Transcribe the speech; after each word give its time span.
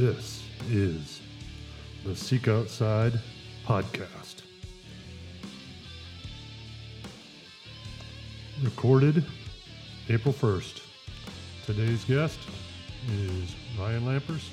This 0.00 0.42
is 0.70 1.20
the 2.06 2.16
Seek 2.16 2.48
Outside 2.48 3.20
podcast. 3.66 4.36
Recorded 8.62 9.22
April 10.08 10.32
1st. 10.32 10.80
Today's 11.66 12.02
guest 12.06 12.38
is 13.12 13.54
Ryan 13.78 14.06
Lampers, 14.06 14.48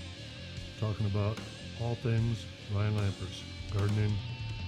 talking 0.82 1.06
about 1.06 1.38
all 1.82 1.96
things 1.96 2.46
Ryan 2.76 2.98
Lampers 2.98 3.42
gardening, 3.72 4.12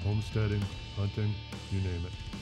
homesteading, 0.06 0.64
hunting, 0.96 1.36
you 1.74 1.82
name 1.82 2.06
it. 2.06 2.39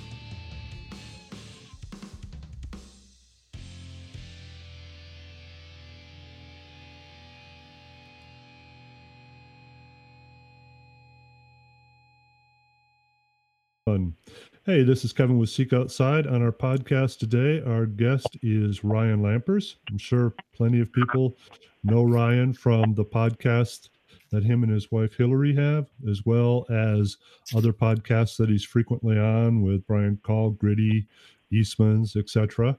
Hey, 14.68 14.84
this 14.84 15.06
is 15.06 15.14
Kevin 15.14 15.38
with 15.38 15.50
Seek 15.50 15.72
Outside. 15.72 16.28
On 16.28 16.42
our 16.44 16.52
podcast 16.52 17.20
today, 17.20 17.64
our 17.66 17.86
guest 17.86 18.28
is 18.44 18.84
Ryan 18.84 19.22
Lampers. 19.22 19.76
I'm 19.90 19.98
sure 19.98 20.34
plenty 20.54 20.82
of 20.82 20.92
people 20.92 21.38
know 21.86 22.04
Ryan 22.04 22.52
from 22.52 22.94
the 22.94 23.06
podcast 23.06 23.88
that 24.30 24.44
him 24.44 24.64
and 24.64 24.72
his 24.74 24.92
wife 24.92 25.16
Hillary 25.16 25.56
have, 25.56 25.88
as 26.12 26.26
well 26.26 26.66
as 26.70 27.16
other 27.56 27.72
podcasts 27.72 28.36
that 28.36 28.50
he's 28.50 28.66
frequently 28.66 29.18
on 29.18 29.62
with 29.62 29.88
Brian 29.88 30.20
Call, 30.22 30.50
Gritty, 30.50 31.08
Eastman's, 31.50 32.18
etc. 32.18 32.78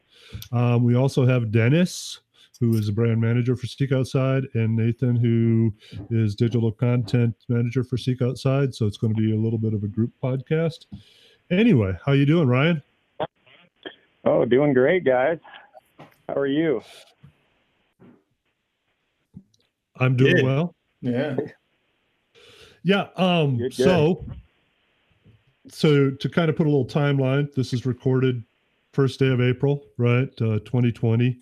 Um, 0.52 0.84
we 0.84 0.94
also 0.94 1.24
have 1.24 1.50
Dennis, 1.50 2.20
who 2.60 2.76
is 2.76 2.90
a 2.90 2.92
brand 2.92 3.18
manager 3.18 3.56
for 3.56 3.66
Seek 3.66 3.92
Outside, 3.92 4.44
and 4.52 4.76
Nathan, 4.76 5.16
who 5.16 5.72
is 6.10 6.34
digital 6.34 6.70
content 6.70 7.34
manager 7.48 7.82
for 7.82 7.96
Seek 7.96 8.20
Outside. 8.20 8.74
So 8.74 8.84
it's 8.84 8.98
going 8.98 9.14
to 9.14 9.18
be 9.22 9.32
a 9.32 9.40
little 9.40 9.58
bit 9.58 9.72
of 9.72 9.84
a 9.84 9.88
group 9.88 10.12
podcast. 10.22 10.84
Anyway, 11.50 11.96
how 12.04 12.12
you 12.12 12.26
doing, 12.26 12.46
Ryan? 12.46 12.82
Oh, 14.24 14.44
doing 14.44 14.74
great, 14.74 15.04
guys. 15.04 15.38
How 16.28 16.34
are 16.34 16.46
you? 16.46 16.82
I'm 19.96 20.14
doing 20.16 20.36
Good. 20.36 20.44
well. 20.44 20.74
Yeah. 21.00 21.36
Yeah. 22.82 23.06
Um. 23.16 23.56
Good, 23.56 23.76
good. 23.76 23.84
So, 23.84 24.26
so 25.68 26.10
to 26.10 26.28
kind 26.28 26.50
of 26.50 26.56
put 26.56 26.66
a 26.66 26.70
little 26.70 26.86
timeline, 26.86 27.52
this 27.54 27.72
is 27.72 27.86
recorded 27.86 28.44
first 28.92 29.18
day 29.18 29.28
of 29.28 29.40
April, 29.40 29.84
right? 29.96 30.28
Uh, 30.40 30.60
2020. 30.60 31.38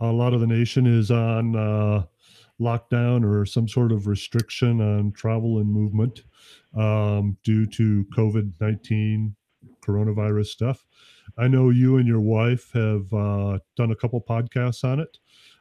A 0.00 0.06
lot 0.06 0.32
of 0.32 0.40
the 0.40 0.46
nation 0.46 0.86
is 0.86 1.10
on 1.10 1.56
uh, 1.56 2.04
lockdown 2.60 3.24
or 3.24 3.44
some 3.44 3.66
sort 3.66 3.90
of 3.90 4.06
restriction 4.06 4.80
on 4.80 5.12
travel 5.12 5.58
and 5.58 5.70
movement 5.70 6.22
um, 6.76 7.36
due 7.42 7.66
to 7.66 8.06
COVID 8.16 8.52
19 8.60 9.34
coronavirus 9.80 10.46
stuff. 10.46 10.84
I 11.38 11.48
know 11.48 11.70
you 11.70 11.96
and 11.96 12.06
your 12.06 12.20
wife 12.20 12.72
have 12.72 13.12
uh, 13.12 13.58
done 13.76 13.90
a 13.90 13.96
couple 13.96 14.20
podcasts 14.20 14.84
on 14.84 15.00
it. 15.00 15.18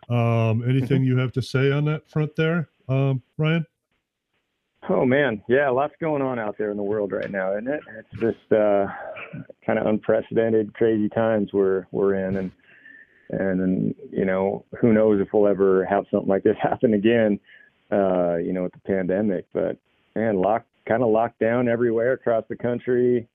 Um, 0.10 0.68
anything 0.68 1.04
you 1.04 1.18
have 1.18 1.32
to 1.34 1.42
say 1.42 1.72
on 1.72 1.86
that 1.86 2.10
front 2.10 2.36
there, 2.36 2.70
um, 2.88 3.22
Ryan? 3.38 3.66
Oh 4.88 5.06
man, 5.06 5.44
yeah, 5.48 5.70
lots 5.70 5.94
going 6.00 6.22
on 6.22 6.40
out 6.40 6.58
there 6.58 6.72
in 6.72 6.78
the 6.78 6.84
world 6.84 7.12
right 7.12 7.30
now, 7.30 7.52
isn't 7.54 7.68
it? 7.68 7.82
It's 7.98 8.20
just 8.20 8.52
uh, 8.52 8.88
kind 9.66 9.78
of 9.78 9.86
unprecedented, 9.86 10.74
crazy 10.74 11.10
times 11.10 11.52
we're 11.54 11.86
we're 11.92 12.16
in, 12.16 12.38
and 12.38 12.52
and 13.30 13.62
and 13.62 13.96
you 14.10 14.26
know 14.26 14.66
who 14.80 14.94
knows 14.94 15.22
if 15.22 15.28
we'll 15.34 15.48
ever 15.48 15.86
have 15.86 16.06
something 16.10 16.30
like 16.30 16.44
this 16.44 16.56
happen 16.62 16.94
again, 16.94 17.40
uh, 17.92 18.38
you 18.38 18.54
know, 18.54 18.64
with 18.64 18.74
the 18.74 18.80
pandemic. 18.80 19.46
But 19.54 19.78
man, 20.16 20.38
lock 20.38 20.66
kind 20.88 21.04
of 21.04 21.10
locked 21.10 21.40
down 21.40 21.68
everywhere 21.68 22.14
across 22.14 22.46
the 22.50 22.56
country. 22.56 23.28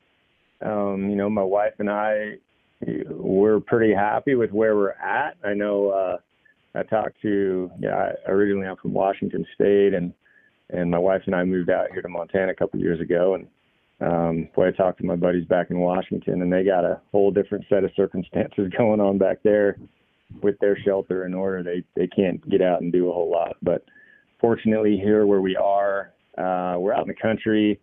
Um, 0.64 1.10
you 1.10 1.16
know, 1.16 1.28
my 1.28 1.42
wife 1.42 1.74
and 1.78 1.90
I, 1.90 2.34
we're 3.10 3.60
pretty 3.60 3.94
happy 3.94 4.34
with 4.34 4.50
where 4.50 4.76
we're 4.76 4.92
at. 4.92 5.36
I 5.44 5.54
know. 5.54 5.90
Uh, 5.90 6.16
I 6.74 6.82
talked 6.82 7.20
to, 7.22 7.70
yeah, 7.80 7.94
I- 8.26 8.30
originally 8.30 8.66
I'm 8.66 8.76
from 8.76 8.92
Washington 8.92 9.46
State, 9.54 9.94
and 9.94 10.12
and 10.70 10.90
my 10.90 10.98
wife 10.98 11.22
and 11.26 11.34
I 11.34 11.44
moved 11.44 11.68
out 11.70 11.92
here 11.92 12.00
to 12.00 12.08
Montana 12.08 12.50
a 12.50 12.54
couple 12.54 12.78
of 12.80 12.84
years 12.84 12.98
ago. 13.00 13.34
And 13.34 13.46
um, 14.00 14.48
boy, 14.56 14.68
I 14.68 14.70
talked 14.72 14.98
to 15.00 15.06
my 15.06 15.14
buddies 15.14 15.44
back 15.46 15.70
in 15.70 15.78
Washington, 15.78 16.40
and 16.42 16.52
they 16.52 16.64
got 16.64 16.84
a 16.84 17.00
whole 17.12 17.30
different 17.30 17.66
set 17.68 17.84
of 17.84 17.90
circumstances 17.94 18.72
going 18.78 19.00
on 19.00 19.18
back 19.18 19.42
there 19.42 19.76
with 20.42 20.58
their 20.60 20.76
shelter 20.84 21.26
in 21.26 21.34
order. 21.34 21.62
They 21.62 21.84
they 21.94 22.06
can't 22.08 22.46
get 22.48 22.62
out 22.62 22.80
and 22.80 22.92
do 22.92 23.08
a 23.08 23.12
whole 23.12 23.30
lot. 23.30 23.56
But 23.62 23.84
fortunately, 24.40 24.96
here 24.96 25.26
where 25.26 25.40
we 25.42 25.54
are, 25.56 26.12
uh, 26.38 26.76
we're 26.78 26.94
out 26.94 27.02
in 27.02 27.08
the 27.08 27.14
country. 27.14 27.78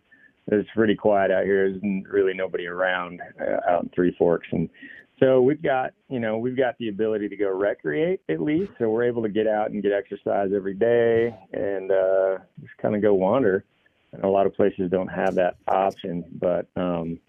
It's 0.48 0.68
pretty 0.74 0.96
quiet 0.96 1.30
out 1.30 1.44
here. 1.44 1.70
There's 1.70 2.04
really 2.10 2.34
nobody 2.34 2.66
around 2.66 3.20
uh, 3.40 3.70
out 3.70 3.84
in 3.84 3.90
Three 3.90 4.14
Forks, 4.18 4.48
and 4.50 4.68
so 5.22 5.40
we've 5.40 5.62
got, 5.62 5.92
you 6.08 6.18
know, 6.18 6.36
we've 6.36 6.56
got 6.56 6.76
the 6.78 6.88
ability 6.88 7.28
to 7.28 7.36
go 7.36 7.48
recreate 7.48 8.20
at 8.28 8.40
least. 8.40 8.72
So 8.80 8.88
we're 8.88 9.04
able 9.04 9.22
to 9.22 9.28
get 9.28 9.46
out 9.46 9.70
and 9.70 9.80
get 9.80 9.92
exercise 9.92 10.50
every 10.52 10.74
day 10.74 11.32
and 11.52 11.92
uh, 11.92 12.38
just 12.60 12.76
kind 12.78 12.96
of 12.96 13.02
go 13.02 13.14
wander. 13.14 13.64
And 14.12 14.24
a 14.24 14.28
lot 14.28 14.46
of 14.46 14.54
places 14.54 14.90
don't 14.90 15.06
have 15.06 15.36
that 15.36 15.58
option. 15.68 16.24
But 16.40 16.66
um, 16.74 17.20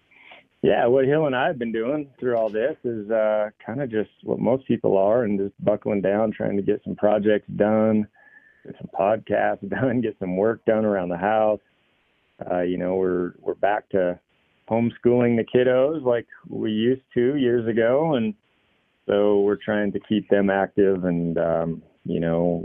yeah, 0.60 0.86
what 0.86 1.04
Hill 1.04 1.26
and 1.26 1.36
I 1.36 1.46
have 1.46 1.58
been 1.58 1.70
doing 1.70 2.10
through 2.18 2.36
all 2.36 2.48
this 2.48 2.76
is 2.82 3.08
uh, 3.12 3.50
kind 3.64 3.80
of 3.80 3.92
just 3.92 4.10
what 4.24 4.40
most 4.40 4.66
people 4.66 4.98
are 4.98 5.22
and 5.22 5.38
just 5.38 5.54
buckling 5.64 6.00
down, 6.00 6.32
trying 6.32 6.56
to 6.56 6.62
get 6.62 6.82
some 6.82 6.96
projects 6.96 7.46
done, 7.54 8.08
get 8.66 8.74
some 8.78 8.90
podcasts 8.98 9.68
done, 9.68 10.00
get 10.00 10.16
some 10.18 10.36
work 10.36 10.64
done 10.64 10.84
around 10.84 11.10
the 11.10 11.16
house. 11.16 11.60
Uh, 12.50 12.62
you 12.62 12.76
know, 12.76 12.96
we're 12.96 13.32
we're 13.40 13.54
back 13.54 13.88
to 13.90 14.18
homeschooling 14.68 15.36
the 15.36 15.44
kiddos 15.44 16.04
like 16.04 16.26
we 16.48 16.70
used 16.70 17.02
to 17.14 17.36
years 17.36 17.66
ago. 17.68 18.14
And 18.14 18.34
so 19.06 19.40
we're 19.40 19.58
trying 19.62 19.92
to 19.92 20.00
keep 20.00 20.28
them 20.28 20.50
active. 20.50 21.04
And 21.04 21.38
um 21.38 21.82
you 22.04 22.20
know 22.20 22.64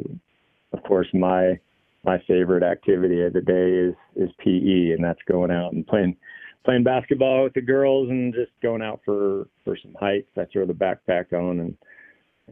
of 0.74 0.84
course 0.84 1.08
my 1.14 1.60
my 2.06 2.22
favorite 2.28 2.64
activity 2.64 3.22
of 3.22 3.34
the 3.34 3.42
day 3.42 3.72
is 3.72 3.96
is 4.16 4.34
PE 4.40 4.92
and 4.94 5.04
that's 5.04 5.20
going 5.28 5.52
out 5.52 5.74
and 5.74 5.86
playing 5.86 6.16
playing 6.64 6.84
basketball 6.84 7.44
with 7.44 7.54
the 7.54 7.62
girls 7.62 8.10
and 8.10 8.34
just 8.34 8.52
going 8.62 8.82
out 8.82 9.02
for 9.04 9.48
for 9.64 9.78
some 9.82 9.96
hikes. 10.00 10.32
I 10.38 10.46
throw 10.52 10.66
the 10.66 10.74
backpack 10.74 11.34
on 11.34 11.60
and 11.60 11.78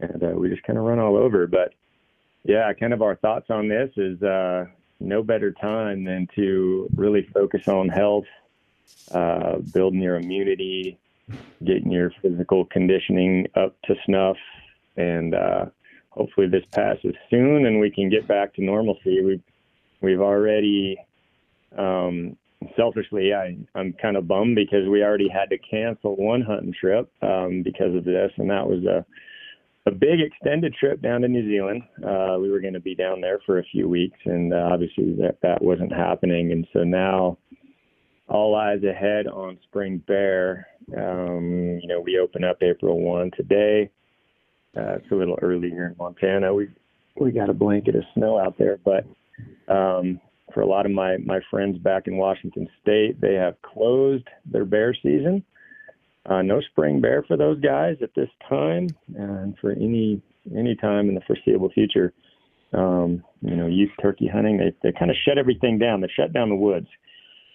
and 0.00 0.22
uh, 0.22 0.38
we 0.38 0.48
just 0.48 0.62
kind 0.62 0.78
of 0.78 0.84
run 0.84 0.98
all 0.98 1.16
over. 1.16 1.46
But 1.46 1.72
yeah 2.44 2.70
kind 2.74 2.92
of 2.92 3.02
our 3.02 3.16
thoughts 3.16 3.46
on 3.48 3.68
this 3.68 3.90
is 3.96 4.22
uh 4.22 4.66
no 5.00 5.22
better 5.22 5.52
time 5.52 6.04
than 6.04 6.28
to 6.34 6.88
really 6.94 7.22
focus 7.32 7.68
on 7.68 7.88
health 7.88 8.26
uh, 9.12 9.58
building 9.72 10.00
your 10.00 10.16
immunity, 10.16 10.98
getting 11.64 11.90
your 11.90 12.10
physical 12.22 12.64
conditioning 12.66 13.46
up 13.54 13.76
to 13.84 13.94
snuff, 14.04 14.36
and 14.96 15.34
uh, 15.34 15.66
hopefully 16.10 16.48
this 16.48 16.64
passes 16.72 17.14
soon 17.30 17.66
and 17.66 17.80
we 17.80 17.90
can 17.90 18.08
get 18.10 18.26
back 18.26 18.54
to 18.54 18.62
normalcy. 18.62 19.22
We've 19.22 19.42
we've 20.00 20.20
already 20.20 20.98
um, 21.76 22.36
selfishly, 22.76 23.32
I, 23.34 23.56
I'm 23.74 23.92
kind 23.94 24.16
of 24.16 24.26
bummed 24.26 24.56
because 24.56 24.88
we 24.88 25.02
already 25.02 25.28
had 25.28 25.50
to 25.50 25.58
cancel 25.58 26.16
one 26.16 26.42
hunting 26.42 26.74
trip 26.78 27.10
um, 27.22 27.62
because 27.62 27.94
of 27.94 28.04
this, 28.04 28.32
and 28.36 28.50
that 28.50 28.66
was 28.66 28.84
a 28.84 29.04
a 29.88 29.94
big 29.94 30.20
extended 30.20 30.74
trip 30.74 31.02
down 31.02 31.22
to 31.22 31.28
New 31.28 31.48
Zealand. 31.48 31.82
Uh, 32.04 32.36
we 32.40 32.50
were 32.50 32.60
going 32.60 32.74
to 32.74 32.80
be 32.80 32.94
down 32.94 33.20
there 33.20 33.40
for 33.44 33.58
a 33.58 33.64
few 33.64 33.88
weeks, 33.88 34.18
and 34.24 34.52
uh, 34.52 34.68
obviously 34.72 35.14
that 35.14 35.38
that 35.42 35.62
wasn't 35.62 35.92
happening, 35.92 36.52
and 36.52 36.66
so 36.72 36.84
now 36.84 37.38
all 38.28 38.54
eyes 38.54 38.82
ahead 38.84 39.26
on 39.26 39.58
spring 39.64 40.02
bear. 40.06 40.66
Um, 40.96 41.78
you 41.80 41.88
know, 41.88 42.00
we 42.00 42.18
open 42.18 42.44
up 42.44 42.62
April 42.62 43.00
one 43.00 43.30
today. 43.36 43.90
Uh, 44.76 44.96
it's 44.96 45.10
a 45.10 45.14
little 45.14 45.38
early 45.42 45.70
here 45.70 45.86
in 45.86 45.96
Montana. 45.98 46.54
We 46.54 46.68
we 47.18 47.32
got 47.32 47.50
a 47.50 47.54
blanket 47.54 47.96
of 47.96 48.04
snow 48.14 48.38
out 48.38 48.56
there, 48.58 48.78
but 48.84 49.04
um, 49.72 50.20
for 50.52 50.60
a 50.60 50.66
lot 50.66 50.86
of 50.86 50.92
my 50.92 51.16
my 51.18 51.40
friends 51.50 51.78
back 51.78 52.06
in 52.06 52.16
Washington 52.16 52.68
State, 52.82 53.20
they 53.20 53.34
have 53.34 53.60
closed 53.62 54.28
their 54.44 54.64
bear 54.64 54.94
season. 54.94 55.42
Uh, 56.28 56.42
no 56.42 56.60
spring 56.60 57.00
bear 57.00 57.22
for 57.22 57.36
those 57.36 57.58
guys 57.60 57.96
at 58.02 58.14
this 58.14 58.28
time, 58.48 58.88
and 59.16 59.56
for 59.60 59.72
any 59.72 60.20
any 60.56 60.74
time 60.76 61.08
in 61.08 61.14
the 61.14 61.20
foreseeable 61.26 61.70
future. 61.70 62.12
Um, 62.74 63.24
you 63.40 63.56
know, 63.56 63.66
youth 63.66 63.90
turkey 64.00 64.28
hunting, 64.28 64.58
they 64.58 64.74
they 64.82 64.92
kind 64.98 65.10
of 65.10 65.16
shut 65.24 65.38
everything 65.38 65.78
down. 65.78 66.00
They 66.00 66.10
shut 66.14 66.32
down 66.32 66.50
the 66.50 66.54
woods. 66.54 66.88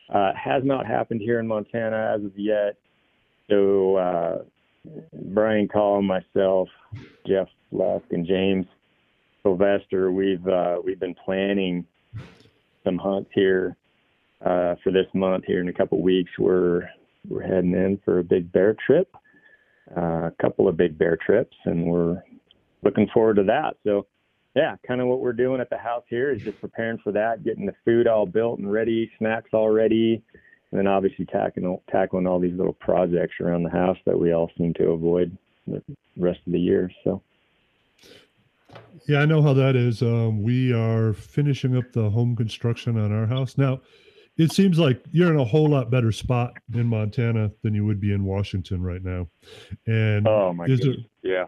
Uh, 0.10 0.32
has 0.36 0.64
not 0.64 0.86
happened 0.86 1.22
here 1.22 1.40
in 1.40 1.48
Montana 1.48 2.16
as 2.16 2.26
of 2.26 2.38
yet. 2.38 2.78
So 3.50 3.96
uh, 3.96 4.38
Brian 5.26 5.68
Call, 5.68 6.02
myself, 6.02 6.68
Jeff 7.28 7.48
Luck, 7.72 8.04
and 8.12 8.26
James 8.26 8.66
Sylvester, 9.44 10.12
we've 10.12 10.46
uh, 10.48 10.78
we've 10.84 11.00
been 11.00 11.16
planning 11.26 11.86
some 12.84 12.98
hunts 12.98 13.30
here 13.34 13.76
uh, 14.42 14.76
for 14.84 14.92
this 14.92 15.08
month. 15.14 15.46
Here 15.46 15.62
in 15.62 15.68
a 15.68 15.74
couple 15.74 16.02
weeks, 16.02 16.32
we're 16.40 16.90
we're 17.28 17.42
heading 17.42 17.74
in 17.74 18.00
for 18.04 18.20
a 18.20 18.24
big 18.24 18.52
bear 18.52 18.76
trip, 18.86 19.16
uh, 19.96 20.28
a 20.28 20.34
couple 20.42 20.68
of 20.68 20.78
big 20.78 20.98
bear 20.98 21.18
trips, 21.18 21.56
and 21.66 21.86
we're 21.86 22.22
looking 22.84 23.08
forward 23.14 23.36
to 23.38 23.44
that. 23.44 23.78
So 23.84 24.08
yeah, 24.56 24.76
kind 24.88 25.02
of 25.02 25.08
what 25.08 25.20
we're 25.20 25.34
doing 25.34 25.62
at 25.62 25.70
the 25.70 25.78
house 25.78 26.04
here 26.10 26.32
is 26.32 26.44
just 26.44 26.62
preparing 26.62 27.00
for 27.00 27.12
that, 27.14 27.44
getting 27.44 27.66
the 27.66 27.76
food 27.86 28.08
all 28.08 28.26
built 28.26 28.60
and 28.60 28.72
ready, 28.72 29.12
snacks 29.18 29.50
all 29.54 29.70
ready, 29.70 30.22
and 30.72 30.80
then 30.80 30.88
obviously 30.88 31.26
tackling 31.26 31.80
tackling 31.92 32.28
all 32.28 32.40
these 32.40 32.56
little 32.56 32.74
projects 32.74 33.36
around 33.42 33.64
the 33.64 33.70
house 33.70 33.98
that 34.06 34.20
we 34.20 34.34
all 34.34 34.52
seem 34.58 34.74
to 34.76 34.90
avoid 34.90 35.36
the 35.68 35.82
rest 36.18 36.40
of 36.46 36.54
the 36.54 36.60
year. 36.60 36.92
So. 37.04 37.22
Yeah, 39.08 39.20
I 39.20 39.26
know 39.26 39.42
how 39.42 39.54
that 39.54 39.76
is. 39.76 40.02
Um, 40.02 40.44
we 40.44 40.72
are 40.74 41.14
finishing 41.14 41.76
up 41.76 41.92
the 41.92 42.10
home 42.10 42.36
construction 42.36 42.98
on 42.98 43.12
our 43.12 43.28
house 43.28 43.58
now. 43.58 43.82
It 44.38 44.52
seems 44.52 44.80
like 44.80 45.04
you're 45.12 45.32
in 45.32 45.40
a 45.40 45.46
whole 45.46 45.70
lot 45.70 45.92
better 45.92 46.12
spot 46.12 46.54
in 46.74 46.88
Montana 46.88 47.52
than 47.62 47.76
you 47.76 47.86
would 47.86 48.00
be 48.00 48.14
in 48.14 48.24
Washington 48.24 48.82
right 48.82 49.04
now. 49.04 49.28
And 49.86 50.28
oh 50.28 50.54
my 50.54 50.66
goodness, 50.66 50.98
yeah. 51.22 51.46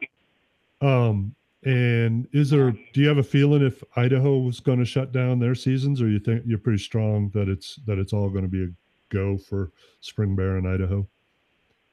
Um, 0.81 1.33
and 1.63 2.27
is 2.31 2.51
there? 2.51 2.71
Do 2.71 3.01
you 3.01 3.07
have 3.07 3.17
a 3.17 3.23
feeling 3.23 3.65
if 3.65 3.83
Idaho 3.95 4.37
was 4.37 4.59
going 4.59 4.77
to 4.77 4.85
shut 4.85 5.11
down 5.11 5.39
their 5.39 5.55
seasons, 5.55 5.99
or 5.99 6.07
you 6.07 6.19
think 6.19 6.43
you're 6.45 6.59
pretty 6.59 6.81
strong 6.81 7.29
that 7.33 7.49
it's 7.49 7.79
that 7.87 7.97
it's 7.97 8.13
all 8.13 8.29
going 8.29 8.43
to 8.43 8.49
be 8.49 8.65
a 8.65 8.67
go 9.09 9.38
for 9.38 9.71
spring 10.01 10.35
bear 10.35 10.57
in 10.57 10.67
Idaho? 10.67 11.07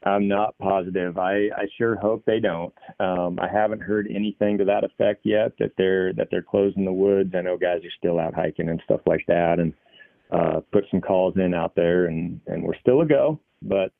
I'm 0.04 0.26
not 0.26 0.58
positive. 0.58 1.16
I, 1.16 1.48
I 1.56 1.68
sure 1.78 1.94
hope 1.96 2.24
they 2.26 2.40
don't. 2.40 2.74
Um, 2.98 3.38
I 3.40 3.48
haven't 3.48 3.80
heard 3.80 4.08
anything 4.10 4.58
to 4.58 4.64
that 4.64 4.84
effect 4.84 5.24
yet 5.24 5.52
that 5.58 5.72
they're 5.78 6.12
that 6.14 6.28
they're 6.30 6.42
closing 6.42 6.84
the 6.84 6.92
woods. 6.92 7.32
I 7.34 7.40
know 7.40 7.56
guys 7.56 7.82
are 7.84 7.96
still 7.98 8.18
out 8.18 8.34
hiking 8.34 8.68
and 8.68 8.82
stuff 8.84 9.00
like 9.06 9.24
that, 9.28 9.58
and 9.58 9.72
uh, 10.32 10.60
put 10.72 10.84
some 10.90 11.00
calls 11.00 11.34
in 11.36 11.54
out 11.54 11.74
there, 11.74 12.06
and 12.06 12.40
and 12.46 12.62
we're 12.62 12.78
still 12.80 13.02
a 13.02 13.06
go. 13.06 13.38
But 13.60 13.92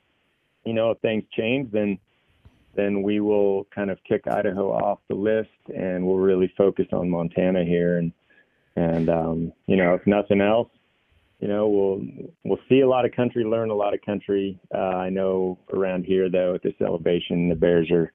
you 0.65 0.73
know, 0.73 0.91
if 0.91 0.99
things 1.01 1.25
change, 1.37 1.71
then 1.73 1.99
then 2.75 3.03
we 3.03 3.21
will 3.21 3.65
kind 3.75 3.91
of 3.91 3.99
kick 4.09 4.27
Idaho 4.27 4.73
off 4.73 5.01
the 5.09 5.15
list, 5.15 5.51
and 5.77 6.07
we'll 6.07 6.17
really 6.17 6.53
focus 6.57 6.87
on 6.93 7.11
Montana 7.11 7.65
here. 7.65 7.99
And 7.99 8.13
and 8.77 9.09
um, 9.11 9.53
you 9.67 9.77
know, 9.77 9.95
if 9.95 10.07
nothing 10.07 10.41
else, 10.41 10.71
you 11.41 11.49
know, 11.49 11.69
we'll 11.69 12.01
we'll 12.45 12.65
see 12.69 12.81
a 12.81 12.89
lot 12.89 13.05
of 13.05 13.13
country, 13.13 13.45
learn 13.45 13.71
a 13.71 13.75
lot 13.75 13.95
of 13.95 14.01
country. 14.01 14.59
Uh, 14.75 14.79
I 14.79 15.11
know 15.11 15.59
around 15.73 16.05
here 16.05 16.31
though, 16.31 16.55
at 16.55 16.63
this 16.63 16.81
elevation, 16.81 17.49
the 17.51 17.57
bears 17.57 17.91
are 17.91 18.13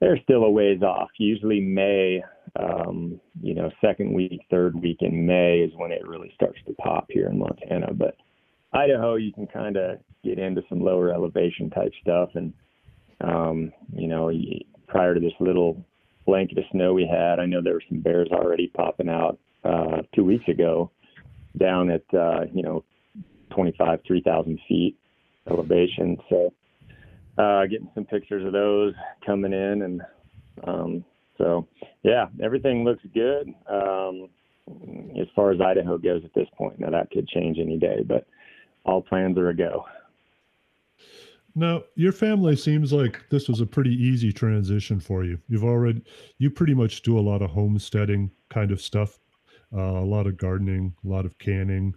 they're 0.00 0.20
still 0.24 0.44
a 0.44 0.50
ways 0.50 0.82
off. 0.82 1.10
Usually 1.18 1.60
May, 1.60 2.22
um, 2.58 3.20
you 3.40 3.54
know, 3.54 3.70
second 3.80 4.12
week, 4.12 4.40
third 4.50 4.74
week 4.80 4.98
in 5.00 5.26
May 5.26 5.58
is 5.58 5.72
when 5.76 5.92
it 5.92 6.06
really 6.06 6.32
starts 6.34 6.58
to 6.66 6.74
pop 6.74 7.06
here 7.08 7.28
in 7.28 7.38
Montana. 7.38 7.92
But 7.92 8.16
Idaho, 8.72 9.16
you 9.16 9.32
can 9.32 9.46
kind 9.46 9.76
of 9.76 9.98
get 10.24 10.38
into 10.38 10.62
some 10.68 10.80
lower 10.80 11.12
elevation 11.12 11.70
type 11.70 11.92
stuff 12.02 12.30
and 12.34 12.52
um, 13.20 13.72
you 13.94 14.06
know, 14.06 14.30
prior 14.88 15.14
to 15.14 15.20
this 15.20 15.32
little 15.40 15.84
blanket 16.26 16.58
of 16.58 16.64
snow 16.72 16.94
we 16.94 17.06
had, 17.06 17.38
I 17.38 17.46
know 17.46 17.60
there 17.62 17.74
were 17.74 17.82
some 17.88 18.00
bears 18.00 18.28
already 18.32 18.68
popping 18.68 19.08
out 19.08 19.38
uh, 19.64 20.02
two 20.14 20.24
weeks 20.24 20.48
ago 20.48 20.90
down 21.58 21.90
at, 21.90 22.04
uh, 22.14 22.42
you 22.52 22.62
know, 22.62 22.84
25, 23.50 24.00
3,000 24.06 24.58
feet 24.68 24.96
elevation. 25.50 26.16
So 26.28 26.52
uh, 27.36 27.66
getting 27.66 27.90
some 27.94 28.04
pictures 28.04 28.46
of 28.46 28.52
those 28.52 28.94
coming 29.26 29.52
in. 29.52 29.82
And 29.82 30.02
um, 30.64 31.04
so, 31.40 31.66
yeah, 32.02 32.26
everything 32.42 32.84
looks 32.84 33.02
good 33.14 33.48
um, 33.66 34.28
as 35.18 35.26
far 35.34 35.52
as 35.52 35.60
Idaho 35.60 35.96
goes 35.96 36.22
at 36.24 36.34
this 36.34 36.48
point. 36.56 36.78
Now, 36.78 36.90
that 36.90 37.10
could 37.10 37.26
change 37.26 37.58
any 37.58 37.78
day, 37.78 38.04
but 38.06 38.26
all 38.84 39.00
plans 39.00 39.38
are 39.38 39.48
a 39.48 39.56
go. 39.56 39.86
Now, 41.54 41.82
your 41.96 42.12
family 42.12 42.56
seems 42.56 42.92
like 42.92 43.24
this 43.30 43.48
was 43.48 43.60
a 43.60 43.66
pretty 43.66 43.94
easy 43.94 44.32
transition 44.32 45.00
for 45.00 45.24
you. 45.24 45.38
You've 45.48 45.64
already, 45.64 46.02
you 46.38 46.50
pretty 46.50 46.74
much 46.74 47.02
do 47.02 47.18
a 47.18 47.20
lot 47.20 47.42
of 47.42 47.50
homesteading 47.50 48.30
kind 48.50 48.70
of 48.70 48.80
stuff, 48.80 49.18
uh, 49.74 49.80
a 49.80 50.04
lot 50.04 50.26
of 50.26 50.36
gardening, 50.36 50.94
a 51.04 51.08
lot 51.08 51.24
of 51.24 51.38
canning. 51.38 51.94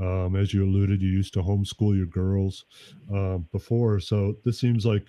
Um, 0.00 0.36
as 0.36 0.54
you 0.54 0.64
alluded, 0.64 1.02
you 1.02 1.08
used 1.08 1.34
to 1.34 1.42
homeschool 1.42 1.96
your 1.96 2.06
girls 2.06 2.64
uh, 3.12 3.38
before. 3.52 4.00
So 4.00 4.36
this 4.44 4.58
seems 4.60 4.86
like 4.86 5.06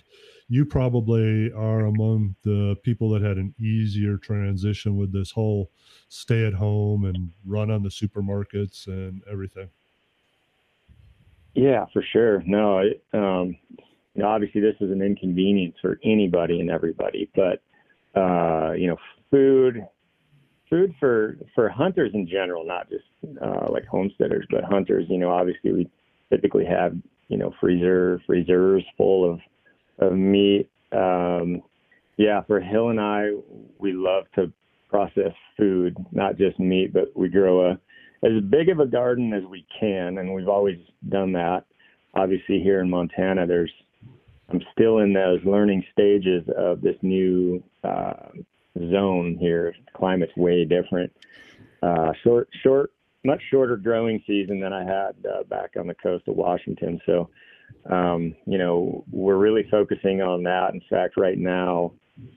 you 0.53 0.63
probably 0.63 1.51
are 1.53 1.87
among 1.87 2.35
the 2.43 2.77
people 2.83 3.09
that 3.09 3.23
had 3.23 3.37
an 3.37 3.55
easier 3.59 4.17
transition 4.17 4.95
with 4.95 5.11
this 5.11 5.31
whole 5.31 5.71
stay 6.09 6.45
at 6.45 6.53
home 6.53 7.05
and 7.05 7.31
run 7.43 7.71
on 7.71 7.81
the 7.81 7.89
supermarkets 7.89 8.85
and 8.85 9.23
everything. 9.31 9.67
Yeah, 11.55 11.85
for 11.91 12.03
sure. 12.13 12.43
No, 12.45 12.77
it, 12.77 13.03
um, 13.13 13.57
you 14.13 14.21
know, 14.21 14.27
obviously 14.27 14.61
this 14.61 14.75
is 14.79 14.91
an 14.91 15.01
inconvenience 15.01 15.75
for 15.81 15.99
anybody 16.03 16.59
and 16.59 16.69
everybody, 16.69 17.31
but 17.35 17.63
uh, 18.15 18.73
you 18.73 18.85
know, 18.85 18.97
food, 19.31 19.83
food 20.69 20.93
for 20.99 21.35
for 21.55 21.67
hunters 21.67 22.11
in 22.13 22.27
general, 22.27 22.63
not 22.63 22.87
just 22.91 23.05
uh, 23.41 23.71
like 23.71 23.87
homesteaders, 23.87 24.45
but 24.51 24.63
hunters. 24.63 25.05
You 25.09 25.17
know, 25.17 25.31
obviously 25.31 25.71
we 25.71 25.89
typically 26.31 26.65
have 26.65 26.95
you 27.27 27.37
know 27.37 27.51
freezer 27.59 28.21
freezers 28.27 28.83
full 28.95 29.27
of 29.27 29.39
of 29.99 30.13
meat. 30.13 30.69
Um, 30.91 31.63
yeah, 32.17 32.41
for 32.41 32.59
Hill 32.59 32.89
and 32.89 32.99
I, 32.99 33.31
we 33.79 33.93
love 33.93 34.25
to 34.35 34.51
process 34.89 35.33
food, 35.57 35.97
not 36.11 36.37
just 36.37 36.59
meat, 36.59 36.93
but 36.93 37.11
we 37.15 37.29
grow 37.29 37.71
a 37.71 37.79
as 38.25 38.41
big 38.49 38.69
of 38.69 38.79
a 38.79 38.85
garden 38.85 39.33
as 39.33 39.43
we 39.43 39.65
can, 39.79 40.17
and 40.17 40.33
we've 40.33 40.47
always 40.47 40.77
done 41.09 41.33
that. 41.33 41.65
Obviously, 42.13 42.61
here 42.61 42.79
in 42.79 42.89
Montana, 42.89 43.45
there's 43.45 43.71
I'm 44.49 44.61
still 44.71 44.99
in 44.99 45.13
those 45.13 45.43
learning 45.45 45.83
stages 45.91 46.43
of 46.55 46.81
this 46.81 46.95
new 47.01 47.63
uh, 47.83 48.29
zone 48.77 49.37
here. 49.39 49.73
Climate's 49.93 50.35
way 50.37 50.65
different. 50.65 51.11
Uh, 51.81 52.13
short, 52.23 52.49
short, 52.61 52.91
much 53.25 53.41
shorter 53.49 53.77
growing 53.77 54.21
season 54.27 54.59
than 54.59 54.71
I 54.71 54.83
had 54.83 55.15
uh, 55.25 55.43
back 55.43 55.71
on 55.77 55.87
the 55.87 55.95
coast 55.95 56.27
of 56.27 56.35
Washington. 56.35 57.01
So, 57.05 57.29
um, 57.89 58.35
you 58.45 58.57
know, 58.57 59.03
we're 59.11 59.37
really 59.37 59.67
focusing 59.69 60.21
on 60.21 60.43
that. 60.43 60.73
In 60.73 60.81
fact, 60.89 61.17
right 61.17 61.37
now, 61.37 61.91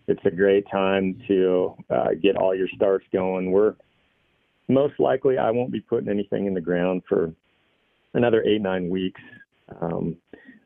it's 0.08 0.24
a 0.24 0.30
great 0.30 0.64
time 0.70 1.20
to 1.28 1.74
uh, 1.90 2.08
get 2.20 2.36
all 2.36 2.54
your 2.54 2.68
starts 2.74 3.04
going. 3.12 3.52
We're 3.52 3.74
most 4.68 4.98
likely 4.98 5.38
I 5.38 5.50
won't 5.50 5.70
be 5.70 5.80
putting 5.80 6.08
anything 6.08 6.46
in 6.46 6.54
the 6.54 6.60
ground 6.60 7.02
for 7.08 7.32
another 8.14 8.42
eight 8.42 8.60
nine 8.60 8.88
weeks. 8.88 9.20
Um, 9.80 10.16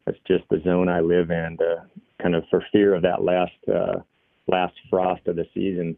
that's 0.07 0.19
just 0.27 0.45
the 0.51 0.61
zone 0.65 0.89
I 0.89 1.01
live 1.01 1.31
in, 1.31 1.57
to, 1.59 1.85
kind 2.23 2.35
of 2.35 2.45
for 2.51 2.65
fear 2.73 2.95
of 2.95 3.03
that 3.03 3.23
last 3.23 3.53
uh, 3.69 4.01
last 4.47 4.75
frost 4.89 5.27
of 5.27 5.37
the 5.37 5.47
season. 5.55 5.97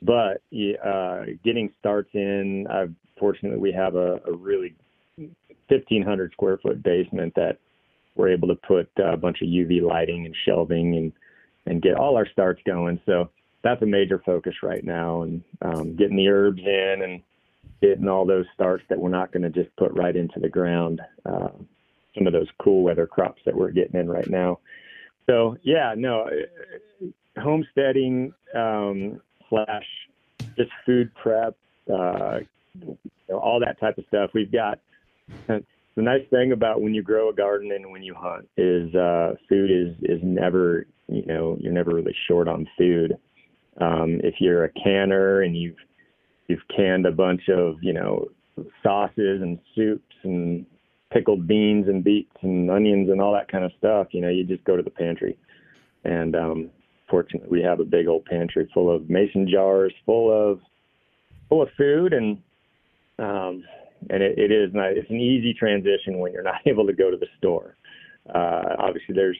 But 0.00 0.42
uh, 0.84 1.24
getting 1.44 1.72
starts 1.78 2.10
in, 2.12 2.66
I've, 2.68 2.92
fortunately 3.18 3.58
we 3.58 3.72
have 3.72 3.94
a, 3.94 4.20
a 4.26 4.32
really 4.32 4.74
1,500 5.16 6.32
square 6.32 6.58
foot 6.58 6.82
basement 6.82 7.32
that 7.36 7.58
we're 8.14 8.30
able 8.30 8.48
to 8.48 8.54
put 8.54 8.90
a 9.02 9.16
bunch 9.16 9.42
of 9.42 9.48
UV 9.48 9.82
lighting 9.82 10.26
and 10.26 10.36
shelving 10.44 10.96
and 10.96 11.12
and 11.66 11.80
get 11.80 11.94
all 11.94 12.16
our 12.16 12.26
starts 12.26 12.60
going. 12.66 13.00
So 13.06 13.30
that's 13.62 13.82
a 13.82 13.86
major 13.86 14.20
focus 14.24 14.54
right 14.62 14.84
now, 14.84 15.22
and 15.22 15.42
um, 15.62 15.96
getting 15.96 16.16
the 16.16 16.28
herbs 16.28 16.60
in 16.60 17.02
and 17.02 17.22
getting 17.80 18.08
all 18.08 18.26
those 18.26 18.46
starts 18.54 18.82
that 18.88 18.98
we're 18.98 19.08
not 19.08 19.32
going 19.32 19.42
to 19.42 19.50
just 19.50 19.74
put 19.76 19.92
right 19.92 20.16
into 20.16 20.40
the 20.40 20.48
ground. 20.48 21.00
Uh, 21.24 21.48
some 22.14 22.26
of 22.26 22.32
those 22.32 22.48
cool 22.58 22.82
weather 22.82 23.06
crops 23.06 23.40
that 23.46 23.54
we're 23.54 23.70
getting 23.70 23.98
in 23.98 24.08
right 24.08 24.28
now. 24.28 24.58
So 25.26 25.56
yeah, 25.62 25.94
no, 25.96 26.28
homesteading 27.40 28.32
um, 28.54 29.20
slash 29.48 29.86
just 30.56 30.70
food 30.84 31.10
prep, 31.14 31.56
uh, 31.92 32.40
you 32.80 32.98
know, 33.28 33.38
all 33.38 33.60
that 33.60 33.80
type 33.80 33.98
of 33.98 34.04
stuff. 34.08 34.30
We've 34.34 34.52
got 34.52 34.78
the 35.96 36.02
nice 36.02 36.22
thing 36.30 36.52
about 36.52 36.80
when 36.80 36.94
you 36.94 37.02
grow 37.02 37.28
a 37.28 37.34
garden 37.34 37.72
and 37.72 37.90
when 37.90 38.02
you 38.02 38.14
hunt 38.14 38.48
is 38.56 38.94
uh, 38.94 39.34
food 39.48 39.70
is 39.70 39.94
is 40.02 40.20
never 40.22 40.86
you 41.08 41.24
know 41.26 41.56
you're 41.60 41.72
never 41.72 41.90
really 41.90 42.14
short 42.28 42.48
on 42.48 42.66
food. 42.78 43.16
Um, 43.80 44.20
if 44.22 44.36
you're 44.38 44.64
a 44.64 44.72
canner 44.72 45.42
and 45.42 45.56
you've 45.56 45.76
you've 46.48 46.66
canned 46.74 47.06
a 47.06 47.12
bunch 47.12 47.42
of 47.48 47.76
you 47.82 47.92
know 47.92 48.28
sauces 48.82 49.42
and 49.42 49.58
soups 49.74 50.14
and 50.24 50.66
pickled 51.10 51.46
beans 51.46 51.88
and 51.88 52.02
beets 52.02 52.36
and 52.42 52.70
onions 52.70 53.10
and 53.10 53.20
all 53.20 53.32
that 53.32 53.50
kind 53.50 53.64
of 53.64 53.72
stuff. 53.78 54.08
You 54.12 54.22
know, 54.22 54.28
you 54.28 54.44
just 54.44 54.64
go 54.64 54.76
to 54.76 54.82
the 54.82 54.90
pantry, 54.90 55.36
and 56.04 56.34
um, 56.34 56.70
fortunately, 57.10 57.48
we 57.50 57.62
have 57.62 57.80
a 57.80 57.84
big 57.84 58.08
old 58.08 58.24
pantry 58.24 58.68
full 58.72 58.94
of 58.94 59.10
mason 59.10 59.48
jars, 59.50 59.92
full 60.06 60.32
of 60.32 60.60
full 61.48 61.62
of 61.62 61.68
food, 61.76 62.14
and 62.14 62.38
um, 63.18 63.64
and 64.10 64.22
it, 64.22 64.38
it 64.38 64.52
is 64.52 64.70
not, 64.72 64.92
it's 64.92 65.10
an 65.10 65.20
easy 65.20 65.54
transition 65.54 66.18
when 66.18 66.32
you're 66.32 66.42
not 66.52 66.60
able 66.66 66.86
to 66.86 66.92
go 66.92 67.10
to 67.10 67.16
the 67.16 67.28
store. 67.38 67.76
Uh, 68.32 68.76
obviously, 68.78 69.14
there's 69.14 69.38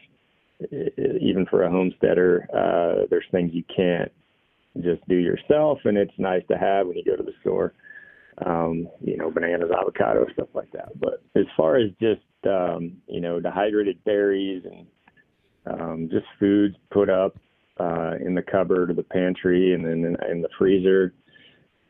even 1.21 1.47
for 1.50 1.64
a 1.64 1.71
homesteader, 1.71 2.47
uh, 2.54 3.07
there's 3.11 3.25
things 3.31 3.50
you 3.52 3.64
can't 3.75 4.12
just 4.81 5.07
do 5.09 5.16
yourself, 5.16 5.78
and 5.85 5.99
it's 5.99 6.12
nice 6.19 6.42
to 6.49 6.57
have 6.57 6.87
when 6.87 6.97
you 6.97 7.04
go 7.04 7.16
to 7.16 7.23
the 7.23 7.35
store. 7.40 7.75
Um, 8.47 8.88
you 9.00 9.16
know, 9.19 9.31
bananas, 9.31 9.71
avocados, 9.71 10.33
stuff 10.33 10.49
like 10.54 10.71
that. 10.73 10.99
But 10.99 11.23
as 11.35 11.45
far 11.57 11.76
as 11.76 11.90
just 12.00 12.23
um, 12.47 12.97
you 13.07 13.21
know, 13.21 13.40
dehydrated 13.40 14.02
berries 14.04 14.64
and 14.64 14.87
um, 15.66 16.09
just 16.11 16.26
foods 16.40 16.75
put 16.90 17.09
up 17.09 17.37
uh, 17.78 18.14
in 18.25 18.35
the 18.35 18.42
cupboard 18.42 18.90
or 18.90 18.95
the 18.95 19.02
pantry, 19.02 19.75
and 19.75 19.85
then 19.85 20.04
in, 20.04 20.16
in 20.31 20.42
the 20.42 20.49
freezer. 20.59 21.12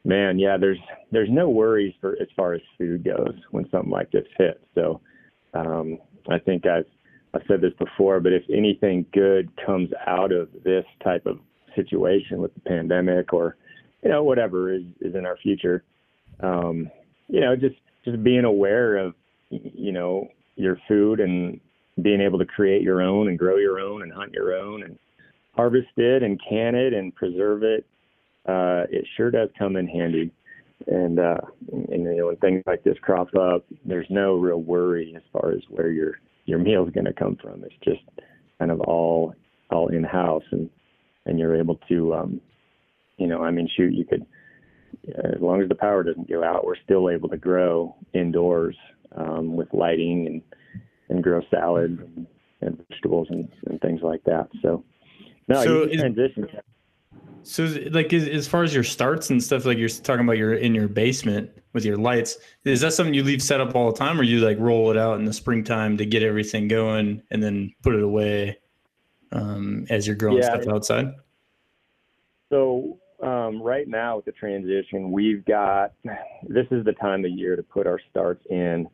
Man, 0.04 0.38
yeah, 0.38 0.56
there's 0.56 0.78
there's 1.10 1.28
no 1.30 1.48
worries 1.48 1.94
for 2.00 2.16
as 2.20 2.28
far 2.36 2.54
as 2.54 2.60
food 2.78 3.04
goes 3.04 3.34
when 3.50 3.68
something 3.70 3.90
like 3.90 4.10
this 4.10 4.26
hits. 4.38 4.64
So 4.74 5.00
um, 5.54 5.98
I 6.30 6.38
think 6.38 6.66
I've 6.66 6.86
I've 7.34 7.42
said 7.48 7.60
this 7.60 7.72
before, 7.78 8.20
but 8.20 8.32
if 8.32 8.42
anything 8.50 9.06
good 9.12 9.50
comes 9.64 9.90
out 10.06 10.32
of 10.32 10.48
this 10.64 10.84
type 11.02 11.26
of 11.26 11.38
situation 11.74 12.40
with 12.40 12.52
the 12.54 12.60
pandemic 12.60 13.32
or 13.32 13.56
you 14.02 14.10
know 14.10 14.22
whatever 14.22 14.72
is, 14.72 14.82
is 15.00 15.14
in 15.14 15.24
our 15.24 15.36
future, 15.38 15.84
um, 16.40 16.90
you 17.28 17.40
know 17.40 17.54
just 17.56 17.76
just 18.04 18.22
being 18.22 18.44
aware 18.44 18.96
of 18.96 19.14
you 19.50 19.92
know 19.92 20.28
your 20.56 20.78
food 20.88 21.20
and 21.20 21.60
being 22.02 22.20
able 22.20 22.38
to 22.38 22.46
create 22.46 22.82
your 22.82 23.02
own 23.02 23.28
and 23.28 23.38
grow 23.38 23.56
your 23.56 23.78
own 23.78 24.02
and 24.02 24.12
hunt 24.12 24.32
your 24.32 24.54
own 24.54 24.82
and 24.82 24.98
harvest 25.54 25.88
it 25.96 26.22
and 26.22 26.40
can 26.48 26.74
it 26.74 26.94
and 26.94 27.14
preserve 27.14 27.62
it 27.62 27.86
uh, 28.46 28.84
it 28.90 29.06
sure 29.16 29.30
does 29.30 29.48
come 29.58 29.76
in 29.76 29.86
handy. 29.86 30.32
And, 30.88 31.20
uh, 31.20 31.38
and 31.70 32.04
you 32.04 32.16
know 32.16 32.26
when 32.26 32.36
things 32.36 32.62
like 32.66 32.82
this 32.82 32.98
crop 33.02 33.28
up, 33.36 33.64
there's 33.84 34.08
no 34.10 34.34
real 34.34 34.60
worry 34.60 35.14
as 35.16 35.22
far 35.32 35.52
as 35.52 35.60
where 35.68 35.92
your 35.92 36.18
your 36.44 36.58
meal 36.58 36.84
is 36.84 36.92
going 36.92 37.04
to 37.04 37.12
come 37.12 37.36
from. 37.40 37.62
It's 37.62 37.74
just 37.84 38.02
kind 38.58 38.72
of 38.72 38.80
all 38.80 39.32
all 39.70 39.88
in 39.88 40.02
house, 40.02 40.42
and 40.50 40.68
and 41.24 41.38
you're 41.38 41.54
able 41.54 41.76
to, 41.88 42.14
um, 42.14 42.40
you 43.16 43.28
know, 43.28 43.44
I 43.44 43.52
mean, 43.52 43.68
shoot, 43.76 43.94
you 43.94 44.04
could 44.04 44.26
as 45.08 45.40
long 45.40 45.62
as 45.62 45.68
the 45.68 45.74
power 45.74 46.02
doesn't 46.02 46.28
go 46.28 46.44
out, 46.44 46.64
we're 46.64 46.76
still 46.84 47.10
able 47.10 47.28
to 47.28 47.36
grow 47.36 47.96
indoors 48.12 48.76
um, 49.16 49.56
with 49.56 49.72
lighting 49.72 50.26
and 50.26 50.42
and 51.08 51.22
grow 51.22 51.42
salads 51.50 51.98
and, 52.00 52.26
and 52.60 52.82
vegetables 52.88 53.26
and, 53.30 53.48
and 53.66 53.80
things 53.80 54.00
like 54.02 54.22
that. 54.24 54.48
So, 54.62 54.84
no, 55.48 55.62
so 55.62 55.86
you 55.86 55.98
transition. 55.98 56.48
So, 57.44 57.64
like, 57.90 58.12
as, 58.12 58.28
as 58.28 58.46
far 58.46 58.62
as 58.62 58.72
your 58.72 58.84
starts 58.84 59.30
and 59.30 59.42
stuff, 59.42 59.64
like 59.64 59.78
you're 59.78 59.88
talking 59.88 60.24
about, 60.24 60.38
you're 60.38 60.54
in 60.54 60.74
your 60.74 60.88
basement 60.88 61.50
with 61.72 61.84
your 61.84 61.96
lights. 61.96 62.38
Is 62.64 62.80
that 62.82 62.92
something 62.92 63.14
you 63.14 63.24
leave 63.24 63.42
set 63.42 63.60
up 63.60 63.74
all 63.74 63.90
the 63.90 63.98
time, 63.98 64.20
or 64.20 64.22
you 64.22 64.40
like 64.40 64.58
roll 64.58 64.90
it 64.90 64.96
out 64.96 65.18
in 65.18 65.24
the 65.24 65.32
springtime 65.32 65.96
to 65.96 66.06
get 66.06 66.22
everything 66.22 66.68
going 66.68 67.22
and 67.30 67.42
then 67.42 67.72
put 67.82 67.94
it 67.94 68.02
away 68.02 68.58
um, 69.32 69.86
as 69.90 70.06
you're 70.06 70.16
growing 70.16 70.38
yeah, 70.38 70.60
stuff 70.60 70.68
outside? 70.68 71.14
So, 72.50 72.98
um, 73.22 73.62
right 73.62 73.88
now 73.88 74.16
with 74.16 74.26
the 74.26 74.32
transition, 74.32 75.10
we've 75.10 75.44
got 75.44 75.92
this 76.48 76.66
is 76.70 76.84
the 76.84 76.92
time 76.92 77.24
of 77.24 77.30
year 77.32 77.56
to 77.56 77.62
put 77.62 77.86
our 77.86 78.00
starts 78.10 78.44
in. 78.50 78.88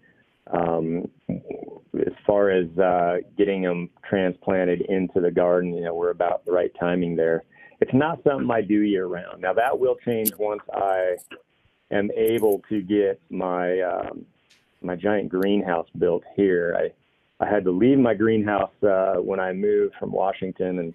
Um, 0.51 1.11
as 1.29 2.15
far 2.27 2.51
as 2.51 2.67
uh, 2.79 3.19
getting 3.37 3.63
them 3.63 3.91
transplanted 4.09 4.83
into 4.83 5.21
the 5.21 5.31
garden, 5.31 5.75
you 5.75 5.83
know, 5.83 5.95
we're 5.95 6.11
about 6.11 6.47
the 6.47 6.53
right 6.53 6.71
timing 6.81 7.17
there 7.17 7.45
it's 7.81 7.95
not 7.95 8.23
something 8.25 8.51
I 8.51 8.63
do 8.63 8.81
year 8.81 9.07
round. 9.07 9.41
Now 9.41 9.53
that 9.55 9.79
will 9.79 9.97
change 10.05 10.33
once 10.39 10.63
I 10.73 11.17
am 11.91 12.11
able 12.17 12.63
to 12.69 12.83
get 12.83 13.21
my 13.31 13.81
um, 13.81 14.27
my 14.83 14.97
giant 14.97 15.29
greenhouse 15.29 15.87
built 15.99 16.25
here. 16.37 16.77
I 16.79 17.45
I 17.45 17.49
had 17.49 17.65
to 17.65 17.71
leave 17.71 17.99
my 17.99 18.15
greenhouse 18.15 18.73
uh, 18.83 19.15
when 19.15 19.39
I 19.39 19.53
moved 19.53 19.95
from 19.99 20.11
Washington, 20.11 20.79
and 20.81 20.95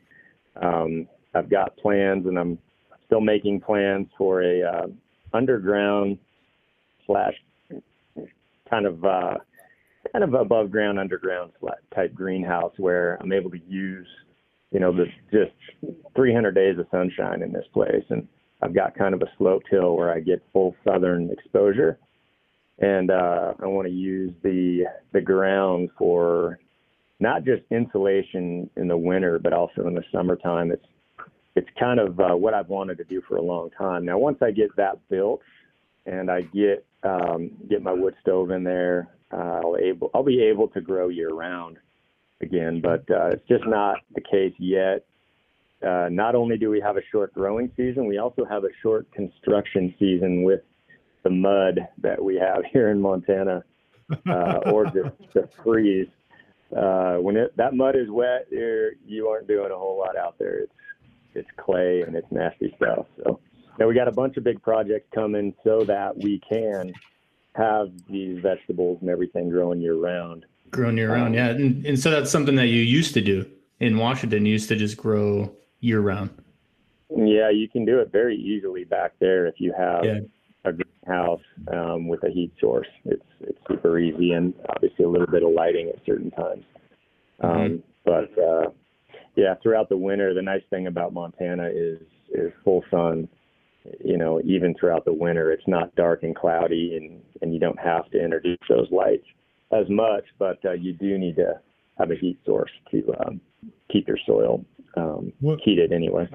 um, 0.61 1.07
I've 1.33 1.49
got 1.49 1.77
plans, 1.77 2.25
and 2.27 2.37
I'm 2.37 2.57
still 3.05 3.21
making 3.21 3.61
plans 3.61 4.07
for 4.17 4.43
a 4.43 4.61
uh, 4.61 4.87
underground 5.33 6.17
slash 7.07 7.33
kind 8.69 8.85
of 8.85 9.05
uh, 9.05 9.35
kind 10.11 10.23
of 10.23 10.33
above 10.33 10.69
ground 10.69 10.99
underground 10.99 11.53
type 11.95 12.13
greenhouse 12.13 12.73
where 12.77 13.17
I'm 13.21 13.31
able 13.31 13.51
to 13.51 13.59
use 13.67 14.07
you 14.73 14.79
know, 14.79 14.91
the 14.91 15.05
just 15.31 15.53
300 16.15 16.53
days 16.55 16.77
of 16.79 16.87
sunshine 16.89 17.43
in 17.43 17.53
this 17.53 17.65
place, 17.73 18.03
and 18.09 18.27
I've 18.61 18.73
got 18.73 18.97
kind 18.97 19.13
of 19.13 19.21
a 19.21 19.31
sloped 19.37 19.69
hill 19.69 19.95
where 19.95 20.11
I 20.11 20.19
get 20.19 20.41
full 20.51 20.75
southern 20.83 21.29
exposure, 21.29 21.99
and 22.79 23.11
uh, 23.11 23.53
I 23.61 23.67
want 23.67 23.87
to 23.87 23.93
use 23.93 24.33
the 24.41 24.85
the 25.11 25.21
ground 25.21 25.89
for 25.97 26.59
not 27.19 27.45
just 27.45 27.61
insulation 27.69 28.69
in 28.75 28.87
the 28.87 28.97
winter, 28.97 29.37
but 29.37 29.53
also 29.53 29.87
in 29.87 29.93
the 29.93 30.03
summertime. 30.11 30.71
It's 30.71 30.85
it's 31.55 31.69
kind 31.79 31.99
of 31.99 32.19
uh, 32.19 32.35
what 32.35 32.55
I've 32.55 32.69
wanted 32.69 32.97
to 32.97 33.03
do 33.03 33.21
for 33.27 33.37
a 33.37 33.41
long 33.41 33.69
time. 33.77 34.05
Now, 34.05 34.17
once 34.17 34.39
I 34.41 34.49
get 34.49 34.75
that 34.75 34.97
built 35.07 35.41
and 36.07 36.31
I 36.31 36.41
get 36.41 36.83
um, 37.03 37.51
get 37.69 37.83
my 37.83 37.93
wood 37.93 38.15
stove 38.21 38.49
in 38.49 38.63
there, 38.63 39.09
uh, 39.31 39.59
I'll 39.63 39.77
able 39.77 40.09
I'll 40.15 40.23
be 40.23 40.41
able 40.41 40.67
to 40.69 40.81
grow 40.81 41.09
year 41.09 41.29
round 41.29 41.77
again, 42.43 42.81
but 42.81 43.01
uh, 43.09 43.29
it's 43.29 43.47
just 43.47 43.65
not 43.65 43.97
the 44.13 44.21
case 44.21 44.53
yet. 44.59 45.05
Uh, 45.85 46.07
not 46.09 46.35
only 46.35 46.57
do 46.57 46.69
we 46.69 46.79
have 46.79 46.95
a 46.95 47.01
short 47.12 47.33
growing 47.33 47.71
season, 47.75 48.05
we 48.05 48.17
also 48.17 48.45
have 48.45 48.63
a 48.63 48.69
short 48.81 49.12
construction 49.12 49.93
season 50.00 50.43
with 50.43 50.62
the 51.23 51.29
mud 51.29 51.79
that 52.01 52.23
we 52.23 52.35
have 52.35 52.63
here 52.71 52.89
in 52.89 53.01
Montana, 53.01 53.63
uh, 54.29 54.59
or 54.71 54.85
just 54.85 55.33
the 55.33 55.50
freeze. 55.63 56.07
Uh, 56.75 57.15
when 57.17 57.35
it, 57.35 57.55
that 57.57 57.73
mud 57.73 57.95
is 57.95 58.09
wet, 58.09 58.47
you're, 58.50 58.93
you 59.05 59.27
aren't 59.27 59.47
doing 59.47 59.71
a 59.71 59.77
whole 59.77 59.97
lot 59.97 60.15
out 60.17 60.38
there. 60.39 60.59
It's 60.59 60.73
it's 61.35 61.50
clay 61.57 62.03
and 62.05 62.15
it's 62.15 62.31
nasty 62.31 62.71
stuff. 62.77 63.07
So, 63.23 63.39
now 63.79 63.88
we 63.88 63.95
got 63.95 64.07
a 64.07 64.12
bunch 64.12 64.38
of 64.38 64.43
big 64.43 64.62
projects 64.62 65.07
coming 65.15 65.55
so 65.63 65.83
that 65.85 66.15
we 66.15 66.39
can 66.47 66.93
have 67.55 67.88
these 68.09 68.39
vegetables 68.39 69.00
and 69.01 69.09
everything 69.09 69.50
growing 69.50 69.81
year 69.81 69.95
round. 69.95 70.45
Grown 70.73 70.97
year 70.97 71.13
round, 71.13 71.27
um, 71.27 71.33
yeah. 71.35 71.49
And, 71.49 71.85
and 71.85 71.99
so 71.99 72.09
that's 72.09 72.31
something 72.31 72.55
that 72.55 72.67
you 72.67 72.81
used 72.81 73.13
to 73.13 73.21
do 73.21 73.45
in 73.79 73.97
Washington. 73.97 74.45
You 74.45 74.53
used 74.53 74.69
to 74.69 74.75
just 74.75 74.97
grow 74.97 75.55
year 75.81 76.01
round. 76.01 76.31
Yeah, 77.15 77.51
you 77.51 77.69
can 77.69 77.85
do 77.85 77.99
it 77.99 78.11
very 78.11 78.35
easily 78.35 78.83
back 78.83 79.11
there 79.19 79.45
if 79.45 79.55
you 79.59 79.71
have 79.77 80.03
yeah. 80.03 80.19
a 80.65 80.71
greenhouse 80.73 81.41
um, 81.71 82.07
with 82.07 82.23
a 82.23 82.31
heat 82.31 82.51
source. 82.59 82.87
It's 83.05 83.23
it's 83.41 83.59
super 83.67 83.99
easy 83.99 84.31
and 84.31 84.53
obviously 84.69 85.05
a 85.05 85.09
little 85.09 85.27
bit 85.27 85.43
of 85.43 85.51
lighting 85.51 85.89
at 85.89 86.03
certain 86.05 86.31
times. 86.31 86.63
Um, 87.41 87.51
mm-hmm. 87.51 87.75
But 88.03 88.41
uh, 88.41 88.71
yeah, 89.35 89.53
throughout 89.61 89.89
the 89.89 89.97
winter, 89.97 90.33
the 90.33 90.41
nice 90.41 90.63
thing 90.71 90.87
about 90.87 91.13
Montana 91.13 91.69
is 91.71 91.99
is 92.33 92.51
full 92.63 92.83
sun. 92.89 93.27
You 94.03 94.17
know, 94.17 94.41
even 94.43 94.73
throughout 94.73 95.05
the 95.05 95.13
winter, 95.13 95.51
it's 95.51 95.67
not 95.67 95.93
dark 95.95 96.23
and 96.23 96.35
cloudy, 96.35 96.97
and 96.97 97.21
and 97.43 97.53
you 97.53 97.59
don't 97.59 97.79
have 97.79 98.09
to 98.09 98.23
introduce 98.23 98.59
those 98.67 98.89
lights 98.89 99.25
as 99.73 99.89
much, 99.89 100.25
but 100.39 100.63
uh, 100.65 100.71
you 100.71 100.93
do 100.93 101.17
need 101.17 101.35
to 101.37 101.59
have 101.97 102.11
a 102.11 102.15
heat 102.15 102.39
source 102.45 102.71
to 102.91 103.13
um, 103.25 103.41
keep 103.91 104.07
your 104.07 104.17
soil 104.25 104.63
um, 104.97 105.31
what, 105.39 105.59
heated 105.61 105.91
anyway. 105.91 106.27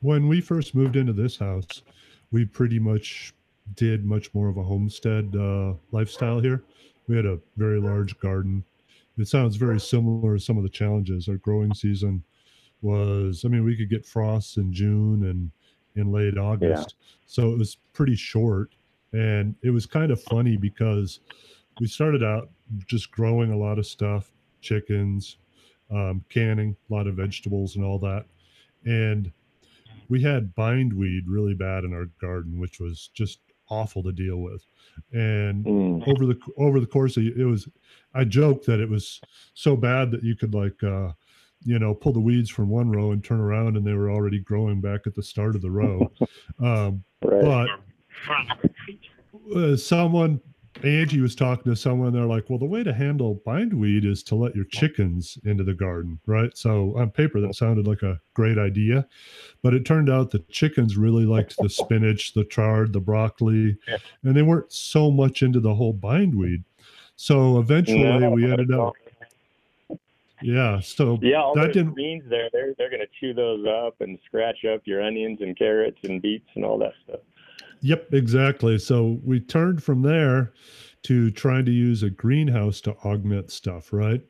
When 0.00 0.28
we 0.28 0.40
first 0.40 0.74
moved 0.74 0.96
into 0.96 1.12
this 1.12 1.38
house, 1.38 1.82
we 2.30 2.44
pretty 2.44 2.78
much 2.78 3.34
did 3.74 4.04
much 4.04 4.32
more 4.34 4.48
of 4.48 4.56
a 4.56 4.62
homestead 4.62 5.34
uh, 5.36 5.74
lifestyle 5.90 6.40
here. 6.40 6.62
We 7.06 7.16
had 7.16 7.26
a 7.26 7.38
very 7.56 7.80
large 7.80 8.18
garden. 8.18 8.64
It 9.18 9.28
sounds 9.28 9.56
very 9.56 9.80
similar 9.80 10.36
to 10.36 10.40
some 10.40 10.56
of 10.56 10.62
the 10.62 10.68
challenges. 10.68 11.28
Our 11.28 11.36
growing 11.36 11.74
season 11.74 12.22
was, 12.82 13.44
I 13.44 13.48
mean, 13.48 13.64
we 13.64 13.76
could 13.76 13.90
get 13.90 14.06
frosts 14.06 14.56
in 14.56 14.72
June 14.72 15.24
and 15.24 15.50
in 15.96 16.12
late 16.12 16.38
August. 16.38 16.94
Yeah. 16.98 17.06
So 17.26 17.52
it 17.52 17.58
was 17.58 17.76
pretty 17.92 18.14
short. 18.14 18.70
And 19.12 19.54
it 19.62 19.70
was 19.70 19.86
kind 19.86 20.12
of 20.12 20.22
funny 20.22 20.56
because 20.56 21.20
we 21.80 21.86
started 21.86 22.22
out 22.22 22.50
just 22.86 23.10
growing 23.10 23.52
a 23.52 23.56
lot 23.56 23.78
of 23.78 23.86
stuff, 23.86 24.30
chickens, 24.60 25.38
um, 25.90 26.24
canning, 26.28 26.76
a 26.90 26.94
lot 26.94 27.06
of 27.06 27.14
vegetables, 27.14 27.76
and 27.76 27.84
all 27.84 27.98
that. 27.98 28.24
And 28.84 29.32
we 30.08 30.22
had 30.22 30.54
bindweed 30.54 31.26
really 31.26 31.54
bad 31.54 31.84
in 31.84 31.92
our 31.92 32.06
garden, 32.20 32.58
which 32.58 32.80
was 32.80 33.10
just 33.14 33.40
awful 33.70 34.02
to 34.02 34.12
deal 34.12 34.38
with. 34.38 34.64
And 35.12 35.64
mm. 35.64 36.08
over 36.08 36.26
the 36.26 36.38
over 36.56 36.80
the 36.80 36.86
course 36.86 37.16
of 37.16 37.24
it 37.24 37.44
was, 37.44 37.68
I 38.14 38.24
joked 38.24 38.66
that 38.66 38.80
it 38.80 38.88
was 38.88 39.20
so 39.54 39.76
bad 39.76 40.10
that 40.10 40.22
you 40.22 40.34
could 40.34 40.54
like, 40.54 40.82
uh, 40.82 41.12
you 41.64 41.78
know, 41.78 41.94
pull 41.94 42.12
the 42.12 42.20
weeds 42.20 42.50
from 42.50 42.68
one 42.68 42.90
row 42.90 43.12
and 43.12 43.22
turn 43.22 43.40
around, 43.40 43.76
and 43.76 43.86
they 43.86 43.94
were 43.94 44.10
already 44.10 44.40
growing 44.40 44.80
back 44.80 45.06
at 45.06 45.14
the 45.14 45.22
start 45.22 45.54
of 45.54 45.62
the 45.62 45.70
row. 45.70 46.10
Um, 46.60 47.04
right. 47.22 47.68
But 48.26 49.56
uh, 49.56 49.76
someone 49.76 50.40
Angie 50.82 51.20
was 51.20 51.34
talking 51.34 51.72
to 51.72 51.76
someone. 51.76 52.12
They're 52.12 52.24
like, 52.24 52.48
"Well, 52.48 52.58
the 52.58 52.66
way 52.66 52.84
to 52.84 52.92
handle 52.92 53.42
bindweed 53.44 54.04
is 54.04 54.22
to 54.24 54.34
let 54.34 54.54
your 54.54 54.64
chickens 54.66 55.38
into 55.44 55.64
the 55.64 55.74
garden, 55.74 56.20
right?" 56.26 56.56
So 56.56 56.96
on 56.96 57.10
paper, 57.10 57.40
that 57.40 57.54
sounded 57.54 57.86
like 57.86 58.02
a 58.02 58.20
great 58.34 58.58
idea, 58.58 59.06
but 59.62 59.74
it 59.74 59.84
turned 59.84 60.08
out 60.08 60.30
the 60.30 60.38
chickens 60.50 60.96
really 60.96 61.24
liked 61.24 61.56
the 61.58 61.68
spinach, 61.68 62.32
the 62.34 62.44
chard, 62.44 62.92
the 62.92 63.00
broccoli, 63.00 63.76
and 64.22 64.36
they 64.36 64.42
weren't 64.42 64.72
so 64.72 65.10
much 65.10 65.42
into 65.42 65.60
the 65.60 65.74
whole 65.74 65.92
bindweed. 65.92 66.62
So 67.16 67.58
eventually, 67.58 68.02
yeah, 68.02 68.28
we 68.28 68.50
ended 68.50 68.72
up. 68.72 68.94
Yeah. 70.40 70.78
So 70.80 71.18
yeah, 71.20 71.42
all 71.42 71.54
that 71.56 71.72
didn't 71.72 71.94
beans 71.94 72.22
there. 72.28 72.48
They're 72.52 72.74
they're 72.78 72.90
going 72.90 73.00
to 73.00 73.08
chew 73.18 73.34
those 73.34 73.66
up 73.66 74.00
and 74.00 74.18
scratch 74.24 74.64
up 74.64 74.82
your 74.84 75.02
onions 75.02 75.40
and 75.40 75.56
carrots 75.58 75.98
and 76.04 76.22
beets 76.22 76.48
and 76.54 76.64
all 76.64 76.78
that 76.78 76.92
stuff. 77.04 77.20
Yep, 77.80 78.12
exactly. 78.12 78.78
So 78.78 79.20
we 79.24 79.40
turned 79.40 79.82
from 79.82 80.02
there 80.02 80.52
to 81.04 81.30
trying 81.30 81.64
to 81.64 81.70
use 81.70 82.02
a 82.02 82.10
greenhouse 82.10 82.80
to 82.82 82.92
augment 83.04 83.50
stuff, 83.50 83.92
right? 83.92 84.20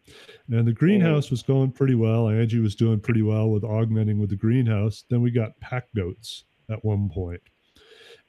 And 0.50 0.67
the 0.67 0.73
greenhouse 0.73 1.26
mm-hmm. 1.26 1.33
was 1.35 1.43
going 1.43 1.73
pretty 1.73 1.95
well. 1.95 2.28
Angie 2.28 2.61
was 2.61 2.75
doing 2.75 3.00
pretty 3.00 3.23
well 3.23 3.49
with 3.50 3.64
augmenting 3.64 4.19
with 4.19 4.31
the 4.31 4.37
greenhouse. 4.37 5.05
Then 5.09 5.23
we 5.23 5.31
got 5.31 5.59
pack 5.61 5.87
goats 5.97 6.45
at 6.71 6.85
one 6.85 7.09
point. 7.09 7.40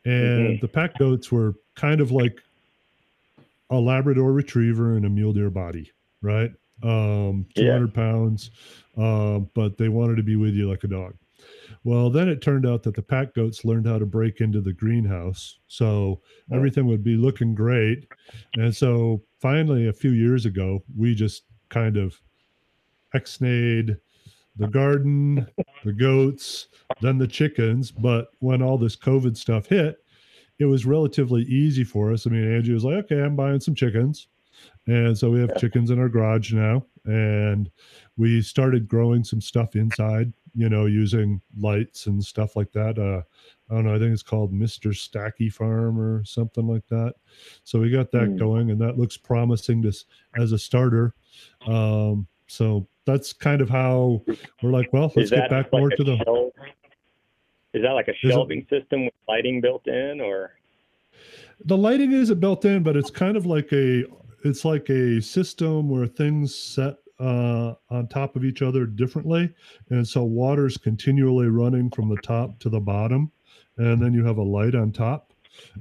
and 0.05 0.57
Mhm. 0.57 0.61
the 0.61 0.67
pack 0.67 0.97
goats 0.97 1.29
were 1.29 1.55
kind 1.75 1.99
of 1.99 2.09
like 2.09 2.41
a 3.69 3.77
Labrador 3.77 4.31
Retriever 4.31 4.95
and 4.95 5.05
a 5.05 5.09
mule 5.09 5.33
deer 5.33 5.49
body, 5.49 5.91
right? 6.21 6.51
Um, 6.81 7.45
Yeah. 7.55 7.77
200 7.77 7.93
pounds, 7.93 8.51
uh, 8.97 9.39
but 9.53 9.77
they 9.77 9.89
wanted 9.89 10.15
to 10.15 10.23
be 10.23 10.37
with 10.37 10.53
you 10.55 10.69
like 10.69 10.85
a 10.85 10.87
dog. 10.87 11.15
Well, 11.83 12.09
then 12.09 12.27
it 12.27 12.41
turned 12.41 12.65
out 12.65 12.83
that 12.83 12.95
the 12.95 13.01
pack 13.01 13.33
goats 13.33 13.63
learned 13.63 13.87
how 13.87 13.99
to 13.99 14.05
break 14.05 14.41
into 14.41 14.61
the 14.61 14.73
greenhouse. 14.73 15.59
So 15.67 16.21
Oh. 16.51 16.55
everything 16.55 16.85
would 16.87 17.03
be 17.03 17.15
looking 17.15 17.55
great. 17.55 18.05
And 18.55 18.75
so 18.75 19.23
finally, 19.39 19.87
a 19.87 19.93
few 19.93 20.11
years 20.11 20.45
ago, 20.45 20.83
we 20.97 21.15
just 21.15 21.43
kind 21.69 21.95
of 21.97 22.21
exnayed 23.15 23.97
the 24.57 24.67
garden, 24.71 25.47
the 25.83 25.93
goats, 25.93 26.67
then 27.01 27.17
the 27.17 27.27
chickens. 27.27 27.91
But 27.91 28.29
when 28.39 28.61
all 28.61 28.77
this 28.77 28.95
COVID 28.95 29.37
stuff 29.37 29.67
hit, 29.67 30.03
it 30.59 30.65
was 30.65 30.85
relatively 30.85 31.43
easy 31.43 31.83
for 31.85 32.11
us. 32.11 32.27
I 32.27 32.31
mean, 32.31 32.51
Angie 32.51 32.73
was 32.73 32.83
like, 32.83 33.05
okay, 33.05 33.21
I'm 33.21 33.35
buying 33.37 33.61
some 33.61 33.75
chickens. 33.75 34.27
And 34.87 35.17
so 35.17 35.29
we 35.31 35.39
have 35.39 35.51
Yeah. 35.51 35.57
chickens 35.59 35.89
in 35.91 35.99
our 35.99 36.09
garage 36.09 36.51
now. 36.51 36.85
And 37.05 37.71
we 38.17 38.41
started 38.41 38.87
growing 38.89 39.23
some 39.23 39.39
stuff 39.39 39.75
inside, 39.77 40.33
you 40.55 40.69
know, 40.69 40.85
using 40.85 41.41
lights 41.57 42.07
and 42.07 42.23
stuff 42.23 42.55
like 42.55 42.71
that. 42.73 42.97
Uh, 42.97 43.21
I 43.69 43.75
don't 43.75 43.85
know, 43.85 43.95
I 43.95 43.99
think 43.99 44.13
it's 44.13 44.23
called 44.23 44.51
Mr. 44.53 44.89
Stacky 44.91 45.51
Farm 45.51 45.99
or 45.99 46.23
something 46.23 46.67
like 46.67 46.85
that. 46.87 47.13
So 47.63 47.79
we 47.79 47.89
got 47.91 48.11
that 48.11 48.29
Hmm. 48.29 48.37
going, 48.37 48.71
and 48.71 48.81
that 48.81 48.97
looks 48.97 49.17
promising 49.17 49.81
to, 49.83 49.93
as 50.37 50.51
a 50.51 50.57
starter. 50.59 51.13
Um, 51.67 52.27
so 52.47 52.87
that's 53.05 53.31
kind 53.33 53.61
of 53.61 53.69
how 53.69 54.23
we're 54.63 54.71
like, 54.71 54.91
well, 54.93 55.11
let's 55.15 55.29
get 55.29 55.49
back 55.49 55.71
like 55.71 55.79
more 55.81 55.89
to 55.89 56.03
the. 56.03 56.51
Is 57.73 57.83
that 57.83 57.91
like 57.91 58.07
a 58.07 58.11
it- 58.11 58.17
shelving 58.31 58.65
system 58.69 59.05
with 59.05 59.13
lighting 59.27 59.61
built 59.61 59.87
in, 59.87 60.19
or 60.21 60.53
the 61.65 61.77
lighting 61.77 62.11
isn't 62.13 62.39
built 62.39 62.65
in, 62.65 62.81
but 62.83 62.95
it's 62.97 63.11
kind 63.11 63.37
of 63.37 63.45
like 63.45 63.71
a 63.73 64.05
it's 64.45 64.63
like 64.65 64.89
a 64.89 65.21
system 65.21 65.89
where 65.89 66.07
things 66.07 66.55
set 66.55 66.95
uh, 67.19 67.73
on 67.89 68.07
top 68.07 68.35
of 68.35 68.43
each 68.45 68.61
other 68.61 68.85
differently, 68.85 69.53
and 69.89 70.07
so 70.07 70.23
water's 70.23 70.77
continually 70.77 71.47
running 71.47 71.89
from 71.91 72.09
the 72.09 72.17
top 72.21 72.57
to 72.59 72.69
the 72.69 72.79
bottom, 72.79 73.31
and 73.77 74.01
then 74.01 74.13
you 74.13 74.23
have 74.25 74.37
a 74.37 74.43
light 74.43 74.75
on 74.75 74.91
top, 74.91 75.33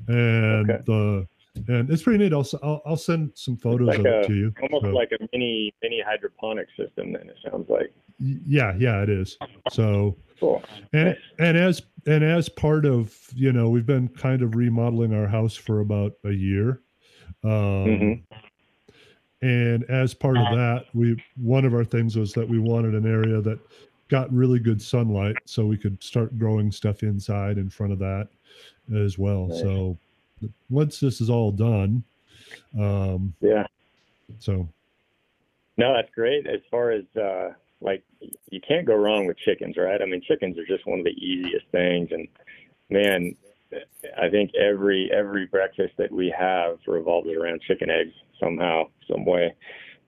and 0.08 0.70
Okay. 0.70 0.82
the 0.86 1.26
and 1.66 1.90
it's 1.90 2.02
pretty 2.04 2.22
neat. 2.22 2.32
I'll 2.32 2.46
I'll, 2.62 2.82
I'll 2.86 2.96
send 2.96 3.32
some 3.34 3.56
photos 3.56 3.88
like 3.88 3.98
of 3.98 4.06
it 4.06 4.26
to 4.28 4.34
you. 4.34 4.54
almost 4.62 4.84
So- 4.84 4.90
like 4.92 5.10
a 5.12 5.28
mini 5.32 5.72
mini 5.82 6.00
hydroponic 6.06 6.68
system? 6.76 7.12
Then 7.12 7.28
it 7.28 7.36
sounds 7.48 7.68
like 7.68 7.92
yeah, 8.20 8.74
yeah, 8.78 9.02
it 9.02 9.08
is. 9.08 9.36
So 9.70 10.16
cool. 10.40 10.62
and 10.92 11.06
Nice. 11.08 11.16
and 11.38 11.56
as 11.56 11.82
and 12.06 12.22
as 12.24 12.48
part 12.48 12.84
of 12.84 13.16
you 13.34 13.52
know 13.52 13.70
we've 13.70 13.86
been 13.86 14.08
kind 14.08 14.42
of 14.42 14.54
remodeling 14.56 15.12
our 15.14 15.26
house 15.26 15.54
for 15.56 15.80
about 15.80 16.12
a 16.24 16.30
year 16.32 16.80
um 17.44 17.50
Mhm. 17.50 18.22
And 19.42 19.84
as 19.84 20.14
part 20.14 20.36
of 20.36 20.44
that 20.56 20.86
we 20.94 21.16
one 21.36 21.64
of 21.64 21.74
our 21.74 21.84
things 21.84 22.16
was 22.16 22.32
that 22.32 22.48
we 22.48 22.58
wanted 22.58 22.94
an 22.94 23.06
area 23.06 23.40
that 23.40 23.58
got 24.08 24.32
really 24.32 24.58
good 24.58 24.80
sunlight 24.80 25.36
so 25.44 25.64
we 25.64 25.76
could 25.76 26.02
start 26.02 26.36
growing 26.38 26.72
stuff 26.72 27.02
inside 27.02 27.58
in 27.58 27.70
front 27.70 27.92
of 27.92 27.98
that 27.98 28.28
as 28.96 29.18
well 29.18 29.46
Nice. 29.46 29.60
so 29.60 29.98
once 30.70 30.98
this 30.98 31.20
is 31.20 31.30
all 31.30 31.52
done 31.52 32.02
um 32.78 33.32
Yeah. 33.40 33.66
so 34.38 34.68
No, 35.76 35.94
that's 35.94 36.10
great. 36.14 36.46
As 36.48 36.60
far 36.70 36.90
as 36.90 37.04
uh, 37.16 37.52
like, 37.80 38.02
you 38.50 38.60
can't 38.66 38.84
go 38.84 38.94
wrong 38.96 39.26
with 39.28 39.38
chickens, 39.38 39.76
right? 39.76 40.02
I 40.02 40.06
mean, 40.06 40.20
chickens 40.26 40.58
are 40.58 40.66
just 40.66 40.84
one 40.86 40.98
of 40.98 41.04
the 41.04 41.12
easiest 41.12 41.66
things, 41.70 42.08
and 42.10 42.26
man, 42.90 43.36
I 43.72 44.28
think 44.30 44.52
every 44.54 45.10
every 45.12 45.46
breakfast 45.46 45.94
that 45.98 46.10
we 46.10 46.32
have 46.38 46.78
revolves 46.86 47.28
around 47.28 47.60
chicken 47.66 47.90
eggs 47.90 48.14
somehow, 48.40 48.84
some 49.10 49.24
way. 49.24 49.54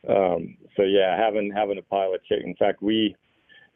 Um, 0.09 0.57
so 0.77 0.83
yeah, 0.83 1.17
having 1.17 1.53
having 1.55 1.79
a 1.79 1.83
pile 1.83 2.15
of 2.15 2.25
chicken. 2.25 2.51
In 2.51 2.57
fact, 2.57 2.83
we 2.83 3.15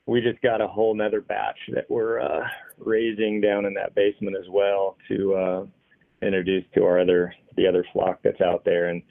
we 0.06 0.20
just 0.20 0.40
got 0.42 0.60
a 0.60 0.66
whole 0.66 0.94
nother 0.94 1.20
batch 1.20 1.58
that 1.74 1.90
we're 1.90 2.20
uh, 2.20 2.46
raising 2.78 3.40
down 3.40 3.64
in 3.64 3.74
that 3.74 3.94
basement 3.94 4.36
as 4.38 4.48
well 4.50 4.96
to 5.08 5.34
uh, 5.34 5.66
introduce 6.22 6.64
to 6.74 6.84
our 6.84 7.00
other 7.00 7.34
the 7.56 7.66
other 7.66 7.84
flock 7.92 8.20
that's 8.22 8.40
out 8.40 8.64
there. 8.64 8.86
And 8.88 9.02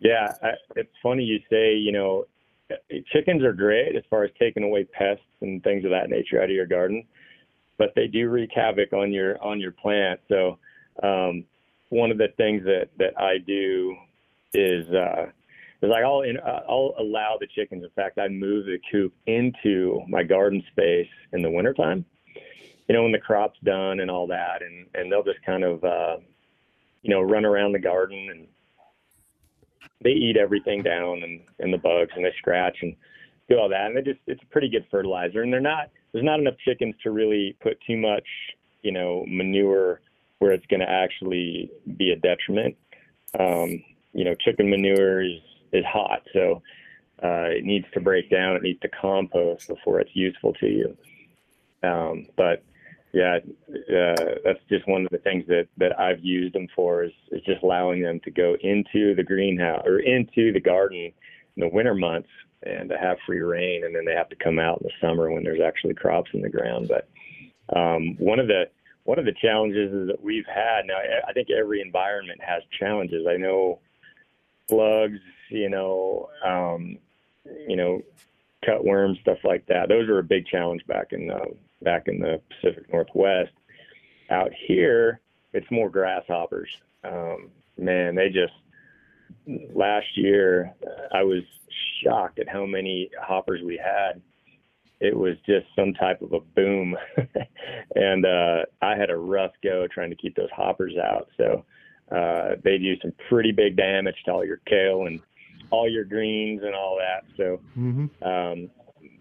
yeah, 0.00 0.32
I, 0.42 0.52
it's 0.76 0.92
funny 1.02 1.24
you 1.24 1.40
say 1.50 1.74
you 1.74 1.92
know 1.92 2.24
chickens 3.12 3.42
are 3.42 3.52
great 3.52 3.96
as 3.96 4.02
far 4.08 4.24
as 4.24 4.30
taking 4.38 4.62
away 4.62 4.84
pests 4.84 5.24
and 5.40 5.62
things 5.62 5.84
of 5.84 5.90
that 5.90 6.08
nature 6.08 6.38
out 6.38 6.48
of 6.48 6.56
your 6.56 6.66
garden, 6.66 7.04
but 7.78 7.92
they 7.94 8.06
do 8.06 8.28
wreak 8.28 8.50
havoc 8.54 8.92
on 8.92 9.12
your 9.12 9.42
on 9.42 9.60
your 9.60 9.72
plant. 9.72 10.20
So 10.28 10.58
um, 11.02 11.44
one 11.88 12.10
of 12.10 12.18
the 12.18 12.28
things 12.36 12.64
that 12.64 12.88
that 12.98 13.18
I 13.18 13.38
do 13.38 13.96
is 14.54 14.88
uh, 14.90 15.26
is 15.82 15.90
like 15.90 16.04
I'll 16.04 16.22
in, 16.22 16.38
uh, 16.38 16.60
I'll 16.68 16.94
allow 16.98 17.36
the 17.40 17.46
chickens. 17.54 17.84
In 17.84 17.90
fact, 17.90 18.18
I 18.18 18.28
move 18.28 18.66
the 18.66 18.78
coop 18.90 19.12
into 19.26 20.00
my 20.08 20.22
garden 20.22 20.62
space 20.70 21.08
in 21.32 21.42
the 21.42 21.50
wintertime. 21.50 22.04
You 22.88 22.96
know, 22.96 23.02
when 23.04 23.12
the 23.12 23.18
crop's 23.18 23.58
done 23.64 24.00
and 24.00 24.10
all 24.10 24.26
that, 24.28 24.62
and 24.62 24.86
and 24.94 25.10
they'll 25.10 25.22
just 25.22 25.42
kind 25.44 25.64
of 25.64 25.82
uh, 25.84 26.16
you 27.02 27.10
know 27.10 27.20
run 27.20 27.44
around 27.44 27.72
the 27.72 27.78
garden 27.78 28.28
and 28.30 28.46
they 30.02 30.10
eat 30.10 30.36
everything 30.36 30.82
down 30.82 31.22
and, 31.22 31.40
and 31.60 31.72
the 31.72 31.78
bugs 31.78 32.10
and 32.16 32.24
they 32.24 32.32
scratch 32.38 32.78
and 32.82 32.96
do 33.48 33.56
all 33.56 33.68
that 33.68 33.86
and 33.86 33.96
they 33.96 34.02
just 34.02 34.20
it's 34.26 34.42
a 34.42 34.46
pretty 34.46 34.68
good 34.68 34.84
fertilizer 34.90 35.42
and 35.42 35.52
they're 35.52 35.60
not 35.60 35.90
there's 36.12 36.24
not 36.24 36.40
enough 36.40 36.54
chickens 36.64 36.94
to 37.02 37.10
really 37.10 37.56
put 37.60 37.78
too 37.86 37.96
much 37.96 38.26
you 38.82 38.92
know 38.92 39.24
manure 39.26 40.00
where 40.38 40.52
it's 40.52 40.66
going 40.66 40.80
to 40.80 40.90
actually 40.90 41.70
be 41.96 42.10
a 42.10 42.16
detriment. 42.16 42.76
Um, 43.38 43.82
you 44.12 44.24
know 44.24 44.34
chicken 44.34 44.68
manure 44.68 45.22
is 45.24 45.40
is 45.72 45.84
hot 45.86 46.22
so 46.34 46.62
uh, 47.22 47.48
it 47.48 47.64
needs 47.64 47.86
to 47.94 48.00
break 48.00 48.30
down 48.30 48.56
it 48.56 48.62
needs 48.62 48.80
to 48.80 48.88
compost 48.88 49.68
before 49.68 50.00
it's 50.00 50.14
useful 50.14 50.52
to 50.54 50.66
you. 50.66 50.96
Um, 51.82 52.26
but 52.36 52.62
yeah, 53.12 53.38
uh, 53.68 54.36
that's 54.44 54.60
just 54.70 54.88
one 54.88 55.04
of 55.04 55.10
the 55.10 55.18
things 55.18 55.44
that, 55.46 55.68
that 55.76 55.98
I've 56.00 56.24
used 56.24 56.54
them 56.54 56.66
for 56.74 57.04
is, 57.04 57.12
is 57.30 57.42
just 57.44 57.62
allowing 57.62 58.00
them 58.00 58.20
to 58.24 58.30
go 58.30 58.56
into 58.62 59.14
the 59.14 59.22
greenhouse 59.22 59.82
or 59.84 59.98
into 59.98 60.52
the 60.52 60.60
garden 60.60 61.12
the 61.56 61.68
winter 61.68 61.94
months 61.94 62.28
and 62.62 62.88
to 62.88 62.96
have 62.96 63.18
free 63.26 63.40
rein, 63.40 63.84
and 63.84 63.94
then 63.94 64.04
they 64.04 64.14
have 64.14 64.28
to 64.28 64.36
come 64.36 64.58
out 64.58 64.80
in 64.80 64.86
the 64.86 65.06
summer 65.06 65.30
when 65.30 65.42
there's 65.42 65.60
actually 65.60 65.94
crops 65.94 66.30
in 66.32 66.42
the 66.42 66.48
ground. 66.48 66.88
But 66.88 67.08
um, 67.76 68.16
one 68.18 68.38
of 68.38 68.46
the 68.46 68.68
one 69.04 69.18
of 69.18 69.24
the 69.24 69.34
challenges 69.40 69.92
is 69.92 70.06
that 70.08 70.22
we've 70.22 70.46
had 70.46 70.86
now. 70.86 70.98
I 71.28 71.32
think 71.32 71.48
every 71.50 71.80
environment 71.80 72.40
has 72.42 72.62
challenges. 72.78 73.26
I 73.28 73.36
know 73.36 73.80
slugs, 74.68 75.18
you 75.50 75.68
know, 75.68 76.28
um, 76.44 76.98
you 77.66 77.76
know, 77.76 78.02
cutworms, 78.66 79.20
stuff 79.20 79.38
like 79.44 79.66
that. 79.66 79.88
Those 79.88 80.08
were 80.08 80.20
a 80.20 80.24
big 80.24 80.46
challenge 80.46 80.86
back 80.86 81.12
in 81.12 81.30
uh, 81.30 81.46
back 81.82 82.08
in 82.08 82.20
the 82.20 82.40
Pacific 82.48 82.92
Northwest. 82.92 83.52
Out 84.30 84.52
here, 84.66 85.20
it's 85.52 85.70
more 85.70 85.90
grasshoppers. 85.90 86.70
Um, 87.04 87.50
man, 87.76 88.14
they 88.14 88.28
just 88.28 88.52
last 89.74 90.06
year 90.16 90.72
uh, 90.86 91.16
I 91.16 91.22
was 91.22 91.42
shocked 92.02 92.38
at 92.38 92.48
how 92.48 92.66
many 92.66 93.10
hoppers 93.20 93.60
we 93.64 93.76
had. 93.76 94.20
It 95.00 95.16
was 95.16 95.34
just 95.46 95.66
some 95.74 95.94
type 95.94 96.22
of 96.22 96.32
a 96.32 96.40
boom, 96.40 96.96
and 97.96 98.24
uh, 98.24 98.62
I 98.80 98.96
had 98.96 99.10
a 99.10 99.16
rough 99.16 99.52
go 99.62 99.86
trying 99.92 100.10
to 100.10 100.16
keep 100.16 100.36
those 100.36 100.50
hoppers 100.54 100.94
out. 100.96 101.28
So 101.36 101.64
uh, 102.14 102.56
they 102.62 102.78
do 102.78 102.94
some 103.00 103.12
pretty 103.28 103.50
big 103.50 103.76
damage 103.76 104.14
to 104.26 104.32
all 104.32 104.44
your 104.44 104.60
kale 104.68 105.06
and 105.06 105.20
all 105.70 105.90
your 105.90 106.04
greens 106.04 106.60
and 106.62 106.74
all 106.74 106.98
that. 106.98 107.24
So 107.36 107.60
mhm. 107.76 108.10
um, 108.22 108.70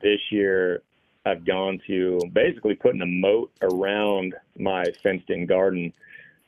this 0.02 0.19
year 0.30 0.84
I've 1.26 1.45
gone 1.45 1.80
to 1.88 2.19
basically 2.34 2.76
putting 2.76 3.02
a 3.02 3.06
moat 3.06 3.52
around 3.62 4.36
my 4.58 4.86
fenced 5.04 5.30
in 5.30 5.45
garden. 5.45 5.93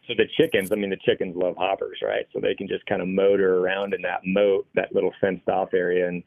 So 0.08 0.14
the 0.18 0.26
chickens, 0.38 0.72
I 0.72 0.76
mean, 0.76 0.90
the 0.90 0.98
chickens 0.98 1.36
love 1.36 1.56
hoppers, 1.58 2.00
right? 2.02 2.26
So 2.34 2.40
they 2.40 2.56
can 2.56 2.68
just 2.68 2.86
kind 2.86 3.02
of 3.02 3.08
motor 3.08 3.60
around 3.60 3.94
in 3.94 4.02
that 4.02 4.22
moat, 4.26 4.68
that 4.76 4.94
little 4.94 5.14
fenced 5.22 5.48
off 5.48 5.74
area, 5.74 6.08
and 6.08 6.24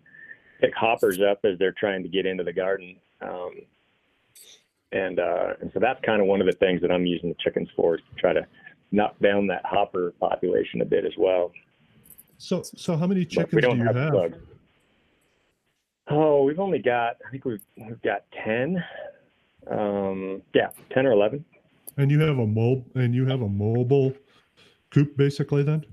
pick 0.61 0.75
hoppers 0.75 1.21
up 1.21 1.41
as 1.45 1.59
they're 1.59 1.75
trying 1.79 2.03
to 2.03 2.09
get 2.09 2.25
into 2.25 2.43
the 2.43 2.53
garden. 2.53 2.97
Um, 3.21 3.53
and, 4.93 5.19
uh, 5.19 5.55
and 5.61 5.71
so 5.75 5.81
that's 5.81 6.01
kind 6.05 6.23
of 6.23 6.27
one 6.27 6.41
of 6.41 6.47
the 6.47 6.55
things 6.55 6.81
that 6.81 6.91
I'm 6.91 7.05
using 7.05 7.29
the 7.29 7.37
chickens 7.43 7.69
for 7.77 7.97
is 7.97 8.01
to 8.15 8.21
try 8.21 8.33
to 8.33 8.47
knock 8.93 9.19
down 9.21 9.47
that 9.49 9.65
hopper 9.65 10.15
population 10.21 10.81
a 10.81 10.85
bit 10.85 11.05
as 11.05 11.13
well. 11.19 11.53
so 12.39 12.63
so 12.63 12.97
how 12.97 13.07
many 13.07 13.25
chickens 13.25 13.63
do 13.63 13.77
you 13.77 13.85
have, 13.85 13.97
have. 13.97 14.35
Oh, 16.09 16.45
we've 16.45 16.61
only 16.61 16.79
got. 16.79 17.17
I 17.27 17.31
think 17.31 17.45
we've 17.45 17.63
we've 17.77 18.01
got 18.03 18.25
ten. 18.45 18.83
Um, 19.69 20.43
yeah, 20.55 20.69
ten 20.93 21.05
or 21.05 21.13
eleven. 21.13 21.45
And 21.97 22.11
you 22.11 22.21
have 22.21 22.39
a 22.39 22.47
mob 22.47 22.85
and 22.95 23.15
you 23.15 23.27
have 23.27 23.43
a 23.43 23.49
mobile 23.49 24.13
coop 24.91 25.17
basically 25.17 25.63
then 25.63 25.85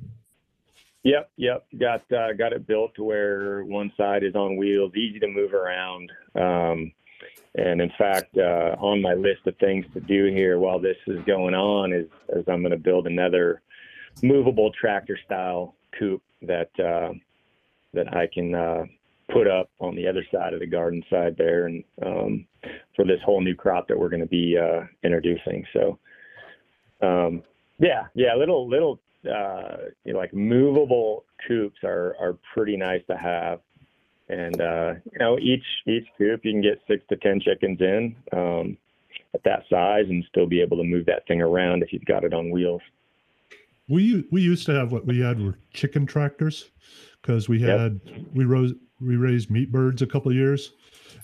Yep, 1.03 1.31
yep. 1.35 1.65
Got 1.77 2.11
uh, 2.13 2.31
got 2.33 2.53
it 2.53 2.65
built 2.65 2.95
to 2.95 3.03
where 3.03 3.65
one 3.65 3.91
side 3.97 4.23
is 4.23 4.35
on 4.35 4.55
wheels, 4.55 4.93
easy 4.95 5.19
to 5.19 5.27
move 5.27 5.53
around. 5.53 6.09
Um, 6.35 6.93
and 7.55 7.81
in 7.81 7.91
fact, 7.97 8.37
uh, 8.37 8.75
on 8.79 9.01
my 9.01 9.13
list 9.13 9.45
of 9.45 9.55
things 9.57 9.85
to 9.93 9.99
do 9.99 10.25
here 10.27 10.59
while 10.59 10.79
this 10.79 10.97
is 11.07 11.19
going 11.25 11.53
on 11.53 11.93
is, 11.93 12.07
is 12.29 12.45
I'm 12.47 12.61
going 12.61 12.71
to 12.71 12.77
build 12.77 13.05
another 13.05 13.61
movable 14.21 14.71
tractor 14.79 15.19
style 15.25 15.75
coop 15.99 16.21
that 16.41 16.69
uh, 16.79 17.13
that 17.93 18.15
I 18.15 18.27
can 18.33 18.55
uh, 18.55 18.85
put 19.31 19.47
up 19.47 19.69
on 19.79 19.95
the 19.95 20.07
other 20.07 20.25
side 20.31 20.53
of 20.53 20.59
the 20.59 20.67
garden 20.67 21.03
side 21.09 21.35
there, 21.37 21.65
and 21.65 21.83
um, 22.05 22.45
for 22.95 23.05
this 23.05 23.19
whole 23.25 23.41
new 23.41 23.55
crop 23.55 23.87
that 23.87 23.97
we're 23.97 24.09
going 24.09 24.21
to 24.21 24.25
be 24.25 24.57
uh, 24.57 24.85
introducing. 25.03 25.65
So, 25.73 25.99
um, 27.01 27.43
yeah, 27.79 28.07
yeah, 28.13 28.35
little 28.35 28.69
little 28.69 28.99
uh, 29.25 29.77
you 30.03 30.13
know, 30.13 30.19
like 30.19 30.33
movable 30.33 31.25
coops 31.47 31.77
are 31.83 32.15
are 32.19 32.37
pretty 32.53 32.77
nice 32.77 33.01
to 33.09 33.17
have. 33.17 33.59
And 34.29 34.59
uh, 34.61 34.93
you 35.11 35.19
know, 35.19 35.37
each 35.39 35.65
each 35.87 36.07
coop 36.17 36.41
you 36.43 36.51
can 36.51 36.61
get 36.61 36.81
six 36.87 37.03
to 37.09 37.17
ten 37.17 37.39
chickens 37.39 37.79
in 37.81 38.15
um, 38.31 38.77
at 39.33 39.43
that 39.43 39.63
size, 39.69 40.05
and 40.09 40.23
still 40.29 40.47
be 40.47 40.61
able 40.61 40.77
to 40.77 40.83
move 40.83 41.05
that 41.05 41.27
thing 41.27 41.41
around 41.41 41.83
if 41.83 41.91
you've 41.91 42.05
got 42.05 42.23
it 42.23 42.33
on 42.33 42.51
wheels. 42.51 42.81
We 43.89 44.25
we 44.31 44.41
used 44.41 44.65
to 44.67 44.73
have 44.73 44.91
what 44.91 45.05
we 45.05 45.19
had 45.19 45.41
were 45.41 45.57
chicken 45.73 46.05
tractors 46.05 46.71
because 47.21 47.49
we 47.49 47.59
had 47.59 47.99
yep. 48.05 48.25
we 48.33 48.45
rose 48.45 48.73
we 49.05 49.15
raised 49.15 49.49
meat 49.49 49.71
birds 49.71 50.01
a 50.01 50.07
couple 50.07 50.33
years, 50.33 50.73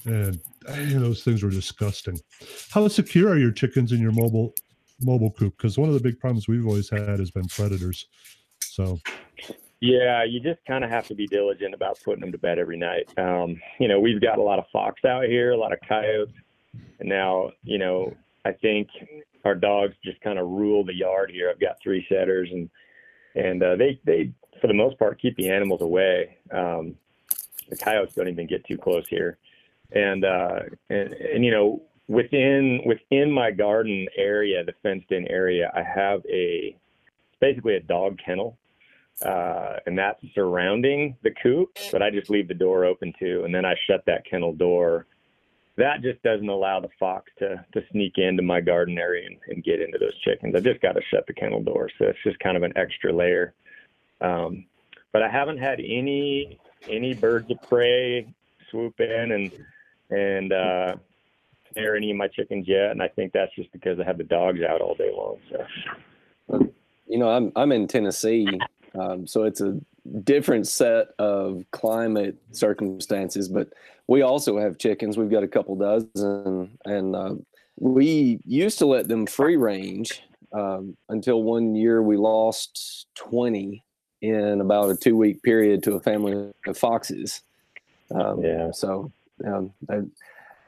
and 0.06 0.39
those 0.65 1.24
things 1.24 1.44
were 1.44 1.50
disgusting. 1.50 2.20
How 2.72 2.88
secure 2.88 3.30
are 3.30 3.38
your 3.38 3.52
chickens 3.52 3.92
in 3.92 4.00
your 4.00 4.12
mobile 4.12 4.54
mobile 5.02 5.32
coop? 5.32 5.56
Because 5.58 5.78
one 5.78 5.89
of 5.89 5.96
the 5.96 6.02
big 6.02 6.20
problems 6.20 6.48
we've 6.48 6.65
always 6.65 6.89
had 6.89 7.20
has 7.20 7.32
been 7.32 7.48
predators. 7.48 8.08
So. 8.60 9.00
Yeah, 9.82 10.26
you 10.26 10.42
just 10.42 10.60
kind 10.65 10.84
of 10.84 10.89
have 10.89 11.08
to 11.08 11.15
be 11.15 11.26
diligent 11.26 11.74
about 11.74 12.00
putting 12.04 12.20
them 12.20 12.34
to 12.34 12.38
bed 12.38 12.60
every 12.60 12.78
night. 12.78 13.10
Um, 13.18 13.62
you 13.80 13.88
know, 13.88 13.98
we've 13.98 14.20
got 14.20 14.38
a 14.38 14.42
lot 14.42 14.60
of 14.60 14.65
fox 14.74 15.06
out 15.06 15.24
here, 15.24 15.52
a 15.52 15.58
lot 15.58 15.72
of 15.72 15.80
coyotes, 15.88 16.34
and 17.00 17.08
now 17.08 17.52
you 17.63 17.78
know 17.78 18.13
I 18.44 18.52
think 18.52 18.89
our 19.46 19.56
dogs 19.56 19.96
just 20.04 20.20
kind 20.22 20.38
of 20.38 20.48
rule 20.48 20.84
the 20.84 20.94
yard 20.94 21.32
here. 21.32 21.50
I've 21.50 21.62
got 21.62 21.78
three 21.82 22.06
setters, 22.10 22.50
and 22.52 22.70
and 23.36 23.63
uh, 23.63 23.76
they 23.78 24.00
they 24.06 24.34
for 24.60 24.68
the 24.68 24.74
most 24.74 25.00
part 25.00 25.22
keep 25.22 25.36
the 25.38 25.50
animals 25.50 25.82
away. 25.82 26.38
Um, 26.52 26.96
the 27.70 27.78
coyotes 27.78 28.16
don't 28.16 28.28
even 28.28 28.48
get 28.48 28.66
too 28.66 28.78
close 28.78 29.08
here, 29.10 29.38
and 29.92 30.26
uh, 30.26 30.60
and 30.90 31.14
and 31.14 31.46
you 31.46 31.52
know 31.52 31.82
within 32.08 32.82
within 32.86 33.32
my 33.32 33.52
garden 33.52 34.08
area, 34.18 34.64
the 34.64 34.74
fenced 34.84 35.12
in 35.12 35.28
area, 35.28 35.72
I 35.74 35.84
have 35.84 36.22
a 36.30 36.76
basically 37.40 37.76
a 37.76 37.82
dog 37.82 38.20
kennel. 38.24 38.58
Uh, 39.26 39.76
and 39.86 40.00
that's 40.00 40.24
surrounding 40.34 41.14
the 41.24 41.32
coop, 41.44 41.78
but 41.92 42.02
I 42.02 42.10
just 42.10 42.30
leave 42.30 42.48
the 42.48 42.54
door 42.54 42.86
open 42.86 43.12
too, 43.20 43.44
and 43.44 43.54
then 43.54 43.66
I 43.66 43.76
shut 43.86 44.02
that 44.06 44.24
kennel 44.26 44.54
door 44.54 45.08
that 45.80 46.02
just 46.02 46.22
doesn't 46.24 46.50
allow 46.50 46.80
the 46.80 46.90
fox 47.00 47.32
to 47.40 47.66
to 47.74 47.82
sneak 47.92 48.18
into 48.18 48.44
my 48.44 48.60
garden 48.62 48.98
area 48.98 49.28
and, 49.28 49.38
and 49.48 49.64
get 49.64 49.82
into 49.82 49.98
those 49.98 50.18
chickens. 50.20 50.54
I 50.54 50.60
just 50.60 50.82
got 50.82 50.94
to 50.94 51.02
shut 51.10 51.26
the 51.26 51.34
kennel 51.34 51.64
door, 51.64 51.90
so 51.98 52.06
it's 52.06 52.20
just 52.24 52.38
kind 52.40 52.58
of 52.58 52.64
an 52.64 52.74
extra 52.76 53.14
layer. 53.14 53.54
Um, 54.22 54.66
but 55.14 55.24
I 55.24 55.30
haven't 55.30 55.58
had 55.58 55.80
any 55.80 56.60
any 56.88 57.13
birds 57.13 57.50
of 57.52 57.62
prey 57.68 58.28
swoop 58.70 59.00
in 59.00 59.32
and 59.32 59.52
and 60.12 60.54
uh, 60.54 60.96
snare 61.72 61.96
any 61.96 62.12
of 62.12 62.18
my 62.18 62.28
chickens 62.28 62.68
yet, 62.68 62.92
and 62.92 63.02
I 63.02 63.08
think 63.08 63.34
that's 63.34 63.54
just 63.56 63.72
because 63.72 64.00
I 64.00 64.04
have 64.04 64.18
the 64.18 64.24
dogs 64.24 64.62
out 64.62 64.82
all 64.82 64.96
day 64.96 65.12
long. 65.15 65.38
So, 65.52 66.72
you 67.08 67.18
know, 67.18 67.30
I'm 67.30 67.52
I'm 67.56 67.72
in 67.72 67.88
Tennessee, 67.88 68.48
um, 69.00 69.28
so 69.28 69.44
it's 69.44 69.62
a 69.62 69.80
different 70.24 70.68
set 70.68 71.10
of 71.20 71.63
climate 71.72 72.38
circumstances, 72.52 73.48
but 73.48 73.70
we 74.08 74.22
also 74.22 74.58
have 74.58 74.78
chickens. 74.78 75.18
We've 75.18 75.30
got 75.30 75.44
a 75.44 75.48
couple 75.48 75.76
dozen, 75.76 76.78
and 76.86 77.15
uh, 77.15 77.36
we 77.80 78.39
used 78.46 78.80
to 78.80 78.86
let 78.86 79.08
them 79.08 79.26
free 79.26 79.58
range 79.58 80.24
um, 80.54 80.98
until 81.10 81.44
one 81.44 81.76
year 81.76 82.02
we 82.02 82.18
lost 82.18 83.08
20 83.15 83.84
in 84.22 84.62
about 84.62 84.90
a 84.90 84.96
two 84.96 85.16
week 85.16 85.42
period 85.44 85.84
to 85.84 85.94
a 85.94 86.00
family 86.00 86.52
of 86.68 86.78
foxes. 86.78 87.42
Um, 88.14 88.42
yeah. 88.42 88.72
So, 88.72 89.12
um, 89.46 89.74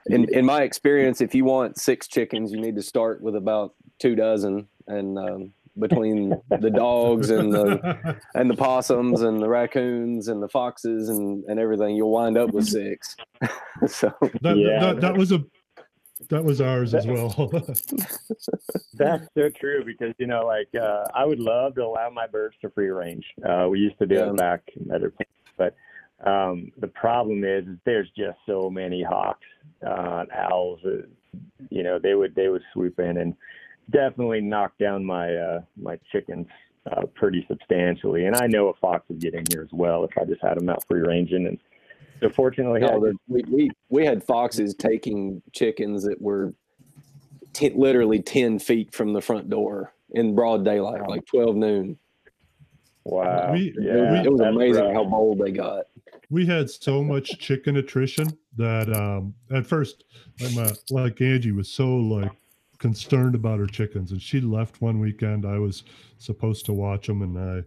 in 0.07 0.33
in 0.33 0.45
my 0.45 0.63
experience, 0.63 1.21
if 1.21 1.35
you 1.35 1.45
want 1.45 1.79
six 1.79 2.07
chickens, 2.07 2.51
you 2.51 2.59
need 2.59 2.75
to 2.75 2.81
start 2.83 3.21
with 3.21 3.35
about 3.35 3.73
two 3.99 4.15
dozen, 4.15 4.67
and 4.87 5.17
um, 5.17 5.53
between 5.79 6.41
the 6.49 6.69
dogs 6.69 7.29
and 7.29 7.53
the 7.53 8.17
and 8.35 8.49
the 8.49 8.55
possums 8.55 9.21
and 9.21 9.41
the 9.41 9.49
raccoons 9.49 10.27
and 10.27 10.41
the 10.41 10.49
foxes 10.49 11.09
and 11.09 11.43
and 11.45 11.59
everything, 11.59 11.95
you'll 11.95 12.11
wind 12.11 12.37
up 12.37 12.51
with 12.51 12.67
six. 12.67 13.15
so 13.87 14.13
that, 14.41 14.57
yeah. 14.57 14.79
that, 14.79 15.01
that 15.01 15.17
was 15.17 15.31
a 15.31 15.43
that 16.29 16.43
was 16.43 16.61
ours 16.61 16.93
as 16.93 17.05
well. 17.05 17.29
that's 18.93 19.27
so 19.37 19.49
true 19.49 19.83
because 19.85 20.13
you 20.17 20.27
know, 20.27 20.45
like 20.45 20.69
uh, 20.79 21.05
I 21.13 21.25
would 21.25 21.39
love 21.39 21.75
to 21.75 21.83
allow 21.83 22.09
my 22.09 22.27
birds 22.27 22.55
to 22.61 22.69
free 22.69 22.89
range. 22.89 23.25
Uh, 23.47 23.67
we 23.69 23.79
used 23.79 23.99
to 23.99 24.05
do 24.05 24.15
yeah. 24.15 24.29
it 24.29 24.37
back 24.37 24.61
in 24.75 24.91
other 24.91 25.11
places, 25.11 25.33
but 25.57 25.75
um, 26.29 26.71
the 26.77 26.87
problem 26.87 27.43
is, 27.43 27.65
is 27.67 27.77
there's 27.85 28.09
just 28.17 28.37
so 28.45 28.69
many 28.69 29.03
hawks, 29.03 29.45
uh, 29.85 30.25
owls. 30.33 30.79
Uh, 30.85 31.07
you 31.69 31.83
know, 31.83 31.99
they 31.99 32.13
would 32.13 32.35
they 32.35 32.49
would 32.49 32.63
swoop 32.73 32.99
in 32.99 33.17
and 33.17 33.35
definitely 33.89 34.41
knock 34.41 34.77
down 34.77 35.03
my 35.03 35.33
uh, 35.33 35.61
my 35.75 35.97
chickens 36.11 36.47
uh, 36.91 37.05
pretty 37.15 37.45
substantially. 37.47 38.25
And 38.25 38.35
I 38.35 38.47
know 38.47 38.69
a 38.69 38.73
fox 38.75 39.07
would 39.09 39.19
get 39.19 39.33
in 39.33 39.45
here 39.51 39.61
as 39.61 39.71
well 39.71 40.03
if 40.03 40.11
I 40.17 40.25
just 40.25 40.41
had 40.41 40.59
them 40.59 40.69
out 40.69 40.85
free 40.87 41.01
ranging. 41.01 41.47
And 41.47 41.59
so 42.21 42.29
fortunately, 42.29 42.81
no, 42.81 43.13
we, 43.27 43.43
we 43.49 43.71
we 43.89 44.05
had 44.05 44.23
foxes 44.23 44.75
taking 44.75 45.41
chickens 45.53 46.03
that 46.03 46.21
were 46.21 46.53
t- 47.53 47.73
literally 47.75 48.21
ten 48.21 48.59
feet 48.59 48.93
from 48.93 49.13
the 49.13 49.21
front 49.21 49.49
door 49.49 49.93
in 50.11 50.35
broad 50.35 50.63
daylight, 50.63 51.07
like 51.07 51.25
twelve 51.25 51.55
noon. 51.55 51.97
Wow, 53.03 53.53
we, 53.53 53.73
yeah, 53.79 54.21
it 54.21 54.31
was 54.31 54.41
amazing 54.41 54.83
rough. 54.83 54.93
how 54.93 55.03
bold 55.05 55.39
they 55.39 55.51
got. 55.51 55.85
We 56.29 56.45
had 56.45 56.69
so 56.69 57.03
much 57.03 57.39
chicken 57.39 57.77
attrition 57.77 58.37
that 58.55 58.93
um, 58.93 59.33
at 59.51 59.65
first, 59.65 60.03
like, 60.55 60.75
like 60.91 61.21
Angie 61.21 61.51
was 61.51 61.69
so 61.69 61.95
like 61.95 62.31
concerned 62.77 63.35
about 63.35 63.59
her 63.59 63.67
chickens 63.67 64.11
and 64.11 64.19
she 64.19 64.41
left 64.41 64.81
one 64.81 64.99
weekend 64.99 65.45
i 65.45 65.59
was 65.59 65.83
supposed 66.17 66.65
to 66.65 66.73
watch 66.73 67.05
them 67.05 67.21
and 67.21 67.37
I, 67.37 67.61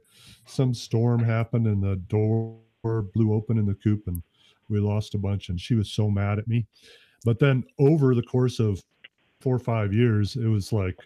some 0.45 0.75
storm 0.75 1.23
happened 1.23 1.69
and 1.69 1.81
the 1.81 1.95
door 1.95 2.59
blew 2.83 3.33
open 3.33 3.57
in 3.57 3.65
the 3.65 3.75
coop 3.75 4.09
and 4.09 4.25
we 4.69 4.81
lost 4.81 5.15
a 5.15 5.19
bunch 5.19 5.49
and 5.49 5.61
she 5.61 5.75
was 5.75 5.91
so 5.91 6.11
mad 6.11 6.39
at 6.39 6.49
me. 6.49 6.67
But 7.25 7.39
then 7.39 7.65
over 7.79 8.15
the 8.15 8.23
course 8.23 8.61
of 8.61 8.83
four 9.41 9.57
or 9.57 9.61
five 9.61 9.93
years 9.93 10.37
it 10.37 10.47
was 10.47 10.73
like 10.73 10.99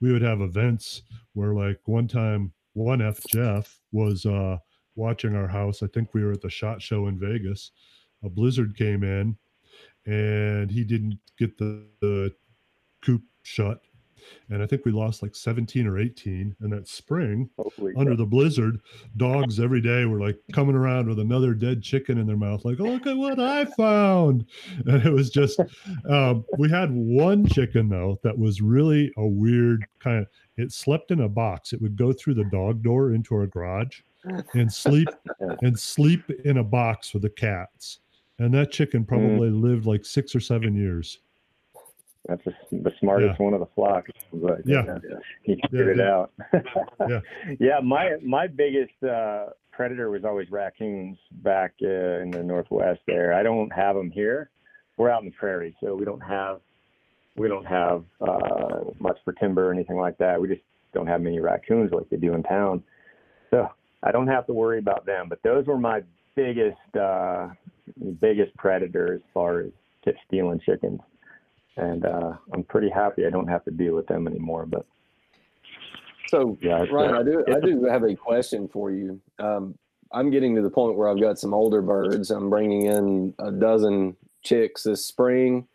we 0.00 0.12
would 0.12 0.22
have 0.22 0.40
events 0.40 1.02
where 1.32 1.54
like 1.54 1.80
one 1.86 2.06
time 2.06 2.52
one 2.74 3.00
f 3.00 3.18
jeff 3.32 3.80
was 3.92 4.26
uh 4.26 4.58
watching 4.96 5.34
our 5.36 5.48
house. 5.48 5.82
I 5.82 5.86
think 5.88 6.12
we 6.12 6.24
were 6.24 6.32
at 6.32 6.40
the 6.40 6.50
shot 6.50 6.82
show 6.82 7.06
in 7.06 7.18
vegas. 7.18 7.70
A 8.24 8.28
blizzard 8.28 8.76
came 8.76 9.04
in 9.04 9.36
and 10.06 10.70
he 10.70 10.84
didn't 10.84 11.18
get 11.38 11.58
the, 11.58 11.84
the 12.00 12.34
coop 13.02 13.22
shut. 13.42 13.85
And 14.50 14.62
I 14.62 14.66
think 14.66 14.84
we 14.84 14.92
lost 14.92 15.22
like 15.22 15.34
17 15.34 15.86
or 15.86 15.98
18. 15.98 16.56
And 16.60 16.72
that 16.72 16.88
spring, 16.88 17.50
Hopefully, 17.58 17.92
under 17.96 18.12
yeah. 18.12 18.18
the 18.18 18.26
blizzard, 18.26 18.80
dogs 19.16 19.60
every 19.60 19.80
day 19.80 20.04
were 20.04 20.20
like 20.20 20.38
coming 20.52 20.76
around 20.76 21.08
with 21.08 21.18
another 21.18 21.54
dead 21.54 21.82
chicken 21.82 22.18
in 22.18 22.26
their 22.26 22.36
mouth, 22.36 22.64
like, 22.64 22.78
look 22.78 23.06
at 23.06 23.16
what 23.16 23.40
I 23.40 23.64
found. 23.64 24.46
And 24.86 25.04
it 25.04 25.12
was 25.12 25.30
just, 25.30 25.60
um, 26.08 26.44
we 26.58 26.70
had 26.70 26.90
one 26.92 27.46
chicken 27.46 27.88
though 27.88 28.20
that 28.22 28.38
was 28.38 28.60
really 28.60 29.12
a 29.16 29.26
weird 29.26 29.86
kind 29.98 30.18
of, 30.20 30.26
it 30.56 30.72
slept 30.72 31.10
in 31.10 31.20
a 31.20 31.28
box. 31.28 31.72
It 31.72 31.82
would 31.82 31.96
go 31.96 32.12
through 32.12 32.34
the 32.34 32.44
dog 32.44 32.82
door 32.82 33.12
into 33.12 33.34
our 33.34 33.46
garage 33.46 34.00
and 34.54 34.72
sleep 34.72 35.08
and 35.62 35.78
sleep 35.78 36.28
in 36.44 36.58
a 36.58 36.64
box 36.64 37.12
with 37.12 37.22
the 37.22 37.30
cats. 37.30 38.00
And 38.38 38.52
that 38.54 38.70
chicken 38.70 39.04
mm. 39.04 39.08
probably 39.08 39.50
mm. 39.50 39.62
lived 39.62 39.86
like 39.86 40.04
six 40.04 40.34
or 40.34 40.40
seven 40.40 40.74
years. 40.74 41.18
That's 42.28 42.46
a, 42.46 42.52
the 42.72 42.92
smartest 43.00 43.36
yeah. 43.38 43.44
one 43.44 43.54
of 43.54 43.60
the 43.60 43.68
flock. 43.74 44.06
But, 44.32 44.66
yeah. 44.66 44.98
He 45.42 45.60
figured 45.70 45.98
yeah, 45.98 46.04
it 46.04 46.10
out. 46.10 46.32
yeah. 47.08 47.20
Yeah. 47.60 47.80
My, 47.82 48.16
my 48.22 48.46
biggest, 48.46 49.02
uh, 49.02 49.46
predator 49.72 50.10
was 50.10 50.24
always 50.24 50.50
raccoons 50.50 51.18
back 51.42 51.74
uh, 51.82 52.20
in 52.22 52.30
the 52.30 52.42
Northwest 52.42 53.00
there. 53.06 53.34
I 53.34 53.42
don't 53.42 53.70
have 53.70 53.94
them 53.94 54.10
here. 54.10 54.50
We're 54.96 55.10
out 55.10 55.22
in 55.22 55.28
the 55.28 55.34
prairie, 55.38 55.76
so 55.82 55.94
we 55.94 56.06
don't 56.06 56.22
have, 56.22 56.60
we 57.36 57.48
don't 57.48 57.66
have, 57.66 58.02
uh, 58.26 58.84
much 58.98 59.18
for 59.24 59.34
timber 59.34 59.68
or 59.68 59.72
anything 59.72 59.96
like 59.96 60.16
that. 60.18 60.40
We 60.40 60.48
just 60.48 60.62
don't 60.94 61.06
have 61.06 61.20
many 61.20 61.38
raccoons 61.38 61.92
like 61.92 62.08
they 62.08 62.16
do 62.16 62.32
in 62.32 62.42
town. 62.42 62.82
So 63.50 63.68
I 64.02 64.10
don't 64.10 64.28
have 64.28 64.46
to 64.46 64.54
worry 64.54 64.78
about 64.78 65.04
them, 65.04 65.28
but 65.28 65.42
those 65.42 65.66
were 65.66 65.78
my 65.78 66.00
biggest, 66.34 66.96
uh, 66.98 67.48
biggest 68.20 68.56
predator 68.56 69.12
as 69.14 69.20
far 69.34 69.60
as 69.60 69.70
stealing 70.26 70.60
chickens 70.64 71.00
and 71.76 72.04
uh, 72.04 72.32
I'm 72.52 72.64
pretty 72.64 72.88
happy 72.88 73.26
I 73.26 73.30
don't 73.30 73.48
have 73.48 73.64
to 73.64 73.70
deal 73.70 73.94
with 73.94 74.06
them 74.06 74.26
anymore. 74.26 74.66
But 74.66 74.86
so, 76.28 76.58
yeah, 76.60 76.84
Ryan, 76.90 77.14
I 77.14 77.22
do 77.22 77.44
I 77.54 77.60
do 77.60 77.84
have 77.84 78.02
a 78.02 78.14
question 78.14 78.68
for 78.68 78.90
you. 78.90 79.20
Um, 79.38 79.76
I'm 80.12 80.30
getting 80.30 80.54
to 80.54 80.62
the 80.62 80.70
point 80.70 80.96
where 80.96 81.08
I've 81.08 81.20
got 81.20 81.38
some 81.38 81.52
older 81.52 81.82
birds. 81.82 82.30
I'm 82.30 82.48
bringing 82.50 82.86
in 82.86 83.34
a 83.38 83.50
dozen 83.50 84.16
chicks 84.42 84.84
this 84.84 85.04
spring, 85.04 85.66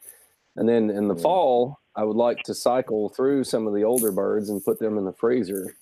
And 0.56 0.68
then 0.68 0.90
in 0.90 1.08
the 1.08 1.16
fall, 1.16 1.80
I 1.96 2.04
would 2.04 2.16
like 2.16 2.38
to 2.44 2.54
cycle 2.54 3.10
through 3.10 3.44
some 3.44 3.68
of 3.68 3.74
the 3.74 3.84
older 3.84 4.12
birds 4.12 4.50
and 4.50 4.64
put 4.64 4.80
them 4.80 4.98
in 4.98 5.06
the 5.06 5.14
freezer. 5.14 5.76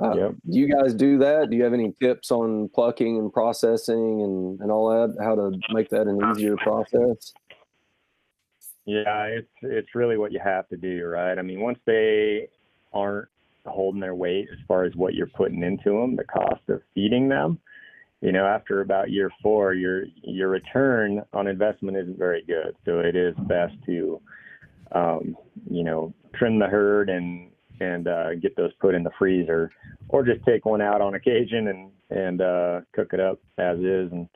Uh, 0.00 0.14
Yep. 0.16 0.34
Do 0.50 0.58
you 0.58 0.68
guys 0.68 0.94
do 0.94 1.18
that? 1.18 1.50
Do 1.50 1.56
you 1.56 1.62
have 1.64 1.72
any 1.72 1.92
tips 2.00 2.30
on 2.30 2.68
plucking 2.68 3.18
and 3.18 3.32
processing 3.32 4.22
and, 4.22 4.60
and 4.60 4.70
all 4.70 4.88
that? 4.90 5.16
How 5.22 5.34
to 5.34 5.52
make 5.72 5.88
that 5.90 6.06
an 6.06 6.20
easier 6.30 6.56
process? 6.56 7.32
Yeah, 8.86 9.24
it's 9.24 9.48
it's 9.62 9.94
really 9.94 10.18
what 10.18 10.32
you 10.32 10.40
have 10.44 10.68
to 10.68 10.76
do, 10.76 11.06
right? 11.06 11.38
I 11.38 11.42
mean, 11.42 11.60
once 11.60 11.78
they 11.86 12.48
aren't 12.92 13.28
holding 13.66 14.00
their 14.00 14.14
weight 14.14 14.48
as 14.52 14.58
far 14.68 14.84
as 14.84 14.94
what 14.94 15.14
you're 15.14 15.26
putting 15.26 15.62
into 15.62 15.90
them, 15.98 16.16
the 16.16 16.24
cost 16.24 16.60
of 16.68 16.82
feeding 16.94 17.28
them, 17.28 17.58
you 18.20 18.32
know, 18.32 18.46
after 18.46 18.80
about 18.80 19.10
year 19.10 19.30
four, 19.42 19.74
your 19.74 20.04
your 20.22 20.48
return 20.48 21.22
on 21.32 21.46
investment 21.46 21.96
isn't 21.96 22.18
very 22.18 22.42
good. 22.46 22.74
So 22.84 23.00
it 23.00 23.16
is 23.16 23.34
best 23.48 23.74
to, 23.86 24.20
um, 24.92 25.36
you 25.70 25.84
know, 25.84 26.14
trim 26.34 26.58
the 26.58 26.66
herd 26.66 27.08
and 27.10 27.50
and 27.80 28.06
uh, 28.06 28.34
get 28.36 28.56
those 28.56 28.72
put 28.80 28.94
in 28.94 29.02
the 29.02 29.10
freezer, 29.18 29.70
or 30.08 30.24
just 30.24 30.44
take 30.46 30.64
one 30.64 30.80
out 30.80 31.00
on 31.00 31.14
occasion 31.14 31.68
and 31.68 31.90
and 32.10 32.40
uh, 32.40 32.80
cook 32.92 33.12
it 33.12 33.20
up 33.20 33.40
as 33.58 33.78
is. 33.78 34.12
And 34.12 34.28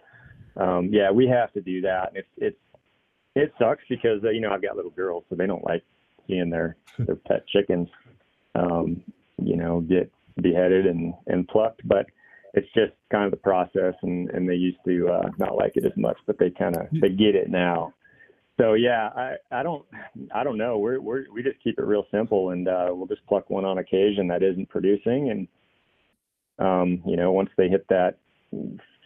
um, 0.56 0.90
yeah, 0.92 1.10
we 1.10 1.26
have 1.28 1.52
to 1.52 1.60
do 1.60 1.80
that. 1.82 2.08
And 2.08 2.18
it's 2.18 2.28
it's 2.36 2.58
it 3.34 3.52
sucks 3.58 3.82
because 3.88 4.22
uh, 4.24 4.30
you 4.30 4.40
know 4.40 4.50
I've 4.50 4.62
got 4.62 4.76
little 4.76 4.90
girls, 4.90 5.24
so 5.28 5.36
they 5.36 5.46
don't 5.46 5.64
like 5.64 5.82
seeing 6.26 6.50
their 6.50 6.76
their 6.98 7.16
pet 7.16 7.46
chickens, 7.48 7.88
um, 8.54 9.02
you 9.42 9.56
know, 9.56 9.80
get 9.80 10.10
beheaded 10.40 10.86
and 10.86 11.14
and 11.26 11.46
plucked. 11.48 11.86
But 11.86 12.06
it's 12.54 12.68
just 12.74 12.92
kind 13.10 13.24
of 13.24 13.30
the 13.30 13.36
process, 13.36 13.94
and 14.02 14.30
and 14.30 14.48
they 14.48 14.54
used 14.54 14.78
to 14.86 15.08
uh, 15.08 15.30
not 15.38 15.56
like 15.56 15.72
it 15.76 15.84
as 15.84 15.96
much, 15.96 16.18
but 16.26 16.38
they 16.38 16.50
kind 16.50 16.76
of 16.76 16.88
they 16.92 17.10
get 17.10 17.34
it 17.34 17.48
now. 17.48 17.94
So 18.60 18.74
yeah, 18.74 19.10
I 19.14 19.36
I 19.52 19.62
don't 19.62 19.84
I 20.34 20.42
don't 20.42 20.58
know. 20.58 20.78
We're 20.78 21.00
we're 21.00 21.24
we 21.32 21.42
just 21.42 21.62
keep 21.62 21.78
it 21.78 21.84
real 21.84 22.06
simple, 22.10 22.50
and 22.50 22.66
uh, 22.66 22.88
we'll 22.90 23.06
just 23.06 23.24
pluck 23.26 23.50
one 23.50 23.64
on 23.64 23.78
occasion 23.78 24.28
that 24.28 24.42
isn't 24.42 24.68
producing, 24.68 25.30
and 25.30 25.48
um, 26.58 27.02
you 27.06 27.16
know, 27.16 27.30
once 27.32 27.50
they 27.56 27.68
hit 27.68 27.86
that 27.88 28.18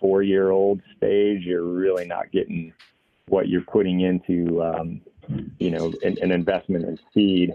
four 0.01 0.23
year 0.23 0.51
old 0.51 0.81
stage, 0.97 1.43
you're 1.43 1.65
really 1.65 2.07
not 2.07 2.33
getting 2.33 2.73
what 3.29 3.49
you're 3.49 3.63
putting 3.63 4.01
into, 4.01 4.63
um, 4.63 5.01
you 5.59 5.71
know, 5.71 5.93
an, 6.03 6.19
an 6.21 6.33
investment 6.33 6.85
in 6.85 6.99
seed. 7.15 7.55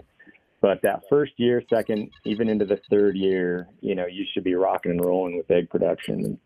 But 0.60 0.82
that 0.82 1.02
first 1.08 1.32
year, 1.36 1.62
second, 1.70 2.10
even 2.24 2.48
into 2.48 2.64
the 2.64 2.80
third 2.90 3.16
year, 3.16 3.68
you 3.80 3.94
know, 3.94 4.06
you 4.06 4.24
should 4.32 4.44
be 4.44 4.54
rocking 4.54 4.92
and 4.92 5.04
rolling 5.04 5.36
with 5.36 5.50
egg 5.50 5.70
production. 5.70 6.24
And 6.24 6.38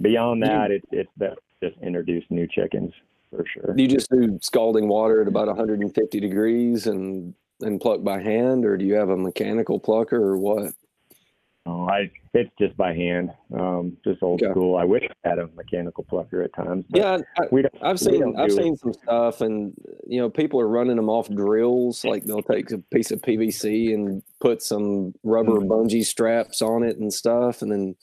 beyond 0.00 0.42
that, 0.42 0.70
it, 0.70 0.82
it's 0.90 1.10
best 1.16 1.38
to 1.60 1.70
just 1.70 1.82
introduce 1.82 2.24
new 2.30 2.46
chickens 2.46 2.92
for 3.30 3.44
sure. 3.46 3.74
Do 3.74 3.82
you 3.82 3.88
just 3.88 4.10
do 4.10 4.38
scalding 4.40 4.88
water 4.88 5.20
at 5.20 5.28
about 5.28 5.46
150 5.46 6.20
degrees 6.20 6.86
and 6.86 7.34
and 7.62 7.78
pluck 7.78 8.02
by 8.02 8.22
hand, 8.22 8.64
or 8.64 8.78
do 8.78 8.86
you 8.86 8.94
have 8.94 9.10
a 9.10 9.16
mechanical 9.16 9.78
plucker, 9.78 10.16
or 10.16 10.38
what? 10.38 10.72
Oh, 11.70 11.88
I 11.88 12.10
it's 12.34 12.50
just 12.58 12.76
by 12.76 12.92
hand, 12.94 13.30
um, 13.56 13.96
just 14.04 14.22
old 14.22 14.42
Okay. 14.42 14.50
school. 14.50 14.76
I 14.76 14.84
wish 14.84 15.04
I 15.24 15.28
had 15.28 15.38
a 15.38 15.46
mechanical 15.48 16.02
plucker 16.04 16.42
at 16.42 16.52
times. 16.52 16.84
Yeah, 16.88 17.18
I, 17.38 17.42
we 17.52 17.62
don't. 17.62 17.74
I've 17.80 18.00
seen 18.00 18.20
don't 18.20 18.36
I've 18.36 18.48
do 18.48 18.54
it. 18.58 18.62
seen 18.62 18.76
some 18.76 18.92
stuff, 18.92 19.40
and 19.40 19.72
you 20.06 20.20
know, 20.20 20.28
people 20.30 20.60
are 20.60 20.66
running 20.68 20.96
them 20.96 21.08
off 21.08 21.28
drills. 21.28 22.04
Like 22.04 22.24
they'll 22.24 22.42
take 22.42 22.70
a 22.72 22.78
piece 22.78 23.10
of 23.12 23.20
PVC 23.22 23.94
and 23.94 24.22
put 24.40 24.62
some 24.62 25.14
rubber 25.22 25.60
Mm. 25.60 25.68
bungee 25.68 26.04
straps 26.04 26.60
on 26.60 26.82
it 26.82 26.98
and 26.98 27.12
stuff, 27.12 27.62
and 27.62 27.70
then 27.70 27.96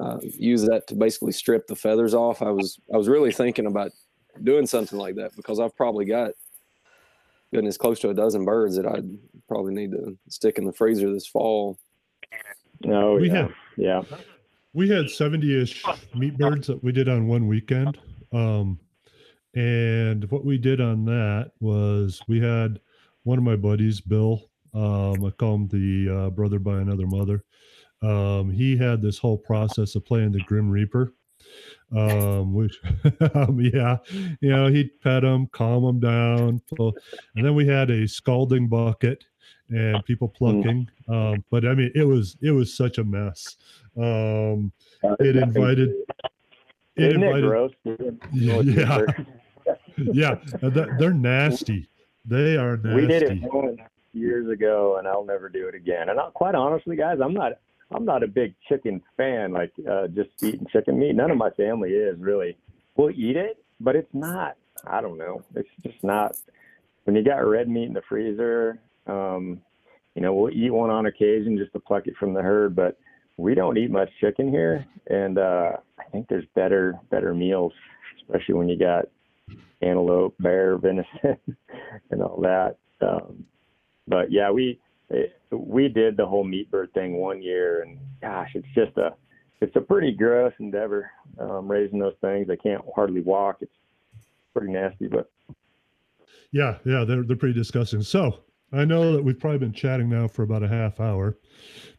uh, 0.00 0.18
use 0.22 0.62
that 0.66 0.86
to 0.88 0.94
basically 0.94 1.32
strip 1.32 1.66
the 1.66 1.76
feathers 1.76 2.12
off. 2.14 2.42
I 2.42 2.50
was 2.50 2.78
I 2.92 2.98
was 2.98 3.08
really 3.08 3.32
thinking 3.32 3.66
about 3.66 3.92
doing 4.42 4.66
something 4.66 4.98
like 4.98 5.14
that 5.16 5.34
because 5.34 5.60
I've 5.60 5.76
probably 5.76 6.04
got 6.04 6.32
goodness 7.54 7.78
close 7.78 8.00
to 8.00 8.10
a 8.10 8.14
dozen 8.14 8.44
birds 8.44 8.76
that 8.76 8.86
I'd 8.86 9.08
probably 9.48 9.72
need 9.72 9.92
to 9.92 10.18
stick 10.28 10.58
in 10.58 10.64
the 10.66 10.72
freezer 10.72 11.10
this 11.10 11.26
fall. 11.26 11.78
No, 12.84 13.14
We 13.14 13.28
yeah, 13.28 13.34
have- 13.36 13.54
yeah. 13.76 14.02
We 14.74 14.88
had 14.88 15.10
70 15.10 15.62
ish 15.62 15.82
meat 16.14 16.36
birds 16.38 16.66
that 16.68 16.82
we 16.84 16.92
did 16.92 17.08
on 17.08 17.26
one 17.26 17.48
weekend. 17.48 17.98
Um, 18.32 18.78
and 19.54 20.30
what 20.30 20.44
we 20.44 20.58
did 20.58 20.80
on 20.80 21.04
that 21.06 21.52
was 21.60 22.20
we 22.28 22.38
had 22.40 22.78
one 23.24 23.38
of 23.38 23.44
my 23.44 23.56
buddies, 23.56 24.00
Bill, 24.00 24.50
um, 24.74 25.24
I 25.24 25.30
call 25.30 25.54
him 25.56 25.68
the 25.68 26.14
uh, 26.14 26.30
brother 26.30 26.58
by 26.58 26.80
another 26.80 27.06
mother. 27.06 27.44
Um, 28.02 28.50
he 28.50 28.76
had 28.76 29.02
this 29.02 29.18
whole 29.18 29.38
process 29.38 29.94
of 29.94 30.04
playing 30.04 30.32
the 30.32 30.40
Grim 30.40 30.70
Reaper. 30.70 31.14
Um, 31.96 32.52
which, 32.52 32.78
um, 33.34 33.58
yeah, 33.72 33.96
you 34.40 34.50
know, 34.50 34.66
he'd 34.68 35.00
pet 35.00 35.24
him, 35.24 35.46
calm 35.46 35.82
him 35.84 35.98
down. 36.00 36.60
And 36.78 37.44
then 37.46 37.54
we 37.54 37.66
had 37.66 37.90
a 37.90 38.06
scalding 38.06 38.68
bucket 38.68 39.24
and 39.70 40.04
people 40.04 40.28
plucking. 40.28 40.88
Um, 41.08 41.44
but 41.50 41.64
I 41.66 41.74
mean, 41.74 41.90
it 41.94 42.04
was, 42.04 42.36
it 42.40 42.50
was 42.50 42.74
such 42.74 42.98
a 42.98 43.04
mess. 43.04 43.56
Um, 43.96 44.72
it 45.20 45.36
invited, 45.36 45.90
it 46.96 47.10
Isn't 47.10 47.22
it 47.22 47.26
invited, 47.26 47.48
gross? 47.48 47.72
yeah, 48.32 49.06
yeah, 49.96 50.38
uh, 50.62 50.70
they're 50.98 51.12
nasty. 51.12 51.88
They 52.24 52.56
are 52.56 52.76
nasty. 52.76 52.94
We 52.94 53.06
did 53.06 53.22
it 53.22 53.40
once 53.52 53.80
years 54.12 54.50
ago, 54.50 54.96
and 54.98 55.06
I'll 55.06 55.24
never 55.24 55.48
do 55.48 55.68
it 55.68 55.74
again. 55.74 56.08
And 56.08 56.18
I, 56.18 56.30
quite 56.30 56.54
honestly, 56.54 56.96
guys, 56.96 57.18
I'm 57.22 57.34
not 57.34 57.52
I'm 57.90 58.04
not 58.04 58.22
a 58.22 58.28
big 58.28 58.54
chicken 58.68 59.02
fan. 59.16 59.52
Like 59.52 59.72
uh, 59.90 60.08
just 60.08 60.30
eating 60.42 60.66
chicken 60.70 60.98
meat. 60.98 61.14
None 61.14 61.30
of 61.30 61.36
my 61.36 61.50
family 61.50 61.90
is 61.90 62.18
really. 62.18 62.56
We'll 62.96 63.10
eat 63.10 63.36
it, 63.36 63.62
but 63.80 63.96
it's 63.96 64.12
not. 64.12 64.56
I 64.86 65.00
don't 65.00 65.18
know. 65.18 65.42
It's 65.54 65.68
just 65.82 66.02
not. 66.02 66.36
When 67.04 67.16
you 67.16 67.24
got 67.24 67.46
red 67.46 67.68
meat 67.68 67.86
in 67.86 67.94
the 67.94 68.02
freezer, 68.08 68.78
um, 69.08 69.60
you 70.14 70.22
know, 70.22 70.34
we'll 70.34 70.52
eat 70.52 70.70
one 70.70 70.90
on 70.90 71.06
occasion 71.06 71.56
just 71.56 71.72
to 71.72 71.80
pluck 71.80 72.06
it 72.06 72.16
from 72.18 72.34
the 72.34 72.42
herd, 72.42 72.74
but 72.74 72.98
we 73.36 73.54
don't 73.54 73.78
eat 73.78 73.90
much 73.90 74.10
chicken 74.20 74.50
here. 74.50 74.84
And 75.08 75.38
uh, 75.38 75.72
I 75.98 76.04
think 76.10 76.28
there's 76.28 76.44
better 76.54 76.98
better 77.10 77.34
meals, 77.34 77.72
especially 78.20 78.54
when 78.54 78.68
you 78.68 78.78
got 78.78 79.06
antelope, 79.80 80.34
bear, 80.40 80.76
venison, 80.76 81.08
and 82.10 82.22
all 82.22 82.40
that. 82.42 82.76
Um, 83.00 83.44
but 84.06 84.32
yeah, 84.32 84.50
we 84.50 84.80
we 85.50 85.88
did 85.88 86.16
the 86.16 86.26
whole 86.26 86.44
meat 86.44 86.70
bird 86.70 86.92
thing 86.92 87.14
one 87.14 87.40
year, 87.42 87.82
and 87.82 87.98
gosh, 88.20 88.50
it's 88.54 88.66
just 88.74 88.96
a 88.98 89.14
it's 89.60 89.74
a 89.76 89.80
pretty 89.80 90.12
gross 90.12 90.52
endeavor 90.60 91.10
um, 91.38 91.70
raising 91.70 91.98
those 91.98 92.14
things. 92.20 92.46
They 92.46 92.56
can't 92.56 92.82
hardly 92.94 93.20
walk. 93.20 93.58
It's 93.60 93.72
pretty 94.52 94.72
nasty, 94.72 95.08
but 95.08 95.30
Yeah, 96.52 96.78
yeah, 96.84 97.04
they're 97.04 97.22
they're 97.22 97.36
pretty 97.36 97.54
disgusting. 97.54 98.02
So 98.02 98.40
I 98.72 98.84
know 98.84 99.12
that 99.12 99.22
we've 99.22 99.38
probably 99.38 99.58
been 99.58 99.72
chatting 99.72 100.08
now 100.08 100.28
for 100.28 100.42
about 100.42 100.62
a 100.62 100.68
half 100.68 101.00
hour. 101.00 101.38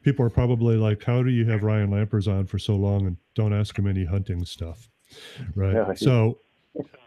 People 0.04 0.26
are 0.26 0.30
probably 0.30 0.78
like, 0.78 1.04
"How 1.04 1.24
do 1.24 1.32
you 1.32 1.46
have 1.46 1.64
Ryan 1.64 1.90
Lampers 1.90 2.28
on 2.28 2.46
for 2.46 2.60
so 2.60 2.76
long 2.76 3.08
and 3.08 3.18
don't 3.34 3.54
ask 3.54 3.78
him 3.78 3.88
any 3.88 4.06
hunting 4.06 4.46
stuff?" 4.46 4.88
Right. 5.56 5.74
Yeah, 5.74 5.94
so, 5.96 6.40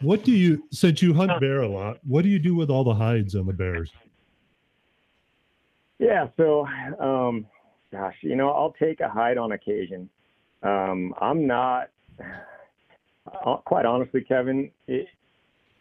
what 0.01 0.25
do 0.25 0.33
you 0.33 0.64
since 0.72 1.01
you 1.01 1.14
hunt 1.14 1.40
bear 1.40 1.62
a 1.62 1.68
lot? 1.68 1.98
What 2.03 2.22
do 2.22 2.29
you 2.29 2.38
do 2.38 2.55
with 2.55 2.70
all 2.70 2.85
the 2.85 2.94
hides 2.94 3.35
on 3.35 3.46
the 3.46 3.53
bears? 3.53 3.92
Yeah, 5.98 6.29
so 6.37 6.66
um 6.98 7.46
gosh, 7.92 8.16
you 8.22 8.35
know, 8.35 8.51
I'll 8.51 8.72
take 8.72 9.01
a 9.01 9.09
hide 9.09 9.38
on 9.38 9.53
occasion. 9.53 10.11
Um 10.62 11.14
I'm 11.20 11.46
not 11.46 11.90
uh, 13.46 13.57
quite 13.59 13.87
honestly, 13.87 14.22
Kevin, 14.22 14.72
it, 14.88 15.07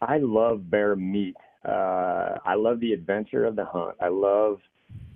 I 0.01 0.19
love 0.19 0.69
bear 0.69 0.95
meat. 0.95 1.35
Uh 1.65 2.37
I 2.45 2.55
love 2.55 2.79
the 2.79 2.93
adventure 2.93 3.45
of 3.45 3.55
the 3.55 3.65
hunt. 3.65 3.95
I 4.01 4.09
love 4.09 4.59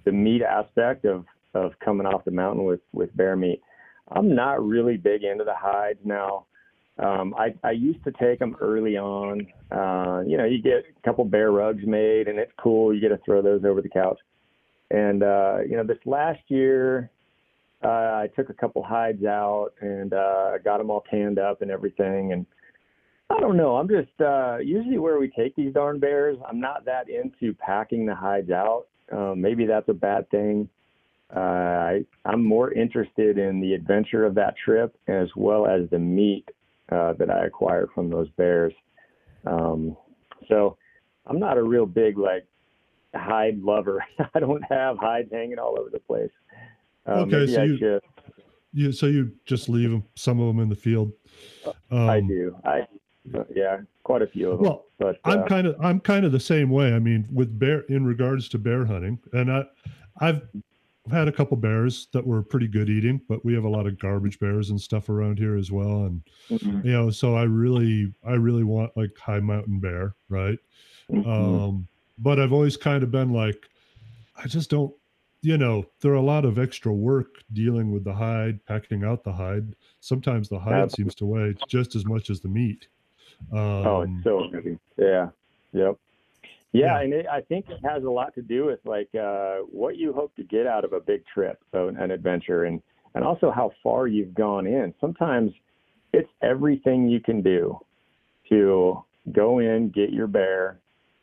the 0.06 0.12
meat 0.12 0.42
aspect 0.42 1.06
of 1.06 1.26
of 1.54 1.72
coming 1.84 2.06
off 2.06 2.26
the 2.26 2.32
mountain 2.32 2.66
with 2.66 2.82
with 2.94 3.16
bear 3.16 3.36
meat. 3.36 3.62
I'm 4.12 4.36
not 4.36 4.64
really 4.66 4.98
big 4.98 5.24
into 5.24 5.44
the 5.44 5.56
hides 5.56 6.00
now. 6.04 6.46
Um, 6.98 7.34
I, 7.38 7.54
I 7.64 7.72
used 7.72 8.04
to 8.06 8.12
take 8.12 8.40
them 8.40 8.56
early 8.62 8.98
on. 8.98 9.48
Uh, 9.72 10.22
you 10.26 10.38
know, 10.38 10.46
you 10.46 10.62
get 10.62 10.86
a 10.98 11.02
couple 11.04 11.26
bear 11.26 11.52
rugs 11.52 11.84
made, 11.86 12.28
and 12.28 12.40
it's 12.40 12.52
cool. 12.58 12.94
You 12.94 13.02
get 13.02 13.10
to 13.10 13.20
throw 13.26 13.42
those 13.42 13.66
over 13.66 13.82
the 13.82 13.90
couch. 13.90 14.20
And 14.92 15.24
uh, 15.24 15.58
you 15.68 15.76
know, 15.76 15.84
this 15.84 15.98
last 16.06 16.40
year, 16.48 17.10
uh, 17.84 17.88
I 17.88 18.30
took 18.36 18.50
a 18.50 18.54
couple 18.54 18.84
hides 18.84 19.26
out 19.26 19.72
and 19.82 20.14
uh, 20.14 20.58
got 20.64 20.78
them 20.78 20.90
all 20.90 21.04
tanned 21.10 21.40
up 21.40 21.62
and 21.62 21.72
everything. 21.72 22.32
And 22.32 22.46
I 23.30 23.40
don't 23.40 23.58
know. 23.58 23.76
I'm 23.78 23.88
just 23.90 24.10
uh, 24.22 24.58
usually 24.58 25.00
where 25.00 25.20
we 25.20 25.30
take 25.30 25.56
these 25.56 25.74
darn 25.74 26.00
bears. 26.00 26.38
I'm 26.48 26.60
not 26.60 26.86
that 26.86 27.08
into 27.10 27.54
packing 27.56 28.06
the 28.06 28.14
hides 28.16 28.52
out. 28.52 28.86
Um, 29.12 29.42
maybe 29.42 29.66
that's 29.66 29.90
a 29.90 29.94
bad 29.94 30.30
thing. 30.30 30.70
Uh, 31.36 31.40
I, 31.40 32.06
I'm 32.24 32.44
more 32.44 32.72
interested 32.72 33.38
in 33.40 33.60
the 33.62 33.74
adventure 33.74 34.26
of 34.26 34.36
that 34.36 34.56
trip 34.64 34.96
as 35.08 35.28
well 35.36 35.66
as 35.66 35.90
the 35.90 35.98
meat 36.00 36.46
uh, 36.92 37.14
that 37.14 37.32
I 37.32 37.46
acquire 37.46 37.88
from 37.96 38.10
those 38.12 38.30
bears. 38.38 38.74
Um, 39.48 39.98
so 40.48 40.78
I'm 41.26 41.40
not 41.40 41.58
a 41.58 41.64
real 41.64 41.88
big 41.88 42.20
like 42.20 42.46
hide 43.16 43.60
lover. 43.60 44.06
I 44.36 44.40
don't 44.40 44.64
have 44.70 44.98
hides 45.00 45.30
hanging 45.32 45.58
all 45.58 45.80
over 45.80 45.90
the 45.90 46.00
place. 46.00 46.30
Uh, 47.08 47.22
Okay, 47.22 47.48
so 47.48 47.64
you- 47.64 47.78
You 48.72 48.92
so 48.92 49.06
you 49.08 49.32
just 49.46 49.70
leave 49.70 49.90
them, 49.90 50.04
some 50.16 50.40
of 50.40 50.48
them 50.48 50.60
in 50.60 50.70
the 50.70 50.76
field. 50.76 51.12
Um, 51.90 52.10
I 52.10 52.20
do. 52.20 52.56
I 52.66 52.82
yeah, 53.54 53.82
quite 54.04 54.22
a 54.22 54.28
few 54.28 54.52
of 54.52 54.60
them. 54.60 54.66
Well, 54.66 54.86
but 55.00 55.20
I'm 55.24 55.42
uh, 55.42 55.46
kind 55.46 55.68
of 55.68 55.76
I'm 55.82 56.00
kind 56.00 56.26
of 56.26 56.32
the 56.32 56.40
same 56.40 56.70
way. 56.70 56.94
I 56.94 57.00
mean, 57.00 57.28
with 57.32 57.58
bear 57.58 57.82
in 57.82 58.06
regards 58.06 58.48
to 58.50 58.58
bear 58.58 58.86
hunting, 58.86 59.20
and 59.34 59.52
I 59.52 59.66
I've 60.22 60.42
had 61.12 61.28
a 61.28 61.32
couple 61.32 61.58
bears 61.58 62.08
that 62.14 62.26
were 62.26 62.42
pretty 62.44 62.68
good 62.68 62.90
eating, 62.90 63.22
but 63.28 63.46
we 63.46 63.54
have 63.54 63.64
a 63.64 63.70
lot 63.70 63.88
of 63.88 64.00
garbage 64.00 64.40
bears 64.40 64.70
and 64.70 64.82
stuff 64.82 65.10
around 65.10 65.38
here 65.40 65.56
as 65.58 65.72
well. 65.72 66.06
And 66.06 66.24
mhm, 66.50 66.86
you 66.86 66.92
know, 66.92 67.10
so 67.12 67.36
I 67.36 67.44
really 67.44 68.14
I 68.24 68.34
really 68.34 68.64
want 68.64 68.96
like 68.98 69.18
high 69.18 69.40
mountain 69.42 69.80
bear, 69.80 70.16
right? 70.30 70.60
mhm. 71.10 71.26
Um, 71.26 71.88
but 72.18 72.40
I've 72.40 72.54
always 72.54 72.78
kind 72.78 73.04
of 73.04 73.12
been 73.12 73.34
like, 73.34 73.70
I 74.36 74.48
just 74.48 74.70
don't, 74.70 74.94
you 75.42 75.58
know, 75.58 75.86
there 76.02 76.12
are 76.12 76.16
a 76.16 76.22
lot 76.22 76.46
of 76.46 76.58
extra 76.60 76.94
work 76.94 77.44
dealing 77.54 77.92
with 77.92 78.04
the 78.04 78.14
hide, 78.14 78.66
packing 78.66 79.04
out 79.04 79.24
the 79.24 79.34
hide. 79.34 79.76
Sometimes 80.00 80.50
the 80.50 80.60
hide 80.60 80.74
Absolutely. 80.74 81.04
seems 81.04 81.16
to 81.16 81.26
weigh 81.26 81.56
just 81.68 81.96
as 81.96 82.06
much 82.06 82.30
as 82.30 82.42
the 82.42 82.50
meat. 82.50 82.88
Um, 83.52 83.60
oh, 83.60 84.02
it's 84.02 84.24
so 84.24 84.48
heavy. 84.54 84.78
Yeah. 84.98 85.30
Yep. 85.74 85.98
Yeah, 86.72 86.86
Yeah. 86.86 87.02
and 87.02 87.14
it, 87.14 87.26
I 87.28 87.42
think 87.42 87.70
it 87.70 87.80
has 87.84 88.04
a 88.04 88.10
lot 88.10 88.34
to 88.36 88.42
do 88.42 88.66
with 88.66 88.80
like 88.86 89.10
uh, 89.16 89.58
what 89.72 89.98
you 89.98 90.14
hope 90.14 90.36
to 90.36 90.44
get 90.44 90.68
out 90.68 90.84
of 90.84 90.94
a 90.94 91.00
big 91.00 91.24
trip, 91.34 91.62
so 91.72 91.90
an 91.90 92.12
adventure, 92.12 92.66
and 92.66 92.82
and 93.14 93.24
also 93.24 93.50
how 93.52 93.72
far 93.82 94.08
you've 94.08 94.34
gone 94.34 94.68
in. 94.68 94.94
Sometimes 95.00 95.52
it's 96.14 96.30
everything 96.42 97.08
you 97.08 97.22
can 97.22 97.42
do 97.42 97.80
to 98.50 99.04
go 99.32 99.60
in, 99.60 99.90
get 99.90 100.12
your 100.12 100.28
bear, 100.28 100.80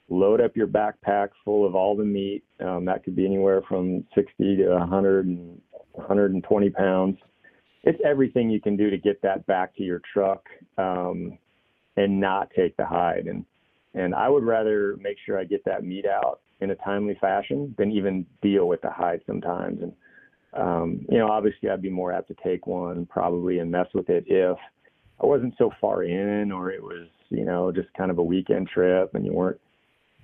load 0.08 0.40
up 0.40 0.56
your 0.56 0.66
backpack 0.66 1.28
full 1.44 1.66
of 1.66 1.74
all 1.74 1.96
the 1.96 2.04
meat. 2.04 2.42
Um, 2.60 2.84
that 2.86 3.04
could 3.04 3.14
be 3.14 3.26
anywhere 3.26 3.62
from 3.68 4.04
60 4.14 4.56
to 4.56 4.68
100 4.70 5.26
and 5.26 5.60
120 5.92 6.70
pounds. 6.70 7.18
It's 7.84 7.98
everything 8.04 8.48
you 8.50 8.60
can 8.60 8.76
do 8.76 8.90
to 8.90 8.96
get 8.98 9.20
that 9.22 9.44
back 9.46 9.74
to 9.76 9.82
your 9.82 10.00
truck 10.12 10.44
um, 10.78 11.38
and 11.96 12.20
not 12.20 12.50
take 12.56 12.76
the 12.76 12.86
hide. 12.86 13.26
And 13.26 13.44
and 13.94 14.14
I 14.14 14.28
would 14.28 14.44
rather 14.44 14.96
make 15.00 15.16
sure 15.24 15.38
I 15.38 15.44
get 15.44 15.64
that 15.66 15.84
meat 15.84 16.06
out 16.06 16.40
in 16.60 16.70
a 16.70 16.76
timely 16.76 17.16
fashion 17.20 17.74
than 17.76 17.90
even 17.90 18.24
deal 18.40 18.66
with 18.66 18.80
the 18.80 18.90
hide 18.90 19.20
sometimes. 19.26 19.82
And 19.82 19.92
um, 20.54 21.06
you 21.08 21.18
know, 21.18 21.28
obviously, 21.28 21.68
I'd 21.68 21.82
be 21.82 21.90
more 21.90 22.12
apt 22.12 22.28
to 22.28 22.36
take 22.42 22.66
one 22.66 23.06
probably 23.06 23.58
and 23.58 23.70
mess 23.70 23.88
with 23.94 24.08
it 24.10 24.24
if 24.26 24.56
I 25.20 25.26
wasn't 25.26 25.54
so 25.58 25.70
far 25.80 26.02
in, 26.04 26.52
or 26.52 26.70
it 26.70 26.82
was 26.82 27.08
you 27.28 27.44
know 27.44 27.72
just 27.72 27.92
kind 27.94 28.10
of 28.10 28.18
a 28.18 28.22
weekend 28.22 28.68
trip 28.68 29.14
and 29.14 29.24
you 29.24 29.32
weren't 29.32 29.60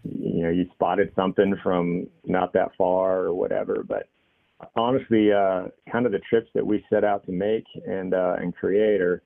you 0.04 0.42
know 0.42 0.50
you 0.50 0.66
spotted 0.74 1.12
something 1.16 1.54
from 1.62 2.06
not 2.24 2.52
that 2.52 2.70
far 2.76 3.20
or 3.20 3.34
whatever. 3.34 3.82
But 3.86 4.08
honestly, 4.76 5.32
uh, 5.32 5.64
kind 5.90 6.06
of 6.06 6.12
the 6.12 6.20
trips 6.28 6.50
that 6.54 6.66
we 6.66 6.84
set 6.90 7.04
out 7.04 7.24
to 7.26 7.32
make 7.32 7.64
and 7.86 8.14
uh, 8.14 8.36
and 8.38 8.54
create 8.54 9.00
are 9.00 9.22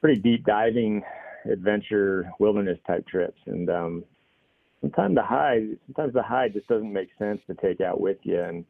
pretty 0.00 0.20
deep 0.20 0.44
diving 0.44 1.02
adventure 1.50 2.30
wilderness 2.38 2.78
type 2.86 3.06
trips. 3.06 3.40
And 3.46 3.68
um 3.70 4.04
sometimes 4.80 5.14
the 5.14 5.22
hide 5.22 5.78
sometimes 5.86 6.14
the 6.14 6.22
hide 6.22 6.52
just 6.52 6.68
doesn't 6.68 6.92
make 6.92 7.08
sense 7.18 7.40
to 7.46 7.54
take 7.54 7.80
out 7.80 8.00
with 8.00 8.18
you. 8.22 8.40
And 8.40 8.64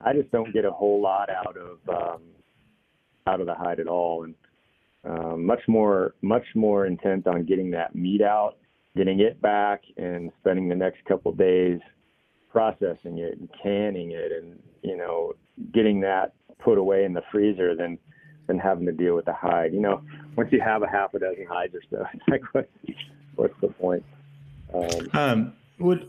i 0.00 0.12
just 0.12 0.30
don't 0.30 0.52
get 0.52 0.64
a 0.64 0.70
whole 0.70 1.00
lot 1.00 1.28
out 1.30 1.56
of 1.56 1.78
um 1.88 2.22
out 3.26 3.40
of 3.40 3.46
the 3.46 3.54
hide 3.54 3.80
at 3.80 3.88
all. 3.88 4.24
And 4.24 4.34
um, 5.04 5.44
much 5.44 5.60
more 5.68 6.14
much 6.22 6.46
more 6.54 6.86
intent 6.86 7.26
on 7.26 7.44
getting 7.44 7.70
that 7.70 7.94
meat 7.94 8.22
out 8.22 8.56
getting 8.96 9.20
it 9.20 9.40
back 9.40 9.82
and 9.96 10.32
spending 10.40 10.68
the 10.68 10.74
next 10.74 11.04
couple 11.04 11.30
of 11.30 11.38
days 11.38 11.78
processing 12.50 13.18
it 13.18 13.38
and 13.38 13.48
canning 13.62 14.10
it 14.10 14.32
and 14.32 14.58
you 14.82 14.96
know 14.96 15.32
getting 15.72 16.00
that 16.00 16.32
put 16.58 16.78
away 16.78 17.04
in 17.04 17.12
the 17.12 17.22
freezer. 17.30 17.76
Than 17.76 17.98
than 18.48 18.58
having 18.58 18.86
to 18.86 18.92
deal 18.92 19.14
with 19.14 19.26
the 19.26 19.32
hide 19.32 19.72
you 19.72 19.80
know 19.80 20.02
once 20.38 20.52
you 20.52 20.60
have 20.60 20.82
a 20.84 20.88
half 20.88 21.12
a 21.14 21.18
dozen 21.18 21.44
hides 21.46 21.74
or 21.74 21.82
so, 21.90 22.06
it's 22.14 22.28
like 22.28 22.42
what, 22.54 22.68
what's 23.34 23.60
the 23.60 23.68
point? 23.68 24.04
Um, 24.72 25.08
Um, 25.12 25.52
what 25.78 26.02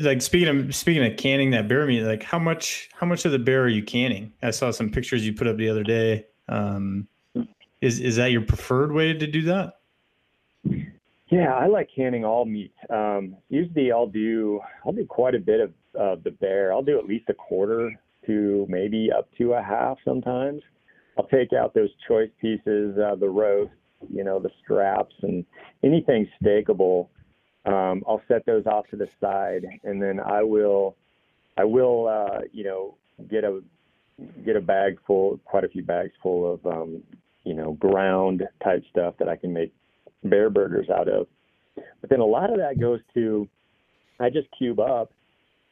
like 0.00 0.20
speaking 0.20 0.48
of 0.48 0.74
speaking 0.74 1.04
of 1.04 1.16
canning 1.16 1.50
that 1.52 1.68
bear 1.68 1.86
meat, 1.86 2.02
like 2.02 2.22
how 2.22 2.38
much 2.38 2.88
how 2.92 3.06
much 3.06 3.24
of 3.24 3.32
the 3.32 3.38
bear 3.38 3.62
are 3.62 3.68
you 3.68 3.82
canning? 3.82 4.32
I 4.42 4.50
saw 4.50 4.70
some 4.70 4.90
pictures 4.90 5.24
you 5.24 5.32
put 5.32 5.46
up 5.46 5.56
the 5.56 5.68
other 5.68 5.84
day. 5.84 6.26
Um, 6.48 7.08
is 7.80 8.00
is 8.00 8.16
that 8.16 8.32
your 8.32 8.42
preferred 8.42 8.92
way 8.92 9.12
to 9.12 9.26
do 9.26 9.42
that? 9.42 9.78
yeah, 11.30 11.54
I 11.54 11.66
like 11.66 11.88
canning 11.94 12.24
all 12.24 12.44
meat. 12.44 12.72
Um, 12.90 13.36
usually, 13.48 13.92
I'll 13.92 14.06
do 14.06 14.60
I'll 14.84 14.92
do 14.92 15.06
quite 15.06 15.34
a 15.34 15.40
bit 15.40 15.60
of 15.60 15.70
uh, 15.98 16.16
the 16.22 16.30
bear. 16.30 16.72
I'll 16.72 16.82
do 16.82 16.98
at 16.98 17.06
least 17.06 17.28
a 17.28 17.34
quarter 17.34 17.92
to 18.26 18.66
maybe 18.68 19.10
up 19.16 19.28
to 19.38 19.54
a 19.54 19.62
half 19.62 19.98
sometimes. 20.04 20.62
I'll 21.18 21.26
take 21.26 21.52
out 21.52 21.74
those 21.74 21.90
choice 22.06 22.30
pieces, 22.40 22.96
uh, 22.96 23.16
the 23.16 23.28
roast, 23.28 23.72
you 24.08 24.22
know, 24.22 24.38
the 24.38 24.50
straps, 24.62 25.14
and 25.22 25.44
anything 25.82 26.28
steakable. 26.40 27.08
Um, 27.66 28.04
I'll 28.06 28.22
set 28.28 28.46
those 28.46 28.66
off 28.66 28.86
to 28.90 28.96
the 28.96 29.08
side, 29.20 29.66
and 29.82 30.00
then 30.00 30.20
I 30.20 30.42
will, 30.44 30.96
I 31.56 31.64
will, 31.64 32.06
uh, 32.06 32.42
you 32.52 32.64
know, 32.64 32.96
get 33.28 33.42
a 33.42 33.60
get 34.44 34.56
a 34.56 34.60
bag 34.60 34.98
full, 35.06 35.40
quite 35.44 35.64
a 35.64 35.68
few 35.68 35.82
bags 35.82 36.12
full 36.22 36.54
of, 36.54 36.66
um, 36.66 37.02
you 37.44 37.54
know, 37.54 37.72
ground 37.72 38.42
type 38.62 38.82
stuff 38.90 39.14
that 39.18 39.28
I 39.28 39.36
can 39.36 39.52
make 39.52 39.72
bear 40.24 40.50
burgers 40.50 40.88
out 40.88 41.08
of. 41.08 41.26
But 42.00 42.10
then 42.10 42.20
a 42.20 42.26
lot 42.26 42.50
of 42.50 42.58
that 42.58 42.80
goes 42.80 43.00
to, 43.14 43.48
I 44.18 44.30
just 44.30 44.48
cube 44.56 44.80
up 44.80 45.12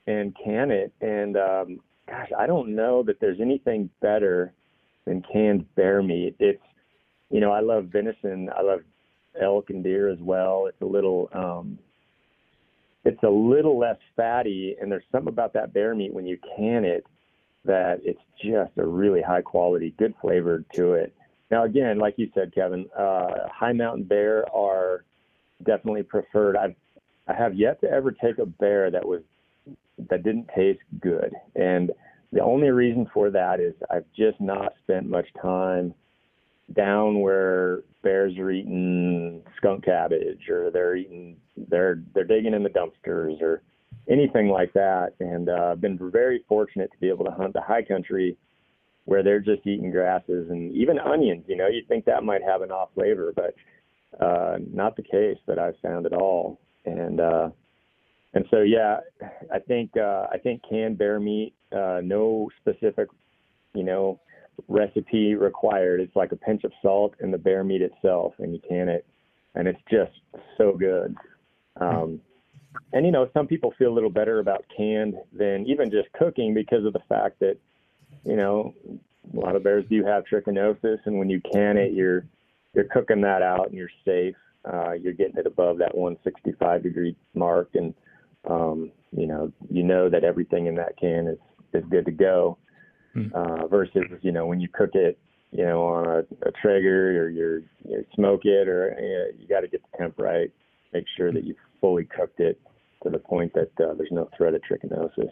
and 0.07 0.37
can 0.45 0.71
it, 0.71 0.93
and 1.01 1.37
um, 1.37 1.81
gosh, 2.09 2.31
I 2.37 2.47
don't 2.47 2.75
know 2.75 3.03
that 3.05 3.21
there's 3.21 3.41
anything 3.41 3.91
better 4.01 4.53
than 5.07 5.23
canned 5.33 5.75
bear 5.75 6.03
meat. 6.03 6.37
It's, 6.39 6.63
you 7.31 7.41
know, 7.41 7.53
I 7.53 7.61
love 7.61 7.87
venison. 7.87 8.51
I 8.57 8.63
love 8.63 8.81
elk 9.41 9.71
and 9.71 9.83
deer 9.83 10.09
as 10.09 10.19
well. 10.19 10.67
It's 10.67 10.81
a 10.83 10.87
little, 10.87 11.29
um, 11.33 11.79
it's 13.05 13.23
a 13.23 13.31
little 13.31 13.79
less 13.79 13.99
fatty, 14.17 14.77
and 14.81 14.91
there's 14.91 15.05
something 15.13 15.29
about 15.29 15.53
that 15.53 15.73
bear 15.73 15.95
meat 15.95 16.13
when 16.13 16.27
you 16.27 16.39
can 16.57 16.85
it 16.85 17.07
that 17.65 18.01
it's 18.05 18.21
just 18.43 18.73
a 18.79 18.87
really 18.87 19.23
high 19.23 19.43
quality, 19.43 19.95
good 19.99 20.15
flavor 20.21 20.65
to 20.73 20.95
it. 20.95 21.15
Now, 21.51 21.65
again, 21.65 21.99
like 21.99 22.15
you 22.17 22.31
said, 22.35 22.55
Kevin, 22.55 22.87
uh, 22.97 23.49
high 23.49 23.73
mountain 23.73 24.05
bear 24.05 24.45
are 24.55 25.05
definitely 25.65 26.03
preferred. 26.03 26.57
I've 26.57 26.75
I 27.29 27.35
have 27.35 27.55
yet 27.55 27.81
to 27.81 27.91
ever 27.91 28.13
take 28.13 28.39
a 28.39 28.47
bear 28.47 28.91
that 28.91 29.07
was 29.07 29.23
that 30.11 30.23
didn't 30.23 30.49
taste 30.55 30.81
good, 31.01 31.33
and 31.55 31.91
the 32.33 32.43
only 32.43 32.71
reason 32.71 33.09
for 33.13 33.31
that 33.31 33.61
is 33.61 33.75
I've 33.91 34.05
just 34.17 34.41
not 34.41 34.75
spent 34.83 35.09
much 35.09 35.27
time 35.41 35.95
down 36.75 37.21
where 37.21 37.83
bears 38.03 38.37
are 38.39 38.51
eating 38.51 39.43
skunk 39.57 39.85
cabbage 39.85 40.49
or 40.49 40.71
they're 40.71 40.97
eating 40.97 41.37
they're 41.69 42.03
they're 42.15 42.25
digging 42.25 42.55
in 42.55 42.63
the 42.63 42.69
dumpsters 42.69 43.41
or 43.41 43.63
anything 44.09 44.49
like 44.49 44.73
that. 44.73 45.13
And 45.21 45.49
uh, 45.49 45.71
I've 45.73 45.81
been 45.81 45.99
very 46.11 46.45
fortunate 46.49 46.91
to 46.93 46.99
be 46.99 47.09
able 47.09 47.25
to 47.25 47.31
hunt 47.31 47.53
the 47.53 47.61
high 47.61 47.83
country 47.83 48.37
where 49.05 49.23
they're 49.23 49.41
just 49.41 49.67
eating 49.67 49.91
grasses 49.91 50.51
and 50.51 50.75
even 50.75 50.99
onions. 50.99 51.45
You 51.47 51.57
know, 51.57 51.69
you'd 51.69 51.89
think 51.89 52.05
that 52.05 52.25
might 52.25 52.43
have 52.43 52.63
an 52.63 52.73
off 52.73 52.91
flavor, 52.95 53.33
but 53.35 53.55
uh, 54.21 54.59
not 54.73 54.97
the 54.97 55.03
case 55.03 55.39
that 55.47 55.59
I've 55.59 55.79
found 55.83 56.07
at 56.07 56.13
all. 56.13 56.61
And 56.85 57.21
uh, 57.21 57.51
and 58.35 58.45
so 58.51 58.61
yeah, 58.61 58.99
I 59.53 59.59
think 59.61 59.97
uh, 59.97 60.27
I 60.31 60.39
think 60.39 60.63
canned 60.69 60.99
bear 60.99 61.19
meat, 61.21 61.55
uh, 61.77 62.01
no 62.03 62.49
specific, 62.61 63.09
you 63.75 63.85
know, 63.85 64.21
recipe 64.69 65.35
required. 65.35 66.01
It's 66.01 66.17
like 66.17 66.33
a 66.33 66.37
pinch 66.37 66.65
of 66.65 66.73
salt 66.83 67.15
and 67.21 67.33
the 67.33 67.39
bear 67.39 67.63
meat 67.63 67.83
itself, 67.83 68.35
and 68.39 68.55
you 68.55 68.61
can 68.67 68.89
it, 68.89 69.07
and 69.55 69.69
it's 69.69 69.81
just 69.91 70.13
so 70.57 70.73
good. 70.73 71.15
Um, 71.81 72.21
and 72.93 73.05
you 73.05 73.13
know, 73.13 73.29
some 73.35 73.47
people 73.47 73.75
feel 73.79 73.93
a 73.93 73.95
little 73.95 74.11
better 74.11 74.39
about 74.39 74.65
canned 74.77 75.15
than 75.33 75.67
even 75.67 75.91
just 75.91 76.13
cooking 76.13 76.55
because 76.55 76.85
of 76.85 76.93
the 76.93 77.03
fact 77.09 77.41
that, 77.41 77.57
you 78.25 78.37
know, 78.37 78.75
a 79.35 79.39
lot 79.39 79.57
of 79.57 79.63
bears 79.63 79.85
do 79.91 80.05
have 80.05 80.25
trichinosis, 80.25 80.99
and 81.05 81.19
when 81.19 81.29
you 81.29 81.41
can 81.53 81.77
it, 81.77 81.93
you're 81.93 82.25
you're 82.75 82.85
cooking 82.85 83.23
that 83.23 83.43
out 83.43 83.69
and 83.69 83.77
you're 83.77 83.91
safe. 84.05 84.37
Uh, 84.71 84.93
you're 84.93 85.13
getting 85.13 85.37
it 85.37 85.47
above 85.47 85.79
that 85.79 85.97
165 85.97 86.83
degree 86.83 87.17
mark, 87.35 87.71
and 87.75 87.95
um, 88.49 88.91
you 89.17 89.27
know, 89.27 89.53
you 89.71 89.83
know 89.83 90.09
that 90.09 90.25
everything 90.25 90.67
in 90.67 90.75
that 90.77 90.97
can 90.99 91.27
is 91.27 91.39
is 91.73 91.85
good 91.91 92.05
to 92.07 92.13
go. 92.13 92.59
Hmm. 93.15 93.29
Uh, 93.35 93.67
versus, 93.67 94.05
you 94.21 94.31
know, 94.33 94.47
when 94.47 94.61
you 94.61 94.69
cook 94.69 94.91
it, 94.95 95.19
you 95.51 95.65
know, 95.65 95.85
on 95.87 96.07
a, 96.07 96.19
a 96.47 96.53
Traeger 96.61 97.23
or 97.23 97.31
you're, 97.31 97.59
you 97.85 98.05
smoke 98.15 98.45
it, 98.45 98.69
or 98.69 98.93
uh, 98.93 99.37
you 99.39 99.49
got 99.49 99.61
to 99.61 99.69
get 99.69 99.81
the 99.91 99.99
temp 99.99 100.19
right. 100.19 100.51
Make 100.93 101.07
sure 101.17 101.33
that 101.33 101.45
you've 101.45 101.57
fully 101.81 102.05
cooked 102.05 102.41
it 102.41 102.61
to 103.03 103.11
the 103.11 103.19
point 103.19 103.55
that 103.55 103.71
uh, 103.83 103.95
there's 103.95 104.11
no 104.11 104.29
threat 104.37 104.55
of 104.55 104.61
trichinosis. 104.63 105.31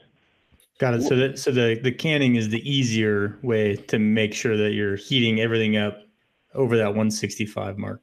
Got 0.79 0.95
it. 0.95 1.03
So 1.03 1.17
that 1.17 1.39
so 1.39 1.53
the 1.53 1.79
the 1.81 1.93
canning 1.93 2.35
is 2.35 2.49
the 2.49 2.69
easier 2.69 3.39
way 3.43 3.77
to 3.77 3.99
make 3.99 4.35
sure 4.35 4.57
that 4.57 4.73
you're 4.73 4.97
heating 4.97 5.41
everything 5.41 5.77
up 5.77 6.01
over 6.53 6.77
that 6.77 6.89
165 6.89 7.79
mark. 7.79 8.01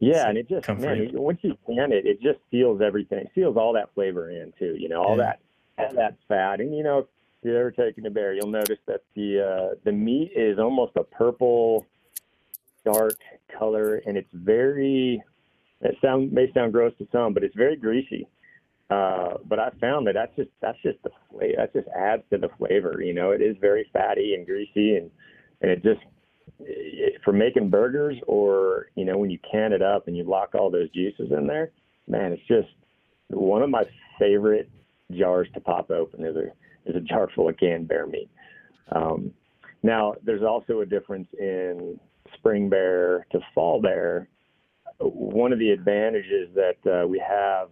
Yeah, 0.00 0.28
and 0.28 0.36
it 0.36 0.48
just 0.48 0.68
man, 0.68 1.10
once 1.12 1.38
you 1.42 1.56
can 1.64 1.92
it, 1.92 2.04
it 2.04 2.20
just 2.20 2.38
seals 2.50 2.80
everything, 2.82 3.26
seals 3.34 3.56
all 3.56 3.72
that 3.74 3.94
flavor 3.94 4.30
in 4.30 4.52
too. 4.58 4.76
You 4.78 4.88
know, 4.88 5.02
all 5.02 5.16
Yeah. 5.16 5.24
that 5.24 5.40
all 5.78 5.94
that 5.94 6.16
fat, 6.28 6.60
and 6.60 6.74
you 6.74 6.82
know, 6.82 6.98
if 6.98 7.06
you're 7.42 7.58
ever 7.58 7.70
taking 7.70 8.06
a 8.06 8.10
bear, 8.10 8.34
you'll 8.34 8.48
notice 8.48 8.78
that 8.86 9.02
the 9.14 9.40
uh, 9.40 9.74
the 9.84 9.92
meat 9.92 10.32
is 10.34 10.58
almost 10.58 10.92
a 10.96 11.04
purple, 11.04 11.86
dark 12.84 13.18
color, 13.58 14.02
and 14.06 14.16
it's 14.16 14.28
very 14.32 15.22
it 15.80 15.96
sound 16.02 16.32
may 16.32 16.50
sound 16.52 16.72
gross 16.72 16.92
to 16.98 17.06
some, 17.12 17.34
but 17.34 17.44
it's 17.44 17.54
very 17.54 17.76
greasy. 17.76 18.26
Uh, 18.88 19.34
but 19.44 19.58
I 19.58 19.70
found 19.80 20.06
that 20.06 20.14
that's 20.14 20.34
just 20.36 20.50
that's 20.60 20.80
just 20.82 21.02
the 21.02 21.10
flavor. 21.30 21.54
That 21.56 21.72
just 21.72 21.88
adds 21.88 22.22
to 22.30 22.38
the 22.38 22.48
flavor. 22.58 23.02
You 23.02 23.14
know, 23.14 23.30
it 23.30 23.42
is 23.42 23.56
very 23.60 23.88
fatty 23.92 24.34
and 24.34 24.46
greasy, 24.46 24.96
and 24.96 25.10
and 25.60 25.70
it 25.70 25.82
just 25.82 26.00
it, 26.60 27.20
for 27.24 27.32
making 27.32 27.68
burgers 27.68 28.16
or 28.26 28.86
you 28.94 29.04
know 29.04 29.18
when 29.18 29.30
you 29.30 29.38
can 29.50 29.72
it 29.72 29.82
up 29.82 30.06
and 30.06 30.16
you 30.16 30.24
lock 30.24 30.54
all 30.54 30.70
those 30.70 30.90
juices 30.90 31.30
in 31.36 31.46
there, 31.46 31.72
man, 32.06 32.32
it's 32.32 32.46
just 32.46 32.68
one 33.28 33.62
of 33.62 33.70
my 33.70 33.84
favorite 34.18 34.70
jars 35.12 35.48
to 35.54 35.60
pop 35.60 35.90
open 35.90 36.24
is 36.24 36.36
a 36.36 36.46
is 36.88 36.96
a 36.96 37.00
jar 37.00 37.28
full 37.34 37.48
of 37.48 37.56
canned 37.56 37.88
bear 37.88 38.06
meat. 38.06 38.30
Um, 38.92 39.32
now, 39.82 40.14
there's 40.24 40.42
also 40.42 40.80
a 40.80 40.86
difference 40.86 41.28
in 41.38 41.98
spring 42.34 42.68
bear 42.68 43.26
to 43.32 43.40
fall 43.54 43.80
bear. 43.80 44.28
One 44.98 45.52
of 45.52 45.58
the 45.58 45.70
advantages 45.70 46.48
that 46.54 46.78
uh, 46.90 47.06
we 47.06 47.18
have, 47.18 47.68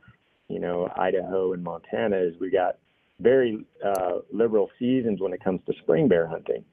you 0.49 0.61
know, 0.61 0.91
Idaho 0.97 1.53
and 1.53 1.63
Montana 1.63 2.17
is 2.17 2.35
we 2.41 2.51
got 2.51 2.79
very 3.21 3.65
uh, 3.85 4.19
liberal 4.33 4.71
seasons 4.79 5.21
when 5.21 5.33
it 5.33 5.43
comes 5.43 5.61
to 5.67 5.73
spring 5.83 6.09
bear 6.09 6.27
hunting. 6.27 6.65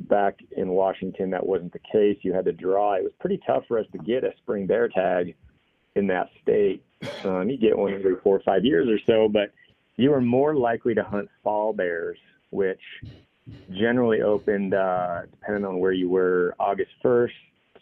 Back 0.00 0.38
in 0.56 0.70
Washington, 0.70 1.30
that 1.30 1.46
wasn't 1.46 1.72
the 1.72 1.80
case. 1.92 2.18
You 2.22 2.32
had 2.32 2.44
to 2.46 2.52
draw. 2.52 2.94
It 2.94 3.04
was 3.04 3.12
pretty 3.20 3.40
tough 3.46 3.64
for 3.68 3.78
us 3.78 3.86
to 3.92 3.98
get 3.98 4.24
a 4.24 4.32
spring 4.38 4.66
bear 4.66 4.88
tag 4.88 5.34
in 5.94 6.06
that 6.08 6.28
state. 6.42 6.82
Um, 7.24 7.48
you 7.48 7.58
get 7.58 7.76
one 7.76 7.92
every 7.92 8.16
four 8.22 8.36
or 8.36 8.42
five 8.44 8.64
years 8.64 8.88
or 8.88 8.98
so, 9.06 9.28
but 9.28 9.52
you 10.00 10.10
were 10.10 10.20
more 10.20 10.54
likely 10.54 10.94
to 10.94 11.02
hunt 11.02 11.28
fall 11.44 11.74
bears, 11.74 12.18
which 12.50 12.80
generally 13.70 14.22
opened, 14.22 14.72
uh, 14.72 15.22
depending 15.30 15.64
on 15.66 15.78
where 15.78 15.92
you 15.92 16.08
were, 16.08 16.54
August 16.58 16.92
1st 17.04 17.32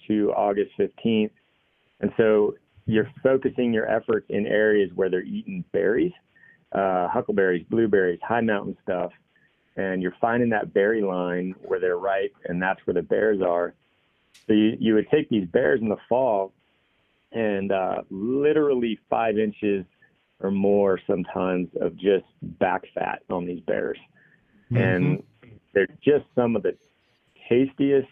to 0.08 0.32
August 0.32 0.72
15th. 0.78 1.30
And 2.00 2.12
so 2.16 2.56
you're 2.86 3.10
focusing 3.22 3.72
your 3.72 3.88
efforts 3.88 4.26
in 4.30 4.46
areas 4.46 4.90
where 4.94 5.08
they're 5.08 5.22
eating 5.22 5.64
berries, 5.72 6.12
uh, 6.72 7.06
huckleberries, 7.08 7.64
blueberries, 7.70 8.18
high 8.26 8.40
mountain 8.40 8.76
stuff. 8.82 9.12
And 9.76 10.02
you're 10.02 10.16
finding 10.20 10.50
that 10.50 10.74
berry 10.74 11.02
line 11.02 11.54
where 11.62 11.78
they're 11.78 11.98
ripe, 11.98 12.34
and 12.46 12.60
that's 12.60 12.84
where 12.84 12.94
the 12.94 13.02
bears 13.02 13.40
are. 13.40 13.74
So 14.48 14.54
you, 14.54 14.76
you 14.80 14.94
would 14.94 15.08
take 15.08 15.28
these 15.28 15.46
bears 15.46 15.80
in 15.80 15.88
the 15.88 15.98
fall 16.08 16.52
and 17.30 17.70
uh, 17.70 18.02
literally 18.10 18.98
five 19.08 19.38
inches 19.38 19.84
or 20.40 20.50
more 20.50 21.00
sometimes 21.06 21.68
of 21.80 21.96
just 21.96 22.26
back 22.42 22.82
fat 22.94 23.22
on 23.30 23.46
these 23.46 23.60
bears. 23.60 23.98
Mm-hmm. 24.70 24.76
And 24.76 25.22
they're 25.74 25.88
just 26.02 26.24
some 26.34 26.56
of 26.56 26.62
the 26.62 26.76
tastiest 27.48 28.08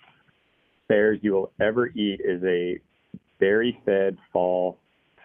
bears 0.89 1.18
you 1.22 1.33
will 1.33 1.53
ever 1.61 1.89
eat 1.89 2.20
is 2.24 2.43
a 2.45 2.81
berry 3.39 3.79
fed 3.85 4.16
fall 4.33 4.79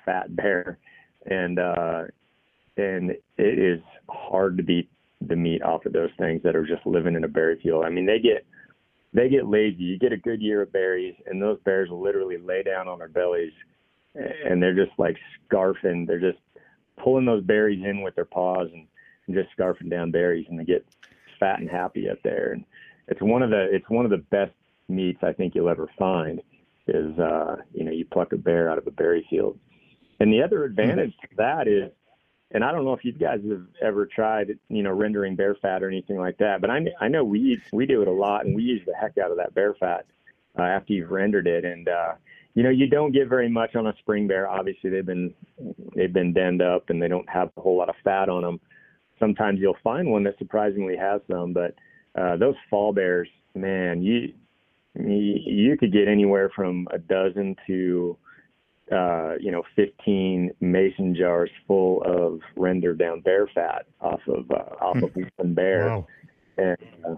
fat 0.06 0.36
bear. 0.36 0.78
And 1.26 1.60
uh 1.60 2.04
and 2.78 3.12
it 3.12 3.60
is 3.60 3.82
hard 4.10 4.58
to 4.58 4.64
beat 4.64 4.90
the 5.22 5.36
meat 5.36 5.62
off 5.62 5.86
of 5.86 5.94
those 5.94 6.10
things 6.18 6.42
that 6.44 6.56
are 6.56 6.66
just 6.66 6.86
living 6.86 7.16
in 7.16 7.24
a 7.24 7.28
berry 7.28 7.60
field. 7.62 7.86
I 7.86 7.90
mean 7.90 8.06
they 8.06 8.20
get 8.20 8.46
they 9.14 9.30
get 9.30 9.48
lazy. 9.48 9.84
You 9.84 10.00
get 10.00 10.14
a 10.14 10.18
good 10.18 10.42
year 10.42 10.62
of 10.62 10.72
berries 10.72 11.16
and 11.26 11.42
those 11.42 11.60
bears 11.64 11.90
literally 11.92 12.38
lay 12.38 12.64
down 12.64 12.88
on 12.88 13.00
their 13.00 13.08
bellies 13.08 13.54
and 14.16 14.62
they're 14.62 14.76
just 14.76 14.98
like 14.98 15.18
scarfing. 15.50 16.08
They're 16.08 16.20
just 16.20 16.40
pulling 16.98 17.26
those 17.26 17.44
berries 17.44 17.84
in 17.84 18.02
with 18.02 18.16
their 18.16 18.26
paws 18.26 18.70
and, 18.74 18.88
and 19.28 19.36
just 19.36 19.56
scarfing 19.58 19.90
down 19.90 20.12
berries, 20.12 20.46
and 20.50 20.60
they 20.60 20.66
get 20.66 20.86
fat 21.40 21.60
and 21.60 21.70
happy 21.70 22.10
up 22.10 22.20
there. 22.24 22.54
And 22.54 22.66
it's 23.08 23.22
one 23.22 23.44
of 23.44 23.50
the 23.50 23.68
it's 23.72 23.90
one 23.90 24.06
of 24.06 24.12
the 24.12 24.18
best 24.18 24.54
meats 24.88 25.20
I 25.24 25.34
think 25.34 25.56
you'll 25.56 25.70
ever 25.70 25.90
find. 25.98 26.42
Is 26.88 27.18
uh, 27.20 27.58
you 27.74 27.84
know 27.84 27.92
you 27.92 28.06
pluck 28.06 28.34
a 28.34 28.38
bear 28.38 28.70
out 28.70 28.78
of 28.78 28.88
a 28.88 28.92
berry 28.92 29.26
field, 29.30 29.60
and 30.20 30.32
the 30.32 30.42
other 30.42 30.64
advantage 30.64 31.14
to 31.22 31.28
that 31.38 31.68
is, 31.68 31.92
and 32.52 32.64
I 32.64 32.72
don't 32.72 32.84
know 32.84 32.94
if 32.94 33.06
you 33.06 33.12
guys 33.12 33.40
have 33.50 33.66
ever 33.82 34.06
tried 34.06 34.58
you 34.68 34.84
know 34.84 34.92
rendering 34.92 35.36
bear 35.36 35.56
fat 35.56 35.84
or 35.84 35.88
anything 35.88 36.18
like 36.18 36.38
that, 36.40 36.60
but 36.60 36.70
I 36.70 36.86
I 37.00 37.08
know 37.08 37.24
we 37.24 37.62
we 37.72 37.86
do 37.86 38.02
it 38.02 38.08
a 38.08 38.12
lot, 38.12 38.46
and 38.46 38.56
we 38.56 38.64
use 38.64 38.82
the 38.86 38.96
heck 38.96 39.18
out 39.18 39.32
of 39.32 39.38
that 39.38 39.54
bear 39.54 39.76
fat 39.76 40.06
uh, 40.58 40.64
after 40.64 40.94
you've 40.94 41.12
rendered 41.12 41.48
it, 41.48 41.66
and 41.66 41.88
uh, 41.88 42.14
you 42.54 42.64
know, 42.64 42.70
you 42.70 42.88
don't 42.88 43.14
get 43.14 43.30
very 43.30 43.50
much 43.50 43.76
on 43.76 43.88
a 43.88 43.94
spring 44.00 44.28
bear. 44.28 44.48
Obviously, 44.48 44.90
they've 44.90 45.06
been 45.06 45.34
they've 45.96 46.12
been 46.12 46.34
denned 46.34 46.62
up 46.62 46.90
and 46.90 47.02
they 47.02 47.08
don't 47.08 47.30
have 47.30 47.50
a 47.58 47.62
whole 47.62 47.78
lot 47.78 47.90
of 47.90 47.96
fat 48.04 48.30
on 48.30 48.44
them. 48.44 48.60
Sometimes 49.20 49.60
you'll 49.60 49.78
find 49.84 50.10
one 50.10 50.24
that 50.24 50.38
surprisingly 50.38 50.98
has 50.98 51.22
some, 51.30 51.54
but 51.54 51.76
uh, 52.20 52.36
those 52.38 52.56
fall 52.70 52.92
bears, 52.92 53.30
man, 53.56 54.02
you 54.02 54.34
you, 54.96 55.78
could 55.78 55.94
get 55.94 56.10
anywhere 56.10 56.52
from 56.54 56.88
a 56.92 56.98
dozen 56.98 57.56
to 57.68 58.18
uh, 58.92 59.36
you 59.40 59.52
know 59.52 59.64
15 59.78 60.52
mason 60.60 61.16
jars 61.16 61.50
full 61.66 62.04
of 62.04 62.42
rendered 62.58 62.98
down 62.98 63.22
bear 63.22 63.48
fat 63.56 63.86
off 64.02 64.20
of 64.28 64.52
uh, 64.52 64.84
off 64.84 64.98
of 64.98 65.12
hmm. 65.14 65.24
one 65.38 65.54
bear. 65.54 65.88
Wow. 65.88 66.08
And, 66.58 66.78
uh, 67.06 67.16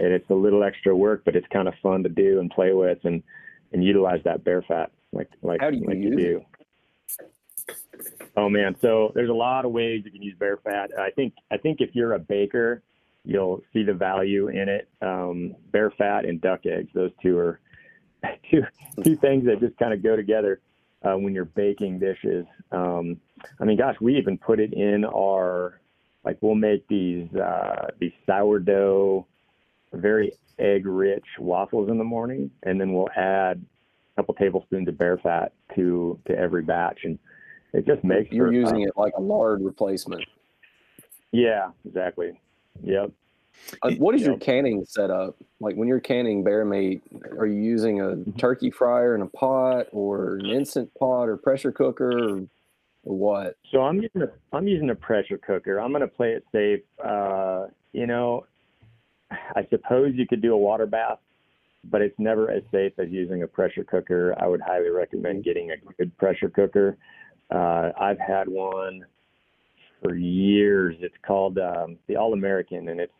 and 0.00 0.12
it's 0.12 0.28
a 0.30 0.34
little 0.34 0.62
extra 0.62 0.94
work, 0.94 1.22
but 1.24 1.34
it's 1.34 1.46
kind 1.52 1.66
of 1.66 1.74
fun 1.82 2.02
to 2.02 2.08
do 2.08 2.38
and 2.38 2.50
play 2.50 2.72
with. 2.72 2.98
And 3.04 3.22
and 3.72 3.84
utilize 3.84 4.20
that 4.24 4.44
bear 4.44 4.62
fat 4.62 4.90
like 5.12 5.28
like, 5.42 5.60
How 5.60 5.70
do 5.70 5.76
you, 5.76 5.86
like 5.86 5.98
you 5.98 6.16
do. 6.16 6.40
Oh 8.36 8.48
man, 8.48 8.76
so 8.80 9.12
there's 9.14 9.30
a 9.30 9.34
lot 9.34 9.64
of 9.64 9.72
ways 9.72 10.02
you 10.04 10.10
can 10.10 10.22
use 10.22 10.36
bear 10.38 10.58
fat. 10.58 10.90
I 10.98 11.10
think 11.10 11.34
I 11.50 11.56
think 11.56 11.80
if 11.80 11.94
you're 11.94 12.14
a 12.14 12.18
baker, 12.18 12.82
you'll 13.24 13.62
see 13.72 13.82
the 13.82 13.94
value 13.94 14.48
in 14.48 14.68
it. 14.68 14.88
Um, 15.02 15.54
bear 15.72 15.90
fat 15.90 16.24
and 16.24 16.40
duck 16.40 16.66
eggs; 16.66 16.90
those 16.94 17.10
two 17.22 17.38
are 17.38 17.60
two 18.50 18.62
two 19.02 19.16
things 19.16 19.44
that 19.46 19.60
just 19.60 19.76
kind 19.78 19.92
of 19.92 20.02
go 20.02 20.16
together 20.16 20.60
uh, 21.02 21.16
when 21.16 21.34
you're 21.34 21.44
baking 21.44 21.98
dishes. 21.98 22.46
Um, 22.70 23.20
I 23.60 23.64
mean, 23.64 23.76
gosh, 23.76 23.96
we 24.00 24.16
even 24.16 24.38
put 24.38 24.60
it 24.60 24.72
in 24.72 25.04
our 25.04 25.80
like 26.24 26.38
we'll 26.40 26.54
make 26.54 26.86
these 26.88 27.32
uh, 27.34 27.88
these 27.98 28.12
sourdough, 28.26 29.26
very 29.92 30.32
egg 30.58 30.86
rich 30.86 31.24
waffles 31.38 31.88
in 31.88 31.98
the 31.98 32.04
morning, 32.04 32.50
and 32.64 32.80
then 32.80 32.92
we'll 32.92 33.10
add 33.16 33.64
a 34.12 34.20
couple 34.20 34.34
tablespoons 34.34 34.88
of 34.88 34.98
bear 34.98 35.18
fat 35.18 35.52
to 35.74 36.18
to 36.26 36.36
every 36.36 36.62
batch, 36.62 37.00
and 37.04 37.18
it 37.72 37.86
just 37.86 38.02
makes. 38.04 38.32
You're 38.32 38.52
using 38.52 38.82
uh, 38.82 38.88
it 38.88 38.92
like 38.96 39.12
a 39.16 39.20
lard 39.20 39.62
replacement. 39.62 40.24
Yeah, 41.32 41.70
exactly. 41.84 42.40
Yep. 42.82 43.12
Uh, 43.82 43.90
what 43.92 44.14
is 44.14 44.22
yep. 44.22 44.28
your 44.28 44.38
canning 44.38 44.84
setup? 44.86 45.36
Like 45.60 45.76
when 45.76 45.88
you're 45.88 46.00
canning 46.00 46.42
bear 46.42 46.64
meat, 46.64 47.02
are 47.38 47.46
you 47.46 47.60
using 47.60 48.00
a 48.00 48.04
mm-hmm. 48.04 48.32
turkey 48.32 48.70
fryer 48.70 49.14
in 49.14 49.22
a 49.22 49.26
pot 49.26 49.86
or 49.92 50.36
an 50.36 50.46
instant 50.46 50.92
pot 50.94 51.24
or 51.24 51.36
pressure 51.36 51.72
cooker 51.72 52.36
or, 52.36 52.38
or 53.04 53.16
what? 53.16 53.56
So 53.70 53.82
I'm 53.82 54.00
using 54.00 54.22
a 54.22 54.28
I'm 54.52 54.68
using 54.68 54.90
a 54.90 54.94
pressure 54.94 55.38
cooker. 55.38 55.78
I'm 55.78 55.90
going 55.90 56.02
to 56.02 56.08
play 56.08 56.32
it 56.32 56.44
safe. 56.52 56.80
Uh, 57.04 57.66
you 57.92 58.06
know, 58.06 58.46
I 59.30 59.66
suppose 59.70 60.12
you 60.14 60.26
could 60.26 60.42
do 60.42 60.54
a 60.54 60.58
water 60.58 60.86
bath, 60.86 61.18
but 61.84 62.02
it's 62.02 62.18
never 62.18 62.50
as 62.50 62.62
safe 62.72 62.92
as 62.98 63.08
using 63.10 63.42
a 63.42 63.46
pressure 63.46 63.84
cooker. 63.84 64.34
I 64.38 64.46
would 64.46 64.60
highly 64.60 64.90
recommend 64.90 65.44
getting 65.44 65.70
a 65.70 65.76
good 65.98 66.16
pressure 66.18 66.48
cooker. 66.48 66.96
Uh, 67.50 67.90
I've 67.98 68.18
had 68.18 68.48
one 68.48 69.04
for 70.02 70.14
years. 70.14 70.96
It's 71.00 71.14
called 71.26 71.58
um, 71.58 71.98
the 72.06 72.16
All 72.16 72.32
American, 72.32 72.88
and 72.88 73.00
it's 73.00 73.12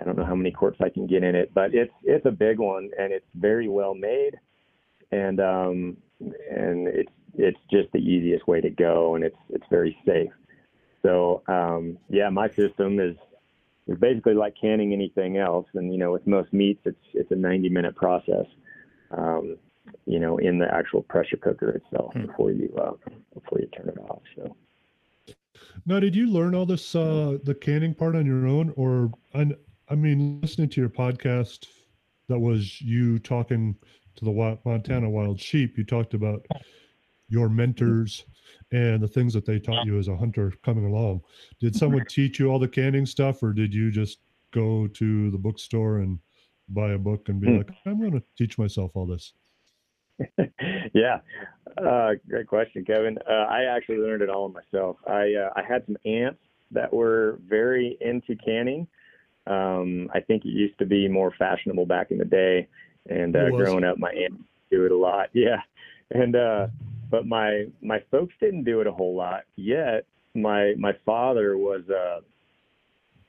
I 0.00 0.04
don't 0.04 0.16
know 0.16 0.24
how 0.24 0.34
many 0.34 0.50
quarts 0.50 0.78
I 0.80 0.88
can 0.88 1.06
get 1.06 1.22
in 1.22 1.34
it, 1.34 1.52
but 1.54 1.74
it's 1.74 1.92
it's 2.02 2.26
a 2.26 2.30
big 2.30 2.58
one 2.58 2.90
and 2.98 3.12
it's 3.12 3.26
very 3.34 3.68
well 3.68 3.94
made, 3.94 4.38
and 5.12 5.40
um, 5.40 5.96
and 6.20 6.88
it's 6.88 7.12
it's 7.34 7.58
just 7.70 7.92
the 7.92 7.98
easiest 7.98 8.46
way 8.48 8.60
to 8.60 8.70
go, 8.70 9.14
and 9.14 9.24
it's 9.24 9.36
it's 9.50 9.64
very 9.70 9.96
safe. 10.04 10.32
So 11.02 11.42
um, 11.46 11.98
yeah, 12.08 12.28
my 12.30 12.48
system 12.48 12.98
is 12.98 13.16
it's 13.86 14.00
basically 14.00 14.34
like 14.34 14.54
canning 14.60 14.92
anything 14.92 15.36
else. 15.36 15.66
And 15.74 15.92
you 15.92 15.98
know, 15.98 16.12
with 16.12 16.26
most 16.26 16.52
meats, 16.52 16.80
it's 16.84 16.98
it's 17.14 17.30
a 17.30 17.36
90 17.36 17.68
minute 17.68 17.96
process. 17.96 18.46
Um, 19.10 19.56
you 20.04 20.18
know, 20.18 20.38
in 20.38 20.58
the 20.58 20.72
actual 20.72 21.02
pressure 21.02 21.36
cooker 21.36 21.70
itself 21.70 22.12
hmm. 22.12 22.26
before 22.26 22.50
you 22.50 22.74
uh, 22.76 22.92
before 23.34 23.60
you 23.60 23.68
turn 23.68 23.88
it 23.88 23.98
off. 23.98 24.22
So. 24.36 24.56
Now, 25.84 26.00
did 26.00 26.16
you 26.16 26.28
learn 26.28 26.54
all 26.54 26.66
this 26.66 26.94
uh, 26.94 27.38
the 27.44 27.54
canning 27.54 27.94
part 27.94 28.16
on 28.16 28.26
your 28.26 28.46
own, 28.46 28.72
or 28.76 29.12
I, 29.34 29.52
I 29.88 29.94
mean, 29.94 30.40
listening 30.40 30.68
to 30.70 30.80
your 30.80 30.90
podcast, 30.90 31.66
that 32.28 32.38
was 32.38 32.80
you 32.80 33.18
talking 33.18 33.76
to 34.16 34.24
the 34.24 34.58
Montana 34.64 35.08
Wild 35.08 35.40
Sheep. 35.40 35.78
You 35.78 35.84
talked 35.84 36.14
about 36.14 36.44
your 37.28 37.48
mentors 37.48 38.24
and 38.72 39.02
the 39.02 39.08
things 39.08 39.32
that 39.34 39.46
they 39.46 39.58
taught 39.58 39.86
you 39.86 39.98
as 39.98 40.08
a 40.08 40.16
hunter 40.16 40.52
coming 40.64 40.86
along. 40.86 41.20
Did 41.60 41.76
someone 41.76 42.04
teach 42.08 42.38
you 42.38 42.48
all 42.48 42.58
the 42.58 42.68
canning 42.68 43.06
stuff, 43.06 43.42
or 43.42 43.52
did 43.52 43.72
you 43.72 43.90
just 43.90 44.18
go 44.52 44.86
to 44.88 45.30
the 45.30 45.38
bookstore 45.38 45.98
and 45.98 46.18
buy 46.68 46.92
a 46.92 46.98
book 46.98 47.28
and 47.28 47.40
be 47.40 47.48
hmm. 47.48 47.58
like, 47.58 47.70
I'm 47.84 48.00
going 48.00 48.12
to 48.12 48.22
teach 48.36 48.58
myself 48.58 48.92
all 48.94 49.06
this? 49.06 49.32
yeah, 50.94 51.18
uh, 51.76 52.12
great 52.28 52.46
question, 52.46 52.84
Kevin. 52.84 53.18
Uh, 53.28 53.46
I 53.50 53.64
actually 53.64 53.98
learned 53.98 54.22
it 54.22 54.30
all 54.30 54.48
myself. 54.48 54.96
I 55.06 55.34
uh, 55.34 55.50
I 55.54 55.62
had 55.62 55.84
some 55.84 55.96
aunts 56.06 56.40
that 56.70 56.92
were 56.92 57.38
very 57.46 57.98
into 58.00 58.34
canning. 58.36 58.88
Um, 59.46 60.10
I 60.14 60.20
think 60.20 60.44
it 60.44 60.48
used 60.48 60.78
to 60.78 60.86
be 60.86 61.06
more 61.06 61.32
fashionable 61.38 61.84
back 61.84 62.10
in 62.10 62.18
the 62.18 62.24
day, 62.24 62.66
and 63.10 63.36
uh, 63.36 63.50
growing 63.50 63.84
up, 63.84 63.98
my 63.98 64.10
aunt 64.10 64.40
do 64.70 64.86
it 64.86 64.92
a 64.92 64.96
lot. 64.96 65.28
Yeah, 65.34 65.60
and 66.10 66.34
uh, 66.34 66.68
but 67.10 67.26
my 67.26 67.66
my 67.82 67.98
folks 68.10 68.34
didn't 68.40 68.64
do 68.64 68.80
it 68.80 68.86
a 68.86 68.92
whole 68.92 69.16
lot 69.16 69.42
yet. 69.56 70.06
My 70.34 70.74
my 70.78 70.92
father 71.04 71.56
was 71.56 71.82
uh, 71.88 72.20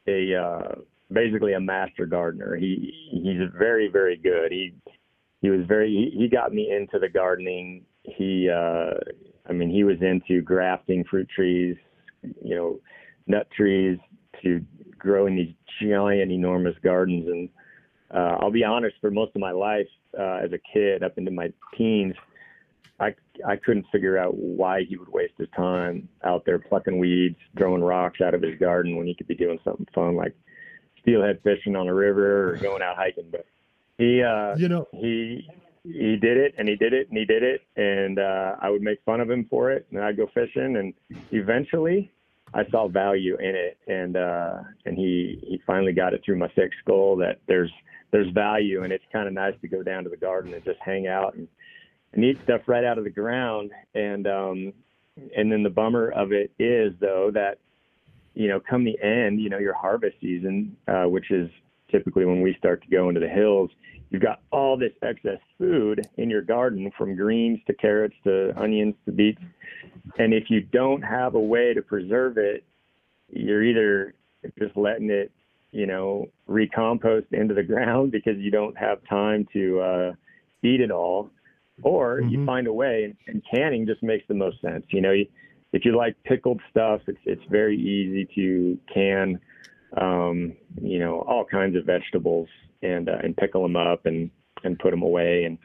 a 0.07 0.35
uh, 0.35 0.75
basically 1.11 1.53
a 1.53 1.59
master 1.59 2.05
gardener. 2.05 2.55
He 2.55 2.93
he's 3.11 3.49
very 3.57 3.87
very 3.87 4.17
good. 4.17 4.51
He 4.51 4.73
he 5.41 5.49
was 5.49 5.65
very 5.67 6.13
he 6.15 6.27
got 6.27 6.53
me 6.53 6.71
into 6.71 6.99
the 6.99 7.09
gardening. 7.09 7.85
He 8.03 8.49
uh, 8.49 8.95
I 9.47 9.53
mean 9.53 9.69
he 9.69 9.83
was 9.83 9.97
into 10.01 10.41
grafting 10.41 11.03
fruit 11.09 11.27
trees, 11.33 11.75
you 12.43 12.55
know, 12.55 12.79
nut 13.27 13.47
trees 13.55 13.97
to 14.43 14.61
growing 14.97 15.35
these 15.35 15.53
giant 15.81 16.31
enormous 16.31 16.75
gardens 16.83 17.27
and 17.27 17.49
uh, 18.13 18.37
I'll 18.39 18.51
be 18.51 18.63
honest 18.63 18.95
for 19.01 19.11
most 19.11 19.35
of 19.35 19.41
my 19.41 19.51
life 19.51 19.87
uh, 20.17 20.39
as 20.43 20.51
a 20.53 20.59
kid 20.73 21.03
up 21.03 21.17
into 21.17 21.31
my 21.31 21.51
teens 21.77 22.15
I 22.99 23.13
I 23.47 23.55
couldn't 23.57 23.85
figure 23.91 24.17
out 24.17 24.35
why 24.35 24.83
he 24.83 24.97
would 24.97 25.09
waste 25.09 25.33
his 25.37 25.49
time 25.55 26.09
out 26.23 26.45
there 26.45 26.59
plucking 26.59 26.97
weeds, 26.97 27.37
throwing 27.57 27.83
rocks 27.83 28.21
out 28.21 28.33
of 28.33 28.41
his 28.41 28.57
garden 28.59 28.97
when 28.97 29.07
he 29.07 29.13
could 29.13 29.27
be 29.27 29.35
doing 29.35 29.59
something 29.63 29.87
fun 29.93 30.15
like 30.15 30.33
steelhead 31.01 31.39
fishing 31.43 31.75
on 31.75 31.87
a 31.87 31.93
river 31.93 32.51
or 32.51 32.57
going 32.57 32.81
out 32.81 32.97
hiking. 32.97 33.29
But 33.31 33.45
he, 33.97 34.21
uh, 34.21 34.55
You 34.57 34.69
know, 34.69 34.87
he 34.91 35.47
he 35.83 36.17
did 36.17 36.37
it 36.37 36.55
and 36.57 36.67
he 36.67 36.75
did 36.75 36.93
it 36.93 37.07
and 37.09 37.17
he 37.17 37.25
did 37.25 37.43
it. 37.43 37.61
And 37.75 38.19
uh, 38.19 38.55
I 38.61 38.69
would 38.69 38.81
make 38.81 38.99
fun 39.05 39.21
of 39.21 39.29
him 39.29 39.45
for 39.49 39.71
it 39.71 39.85
and 39.91 40.01
I'd 40.01 40.17
go 40.17 40.27
fishing. 40.33 40.77
And 40.77 40.93
eventually 41.31 42.11
I 42.53 42.67
saw 42.69 42.87
value 42.87 43.37
in 43.39 43.55
it. 43.55 43.77
And 43.87 44.17
uh, 44.17 44.57
and 44.85 44.97
he 44.97 45.39
he 45.47 45.61
finally 45.65 45.93
got 45.93 46.13
it 46.13 46.21
through 46.25 46.37
my 46.37 46.49
thick 46.49 46.71
skull 46.83 47.15
that 47.17 47.39
there's 47.47 47.71
there's 48.11 48.29
value. 48.33 48.83
And 48.83 48.91
it's 48.91 49.05
kind 49.11 49.27
of 49.27 49.33
nice 49.33 49.53
to 49.61 49.67
go 49.67 49.83
down 49.83 50.03
to 50.03 50.09
the 50.09 50.17
garden 50.17 50.53
and 50.53 50.63
just 50.63 50.79
hang 50.83 51.07
out 51.07 51.35
and 51.35 51.47
and 52.13 52.23
eat 52.23 52.39
stuff 52.43 52.61
right 52.67 52.83
out 52.83 52.97
of 52.97 53.03
the 53.03 53.09
ground. 53.09 53.71
And 53.93 54.27
um, 54.27 54.73
and 55.35 55.51
then 55.51 55.63
the 55.63 55.69
bummer 55.69 56.09
of 56.11 56.31
it 56.31 56.51
is 56.59 56.93
though 56.99 57.31
that 57.33 57.59
you 58.33 58.47
know 58.47 58.59
come 58.59 58.83
the 58.83 59.01
end, 59.01 59.41
you 59.41 59.49
know 59.49 59.57
your 59.57 59.73
harvest 59.73 60.17
season, 60.21 60.77
uh, 60.87 61.05
which 61.05 61.31
is 61.31 61.49
typically 61.89 62.25
when 62.25 62.41
we 62.41 62.55
start 62.55 62.81
to 62.83 62.89
go 62.89 63.09
into 63.09 63.21
the 63.21 63.29
hills, 63.29 63.71
you've 64.09 64.21
got 64.21 64.41
all 64.51 64.77
this 64.77 64.93
excess 65.01 65.39
food 65.57 66.07
in 66.17 66.29
your 66.29 66.41
garden 66.41 66.91
from 66.97 67.15
greens 67.15 67.59
to 67.67 67.73
carrots 67.73 68.15
to 68.23 68.53
onions 68.59 68.95
to 69.05 69.11
beets. 69.11 69.41
And 70.17 70.33
if 70.33 70.49
you 70.49 70.61
don't 70.61 71.01
have 71.01 71.35
a 71.35 71.39
way 71.39 71.73
to 71.73 71.81
preserve 71.81 72.37
it, 72.37 72.63
you're 73.29 73.63
either 73.63 74.13
just 74.57 74.75
letting 74.77 75.09
it, 75.09 75.31
you 75.71 75.85
know, 75.85 76.29
recompost 76.45 77.27
into 77.31 77.53
the 77.53 77.63
ground 77.73 78.11
because 78.11 78.37
you 78.37 78.51
don't 78.51 78.77
have 78.77 78.99
time 79.09 79.47
to 79.53 79.79
uh, 79.79 80.13
eat 80.63 80.81
it 80.81 80.91
all, 80.91 81.29
or 81.83 82.21
you 82.21 82.39
Mhm. 82.39 82.45
find 82.45 82.67
a 82.67 82.73
way. 82.73 83.03
And, 83.05 83.15
and 83.27 83.43
canning 83.53 83.85
just 83.85 84.03
makes 84.03 84.27
the 84.27 84.33
most 84.33 84.61
sense. 84.61 84.85
You 84.89 85.01
know, 85.01 85.11
you, 85.11 85.27
if 85.73 85.85
you 85.85 85.95
like 85.95 86.15
pickled 86.23 86.61
stuff, 86.71 87.01
it's 87.07 87.19
it's 87.25 87.43
very 87.49 87.77
easy 87.77 88.25
to 88.35 88.79
can, 88.93 89.39
um, 89.99 90.55
you 90.81 90.99
know, 90.99 91.21
all 91.21 91.45
kinds 91.45 91.75
of 91.75 91.85
vegetables 91.85 92.47
and 92.81 93.09
uh, 93.09 93.17
and 93.23 93.35
pickle 93.35 93.63
them 93.63 93.75
up 93.75 94.05
and 94.05 94.29
and 94.63 94.79
put 94.79 94.91
them 94.91 95.01
away 95.01 95.43
and 95.43 95.57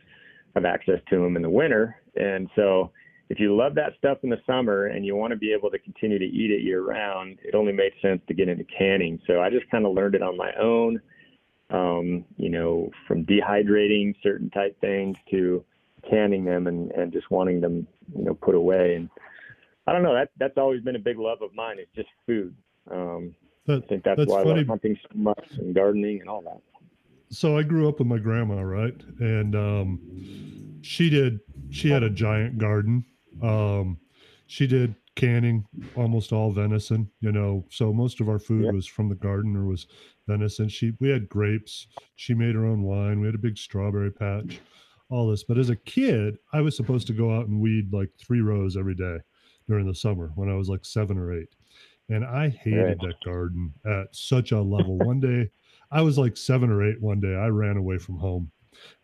have 0.54 0.64
access 0.64 1.00
to 1.08 1.16
them 1.16 1.36
in 1.36 1.42
the 1.42 1.50
winter. 1.50 1.96
And 2.16 2.48
so, 2.56 2.90
if 3.30 3.40
you 3.40 3.56
love 3.56 3.74
that 3.76 3.94
stuff 3.96 4.18
in 4.22 4.30
the 4.30 4.40
summer 4.46 4.86
and 4.86 5.06
you 5.06 5.16
want 5.16 5.30
to 5.30 5.38
be 5.38 5.52
able 5.52 5.70
to 5.70 5.78
continue 5.78 6.18
to 6.18 6.24
eat 6.24 6.50
it 6.50 6.62
year 6.62 6.82
round, 6.82 7.38
it 7.42 7.54
only 7.54 7.72
makes 7.72 8.00
sense 8.02 8.20
to 8.28 8.34
get 8.34 8.48
into 8.48 8.64
canning. 8.64 9.18
So 9.26 9.40
I 9.40 9.48
just 9.48 9.70
kind 9.70 9.86
of 9.86 9.94
learned 9.94 10.14
it 10.14 10.22
on 10.22 10.36
my 10.36 10.52
own. 10.60 11.00
Um, 11.70 12.26
you 12.36 12.50
know, 12.50 12.90
from 13.08 13.24
dehydrating 13.24 14.14
certain 14.22 14.50
type 14.50 14.78
things 14.82 15.16
to 15.30 15.64
canning 16.08 16.44
them 16.44 16.66
and, 16.66 16.90
and 16.92 17.12
just 17.12 17.30
wanting 17.30 17.60
them, 17.60 17.86
you 18.16 18.24
know, 18.24 18.34
put 18.34 18.54
away. 18.54 18.94
And 18.96 19.08
I 19.86 19.92
don't 19.92 20.02
know, 20.02 20.14
that 20.14 20.30
that's 20.38 20.56
always 20.58 20.80
been 20.82 20.96
a 20.96 21.00
big 21.00 21.18
love 21.18 21.42
of 21.42 21.54
mine. 21.54 21.76
It's 21.78 21.92
just 21.94 22.08
food. 22.26 22.54
Um, 22.90 23.34
I 23.68 23.80
think 23.88 24.02
that's, 24.04 24.18
That's 24.18 24.30
why 24.30 24.40
I 24.40 24.44
funny. 24.44 24.58
love 24.60 24.66
hunting 24.68 24.98
so 25.02 25.08
much 25.14 25.44
and 25.58 25.74
gardening 25.74 26.20
and 26.20 26.28
all 26.28 26.42
that. 26.42 26.60
so 27.30 27.56
I 27.56 27.62
grew 27.62 27.88
up 27.88 27.98
with 28.00 28.08
my 28.08 28.18
grandma, 28.18 28.60
right? 28.60 29.00
And 29.20 29.54
um, 29.54 30.78
she 30.82 31.08
did. 31.08 31.38
She 31.70 31.88
had 31.88 32.02
a 32.02 32.10
giant 32.10 32.58
garden. 32.58 33.04
Um, 33.42 33.98
she 34.48 34.66
did 34.66 34.96
canning 35.14 35.64
almost 35.94 36.32
all 36.32 36.50
venison. 36.50 37.08
You 37.20 37.30
know, 37.30 37.64
so 37.70 37.92
most 37.92 38.20
of 38.20 38.28
our 38.28 38.40
food 38.40 38.64
Yeah. 38.64 38.72
was 38.72 38.86
from 38.86 39.08
the 39.08 39.14
garden 39.14 39.56
or 39.56 39.64
was 39.64 39.86
venison. 40.26 40.68
She 40.68 40.94
we 41.00 41.08
had 41.10 41.28
grapes. 41.28 41.86
She 42.16 42.34
made 42.34 42.56
her 42.56 42.66
own 42.66 42.82
wine. 42.82 43.20
We 43.20 43.26
had 43.26 43.34
a 43.36 43.38
big 43.38 43.56
strawberry 43.58 44.10
patch. 44.10 44.60
All 45.10 45.28
this, 45.28 45.44
but 45.44 45.58
as 45.58 45.68
a 45.68 45.76
kid, 45.76 46.38
I 46.52 46.60
was 46.62 46.76
supposed 46.76 47.06
to 47.08 47.12
go 47.12 47.36
out 47.36 47.46
and 47.46 47.60
weed 47.60 47.92
like 47.92 48.10
three 48.18 48.40
rows 48.40 48.76
every 48.76 48.94
day 48.94 49.18
during 49.68 49.86
the 49.86 49.94
summer 49.94 50.32
when 50.36 50.48
I 50.48 50.54
was 50.54 50.68
like 50.68 50.84
seven 50.84 51.18
or 51.18 51.32
eight. 51.38 51.48
And 52.08 52.24
I 52.24 52.48
hated 52.48 52.84
Right. 52.86 53.00
that 53.00 53.20
garden 53.24 53.72
at 53.84 54.14
such 54.14 54.52
a 54.52 54.60
level. 54.60 54.96
One 54.98 55.20
day, 55.20 55.50
I 55.90 56.00
was 56.02 56.18
like 56.18 56.36
seven 56.36 56.70
or 56.70 56.82
eight 56.82 57.00
one 57.00 57.20
day. 57.20 57.34
I 57.34 57.48
ran 57.48 57.76
away 57.76 57.98
from 57.98 58.16
home. 58.16 58.50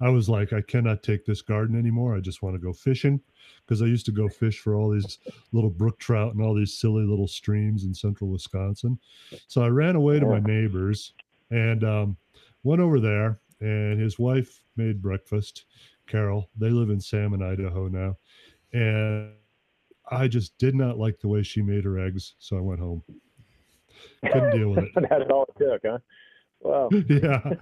I 0.00 0.08
was 0.08 0.28
like, 0.30 0.52
I 0.54 0.62
cannot 0.62 1.02
take 1.02 1.24
this 1.26 1.42
garden 1.42 1.78
anymore. 1.78 2.16
I 2.16 2.20
just 2.20 2.42
want 2.42 2.54
to 2.54 2.58
go 2.60 2.72
fishing 2.72 3.20
because 3.66 3.82
I 3.82 3.86
used 3.86 4.06
to 4.06 4.12
go 4.12 4.28
fish 4.28 4.60
for 4.60 4.74
all 4.74 4.90
these 4.90 5.18
little 5.52 5.70
brook 5.70 5.98
trout 5.98 6.32
and 6.34 6.42
all 6.42 6.54
these 6.54 6.74
silly 6.78 7.04
little 7.04 7.28
streams 7.28 7.84
in 7.84 7.92
central 7.94 8.30
Wisconsin. 8.30 8.98
So 9.46 9.62
I 9.62 9.68
ran 9.68 9.94
away 9.94 10.18
to 10.20 10.26
my 10.26 10.40
neighbors 10.40 11.12
and 11.50 11.84
um, 11.84 12.16
went 12.62 12.80
over 12.80 12.98
there, 12.98 13.38
and 13.60 14.00
his 14.00 14.18
wife 14.18 14.64
made 14.78 15.02
breakfast. 15.02 15.64
Carol, 16.06 16.48
they 16.56 16.70
live 16.70 16.90
in 16.90 17.00
Salmon, 17.00 17.42
Idaho 17.42 17.88
now. 17.88 18.16
And 18.72 19.32
I 20.10 20.28
just 20.28 20.56
did 20.58 20.74
not 20.74 20.98
like 20.98 21.20
the 21.20 21.28
way 21.28 21.42
she 21.42 21.60
made 21.60 21.84
her 21.84 21.98
eggs. 21.98 22.34
So 22.38 22.56
I 22.56 22.60
went 22.60 22.80
home. 22.80 23.02
Couldn't 24.22 24.50
deal 24.58 24.70
with 24.70 24.84
it. 24.84 24.90
that's 24.94 25.30
all 25.30 25.44
it 25.56 25.62
took, 25.62 25.82
huh? 25.84 25.98
Wow. 26.60 26.88
yeah. 27.08 27.52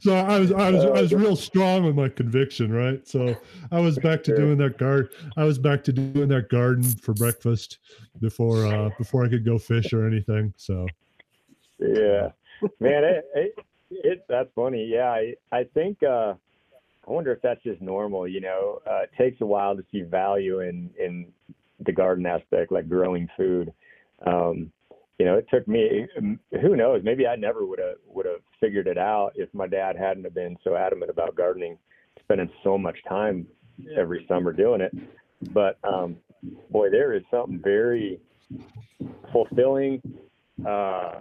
So 0.00 0.14
I 0.14 0.38
was 0.40 0.52
I 0.52 0.70
was 0.70 0.84
I 0.84 1.00
was 1.02 1.12
real 1.12 1.36
strong 1.36 1.84
with 1.84 1.94
my 1.94 2.08
conviction, 2.08 2.72
right? 2.72 3.06
So 3.06 3.36
I 3.70 3.78
was 3.78 3.98
back 3.98 4.22
to 4.24 4.34
doing 4.34 4.58
that 4.58 4.78
guard. 4.78 5.10
I 5.36 5.44
was 5.44 5.58
back 5.58 5.84
to 5.84 5.92
doing 5.92 6.28
that 6.28 6.48
garden 6.48 6.84
for 6.84 7.14
breakfast 7.14 7.78
before 8.20 8.66
uh 8.66 8.90
before 8.98 9.24
I 9.24 9.28
could 9.28 9.44
go 9.44 9.58
fish 9.58 9.92
or 9.92 10.06
anything. 10.06 10.52
So 10.56 10.86
Yeah, 11.78 12.30
man, 12.80 13.04
it, 13.04 13.24
it, 13.34 13.54
it 13.90 14.24
that's 14.28 14.48
funny. 14.54 14.84
Yeah, 14.84 15.10
I 15.10 15.34
I 15.52 15.64
think 15.74 16.02
uh, 16.02 16.34
I 17.06 17.10
wonder 17.10 17.32
if 17.32 17.42
that's 17.42 17.62
just 17.62 17.80
normal. 17.80 18.26
You 18.26 18.40
know, 18.40 18.80
uh, 18.86 19.02
it 19.02 19.10
takes 19.18 19.40
a 19.40 19.46
while 19.46 19.76
to 19.76 19.84
see 19.92 20.02
value 20.02 20.60
in 20.60 20.90
in 20.98 21.26
the 21.84 21.92
garden 21.92 22.26
aspect, 22.26 22.72
like 22.72 22.88
growing 22.88 23.28
food. 23.36 23.72
Um, 24.26 24.72
you 25.18 25.24
know, 25.24 25.36
it 25.36 25.46
took 25.50 25.66
me. 25.66 26.06
Who 26.60 26.76
knows? 26.76 27.02
Maybe 27.04 27.26
I 27.26 27.36
never 27.36 27.64
would 27.64 27.78
have 27.78 27.96
would 28.06 28.26
have 28.26 28.40
figured 28.60 28.86
it 28.86 28.98
out 28.98 29.32
if 29.34 29.52
my 29.54 29.66
dad 29.66 29.96
hadn't 29.96 30.24
have 30.24 30.34
been 30.34 30.56
so 30.62 30.76
adamant 30.76 31.10
about 31.10 31.34
gardening, 31.34 31.78
spending 32.20 32.50
so 32.62 32.76
much 32.76 32.98
time 33.08 33.46
every 33.96 34.24
summer 34.28 34.52
doing 34.52 34.80
it. 34.80 34.92
But 35.52 35.78
um, 35.84 36.16
boy, 36.70 36.90
there 36.90 37.14
is 37.14 37.22
something 37.30 37.60
very 37.62 38.20
fulfilling. 39.32 40.02
Uh, 40.66 41.20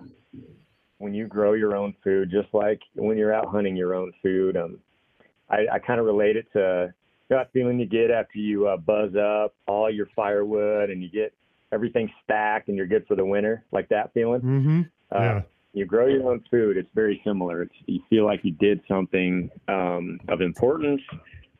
when 0.97 1.13
you 1.13 1.27
grow 1.27 1.53
your 1.53 1.75
own 1.75 1.93
food, 2.03 2.31
just 2.31 2.53
like 2.53 2.81
when 2.95 3.17
you're 3.17 3.33
out 3.33 3.47
hunting 3.47 3.75
your 3.75 3.93
own 3.93 4.11
food. 4.23 4.57
Um, 4.57 4.79
I, 5.49 5.65
I 5.73 5.79
kind 5.79 5.99
of 5.99 6.05
relate 6.05 6.37
it 6.37 6.47
to 6.53 6.93
that 7.29 7.51
feeling 7.51 7.79
you 7.79 7.85
get 7.85 8.11
after 8.11 8.39
you 8.39 8.67
uh, 8.67 8.77
buzz 8.77 9.15
up 9.15 9.55
all 9.67 9.91
your 9.91 10.07
firewood 10.15 10.89
and 10.89 11.01
you 11.01 11.09
get 11.09 11.33
everything 11.71 12.11
stacked 12.23 12.67
and 12.67 12.77
you're 12.77 12.87
good 12.87 13.05
for 13.07 13.15
the 13.15 13.25
winter, 13.25 13.63
like 13.71 13.89
that 13.89 14.13
feeling. 14.13 14.41
mm-hmm. 14.41 14.81
Uh, 15.11 15.19
yeah. 15.19 15.41
You 15.73 15.85
grow 15.85 16.07
your 16.07 16.31
own 16.31 16.41
food. 16.49 16.77
It's 16.77 16.89
very 16.95 17.21
similar. 17.25 17.63
It's 17.63 17.75
you 17.85 17.99
feel 18.09 18.25
like 18.25 18.39
you 18.43 18.51
did 18.51 18.79
something 18.87 19.51
um, 19.67 20.21
of 20.29 20.39
importance 20.39 21.01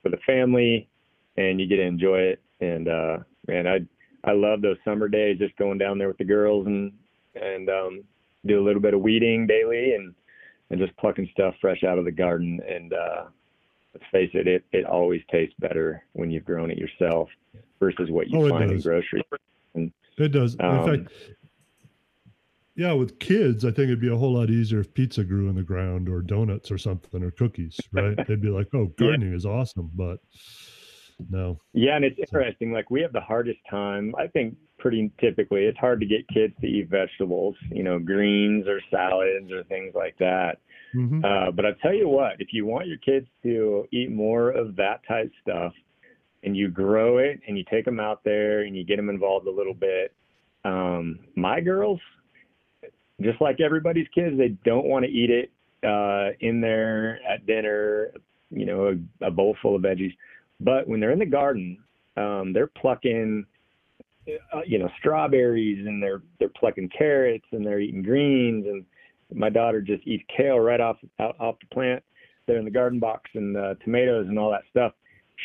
for 0.01 0.09
the 0.09 0.17
family, 0.25 0.88
and 1.36 1.59
you 1.59 1.67
get 1.67 1.77
to 1.77 1.81
enjoy 1.81 2.19
it. 2.19 2.41
And 2.61 2.88
uh, 2.88 3.17
man, 3.45 3.67
I 3.67 3.79
I 4.23 4.31
love 4.31 4.61
those 4.61 4.77
summer 4.86 5.09
days, 5.09 5.38
just 5.38 5.57
going 5.57 5.77
down 5.77 5.97
there 5.97 6.07
with 6.07 6.17
the 6.17 6.23
girls 6.23 6.65
and 6.65 6.93
and 7.36 7.69
um, 7.69 8.03
do 8.45 8.59
a 8.59 8.63
little 8.63 8.81
bit 8.81 8.93
of 8.93 9.01
weeding 9.01 9.47
daily 9.47 9.93
and 9.93 10.13
and 10.71 10.79
just 10.79 10.95
plucking 10.97 11.29
stuff 11.31 11.53
fresh 11.61 11.83
out 11.83 11.99
of 11.99 12.05
the 12.05 12.11
garden. 12.11 12.59
And 12.67 12.93
uh, 12.93 13.25
let's 13.93 14.05
face 14.11 14.31
it, 14.33 14.47
it 14.47 14.65
it 14.71 14.85
always 14.85 15.21
tastes 15.31 15.55
better 15.59 16.03
when 16.13 16.31
you've 16.31 16.45
grown 16.45 16.71
it 16.71 16.77
yourself 16.77 17.29
versus 17.79 18.09
what 18.09 18.29
you 18.29 18.39
Oh, 18.45 18.49
find 18.49 18.71
in 18.71 18.81
grocery. 18.81 19.23
It 20.17 20.29
does. 20.29 20.55
Um, 20.59 20.75
in 20.89 21.03
fact, 21.05 21.13
yeah, 22.77 22.93
with 22.93 23.19
kids, 23.19 23.63
I 23.63 23.69
think 23.69 23.85
it'd 23.85 24.01
be 24.01 24.11
a 24.11 24.17
whole 24.17 24.33
lot 24.33 24.49
easier 24.49 24.79
if 24.79 24.93
pizza 24.93 25.23
grew 25.23 25.49
in 25.49 25.55
the 25.55 25.63
ground 25.63 26.09
or 26.09 26.21
donuts 26.21 26.71
or 26.71 26.77
something 26.77 27.23
or 27.23 27.31
cookies, 27.31 27.79
right? 27.91 28.15
They'd 28.27 28.41
be 28.41 28.49
like, 28.49 28.67
"Oh, 28.73 28.83
Yeah. 28.99 29.07
gardening 29.07 29.33
is 29.33 29.45
awesome," 29.45 29.91
but 29.93 30.19
no. 31.30 31.59
Yeah, 31.74 31.95
and 31.95 32.05
it's 32.05 32.20
interesting. 32.20 32.72
Like 32.72 32.89
we 32.89 33.01
have 33.01 33.13
the 33.13 33.22
hardest 33.22 33.59
time. 33.70 34.13
I 34.18 34.28
think 34.28 34.55
pretty 34.78 35.11
typically 35.20 35.66
it's 35.66 35.78
hard 35.78 35.99
to 36.01 36.05
get 36.05 36.28
kids 36.28 36.53
to 36.61 36.68
eat 36.68 36.89
vegetables, 36.89 37.55
you 37.72 37.84
know, 37.84 37.99
greens 37.99 38.68
or 38.68 38.82
salads 38.91 39.51
or 39.51 39.63
things 39.63 39.93
like 39.95 40.18
that. 40.20 40.57
Mhm. 40.93 41.24
Uh, 41.24 41.51
but 41.51 41.66
I 41.66 41.72
tell 41.82 41.93
you 41.93 42.07
what, 42.07 42.39
if 42.39 42.49
you 42.51 42.66
want 42.66 42.88
your 42.88 42.97
kids 42.97 43.28
to 43.43 43.88
eat 43.91 44.11
more 44.11 44.51
of 44.51 44.76
that 44.76 45.01
type 45.07 45.32
stuff, 45.41 45.74
and 46.43 46.55
you 46.55 46.70
grow 46.70 47.18
it, 47.18 47.39
and 47.47 47.57
you 47.57 47.63
take 47.70 47.86
them 47.86 47.99
out 47.99 48.24
there, 48.24 48.61
and 48.61 48.76
you 48.76 48.84
get 48.84 48.97
them 48.97 49.09
involved 49.09 49.47
a 49.47 49.51
little 49.51 49.74
bit, 49.74 50.13
um, 50.63 51.20
my 51.36 51.59
girls, 51.59 51.99
just 53.22 53.41
like 53.41 53.59
everybody's 53.59 54.07
kids, 54.13 54.38
they 54.38 54.49
don't 54.63 54.86
want 54.86 55.05
to 55.05 55.11
eat 55.11 55.30
it 55.30 55.51
uh, 55.88 56.32
in 56.39 56.61
there 56.61 57.20
at 57.28 57.45
dinner. 57.45 58.11
You 58.51 58.66
know, 58.66 58.95
a, 59.22 59.26
a 59.26 59.32
bowl 59.32 59.57
full 59.61 59.76
of 59.76 59.82
veggies. 59.82 60.13
But 60.60 60.88
when 60.88 60.99
they're 60.99 61.12
in 61.12 61.20
the 61.20 61.26
garden, 61.26 61.78
um, 62.18 62.53
they're 62.53 62.68
plucking, 62.68 63.45
uh, 64.53 64.62
you 64.66 64.80
know, 64.80 64.89
strawberries, 64.99 65.86
and 65.86 66.01
they're 66.01 66.24
they're 66.39 66.49
plucking 66.49 66.89
carrots, 66.97 67.45
and 67.51 67.66
they're 67.66 67.80
eating 67.80 68.03
greens, 68.03 68.66
and 68.68 68.86
my 69.34 69.49
daughter 69.49 69.82
just 69.82 70.06
eats 70.06 70.24
kale 70.36 70.60
right 70.60 70.80
off 70.80 70.97
out, 71.20 71.36
off 71.39 71.56
the 71.60 71.68
plant 71.74 72.03
They're 72.45 72.58
in 72.58 72.66
the 72.66 72.72
garden 72.72 72.99
box 72.99 73.30
and 73.34 73.58
uh, 73.58 73.76
tomatoes 73.84 74.28
and 74.28 74.38
all 74.38 74.51
that 74.51 74.64
stuff. 74.70 74.93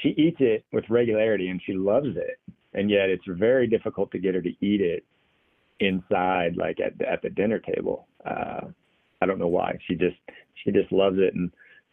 She 0.02 0.10
eats 0.10 0.36
it 0.40 0.64
with 0.72 0.84
regularity 0.88 1.48
and 1.48 1.60
she 1.64 1.72
loves 1.72 2.16
it. 2.16 2.38
And 2.74 2.90
yet 2.90 3.08
it's 3.08 3.24
very 3.26 3.66
difficult 3.66 4.10
to 4.12 4.18
get 4.18 4.34
her 4.34 4.42
to 4.42 4.50
eat 4.60 4.80
it 4.80 5.04
inside, 5.80 6.56
like 6.56 6.78
at 6.78 7.00
at 7.02 7.22
the 7.22 7.30
dinner 7.30 7.58
table. 7.58 8.06
Uh, 8.24 8.68
I 9.20 9.26
don't 9.26 9.38
know 9.38 9.48
why. 9.48 9.78
She 9.88 9.94
just 9.94 10.16
she 10.62 10.70
just 10.70 10.92
loves 10.92 11.16
it. 11.18 11.34
And 11.34 11.50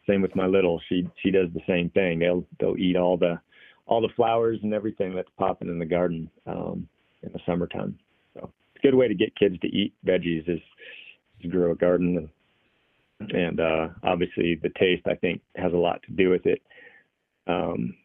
same 0.07 0.21
with 0.21 0.35
my 0.35 0.45
little. 0.45 0.81
She 0.89 1.09
she 1.21 1.31
does 1.31 1.49
the 1.53 1.61
same 1.67 1.89
thing. 1.91 2.19
They'll 2.19 2.45
they'll 2.59 2.77
eat 2.77 2.95
all 2.95 3.17
the 3.17 3.39
all 3.85 4.01
the 4.01 4.13
flowers 4.15 4.59
and 4.63 4.73
everything 4.73 5.15
that's 5.15 5.29
popping 5.37 5.69
in 5.69 5.79
the 5.79 5.85
garden 5.85 6.29
um, 6.45 6.87
in 7.23 7.31
the 7.31 7.39
summertime. 7.45 7.97
So 8.33 8.51
it's 8.73 8.83
a 8.83 8.87
good 8.87 8.95
way 8.95 9.07
to 9.07 9.15
get 9.15 9.35
kids 9.35 9.57
to 9.61 9.67
eat 9.67 9.93
veggies 10.05 10.47
is 10.49 10.61
to 11.41 11.47
grow 11.47 11.71
a 11.71 11.75
garden 11.75 12.17
and 12.17 12.29
and 13.31 13.59
uh, 13.59 13.87
obviously 14.03 14.55
the 14.55 14.69
taste 14.77 15.07
I 15.07 15.15
think 15.15 15.41
has 15.55 15.73
a 15.73 15.77
lot 15.77 16.01
to 16.03 16.11
do 16.11 16.29
with 16.29 16.45
it. 16.45 16.61
Um, 17.47 17.95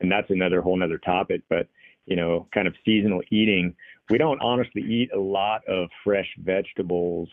and 0.00 0.10
that's 0.10 0.30
another 0.30 0.60
whole 0.60 0.76
nother 0.76 0.98
topic, 0.98 1.42
but 1.48 1.68
you 2.06 2.16
know, 2.16 2.46
kind 2.52 2.66
of 2.66 2.74
seasonal 2.84 3.22
eating. 3.30 3.74
We 4.10 4.18
don't 4.18 4.40
honestly 4.40 4.82
eat 4.82 5.10
a 5.14 5.18
lot 5.18 5.66
of 5.68 5.88
fresh 6.04 6.28
vegetables 6.38 7.28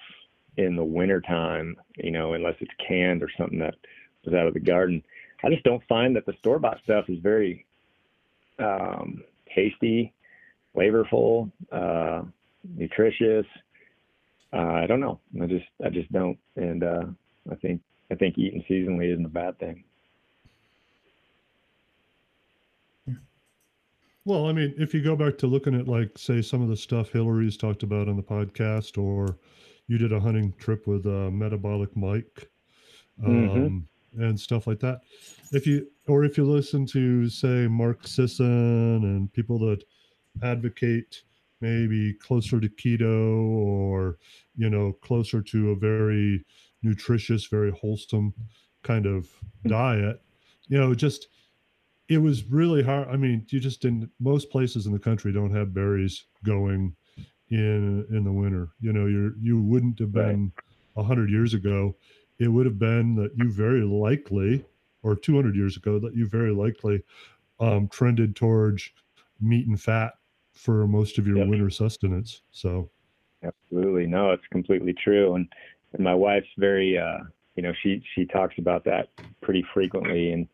in 0.58 0.76
the 0.76 0.84
wintertime, 0.84 1.76
you 1.98 2.12
know, 2.12 2.34
unless 2.34 2.56
it's 2.60 2.72
canned 2.86 3.24
or 3.24 3.30
something 3.38 3.60
that 3.60 3.76
was 4.26 4.34
out 4.34 4.48
of 4.48 4.54
the 4.54 4.60
garden. 4.60 5.04
I 5.44 5.50
just 5.50 5.64
don't 5.64 5.84
find 5.88 6.16
that 6.16 6.26
the 6.26 6.34
store 6.40 6.60
bought 6.60 6.80
stuff 6.84 7.06
is 7.08 7.20
very 7.20 7.66
um, 8.60 9.24
tasty, 9.54 10.14
flavorful, 10.76 11.52
uh, 11.72 12.24
nutritious. 12.76 13.46
Uh, 14.52 14.58
I 14.58 14.88
don't 14.88 15.00
know. 15.00 15.20
I 15.42 15.46
just 15.46 15.66
I 15.84 15.90
just 15.90 16.12
don't, 16.12 16.38
and 16.56 16.84
uh, 16.84 17.06
I 17.52 17.56
think 17.56 17.82
I 18.12 18.16
think 18.16 18.38
eating 18.38 18.64
seasonally 18.70 19.12
isn't 19.12 19.26
a 19.26 19.30
bad 19.30 19.60
thing. 19.60 19.84
Well, 24.26 24.48
I 24.48 24.54
mean, 24.54 24.74
if 24.78 24.94
you 24.96 25.04
go 25.04 25.16
back 25.16 25.38
to 25.40 25.48
looking 25.48 25.80
at 25.80 25.88
like 25.88 26.18
say 26.18 26.42
some 26.42 26.62
of 26.64 26.70
the 26.70 26.78
stuff 26.78 27.12
Hillary's 27.12 27.58
talked 27.58 27.84
about 27.84 28.10
on 28.10 28.16
the 28.16 28.24
podcast, 28.24 28.98
or 28.98 29.38
you 29.88 30.00
did 30.00 30.12
a 30.12 30.20
hunting 30.20 30.54
trip 30.58 30.88
with 30.88 31.06
uh, 31.06 31.30
Metabolic 31.30 31.96
Mike, 31.96 32.50
um, 33.24 33.88
and 34.18 34.40
stuff 34.40 34.68
like 34.68 34.80
that. 34.80 35.02
If 35.52 35.68
you 35.68 35.88
or 36.08 36.24
if 36.24 36.38
you 36.38 36.46
listen 36.46 36.86
to 36.88 37.30
say 37.30 37.68
Mark 37.68 38.08
Sisson 38.08 39.04
and 39.04 39.32
people 39.34 39.60
that 39.60 39.84
advocate 40.44 41.24
maybe 41.62 42.14
closer 42.14 42.60
to 42.60 42.70
keto 42.70 43.48
or 43.50 44.18
you 44.56 44.70
know 44.70 44.94
closer 45.02 45.42
to 45.42 45.72
a 45.72 45.76
very 45.76 46.46
nutritious, 46.82 47.46
very 47.48 47.72
wholesome 47.72 48.34
kind 48.84 49.06
of 49.06 49.28
hmm. 49.64 49.70
diet, 49.70 50.22
you 50.68 50.78
know, 50.78 50.94
just 50.94 51.28
it 52.08 52.20
was 52.20 52.46
really 52.46 52.84
hard. 52.84 53.08
I 53.10 53.18
mean, 53.18 53.46
you 53.50 53.60
just 53.60 53.82
didn't. 53.82 54.10
Most 54.20 54.50
places 54.50 54.86
in 54.86 54.94
the 54.94 55.00
country 55.00 55.34
don't 55.34 55.56
have 55.56 55.74
berries 55.74 56.26
going 56.44 56.96
in 57.50 58.06
in 58.10 58.24
the 58.24 58.32
winter. 58.32 58.70
You 58.80 58.94
know, 58.94 59.08
you're 59.08 59.36
you 59.40 59.62
wouldn't 59.62 60.00
have 60.00 60.12
been 60.12 60.52
a 60.96 61.04
hundred 61.04 61.30
years 61.30 61.54
ago. 61.54 61.96
It 62.40 62.50
would 62.50 62.66
have 62.66 62.80
been 62.80 63.16
that 63.16 63.32
you 63.36 63.52
very 63.52 63.84
likely, 63.84 64.66
or 65.04 65.16
two 65.16 65.36
hundred 65.36 65.56
years 65.56 65.78
ago, 65.78 66.00
that 66.00 66.16
you 66.16 66.28
very 66.28 66.52
likely 66.52 67.04
um, 67.60 67.88
trended 67.88 68.36
towards 68.36 68.90
meat 69.40 69.68
and 69.68 69.80
fat 69.80 70.14
for 70.52 70.88
most 70.88 71.18
of 71.18 71.28
your 71.28 71.38
Yep. 71.38 71.48
winter 71.48 71.70
sustenance. 71.70 72.42
So, 72.52 72.90
Absolutely. 73.44 74.08
No, 74.08 74.32
it's 74.32 74.48
completely 74.52 74.94
true. 74.94 75.36
And, 75.36 75.48
and 75.94 76.04
my 76.04 76.16
wife's 76.16 76.48
very, 76.58 76.98
uh, 76.98 77.20
you 77.56 77.64
know, 77.64 77.74
she, 77.84 78.02
she 78.16 78.26
talks 78.26 78.56
about 78.58 78.84
that 78.86 79.10
pretty 79.42 79.64
frequently. 79.74 80.32
And 80.32 80.48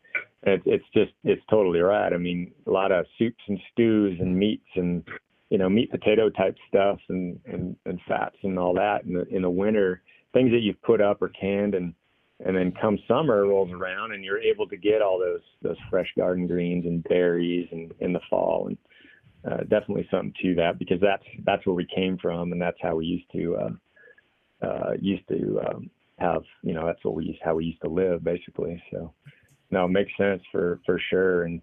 it's, 0.43 0.63
it's 0.65 0.85
just, 0.93 1.13
it's 1.23 1.41
totally 1.49 1.79
right. 1.79 2.11
I 2.11 2.17
mean, 2.17 2.51
a 2.67 2.71
lot 2.71 2.91
of 2.91 3.05
soups 3.17 3.43
and 3.47 3.59
stews 3.71 4.19
and 4.19 4.35
meats 4.35 4.67
and, 4.75 5.07
you 5.49 5.57
know, 5.57 5.69
meat 5.69 5.91
potato 5.91 6.29
type 6.29 6.57
stuff 6.67 6.99
and, 7.09 7.39
and, 7.45 7.75
and 7.85 7.99
fats 8.07 8.35
and 8.43 8.59
all 8.59 8.73
that 8.73 9.05
in 9.05 9.13
the, 9.13 9.27
in 9.27 9.43
the 9.43 9.49
winter, 9.49 10.01
things 10.33 10.51
that 10.51 10.61
you've 10.61 10.81
put 10.81 11.01
up 11.01 11.21
or 11.21 11.29
canned 11.29 11.75
and, 11.75 11.93
and 12.45 12.55
then 12.55 12.73
come 12.79 12.97
summer 13.07 13.45
rolls 13.45 13.71
around 13.71 14.13
and 14.13 14.23
you're 14.23 14.39
able 14.39 14.67
to 14.67 14.77
get 14.77 15.01
all 15.01 15.19
those, 15.19 15.41
those 15.61 15.77
fresh 15.89 16.11
garden 16.17 16.47
greens 16.47 16.85
and 16.85 17.03
berries 17.03 17.67
and 17.71 17.93
in 17.99 18.13
the 18.13 18.21
fall. 18.29 18.67
And, 18.67 18.77
uh, 19.49 19.57
definitely 19.61 20.07
something 20.11 20.33
to 20.41 20.55
that 20.55 20.77
because 20.77 20.99
that's 21.01 21.23
that's 21.45 21.65
where 21.65 21.73
we 21.73 21.87
came 21.95 22.17
from 22.17 22.51
and 22.51 22.61
that's 22.61 22.77
how 22.81 22.95
we 22.95 23.05
used 23.05 23.25
to 23.31 23.55
uh, 23.55 24.65
uh, 24.65 24.91
used 24.99 25.27
to 25.27 25.59
um, 25.67 25.89
have 26.19 26.43
you 26.61 26.73
know 26.73 26.85
that's 26.85 27.03
what 27.03 27.15
we 27.15 27.39
how 27.43 27.55
we 27.55 27.65
used 27.65 27.81
to 27.81 27.89
live 27.89 28.23
basically. 28.23 28.81
So 28.91 29.13
no, 29.71 29.85
it 29.85 29.89
makes 29.89 30.11
sense 30.17 30.41
for 30.51 30.79
for 30.85 31.01
sure. 31.09 31.43
And 31.43 31.61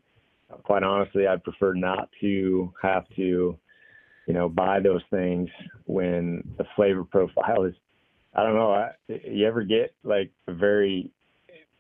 quite 0.65 0.83
honestly, 0.83 1.27
I'd 1.27 1.45
prefer 1.45 1.75
not 1.75 2.09
to 2.21 2.73
have 2.83 3.05
to 3.17 3.57
you 4.27 4.35
know 4.35 4.49
buy 4.49 4.81
those 4.81 5.03
things 5.11 5.49
when 5.85 6.43
the 6.59 6.65
flavor 6.75 7.05
profile 7.05 7.65
is 7.65 7.75
I 8.35 8.43
don't 8.43 8.55
know. 8.55 8.73
I, 8.73 8.91
you 9.09 9.47
ever 9.47 9.63
get 9.63 9.95
like 10.05 10.31
a 10.47 10.53
very 10.53 11.11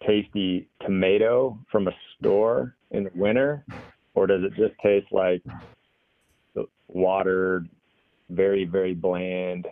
tasty 0.06 0.68
tomato 0.84 1.58
from 1.70 1.88
a 1.88 1.92
store 2.18 2.76
in 2.90 3.04
the 3.04 3.10
winter, 3.14 3.64
or 4.14 4.26
does 4.26 4.42
it 4.42 4.54
just 4.56 4.74
taste 4.82 5.12
like 5.12 5.42
watered, 6.88 7.68
very 8.30 8.64
very 8.64 8.94
bland, 8.94 9.66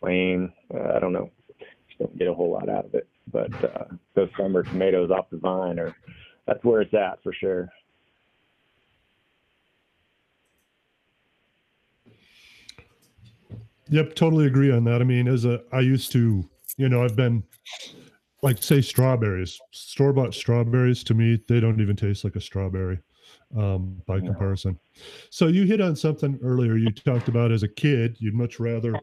plain? 0.00 0.52
Uh, 0.72 0.92
I 0.96 1.00
don't 1.00 1.12
know. 1.12 1.30
Just 1.58 1.98
don't 1.98 2.18
get 2.18 2.28
a 2.28 2.34
whole 2.34 2.52
lot 2.52 2.68
out 2.68 2.86
of 2.86 2.94
it. 2.94 3.08
But 3.30 3.52
uh, 3.64 3.84
those 4.14 4.30
summer 4.36 4.62
tomatoes 4.62 5.10
off 5.10 5.30
the 5.30 5.38
vine 5.38 5.78
are 5.78 5.94
that's 6.46 6.62
where 6.64 6.82
it's 6.82 6.94
at 6.94 7.22
for 7.22 7.32
sure. 7.32 7.68
Yep, 13.92 14.14
totally 14.14 14.46
agree 14.46 14.72
on 14.72 14.84
that. 14.84 15.02
I 15.02 15.04
mean, 15.04 15.28
as 15.28 15.44
a, 15.44 15.60
I 15.70 15.80
used 15.80 16.12
to, 16.12 16.48
you 16.78 16.88
know, 16.88 17.04
I've 17.04 17.14
been 17.14 17.44
like 18.42 18.62
say 18.62 18.80
strawberries, 18.80 19.60
store 19.70 20.14
bought 20.14 20.34
strawberries. 20.34 21.04
To 21.04 21.14
me, 21.14 21.38
they 21.46 21.60
don't 21.60 21.80
even 21.80 21.94
taste 21.94 22.24
like 22.24 22.34
a 22.34 22.40
strawberry 22.40 22.98
um, 23.56 24.02
by 24.06 24.18
No. 24.18 24.28
comparison. 24.28 24.78
So 25.28 25.46
you 25.46 25.64
hit 25.64 25.82
on 25.82 25.94
something 25.94 26.38
earlier. 26.42 26.76
You 26.76 26.90
talked 26.90 27.28
about 27.28 27.52
as 27.52 27.62
a 27.62 27.68
kid, 27.68 28.16
you'd 28.18 28.34
much 28.34 28.58
rather 28.58 28.98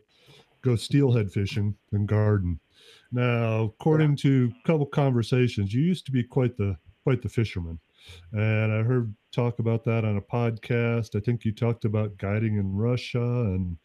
go 0.63 0.75
steelhead 0.75 1.31
fishing 1.31 1.75
than 1.91 2.07
garden. 2.07 2.59
Now, 3.11 3.63
according 3.63 4.17
to 4.17 4.51
a 4.63 4.67
couple 4.67 4.87
conversations, 4.87 5.71
you 5.71 5.81
used 5.81 6.05
to 6.07 6.11
be 6.11 6.23
quite 6.23 6.57
the 6.57 6.75
quite 7.03 7.21
the 7.21 7.29
fisherman, 7.29 7.79
and 8.31 8.73
I 8.73 8.83
heard 8.83 9.13
talk 9.31 9.59
about 9.59 9.83
that 9.85 10.05
on 10.05 10.17
a 10.17 10.21
podcast. 10.21 11.15
I 11.15 11.19
think 11.19 11.45
you 11.45 11.51
talked 11.51 11.85
about 11.85 12.17
guiding 12.17 12.57
in 12.57 12.75
Russia 12.75 13.21
and 13.21 13.77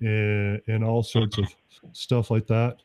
and, 0.00 0.60
and 0.66 0.84
all 0.84 1.02
sorts 1.02 1.38
of 1.38 1.46
stuff 1.92 2.30
like 2.30 2.46
that. 2.48 2.76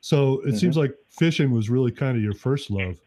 So 0.00 0.40
it 0.46 0.56
seems 0.56 0.76
like 0.76 0.94
fishing 1.10 1.50
was 1.50 1.70
really 1.70 1.90
kind 1.90 2.16
of 2.16 2.22
your 2.22 2.34
first 2.34 2.70
love. 2.70 2.98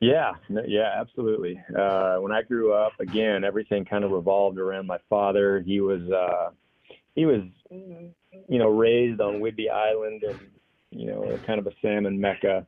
Yeah, 0.00 0.32
no- 0.48 0.64
yeah, 0.66 0.92
absolutely. 0.96 1.62
Uh, 1.78 2.16
when 2.16 2.32
I 2.32 2.42
grew 2.42 2.72
up, 2.72 2.92
again, 2.98 3.44
everything 3.44 3.84
kind 3.84 4.02
of 4.02 4.10
revolved 4.10 4.58
around 4.58 4.86
my 4.88 4.98
father. 5.08 5.60
He 5.60 5.80
was, 5.80 6.02
uh, 6.10 6.50
he 7.14 7.24
was, 7.24 7.42
you 7.70 8.58
know, 8.58 8.68
raised 8.68 9.20
on 9.20 9.34
Whidbey 9.34 9.70
Island 9.70 10.24
and, 10.24 10.40
you 10.90 11.06
know, 11.06 11.38
kind 11.46 11.60
of 11.60 11.68
a 11.68 11.72
salmon 11.80 12.20
mecca. 12.20 12.66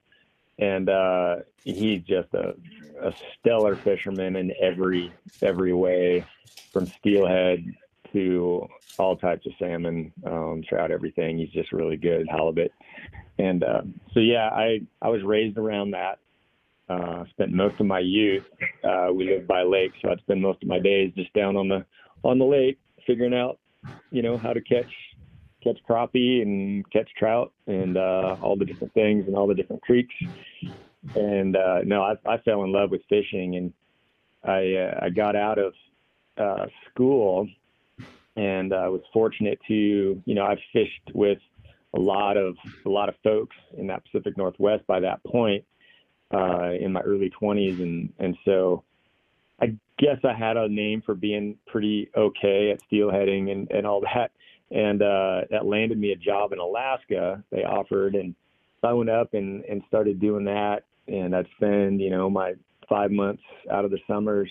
And 0.59 0.89
uh, 0.89 1.37
he's 1.65 2.03
just 2.03 2.29
a, 2.35 2.55
a 3.01 3.13
stellar 3.39 3.77
fisherman 3.77 4.37
in 4.37 4.53
every 4.61 5.13
every 5.43 5.73
way, 5.73 6.25
from 6.73 6.87
steelhead 6.87 7.65
to 8.13 8.69
all 8.99 9.17
types 9.17 9.45
of 9.47 9.53
salmon, 9.59 10.13
um, 10.25 10.63
trout, 10.69 10.93
everything. 10.93 11.39
He's 11.39 11.51
just 11.51 11.73
really 11.73 11.97
good 11.97 12.29
halibut. 12.31 12.73
And 13.39 13.65
uh, 13.65 13.83
so, 14.13 14.21
yeah, 14.21 14.49
I 14.51 14.81
I 15.03 15.09
was 15.09 15.23
raised 15.25 15.59
around 15.59 15.91
that 15.91 16.19
uh, 16.89 17.25
spent 17.31 17.53
most 17.53 17.81
of 17.81 17.87
my 17.87 17.99
youth. 17.99 18.45
Uh, 18.83 19.09
we 19.13 19.27
lived 19.27 19.47
by 19.47 19.63
lake, 19.63 19.93
so 20.03 20.11
I'd 20.11 20.21
spend 20.21 20.43
most 20.43 20.63
of 20.63 20.69
my 20.69 20.79
days 20.79 21.13
just 21.17 21.33
down 21.33 21.57
on 21.57 21.69
the 21.69 21.85
on 22.23 22.39
the 22.39 22.45
lake, 22.45 22.79
figuring 23.07 23.35
out, 23.35 23.59
you 24.11 24.23
know, 24.23 24.37
how 24.37 24.53
to 24.53 24.61
catch 24.61 24.93
catch 25.65 25.79
crappie 25.89 26.43
and 26.43 26.89
catch 26.93 27.09
trout 27.19 27.53
and 27.67 27.97
uh, 27.97 28.37
all 28.43 28.57
the 28.57 28.65
different 28.65 28.93
things 28.95 29.27
and 29.27 29.35
all 29.35 29.47
the 29.47 29.55
different 29.55 29.83
creeks. 29.83 30.15
And 31.15 31.57
uh, 31.57 31.81
no, 31.85 32.03
I, 32.03 32.15
I 32.27 32.39
fell 32.39 32.62
in 32.65 32.73
love 32.73 32.91
with 32.91 33.03
fishing, 33.09 33.57
and 33.57 33.73
I 34.45 34.75
uh, 34.75 35.07
I 35.07 35.11
got 35.11 35.37
out 35.37 35.59
of 35.59 35.73
uh, 36.39 36.67
school, 36.91 37.49
and 38.37 38.73
I 38.73 38.89
was 38.89 39.01
fortunate 39.12 39.59
to 39.69 40.23
you 40.25 40.35
know 40.35 40.45
I've 40.45 40.59
fished 40.73 41.11
with 41.15 41.39
a 41.95 42.01
lot 42.01 42.37
of 42.37 42.57
a 42.87 42.89
lot 42.89 43.09
of 43.09 43.15
folks 43.23 43.57
in 43.77 43.87
that 43.89 44.03
Pacific 44.05 44.37
Northwest 44.37 44.87
by 44.87 45.01
that 45.01 45.23
point 45.25 45.65
uh, 46.33 46.71
in 46.73 46.93
my 46.93 47.01
early 47.01 47.31
20s, 47.41 47.83
and 47.83 48.12
and 48.19 48.37
so 48.45 48.83
I 49.61 49.77
guess 49.99 50.19
I 50.25 50.33
had 50.33 50.57
a 50.57 50.69
name 50.69 51.03
for 51.05 51.15
being 51.15 51.57
pretty 51.67 52.11
okay 52.17 52.71
at 52.73 52.81
steelheading 52.91 53.51
and 53.53 53.71
and 53.71 53.87
all 53.87 54.01
that, 54.01 54.33
and 54.71 55.03
uh, 55.03 55.43
that 55.51 55.67
landed 55.67 55.99
me 55.99 56.12
a 56.12 56.17
job 56.17 56.53
in 56.53 56.59
Alaska. 56.59 57.43
They 57.51 57.65
offered, 57.65 58.15
and 58.15 58.35
so 58.81 58.89
I 58.89 58.93
went 58.93 59.11
up 59.11 59.35
and 59.35 59.65
and 59.65 59.83
started 59.89 60.21
doing 60.21 60.45
that, 60.45 60.85
and 61.09 61.35
I'd 61.35 61.47
spend 61.57 62.01
you 62.01 62.11
know 62.11 62.31
my 62.31 62.55
five 62.89 63.11
months 63.11 63.43
out 63.71 63.85
of 63.85 63.91
the 63.91 63.99
summers 64.07 64.51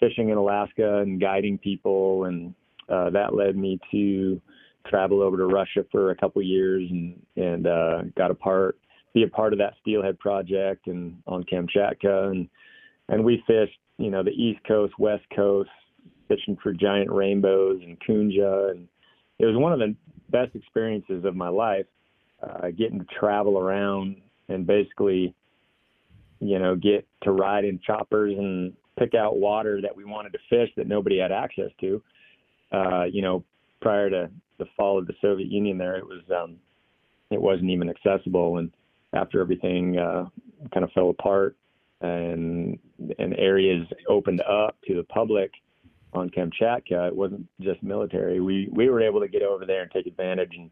fishing 0.00 0.30
in 0.30 0.36
Alaska 0.36 0.98
and 0.98 1.20
guiding 1.20 1.58
people, 1.58 2.24
and 2.24 2.54
uh, 2.88 3.10
that 3.10 3.34
led 3.34 3.56
me 3.56 3.78
to 3.90 4.40
travel 4.86 5.22
over 5.22 5.36
to 5.36 5.46
Russia 5.46 5.84
for 5.90 6.10
a 6.10 6.16
couple 6.16 6.42
years 6.42 6.88
and 6.90 7.20
and 7.36 7.66
uh, 7.66 8.02
got 8.16 8.30
a 8.30 8.34
part 8.34 8.78
be 9.14 9.24
a 9.24 9.28
part 9.28 9.52
of 9.52 9.58
that 9.58 9.74
steelhead 9.80 10.18
project 10.18 10.86
and 10.86 11.16
on 11.26 11.44
Kamchatka 11.44 12.30
and 12.30 12.48
and 13.08 13.24
we 13.24 13.42
fished 13.46 13.78
you 13.98 14.10
know 14.10 14.22
the 14.22 14.30
east 14.30 14.60
coast 14.66 14.94
west 14.98 15.24
coast 15.34 15.70
fishing 16.28 16.56
for 16.62 16.72
giant 16.72 17.10
rainbows 17.10 17.80
and 17.82 17.98
kunja 18.00 18.70
and 18.70 18.88
it 19.42 19.46
was 19.46 19.56
one 19.56 19.74
of 19.74 19.78
the 19.78 19.94
best 20.30 20.54
experiences 20.54 21.26
of 21.26 21.36
my 21.36 21.48
life 21.48 21.84
uh, 22.42 22.68
getting 22.70 22.98
to 22.98 23.06
travel 23.20 23.58
around 23.58 24.16
and 24.48 24.66
basically 24.66 25.34
you 26.40 26.58
know 26.58 26.74
get 26.74 27.06
to 27.22 27.32
ride 27.32 27.66
in 27.66 27.78
choppers 27.86 28.34
and 28.38 28.72
pick 28.98 29.14
out 29.14 29.36
water 29.36 29.80
that 29.82 29.94
we 29.94 30.04
wanted 30.04 30.32
to 30.32 30.38
fish 30.48 30.70
that 30.76 30.86
nobody 30.86 31.18
had 31.18 31.30
access 31.30 31.70
to 31.80 32.02
uh, 32.72 33.04
you 33.04 33.20
know 33.20 33.44
prior 33.82 34.08
to 34.08 34.30
the 34.62 34.70
fall 34.76 34.98
of 34.98 35.06
the 35.06 35.14
Soviet 35.20 35.50
Union 35.50 35.76
there, 35.76 35.96
it 35.96 36.06
was 36.06 36.22
um, 36.30 36.56
it 37.30 37.40
wasn't 37.40 37.70
even 37.70 37.90
accessible. 37.90 38.58
And 38.58 38.70
after 39.12 39.40
everything 39.40 39.98
uh, 39.98 40.26
kind 40.72 40.84
of 40.84 40.92
fell 40.92 41.10
apart 41.10 41.56
and 42.00 42.78
and 43.18 43.34
areas 43.36 43.86
opened 44.08 44.40
up 44.42 44.76
to 44.86 44.94
the 44.94 45.04
public 45.04 45.50
on 46.12 46.30
Kamchatka, 46.30 47.08
it 47.08 47.16
wasn't 47.16 47.46
just 47.60 47.82
military. 47.82 48.40
We 48.40 48.68
we 48.72 48.88
were 48.88 49.00
able 49.00 49.20
to 49.20 49.28
get 49.28 49.42
over 49.42 49.64
there 49.64 49.82
and 49.82 49.90
take 49.90 50.06
advantage 50.06 50.52
and, 50.56 50.70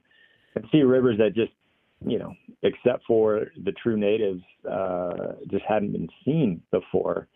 and 0.55 0.65
see 0.71 0.83
rivers 0.83 1.19
that 1.19 1.35
just 1.35 1.53
you 2.07 2.19
know, 2.19 2.35
except 2.63 3.05
for 3.07 3.47
the 3.65 3.73
true 3.73 3.97
natives, 3.97 4.43
uh, 4.71 5.33
just 5.51 5.65
hadn't 5.69 5.93
been 5.93 6.09
seen 6.25 6.63
before. 6.71 7.29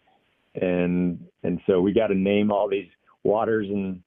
And 0.55 1.27
and 1.43 1.61
so 1.67 1.81
we 1.81 1.93
got 1.93 2.09
to 2.09 2.15
name 2.15 2.51
all 2.51 2.69
these 2.69 2.89
waters 3.25 3.67
and 3.69 4.01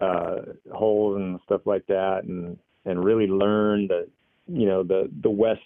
uh, 0.00 0.36
holes 0.72 1.16
and 1.16 1.38
stuff 1.44 1.60
like 1.66 1.86
that, 1.86 2.24
and 2.24 2.58
and 2.86 3.04
really 3.04 3.26
learn 3.26 3.86
the 3.86 4.08
you 4.46 4.66
know 4.66 4.82
the 4.82 5.10
the 5.22 5.30
west 5.30 5.60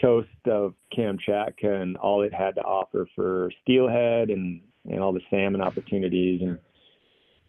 coast 0.00 0.28
of 0.46 0.74
Kamchatka 0.96 1.82
and 1.82 1.96
all 1.96 2.22
it 2.22 2.32
had 2.32 2.54
to 2.54 2.62
offer 2.62 3.06
for 3.14 3.50
steelhead 3.62 4.30
and 4.30 4.60
and 4.88 5.00
all 5.00 5.12
the 5.12 5.20
salmon 5.28 5.60
opportunities 5.60 6.40
and 6.40 6.58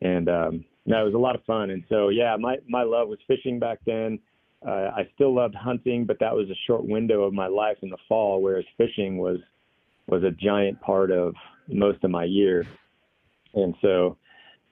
and 0.01 0.29
um, 0.29 0.65
no, 0.85 1.01
it 1.01 1.05
was 1.05 1.13
a 1.13 1.19
lot 1.19 1.35
of 1.35 1.43
fun. 1.45 1.69
And 1.69 1.83
so 1.89 2.09
yeah, 2.09 2.35
my 2.39 2.57
my 2.67 2.83
love 2.83 3.07
was 3.07 3.19
fishing 3.27 3.59
back 3.59 3.79
then. 3.85 4.19
Uh, 4.65 4.91
I 4.95 5.09
still 5.15 5.33
loved 5.33 5.55
hunting, 5.55 6.05
but 6.05 6.19
that 6.19 6.35
was 6.35 6.49
a 6.49 6.59
short 6.67 6.85
window 6.85 7.23
of 7.23 7.33
my 7.33 7.47
life 7.47 7.77
in 7.81 7.89
the 7.89 7.97
fall, 8.07 8.41
whereas 8.41 8.65
fishing 8.77 9.17
was 9.17 9.37
was 10.07 10.23
a 10.23 10.31
giant 10.31 10.79
part 10.81 11.11
of 11.11 11.33
most 11.67 12.03
of 12.03 12.11
my 12.11 12.25
year. 12.25 12.65
And 13.53 13.75
so 13.81 14.17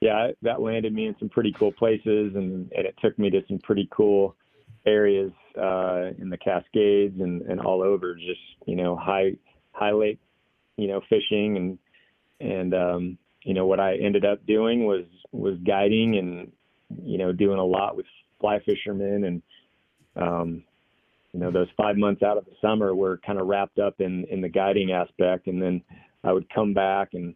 yeah, 0.01 0.29
that 0.41 0.61
landed 0.61 0.93
me 0.93 1.07
in 1.07 1.15
some 1.19 1.29
pretty 1.29 1.51
cool 1.51 1.71
places, 1.71 2.33
and, 2.35 2.71
and 2.75 2.85
it 2.85 2.95
took 3.01 3.17
me 3.19 3.29
to 3.31 3.41
some 3.47 3.59
pretty 3.59 3.87
cool 3.91 4.35
areas 4.85 5.31
uh, 5.57 6.11
in 6.17 6.29
the 6.29 6.37
Cascades 6.37 7.19
and, 7.19 7.41
and 7.43 7.59
all 7.59 7.83
over. 7.83 8.15
Just 8.15 8.39
you 8.65 8.75
know, 8.75 8.95
high 8.95 9.33
high 9.73 9.91
lake, 9.91 10.19
you 10.77 10.87
know, 10.87 11.01
fishing 11.09 11.57
and 11.57 11.77
and 12.39 12.73
um, 12.73 13.17
you 13.43 13.53
know 13.53 13.65
what 13.65 13.79
I 13.79 13.95
ended 13.95 14.25
up 14.25 14.45
doing 14.45 14.85
was 14.85 15.05
was 15.31 15.57
guiding 15.65 16.17
and 16.17 16.51
you 17.03 17.17
know 17.17 17.31
doing 17.31 17.59
a 17.59 17.65
lot 17.65 17.95
with 17.95 18.05
fly 18.39 18.59
fishermen 18.65 19.23
and 19.25 19.41
um, 20.15 20.63
you 21.33 21.39
know 21.39 21.51
those 21.51 21.67
five 21.77 21.95
months 21.95 22.23
out 22.23 22.37
of 22.37 22.45
the 22.45 22.53
summer 22.61 22.95
were 22.95 23.19
kind 23.25 23.39
of 23.39 23.47
wrapped 23.47 23.79
up 23.79 23.99
in 23.99 24.25
in 24.25 24.41
the 24.41 24.49
guiding 24.49 24.91
aspect, 24.91 25.47
and 25.47 25.61
then 25.61 25.81
I 26.23 26.33
would 26.33 26.49
come 26.53 26.73
back 26.73 27.09
and 27.13 27.35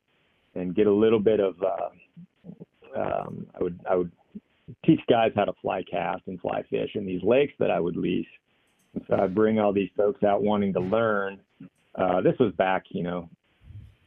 and 0.56 0.76
get 0.76 0.88
a 0.88 0.94
little 0.94 1.20
bit 1.20 1.40
of 1.40 1.56
uh, 1.62 3.00
um, 3.00 3.48
I 3.58 3.64
would 3.64 3.80
I 3.90 3.96
would 3.96 4.12
teach 4.86 5.00
guys 5.10 5.32
how 5.36 5.46
to 5.46 5.54
fly 5.62 5.84
cast 5.84 6.24
and 6.28 6.40
fly 6.40 6.64
fish 6.70 6.92
in 6.96 7.06
these 7.06 7.22
lakes 7.24 7.54
that 7.60 7.70
I 7.70 7.80
would 7.80 7.96
lease. 7.96 8.26
And 8.94 9.04
so 9.08 9.16
I'd 9.16 9.36
bring 9.36 9.60
all 9.60 9.74
these 9.74 9.90
folks 9.96 10.24
out 10.24 10.42
wanting 10.42 10.74
to 10.74 10.80
learn. 10.80 11.40
Uh, 11.96 12.22
this 12.22 12.36
was 12.40 12.54
back, 12.54 12.84
you 12.90 13.04
know, 13.04 13.30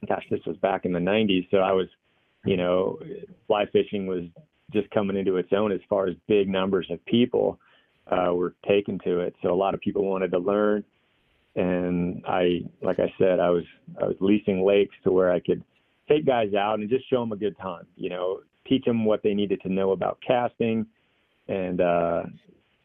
gosh, 0.08 0.24
this 0.30 0.40
was 0.46 0.56
back 0.58 0.84
in 0.84 0.92
the 0.92 0.98
90s. 0.98 1.48
So 1.50 1.58
I 1.58 1.72
was, 1.72 1.88
you 2.44 2.56
know, 2.56 2.98
fly 3.46 3.66
fishing 3.72 4.06
was 4.06 4.24
just 4.72 4.90
coming 4.90 5.16
into 5.16 5.36
its 5.36 5.52
own 5.52 5.72
as 5.72 5.80
far 5.88 6.06
as 6.06 6.16
big 6.28 6.48
numbers 6.48 6.86
of 6.90 7.04
people 7.06 7.58
uh, 8.08 8.32
were 8.32 8.54
taken 8.68 8.98
to 9.04 9.20
it. 9.20 9.34
So 9.42 9.52
a 9.52 9.54
lot 9.54 9.74
of 9.74 9.80
people 9.80 10.04
wanted 10.04 10.30
to 10.32 10.38
learn. 10.38 10.84
And 11.54 12.22
I, 12.26 12.62
like 12.82 12.98
I 12.98 13.12
said, 13.18 13.40
I 13.40 13.50
was 13.50 13.64
I 14.00 14.04
was 14.04 14.16
leasing 14.20 14.64
lakes 14.64 14.94
to 15.04 15.12
where 15.12 15.32
I 15.32 15.40
could 15.40 15.62
take 16.08 16.26
guys 16.26 16.52
out 16.54 16.78
and 16.78 16.88
just 16.90 17.08
show 17.08 17.20
them 17.20 17.32
a 17.32 17.36
good 17.36 17.56
time. 17.58 17.86
You 17.96 18.10
know, 18.10 18.40
teach 18.68 18.84
them 18.84 19.04
what 19.04 19.22
they 19.22 19.32
needed 19.32 19.62
to 19.62 19.72
know 19.72 19.92
about 19.92 20.18
casting, 20.26 20.86
and 21.48 21.80
uh, 21.80 22.24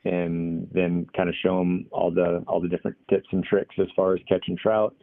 and 0.06 0.70
then 0.74 1.06
kind 1.16 1.28
of 1.28 1.36
show 1.44 1.60
them 1.60 1.86
all 1.92 2.12
the 2.12 2.44
all 2.48 2.62
the 2.62 2.70
different 2.70 2.98
tips 3.10 3.28
and 3.32 3.44
tricks 3.44 3.76
as 3.78 3.88
far 3.96 4.14
as 4.14 4.22
catching 4.28 4.56
trout. 4.56 4.96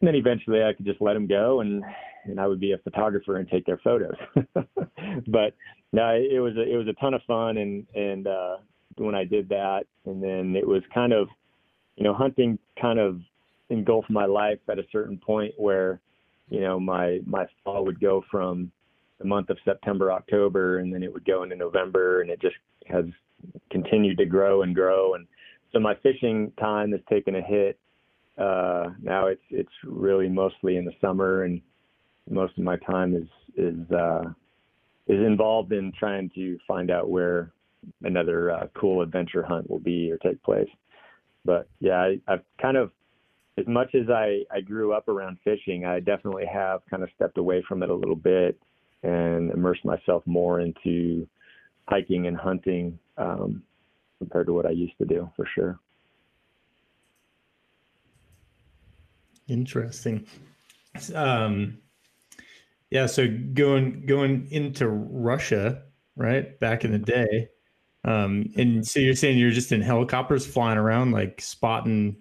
And 0.00 0.08
then 0.08 0.14
eventually, 0.14 0.62
I 0.62 0.72
could 0.72 0.86
just 0.86 1.00
let 1.00 1.14
them 1.14 1.26
go, 1.26 1.60
and 1.60 1.82
and 2.24 2.38
I 2.38 2.46
would 2.46 2.60
be 2.60 2.72
a 2.72 2.78
photographer 2.78 3.38
and 3.38 3.48
take 3.48 3.64
their 3.66 3.78
photos. 3.78 4.14
but 5.26 5.54
no, 5.92 6.08
it 6.10 6.40
was 6.40 6.56
a, 6.56 6.62
it 6.62 6.76
was 6.76 6.86
a 6.88 7.00
ton 7.00 7.14
of 7.14 7.22
fun, 7.26 7.56
and 7.56 7.86
and 7.94 8.26
uh, 8.26 8.56
when 8.96 9.14
I 9.14 9.24
did 9.24 9.48
that, 9.48 9.84
and 10.06 10.22
then 10.22 10.54
it 10.56 10.66
was 10.66 10.82
kind 10.92 11.12
of, 11.12 11.28
you 11.96 12.04
know, 12.04 12.14
hunting 12.14 12.58
kind 12.80 12.98
of 12.98 13.20
engulfed 13.70 14.10
my 14.10 14.26
life 14.26 14.58
at 14.70 14.78
a 14.78 14.84
certain 14.90 15.18
point 15.18 15.52
where, 15.56 16.00
you 16.48 16.60
know, 16.60 16.78
my 16.78 17.20
my 17.26 17.46
fall 17.64 17.84
would 17.84 18.00
go 18.00 18.24
from 18.30 18.70
the 19.18 19.24
month 19.24 19.50
of 19.50 19.58
September, 19.64 20.12
October, 20.12 20.78
and 20.78 20.94
then 20.94 21.02
it 21.02 21.12
would 21.12 21.24
go 21.24 21.42
into 21.42 21.56
November, 21.56 22.20
and 22.20 22.30
it 22.30 22.40
just 22.40 22.56
has 22.86 23.04
continued 23.70 24.18
to 24.18 24.26
grow 24.26 24.62
and 24.62 24.74
grow. 24.74 25.14
And 25.14 25.26
so 25.72 25.80
my 25.80 25.94
fishing 26.02 26.52
time 26.58 26.92
has 26.92 27.00
taken 27.08 27.34
a 27.34 27.42
hit. 27.42 27.78
Uh, 28.38 28.90
now 29.02 29.26
it's 29.26 29.42
it's 29.50 29.72
really 29.84 30.28
mostly 30.28 30.76
in 30.76 30.84
the 30.84 30.92
summer, 31.00 31.44
and 31.44 31.60
most 32.30 32.56
of 32.56 32.64
my 32.64 32.76
time 32.76 33.14
is 33.14 33.28
is 33.56 33.90
uh, 33.90 34.24
is 35.08 35.24
involved 35.26 35.72
in 35.72 35.92
trying 35.98 36.30
to 36.34 36.58
find 36.66 36.90
out 36.90 37.10
where 37.10 37.52
another 38.02 38.50
uh, 38.50 38.66
cool 38.78 39.02
adventure 39.02 39.42
hunt 39.42 39.68
will 39.68 39.78
be 39.78 40.10
or 40.10 40.18
take 40.18 40.42
place. 40.42 40.68
But 41.44 41.68
yeah, 41.80 41.96
I, 41.96 42.20
I've 42.28 42.44
kind 42.60 42.76
of 42.76 42.92
as 43.58 43.66
much 43.66 43.94
as 43.94 44.08
I, 44.08 44.42
I 44.52 44.60
grew 44.60 44.92
up 44.92 45.08
around 45.08 45.38
fishing, 45.42 45.84
I 45.84 46.00
definitely 46.00 46.46
have 46.46 46.80
kind 46.88 47.02
of 47.02 47.08
stepped 47.16 47.38
away 47.38 47.64
from 47.66 47.82
it 47.82 47.90
a 47.90 47.94
little 47.94 48.16
bit 48.16 48.58
and 49.02 49.50
immerse 49.50 49.78
myself 49.84 50.22
more 50.26 50.60
into 50.60 51.26
hiking 51.88 52.26
and 52.26 52.36
hunting 52.36 52.98
um, 53.16 53.62
compared 54.18 54.46
to 54.46 54.52
what 54.52 54.66
I 54.66 54.70
used 54.70 54.96
to 54.98 55.04
do 55.04 55.30
for 55.36 55.48
sure. 55.54 55.78
Interesting. 59.48 60.26
Um, 61.14 61.78
yeah, 62.90 63.06
so 63.06 63.26
going 63.52 64.06
going 64.06 64.48
into 64.50 64.88
Russia, 64.88 65.82
right 66.16 66.58
back 66.60 66.84
in 66.84 66.92
the 66.92 66.98
day, 66.98 67.48
um, 68.04 68.50
and 68.56 68.86
so 68.86 69.00
you're 69.00 69.14
saying 69.14 69.38
you're 69.38 69.50
just 69.50 69.72
in 69.72 69.80
helicopters 69.80 70.46
flying 70.46 70.78
around, 70.78 71.12
like 71.12 71.40
spotting 71.40 72.16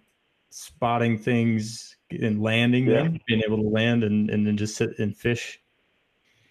spotting 0.50 1.18
things 1.18 1.96
and 2.10 2.42
landing 2.42 2.88
yeah. 2.88 3.04
them, 3.04 3.20
being 3.28 3.44
able 3.46 3.58
to 3.58 3.70
land 3.70 4.04
and 4.04 4.30
and 4.30 4.48
then 4.48 4.58
just 4.58 4.76
sit 4.76 4.98
and 5.00 5.16
fish 5.16 5.60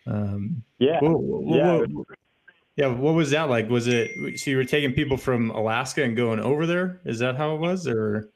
um, 0.07 0.63
yeah. 0.79 1.01
What, 1.01 1.21
what, 1.21 1.57
yeah. 1.57 1.77
What, 1.77 2.07
yeah. 2.77 2.87
What 2.89 3.15
was 3.15 3.31
that 3.31 3.49
like? 3.49 3.69
Was 3.69 3.87
it 3.87 4.11
so 4.39 4.51
you 4.51 4.57
were 4.57 4.65
taking 4.65 4.93
people 4.93 5.17
from 5.17 5.51
Alaska 5.51 6.03
and 6.03 6.17
going 6.17 6.41
over 6.41 6.67
there? 6.67 7.01
Is 7.05 7.19
that 7.19 7.37
how 7.37 7.55
it 7.55 7.59
was, 7.59 7.87
or? 7.87 8.31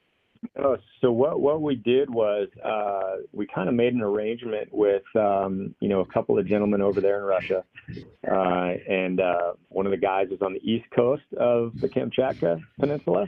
Oh, 0.58 0.78
so 1.00 1.12
what 1.12 1.40
what 1.40 1.60
we 1.60 1.74
did 1.74 2.08
was 2.08 2.48
uh, 2.64 3.22
we 3.32 3.46
kind 3.46 3.68
of 3.68 3.74
made 3.74 3.92
an 3.92 4.00
arrangement 4.00 4.68
with 4.72 5.02
um, 5.14 5.74
you 5.80 5.88
know 5.88 6.00
a 6.00 6.06
couple 6.06 6.38
of 6.38 6.46
gentlemen 6.46 6.80
over 6.80 7.00
there 7.00 7.18
in 7.18 7.24
Russia, 7.24 7.64
uh, 8.30 8.72
and 8.88 9.20
uh, 9.20 9.52
one 9.68 9.86
of 9.86 9.90
the 9.92 9.98
guys 9.98 10.28
was 10.30 10.40
on 10.40 10.54
the 10.54 10.60
east 10.60 10.86
coast 10.96 11.22
of 11.36 11.78
the 11.80 11.88
Kamchatka 11.88 12.58
Peninsula, 12.78 13.26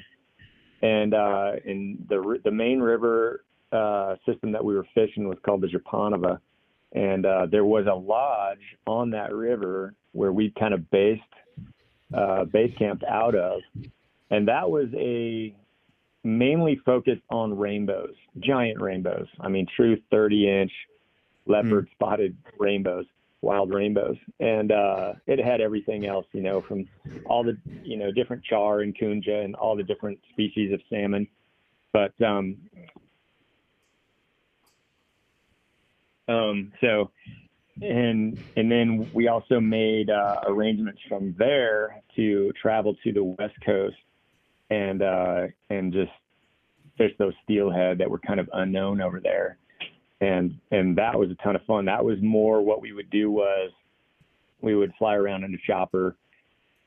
and 0.80 1.12
uh, 1.12 1.52
and 1.66 2.04
the 2.08 2.40
the 2.44 2.50
main 2.50 2.80
river 2.80 3.44
uh, 3.72 4.16
system 4.26 4.50
that 4.52 4.64
we 4.64 4.74
were 4.74 4.86
fishing 4.94 5.28
was 5.28 5.38
called 5.44 5.60
the 5.60 5.68
Zhupanova, 5.68 6.38
and 6.92 7.26
uh, 7.26 7.46
there 7.50 7.66
was 7.66 7.86
a 7.86 7.94
lodge 7.94 8.76
on 8.86 9.10
that 9.10 9.34
river 9.34 9.92
where 10.12 10.32
we 10.32 10.50
kind 10.58 10.72
of 10.72 10.90
based 10.90 11.20
uh, 12.14 12.44
base 12.46 12.74
camped 12.78 13.04
out 13.04 13.34
of, 13.34 13.60
and 14.30 14.48
that 14.48 14.70
was 14.70 14.88
a 14.94 15.54
mainly 16.24 16.80
focused 16.84 17.22
on 17.30 17.56
rainbows, 17.56 18.14
giant 18.38 18.80
rainbows. 18.80 19.26
I 19.40 19.48
mean, 19.48 19.66
true 19.76 19.96
30 20.10 20.48
inch 20.48 20.72
leopard 21.46 21.88
mm. 21.88 21.92
spotted 21.92 22.36
rainbows, 22.58 23.06
wild 23.40 23.72
rainbows. 23.72 24.16
And 24.40 24.70
uh, 24.70 25.14
it 25.26 25.44
had 25.44 25.60
everything 25.60 26.06
else, 26.06 26.26
you 26.32 26.42
know, 26.42 26.60
from 26.60 26.88
all 27.26 27.42
the, 27.42 27.58
you 27.82 27.96
know, 27.96 28.12
different 28.12 28.44
char 28.44 28.80
and 28.80 28.96
kunja 28.96 29.44
and 29.44 29.54
all 29.56 29.76
the 29.76 29.82
different 29.82 30.18
species 30.32 30.72
of 30.72 30.80
salmon. 30.88 31.26
But 31.92 32.14
um, 32.22 32.56
um, 36.28 36.72
so, 36.80 37.10
and 37.80 38.38
and 38.56 38.70
then 38.70 39.10
we 39.12 39.28
also 39.28 39.60
made 39.60 40.08
uh, 40.08 40.40
arrangements 40.46 41.00
from 41.08 41.34
there 41.38 42.02
to 42.16 42.52
travel 42.60 42.94
to 43.02 43.12
the 43.12 43.24
west 43.24 43.54
coast 43.64 43.96
and 44.72 45.02
uh, 45.02 45.42
and 45.70 45.92
just 45.92 46.10
fish 46.96 47.12
those 47.18 47.34
steelhead 47.44 47.98
that 47.98 48.10
were 48.10 48.18
kind 48.18 48.40
of 48.40 48.48
unknown 48.54 49.00
over 49.00 49.20
there. 49.20 49.58
And 50.20 50.58
and 50.70 50.96
that 50.96 51.18
was 51.18 51.30
a 51.30 51.42
ton 51.42 51.56
of 51.56 51.62
fun. 51.66 51.84
That 51.84 52.04
was 52.04 52.18
more 52.22 52.62
what 52.62 52.80
we 52.80 52.92
would 52.92 53.10
do 53.10 53.30
was 53.30 53.70
we 54.60 54.74
would 54.74 54.92
fly 54.98 55.14
around 55.14 55.44
in 55.44 55.54
a 55.54 55.58
chopper, 55.66 56.16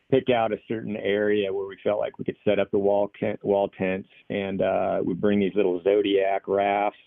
pick 0.10 0.30
out 0.30 0.54
a 0.54 0.58
certain 0.68 0.96
area 0.96 1.54
where 1.54 1.68
we 1.68 1.78
felt 1.84 2.00
like 2.00 2.18
we 2.18 2.26
could 2.26 2.38
set 2.46 2.60
up 2.60 2.72
the 2.72 2.80
wall 2.80 3.12
tent, 3.20 3.44
wall 3.44 3.70
tents, 3.78 4.10
and 4.30 4.62
uh, 4.62 5.02
we'd 5.04 5.22
bring 5.22 5.40
these 5.40 5.56
little 5.56 5.82
Zodiac 5.84 6.48
rafts 6.48 6.98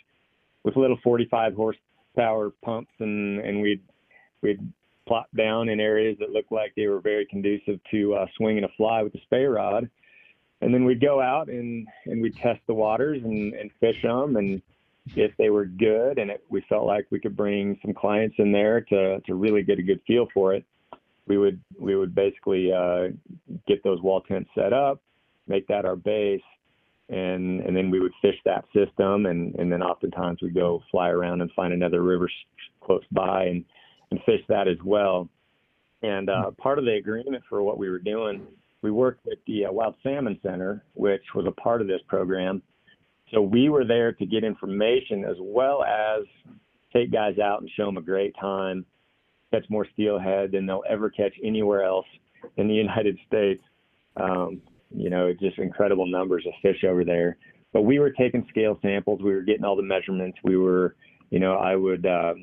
with 0.65 0.77
little 0.77 0.99
45 1.03 1.55
horsepower 1.55 2.51
pumps, 2.63 2.93
and 3.01 3.41
and 3.41 3.61
we'd 3.61 3.83
we'd 4.43 4.61
plop 5.09 5.29
down 5.35 5.71
in 5.71 5.81
areas 5.81 6.19
that 6.21 6.31
looked 6.31 6.53
like 6.53 6.75
they 6.77 6.87
were 6.87 7.01
very 7.01 7.25
conducive 7.25 7.81
to 7.91 8.15
uh, 8.15 8.27
swinging 8.37 8.65
a 8.65 8.69
fly 8.77 9.03
with 9.03 9.15
the 9.15 9.21
spey 9.25 9.45
rod 9.45 9.89
and 10.61 10.75
then 10.75 10.85
we'd 10.85 11.01
go 11.01 11.21
out 11.21 11.49
and 11.49 11.87
and 12.07 12.23
we'd 12.23 12.37
test 12.37 12.61
the 12.67 12.75
waters 12.75 13.23
and, 13.25 13.55
and 13.55 13.71
fish 13.81 14.01
them 14.03 14.37
and 14.37 14.63
if 15.17 15.35
they 15.39 15.49
were 15.49 15.65
good 15.65 16.19
and 16.19 16.31
it, 16.31 16.45
we 16.51 16.63
felt 16.69 16.87
like 16.87 17.07
we 17.11 17.19
could 17.19 17.37
bring 17.37 17.79
some 17.83 17.95
clients 17.95 18.37
in 18.39 18.53
there 18.53 18.81
to 18.81 19.21
to 19.21 19.35
really 19.35 19.63
get 19.63 19.79
a 19.79 19.83
good 19.83 20.01
feel 20.07 20.27
for 20.35 20.55
it 20.55 20.65
we 21.27 21.39
would 21.39 21.61
we 21.79 21.97
would 21.97 22.15
basically 22.15 22.73
uh, 22.73 23.09
get 23.67 23.83
those 23.85 24.01
wall 24.03 24.21
tents 24.23 24.51
set 24.55 24.73
up 24.73 25.01
make 25.47 25.67
that 25.67 25.85
our 25.85 25.97
base 25.97 26.43
and 27.09 27.61
and 27.61 27.75
then 27.75 27.91
we 27.91 28.01
would 28.01 28.13
fish 28.21 28.37
that 28.45 28.65
system 28.75 29.27
and 29.27 29.55
and 29.55 29.73
then 29.73 29.83
oftentimes 29.83 30.39
we'd 30.43 30.55
go 30.55 30.83
fly 30.91 31.09
around 31.09 31.41
and 31.41 31.51
find 31.53 31.73
another 31.73 32.03
river 32.03 32.29
close 32.81 33.05
by 33.13 33.45
and 33.45 33.65
and 34.11 34.21
fish 34.25 34.41
that 34.49 34.69
as 34.69 34.79
well. 34.85 35.29
And 36.03 36.31
uh, 36.31 36.53
part 36.53 36.79
of 36.79 36.85
the 36.85 36.93
agreement 36.93 37.43
for 37.49 37.63
what 37.63 37.79
we 37.79 37.91
were 37.91 37.99
doing 37.99 38.47
we 38.83 38.91
worked 38.91 39.25
with 39.27 39.39
the 39.47 39.67
uh, 39.67 39.73
Wild 39.73 39.95
Salmon 40.03 40.39
Center, 40.43 40.85
which 40.95 41.23
was 41.35 41.47
a 41.47 41.61
part 41.61 41.81
of 41.81 41.89
this 41.89 42.01
program. 42.07 42.63
So 43.33 43.43
we 43.43 43.69
were 43.69 43.85
there 43.85 44.13
to 44.13 44.27
get 44.27 44.45
information 44.45 45.25
as 45.25 45.37
well 45.41 45.85
as 45.85 46.25
take 46.93 47.13
guys 47.13 47.39
out 47.39 47.61
and 47.61 47.71
show 47.77 47.87
them 47.87 47.97
a 47.97 48.03
great 48.03 48.35
time, 48.41 48.87
catch 49.53 49.65
more 49.69 49.87
steelhead 49.93 50.53
than 50.53 50.67
they'll 50.67 50.85
ever 50.89 51.11
catch 51.11 51.35
anywhere 51.43 51.83
else 51.85 52.07
in 52.57 52.69
the 52.69 52.75
United 52.87 53.19
States. 53.27 53.63
Um, 54.17 54.63
you 54.91 55.11
know, 55.11 55.33
just 55.35 55.59
incredible 55.59 56.07
numbers 56.07 56.47
of 56.47 56.55
fish 56.63 56.83
over 56.85 57.05
there. 57.05 57.37
But 57.73 57.83
we 57.83 57.99
were 57.99 58.11
taking 58.11 58.47
scale 58.49 58.79
samples. 58.81 59.21
We 59.23 59.35
were 59.35 59.43
getting 59.43 59.65
all 59.65 59.77
the 59.77 59.83
measurements. 59.83 60.39
We 60.43 60.57
were, 60.57 60.97
you 61.31 61.39
know, 61.39 61.57
I 61.57 61.77
would, 61.77 62.07
uh, 62.07 62.35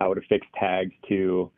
I 0.00 0.08
would 0.08 0.16
affix 0.16 0.46
tags 0.58 0.92
to 1.08 1.50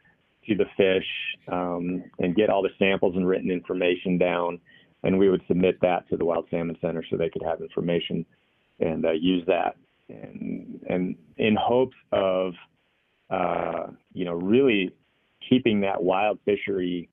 to 0.46 0.54
the 0.54 0.66
fish 0.76 1.06
um, 1.48 2.04
and 2.18 2.34
get 2.34 2.50
all 2.50 2.62
the 2.62 2.70
samples 2.78 3.14
and 3.16 3.26
written 3.26 3.50
information 3.50 4.18
down. 4.18 4.60
And 5.02 5.18
we 5.18 5.28
would 5.28 5.42
submit 5.48 5.80
that 5.82 6.08
to 6.10 6.16
the 6.16 6.24
Wild 6.24 6.46
Salmon 6.50 6.76
Center 6.80 7.04
so 7.10 7.16
they 7.16 7.28
could 7.28 7.42
have 7.42 7.60
information 7.60 8.24
and 8.80 9.04
uh, 9.04 9.12
use 9.12 9.44
that. 9.46 9.76
And, 10.08 10.80
and 10.88 11.16
in 11.36 11.56
hopes 11.60 11.96
of, 12.12 12.52
uh, 13.30 13.88
you 14.12 14.24
know, 14.24 14.34
really 14.34 14.90
keeping 15.48 15.80
that 15.80 16.02
wild 16.02 16.38
fishery 16.44 17.08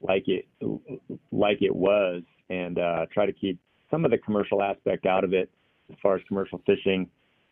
like 0.00 0.24
it 0.26 0.46
like 1.32 1.62
it 1.62 1.74
was, 1.74 2.22
and 2.50 2.78
uh, 2.78 3.06
try 3.12 3.26
to 3.26 3.32
keep 3.32 3.58
some 3.90 4.04
of 4.04 4.10
the 4.10 4.18
commercial 4.18 4.62
aspect 4.62 5.06
out 5.06 5.24
of 5.24 5.32
it 5.32 5.50
as 5.90 5.96
far 6.02 6.16
as 6.16 6.22
commercial 6.28 6.60
fishing. 6.66 7.08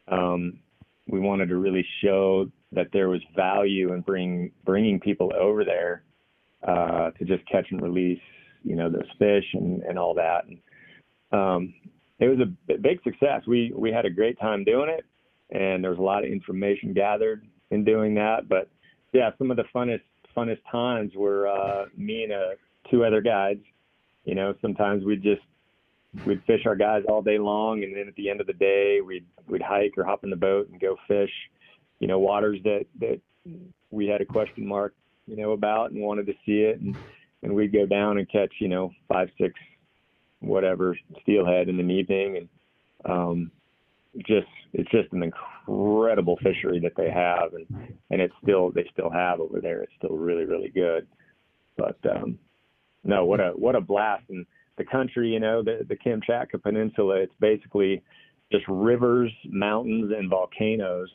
Um, 0.08 0.60
we 1.06 1.20
wanted 1.20 1.48
to 1.48 1.56
really 1.56 1.86
show 2.02 2.50
that 2.72 2.88
there 2.92 3.08
was 3.08 3.20
value 3.36 3.92
in 3.92 4.00
bringing 4.00 4.50
bringing 4.64 4.98
people 5.00 5.32
over 5.38 5.64
there 5.64 6.02
uh, 6.66 7.10
to 7.10 7.24
just 7.24 7.46
catch 7.48 7.66
and 7.70 7.82
release, 7.82 8.20
you 8.64 8.76
know, 8.76 8.90
those 8.90 9.08
fish 9.18 9.44
and, 9.54 9.82
and 9.82 9.98
all 9.98 10.14
that. 10.14 10.44
And, 10.46 10.58
um, 11.32 11.74
it 12.18 12.28
was 12.28 12.38
a 12.38 12.78
big 12.78 13.02
success. 13.02 13.42
We 13.46 13.72
we 13.74 13.90
had 13.90 14.06
a 14.06 14.10
great 14.10 14.38
time 14.38 14.64
doing 14.64 14.88
it, 14.88 15.04
and 15.50 15.82
there 15.82 15.90
was 15.90 15.98
a 15.98 16.02
lot 16.02 16.24
of 16.24 16.30
information 16.30 16.92
gathered 16.92 17.44
in 17.70 17.84
doing 17.84 18.14
that. 18.14 18.48
But 18.48 18.68
yeah, 19.12 19.30
some 19.38 19.50
of 19.50 19.56
the 19.56 19.64
funnest 19.74 20.02
funnest 20.36 20.60
times 20.70 21.12
were 21.16 21.48
uh, 21.48 21.86
me 21.96 22.24
and 22.24 22.32
uh, 22.32 22.54
two 22.90 23.04
other 23.04 23.20
guides. 23.20 23.64
You 24.24 24.36
know, 24.36 24.54
sometimes 24.62 25.04
we'd 25.04 25.22
just 25.22 25.42
we'd 26.24 26.42
fish 26.46 26.60
our 26.64 26.76
guys 26.76 27.02
all 27.08 27.22
day 27.22 27.38
long, 27.38 27.82
and 27.82 27.96
then 27.96 28.06
at 28.06 28.14
the 28.14 28.30
end 28.30 28.40
of 28.40 28.46
the 28.46 28.52
day, 28.52 29.00
we'd 29.04 29.26
we'd 29.48 29.62
hike 29.62 29.94
or 29.96 30.04
hop 30.04 30.22
in 30.22 30.30
the 30.30 30.36
boat 30.36 30.68
and 30.68 30.80
go 30.80 30.96
fish. 31.08 31.32
You 32.02 32.08
know, 32.08 32.18
waters 32.18 32.58
that 32.64 32.86
that 32.98 33.20
we 33.92 34.08
had 34.08 34.20
a 34.20 34.24
question 34.24 34.66
mark, 34.66 34.92
you 35.28 35.36
know, 35.36 35.52
about 35.52 35.92
and 35.92 36.02
wanted 36.02 36.26
to 36.26 36.32
see 36.44 36.62
it, 36.62 36.80
and 36.80 36.96
and 37.44 37.54
we'd 37.54 37.72
go 37.72 37.86
down 37.86 38.18
and 38.18 38.28
catch, 38.28 38.52
you 38.58 38.66
know, 38.66 38.90
five, 39.08 39.28
six, 39.40 39.54
whatever 40.40 40.98
steelhead 41.22 41.68
in 41.68 41.76
the 41.76 41.84
evening, 41.84 42.38
and 42.38 42.48
um, 43.08 43.52
just 44.26 44.48
it's 44.72 44.90
just 44.90 45.12
an 45.12 45.22
incredible 45.22 46.36
fishery 46.42 46.80
that 46.80 46.96
they 46.96 47.08
have, 47.08 47.54
and 47.54 47.94
and 48.10 48.20
it's 48.20 48.34
still 48.42 48.72
they 48.72 48.84
still 48.92 49.10
have 49.10 49.38
over 49.38 49.60
there. 49.60 49.84
It's 49.84 49.92
still 49.96 50.16
really 50.16 50.44
really 50.44 50.70
good, 50.70 51.06
but 51.76 51.98
um, 52.10 52.36
no, 53.04 53.24
what 53.24 53.38
a 53.38 53.50
what 53.50 53.76
a 53.76 53.80
blast 53.80 54.24
and 54.28 54.44
the 54.76 54.84
country, 54.84 55.28
you 55.28 55.38
know, 55.38 55.62
the, 55.62 55.86
the 55.88 55.94
Kamchatka 55.94 56.60
Peninsula, 56.60 57.20
it's 57.20 57.34
basically 57.38 58.02
just 58.50 58.64
rivers, 58.66 59.30
mountains, 59.44 60.12
and 60.16 60.28
volcanoes. 60.28 61.08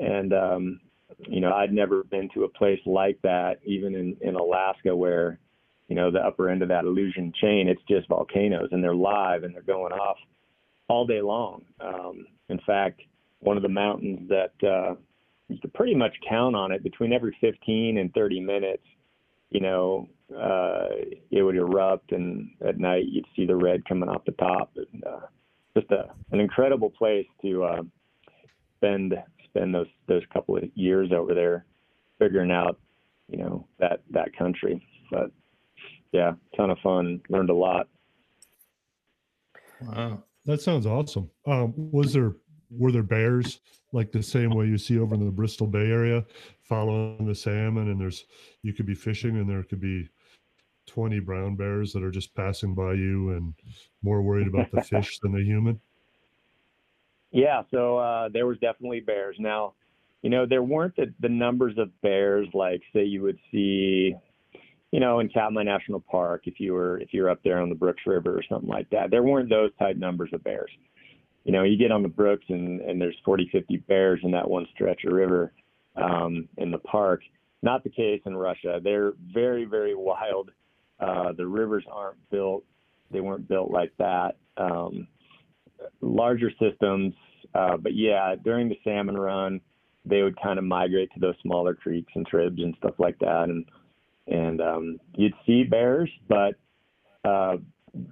And, 0.00 0.32
um, 0.32 0.80
you 1.28 1.40
know, 1.40 1.52
I'd 1.52 1.72
never 1.72 2.04
been 2.04 2.28
to 2.34 2.44
a 2.44 2.48
place 2.48 2.80
like 2.86 3.20
that, 3.22 3.58
even 3.64 3.94
in, 3.94 4.16
in 4.20 4.34
Alaska, 4.34 4.94
where, 4.96 5.38
you 5.88 5.96
know, 5.96 6.10
the 6.10 6.20
upper 6.20 6.48
end 6.48 6.62
of 6.62 6.68
that 6.68 6.84
Aleutian 6.84 7.32
chain, 7.40 7.68
it's 7.68 7.82
just 7.88 8.08
volcanoes 8.08 8.68
and 8.72 8.82
they're 8.82 8.94
live 8.94 9.44
and 9.44 9.54
they're 9.54 9.62
going 9.62 9.92
off 9.92 10.16
all 10.88 11.06
day 11.06 11.20
long. 11.20 11.62
Um, 11.80 12.26
in 12.48 12.58
fact, 12.66 13.02
one 13.40 13.56
of 13.56 13.62
the 13.62 13.68
mountains 13.68 14.28
that 14.28 14.52
uh, 14.66 14.94
you 15.48 15.58
could 15.60 15.74
pretty 15.74 15.94
much 15.94 16.14
count 16.28 16.56
on 16.56 16.72
it 16.72 16.82
between 16.82 17.12
every 17.12 17.36
15 17.40 17.98
and 17.98 18.12
30 18.14 18.40
minutes, 18.40 18.84
you 19.50 19.60
know, 19.60 20.08
uh, 20.34 20.86
it 21.30 21.42
would 21.42 21.56
erupt, 21.56 22.12
and 22.12 22.50
at 22.66 22.78
night 22.78 23.04
you'd 23.08 23.26
see 23.34 23.46
the 23.46 23.56
red 23.56 23.84
coming 23.84 24.08
off 24.08 24.24
the 24.24 24.32
top. 24.32 24.70
And, 24.76 25.04
uh, 25.04 25.26
just 25.76 25.90
a, 25.90 26.10
an 26.32 26.40
incredible 26.40 26.90
place 26.90 27.26
to 27.42 27.64
uh, 27.64 27.82
spend 28.76 29.14
spend 29.50 29.74
those 29.74 29.86
those 30.06 30.22
couple 30.32 30.56
of 30.56 30.64
years 30.74 31.10
over 31.12 31.34
there, 31.34 31.66
figuring 32.18 32.50
out, 32.50 32.78
you 33.28 33.38
know, 33.38 33.66
that 33.78 34.02
that 34.10 34.36
country. 34.36 34.84
But 35.10 35.30
yeah, 36.12 36.32
ton 36.56 36.70
of 36.70 36.78
fun. 36.82 37.20
Learned 37.28 37.50
a 37.50 37.54
lot. 37.54 37.88
Wow, 39.82 40.22
that 40.46 40.60
sounds 40.60 40.86
awesome. 40.86 41.30
Um, 41.46 41.72
was 41.76 42.12
there 42.12 42.34
were 42.70 42.92
there 42.92 43.02
bears 43.02 43.60
like 43.92 44.12
the 44.12 44.22
same 44.22 44.50
way 44.50 44.66
you 44.66 44.78
see 44.78 44.98
over 44.98 45.14
in 45.14 45.24
the 45.24 45.30
Bristol 45.30 45.66
Bay 45.66 45.90
area, 45.90 46.24
following 46.62 47.26
the 47.26 47.34
salmon? 47.34 47.90
And 47.90 48.00
there's 48.00 48.24
you 48.62 48.72
could 48.72 48.86
be 48.86 48.94
fishing, 48.94 49.36
and 49.36 49.48
there 49.48 49.64
could 49.64 49.80
be 49.80 50.08
20 50.86 51.20
brown 51.20 51.56
bears 51.56 51.92
that 51.92 52.02
are 52.02 52.10
just 52.10 52.34
passing 52.34 52.74
by 52.74 52.92
you 52.94 53.30
and 53.30 53.54
more 54.02 54.22
worried 54.22 54.48
about 54.48 54.70
the 54.72 54.82
fish 54.90 55.18
than 55.20 55.32
the 55.32 55.42
human? 55.42 55.80
Yeah, 57.32 57.62
so 57.70 57.98
uh, 57.98 58.28
there 58.32 58.46
was 58.46 58.58
definitely 58.58 59.00
bears. 59.00 59.36
Now, 59.38 59.74
you 60.22 60.30
know, 60.30 60.46
there 60.46 60.62
weren't 60.62 60.96
the, 60.96 61.12
the 61.20 61.28
numbers 61.28 61.74
of 61.78 61.88
bears 62.02 62.48
like 62.54 62.82
say 62.92 63.04
you 63.04 63.22
would 63.22 63.38
see, 63.52 64.14
you 64.90 65.00
know, 65.00 65.20
in 65.20 65.28
Katmai 65.28 65.62
National 65.62 66.00
Park 66.00 66.42
if 66.46 66.58
you 66.58 66.74
were 66.74 66.98
if 66.98 67.14
you're 67.14 67.30
up 67.30 67.40
there 67.44 67.60
on 67.60 67.68
the 67.68 67.74
Brooks 67.74 68.02
River 68.06 68.36
or 68.36 68.42
something 68.48 68.68
like 68.68 68.90
that. 68.90 69.10
There 69.10 69.22
weren't 69.22 69.48
those 69.48 69.70
type 69.78 69.96
numbers 69.96 70.30
of 70.32 70.42
bears. 70.44 70.70
you 71.44 71.52
know, 71.52 71.62
you 71.62 71.76
get 71.78 71.92
on 71.92 72.02
the 72.02 72.08
brooks 72.08 72.44
and, 72.48 72.80
and 72.80 73.00
there's 73.00 73.16
40, 73.24 73.48
50 73.52 73.76
bears 73.88 74.20
in 74.22 74.30
that 74.32 74.48
one 74.48 74.66
stretch 74.74 75.04
of 75.06 75.12
river 75.12 75.52
um, 75.96 76.48
in 76.58 76.70
the 76.70 76.78
park. 76.78 77.22
Not 77.62 77.84
the 77.84 77.90
case 77.90 78.20
in 78.26 78.36
Russia. 78.36 78.80
They're 78.82 79.12
very, 79.32 79.64
very 79.64 79.94
wild. 79.94 80.50
Uh, 80.98 81.32
the 81.36 81.46
rivers 81.46 81.84
aren't 81.90 82.18
built, 82.30 82.64
they 83.10 83.20
weren't 83.20 83.48
built 83.48 83.70
like 83.70 83.92
that. 83.98 84.36
Um, 84.58 85.08
larger 86.00 86.50
systems, 86.60 87.14
uh, 87.54 87.76
but 87.76 87.94
yeah, 87.94 88.34
during 88.42 88.68
the 88.68 88.78
salmon 88.84 89.16
run, 89.16 89.60
they 90.04 90.22
would 90.22 90.40
kind 90.40 90.58
of 90.58 90.64
migrate 90.64 91.10
to 91.14 91.20
those 91.20 91.34
smaller 91.42 91.74
creeks 91.74 92.12
and 92.14 92.26
tribs 92.26 92.62
and 92.62 92.74
stuff 92.78 92.94
like 92.98 93.18
that. 93.18 93.44
And, 93.44 93.64
and 94.26 94.60
um, 94.60 94.98
you'd 95.14 95.34
see 95.46 95.64
bears, 95.64 96.10
but 96.28 96.54
uh, 97.24 97.56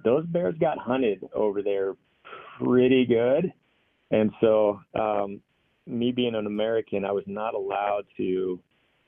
those 0.03 0.25
bears 0.27 0.55
got 0.59 0.77
hunted 0.77 1.27
over 1.33 1.61
there 1.61 1.95
pretty 2.59 3.05
good. 3.05 3.51
And 4.11 4.31
so, 4.41 4.79
um, 4.99 5.41
me 5.85 6.11
being 6.11 6.35
an 6.35 6.45
American, 6.45 7.05
I 7.05 7.11
was 7.11 7.23
not 7.25 7.55
allowed 7.55 8.05
to 8.17 8.59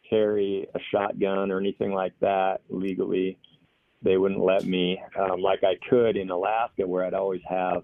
carry 0.09 0.67
a 0.73 0.79
shotgun 0.91 1.51
or 1.51 1.59
anything 1.59 1.93
like 1.93 2.13
that 2.19 2.61
legally. 2.69 3.37
They 4.01 4.17
wouldn't 4.17 4.43
let 4.43 4.65
me, 4.65 4.99
um, 5.19 5.41
like 5.41 5.63
I 5.63 5.75
could 5.87 6.17
in 6.17 6.31
Alaska, 6.31 6.87
where 6.87 7.05
I'd 7.05 7.13
always 7.13 7.41
have, 7.47 7.83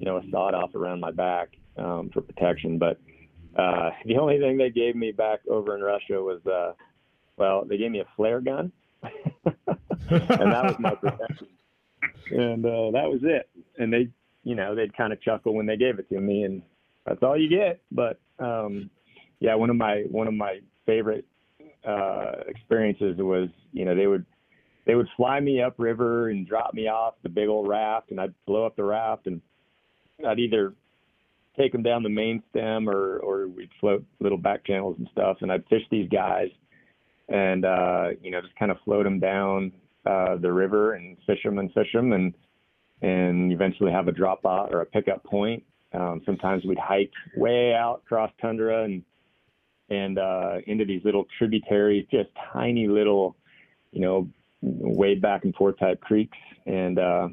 you 0.00 0.06
know, 0.06 0.16
a 0.16 0.22
sawed 0.30 0.54
off 0.54 0.74
around 0.74 0.98
my 0.98 1.10
back 1.10 1.50
um, 1.76 2.10
for 2.12 2.22
protection. 2.22 2.78
But 2.78 2.98
uh, 3.56 3.90
the 4.06 4.16
only 4.16 4.38
thing 4.38 4.56
they 4.56 4.70
gave 4.70 4.96
me 4.96 5.12
back 5.12 5.40
over 5.48 5.76
in 5.76 5.82
Russia 5.82 6.20
was, 6.20 6.44
uh, 6.46 6.72
well, 7.36 7.64
they 7.64 7.76
gave 7.76 7.90
me 7.90 8.00
a 8.00 8.06
flare 8.16 8.40
gun, 8.40 8.72
and 9.02 9.12
that 10.08 10.64
was 10.64 10.76
my 10.78 10.94
protection. 10.94 11.46
And 12.30 12.64
uh, 12.64 12.90
that 12.92 13.10
was 13.10 13.20
it. 13.22 13.48
And 13.78 13.92
they, 13.92 14.08
you 14.42 14.54
know, 14.54 14.74
they'd 14.74 14.96
kind 14.96 15.12
of 15.12 15.20
chuckle 15.20 15.54
when 15.54 15.66
they 15.66 15.76
gave 15.76 15.98
it 15.98 16.08
to 16.08 16.20
me, 16.20 16.44
and 16.44 16.62
that's 17.06 17.22
all 17.22 17.38
you 17.38 17.48
get. 17.48 17.82
But 17.92 18.20
um, 18.38 18.88
yeah, 19.38 19.54
one 19.54 19.68
of 19.68 19.76
my 19.76 20.04
one 20.10 20.28
of 20.28 20.34
my 20.34 20.60
favorite 20.86 21.26
uh, 21.86 22.32
experiences 22.46 23.16
was, 23.18 23.48
you 23.72 23.84
know, 23.84 23.94
they 23.94 24.06
would 24.06 24.24
they 24.86 24.94
would 24.94 25.08
fly 25.16 25.40
me 25.40 25.60
upriver 25.60 26.30
and 26.30 26.46
drop 26.46 26.72
me 26.72 26.88
off 26.88 27.14
the 27.22 27.28
big 27.28 27.48
old 27.48 27.68
raft, 27.68 28.10
and 28.10 28.20
I'd 28.20 28.34
blow 28.46 28.64
up 28.64 28.76
the 28.76 28.84
raft, 28.84 29.26
and 29.26 29.40
I'd 30.26 30.38
either 30.38 30.74
take 31.58 31.72
them 31.72 31.82
down 31.82 32.02
the 32.02 32.08
main 32.08 32.42
stem 32.50 32.88
or 32.88 33.18
or 33.18 33.48
we'd 33.48 33.70
float 33.80 34.04
little 34.20 34.38
back 34.38 34.64
channels 34.64 34.96
and 34.98 35.08
stuff, 35.12 35.38
and 35.40 35.50
I'd 35.52 35.66
fish 35.68 35.82
these 35.90 36.08
guys, 36.08 36.48
and 37.28 37.64
uh, 37.64 38.08
you 38.22 38.30
know, 38.30 38.40
just 38.40 38.56
kind 38.56 38.70
of 38.70 38.78
float 38.84 39.04
them 39.04 39.20
down 39.20 39.72
uh, 40.06 40.36
the 40.36 40.52
river 40.52 40.94
and 40.94 41.16
fish 41.26 41.42
them 41.44 41.58
and 41.58 41.72
fish 41.72 41.92
them, 41.92 42.12
and 42.12 42.34
and 43.02 43.52
eventually 43.52 43.92
have 43.92 44.08
a 44.08 44.12
drop 44.12 44.44
out 44.46 44.72
or 44.72 44.80
a 44.82 44.86
pickup 44.86 45.24
point. 45.24 45.62
Um, 45.92 46.20
sometimes 46.24 46.64
we'd 46.64 46.78
hike 46.78 47.12
way 47.36 47.74
out 47.74 48.02
across 48.04 48.30
tundra 48.40 48.84
and 48.84 49.02
and 49.88 50.18
uh, 50.18 50.58
into 50.66 50.84
these 50.84 51.04
little 51.04 51.26
tributaries, 51.36 52.06
just 52.10 52.28
tiny 52.52 52.86
little, 52.86 53.36
you 53.90 54.00
know, 54.00 54.28
wade 54.62 55.20
back 55.20 55.44
and 55.44 55.54
forth 55.56 55.78
type 55.78 56.00
creeks, 56.00 56.38
and 56.66 56.98
uh, 56.98 57.28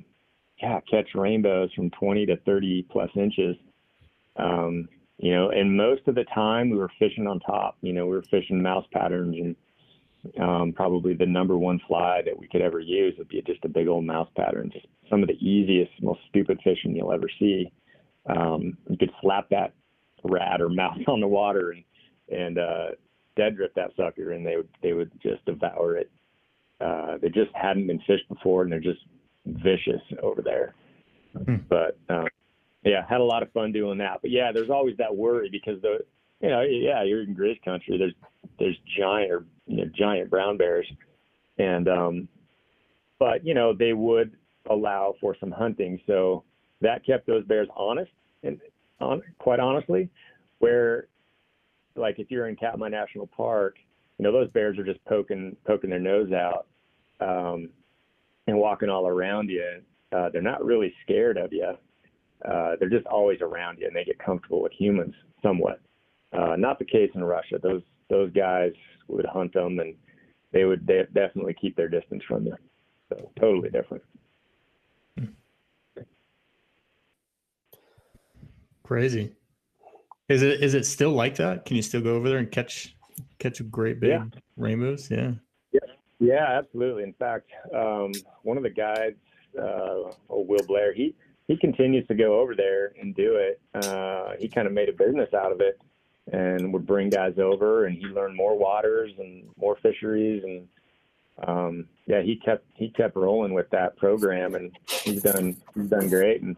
yeah, 0.62 0.80
catch 0.89 1.10
rainbows 1.14 1.72
from 1.74 1.89
20 1.91 2.26
to 2.28 2.38
30 2.38 2.88
plus 2.89 3.10
inches. 3.16 3.55
Um, 4.38 4.88
you 5.18 5.34
know, 5.34 5.49
and 5.49 5.76
most 5.76 6.08
of 6.08 6.16
the 6.16 6.26
time 6.26 6.70
we 6.70 6.78
were 6.78 6.91
fishing 6.99 7.28
on 7.28 7.39
top. 7.39 7.78
You 7.82 7.93
know, 7.93 8.05
we 8.05 8.16
were 8.16 8.24
fishing 8.24 8.62
mouse 8.62 8.86
patterns, 8.91 9.36
and 9.36 9.55
um, 10.39 10.74
probably 10.74 11.14
the 11.14 11.26
number 11.26 11.58
one 11.58 11.80
fly 11.88 12.22
that 12.24 12.38
we 12.38 12.47
could 12.47 12.62
ever 12.62 12.80
use 12.80 13.16
would 13.18 13.28
be 13.28 13.41
just 13.41 13.66
a 13.66 13.70
big 13.70 13.88
old 13.88 14.05
mouse 14.05 14.30
pattern. 14.36 14.70
Just 14.72 14.86
some 15.10 15.24
of 15.24 15.28
the 15.28 15.43
easiest, 15.43 15.91
most 16.01 16.20
stupid 16.30 16.60
fishing 16.64 16.95
you'll 16.95 17.14
ever 17.14 17.30
see. 17.39 17.72
Um, 18.28 18.78
you 18.89 18.97
could 18.97 19.12
slap 19.22 19.49
that 19.49 19.74
rat 20.24 20.62
or 20.62 20.70
mouse 20.70 20.99
on 21.08 21.20
the 21.20 21.28
water 21.28 21.72
and 21.72 21.84
and 22.30 22.60
uh, 22.60 22.88
dead 23.36 23.55
drift 23.55 23.76
that 23.76 23.91
sucker, 23.95 24.32
and 24.34 24.45
they 24.45 24.58
would 24.58 24.70
they 24.84 24.93
would 24.93 25.12
just 25.22 25.43
devour 25.45 25.97
it. 25.97 26.12
Uh, 26.80 27.18
they 27.20 27.30
just 27.30 27.49
hadn't 27.55 27.88
been 27.88 28.01
fished 28.05 28.28
before, 28.30 28.64
and 28.64 28.72
they're 28.72 28.80
just 28.80 28.99
vicious 29.48 30.02
over 30.22 30.41
there. 30.41 30.74
Hmm. 31.34 31.56
But 31.70 31.98
um, 32.10 32.28
yeah, 32.84 33.06
had 33.08 33.22
a 33.22 33.24
lot 33.24 33.43
of 33.43 33.52
fun 33.52 33.72
doing 33.72 33.98
that. 34.00 34.20
But 34.22 34.32
yeah, 34.32 34.52
there's 34.52 34.70
always 34.70 34.98
that 34.98 35.16
worry 35.16 35.50
because 35.52 35.82
the 35.82 36.00
you 36.41 36.50
know 36.50 36.62
yeah 36.62 37.04
you're 37.04 37.24
in 37.24 37.36
Grizz 37.36 37.62
country. 37.64 37.98
There's 37.98 38.14
there's 38.60 38.78
giant 38.98 39.32
or 39.32 39.45
you 39.66 39.78
know, 39.78 39.91
giant 39.98 40.30
brown 40.30 40.58
bears, 40.58 40.88
and 41.58 41.88
um, 41.88 42.28
but 43.20 43.45
you 43.45 43.54
know 43.54 43.74
they 43.74 43.93
would 43.93 44.32
allow 44.70 45.16
for 45.22 45.36
some 45.39 45.52
hunting, 45.52 46.00
so 46.08 46.43
that 46.82 47.06
kept 47.06 47.28
those 47.28 47.45
bears 47.45 47.68
honest 47.76 48.12
and 48.43 48.60
on 49.00 49.22
quite 49.39 49.60
honestly, 49.60 50.10
where 50.60 51.08
like 51.95 52.20
if 52.20 52.30
you're 52.30 52.48
in 52.48 52.56
Katmai 52.56 52.89
National 52.89 53.28
Park, 53.28 53.76
you 54.18 54.24
know 54.24 54.32
those 54.32 54.50
bears 54.52 54.78
are 54.78 54.86
just 54.86 55.04
poking 55.06 55.56
poking 55.66 55.89
their 55.89 56.00
nose 56.00 56.32
out 56.32 56.68
um, 57.20 57.70
and 58.48 58.58
walking 58.58 58.89
all 58.89 59.08
around 59.08 59.50
you. 59.50 59.82
Uh, 60.12 60.30
they're 60.30 60.41
not 60.41 60.64
really 60.64 60.93
scared 61.04 61.38
of 61.38 61.52
you. 61.52 61.74
Uh, 62.45 62.76
they're 62.80 62.89
just 62.89 63.06
always 63.08 63.41
around 63.41 63.78
you, 63.80 63.88
and 63.88 63.95
they 63.95 64.04
get 64.04 64.20
comfortable 64.20 64.62
with 64.62 64.72
humans 64.72 65.14
somewhat. 65.43 65.82
Uh, 66.34 66.56
not 66.56 66.80
the 66.80 66.86
case 66.86 67.10
in 67.16 67.24
Russia. 67.24 67.60
Those 67.62 67.82
those 68.10 68.32
guys 68.32 68.72
would 69.08 69.26
hunt 69.26 69.54
them, 69.54 69.80
and 69.80 69.95
they 70.52 70.66
would 70.66 70.86
they 70.88 71.04
definitely 71.14 71.56
keep 71.60 71.76
their 71.76 71.89
distance 71.89 72.24
from 72.28 72.45
you. 72.45 72.56
So 73.10 73.32
totally 73.39 73.70
different. 73.70 74.04
Crazy. 78.84 79.36
Is 80.30 80.43
it 80.43 80.64
is 80.64 80.74
it 80.74 80.86
still 80.86 81.12
like 81.12 81.36
that? 81.36 81.66
Can 81.66 81.76
you 81.76 81.82
still 81.82 82.02
go 82.02 82.16
over 82.16 82.30
there 82.30 82.38
and 82.38 82.50
catch 82.50 82.95
catch 83.38 83.62
great 83.70 84.00
big 84.00 84.12
yeah. 84.12 84.24
rainbows? 84.56 85.12
Yeah. 85.12 85.32
Yeah, 86.20 86.45
absolutely. 86.49 87.03
In 87.03 87.13
fact, 87.13 87.49
um, 87.74 88.11
one 88.43 88.57
of 88.57 88.63
the 88.63 88.70
guides, 88.70 89.18
uh, 89.57 90.11
old 90.30 90.47
Will 90.47 90.65
Blair, 90.68 90.93
he 90.93 91.15
he 91.47 91.55
continues 91.57 92.05
to 92.07 92.15
go 92.15 92.39
over 92.39 92.55
there 92.55 92.93
and 92.99 93.15
do 93.15 93.36
it. 93.36 93.61
Uh, 93.74 94.34
he 94.38 94.49
kind 94.49 94.68
of 94.68 94.74
made 94.74 94.89
a 94.89 94.93
business 94.93 95.34
out 95.34 95.51
of 95.51 95.61
it 95.61 95.80
and 96.34 96.74
would 96.74 96.86
bring 96.86 97.09
guys 97.09 97.36
over 97.38 97.86
and 97.86 97.97
he 97.97 98.05
learned 98.05 98.36
more 98.36 98.57
waters 98.57 99.11
and 99.18 99.45
more 99.57 99.78
fisheries 99.82 100.43
and 100.43 100.68
um, 101.47 101.88
yeah, 102.07 102.22
he 102.22 102.36
kept 102.36 102.65
he 102.74 102.89
kept 102.89 103.15
rolling 103.15 103.53
with 103.53 103.70
that 103.70 103.95
program 103.97 104.55
and 104.55 104.78
he's 105.03 105.22
done 105.22 105.55
he's 105.76 105.89
done 105.89 106.09
great 106.09 106.41
and 106.41 106.57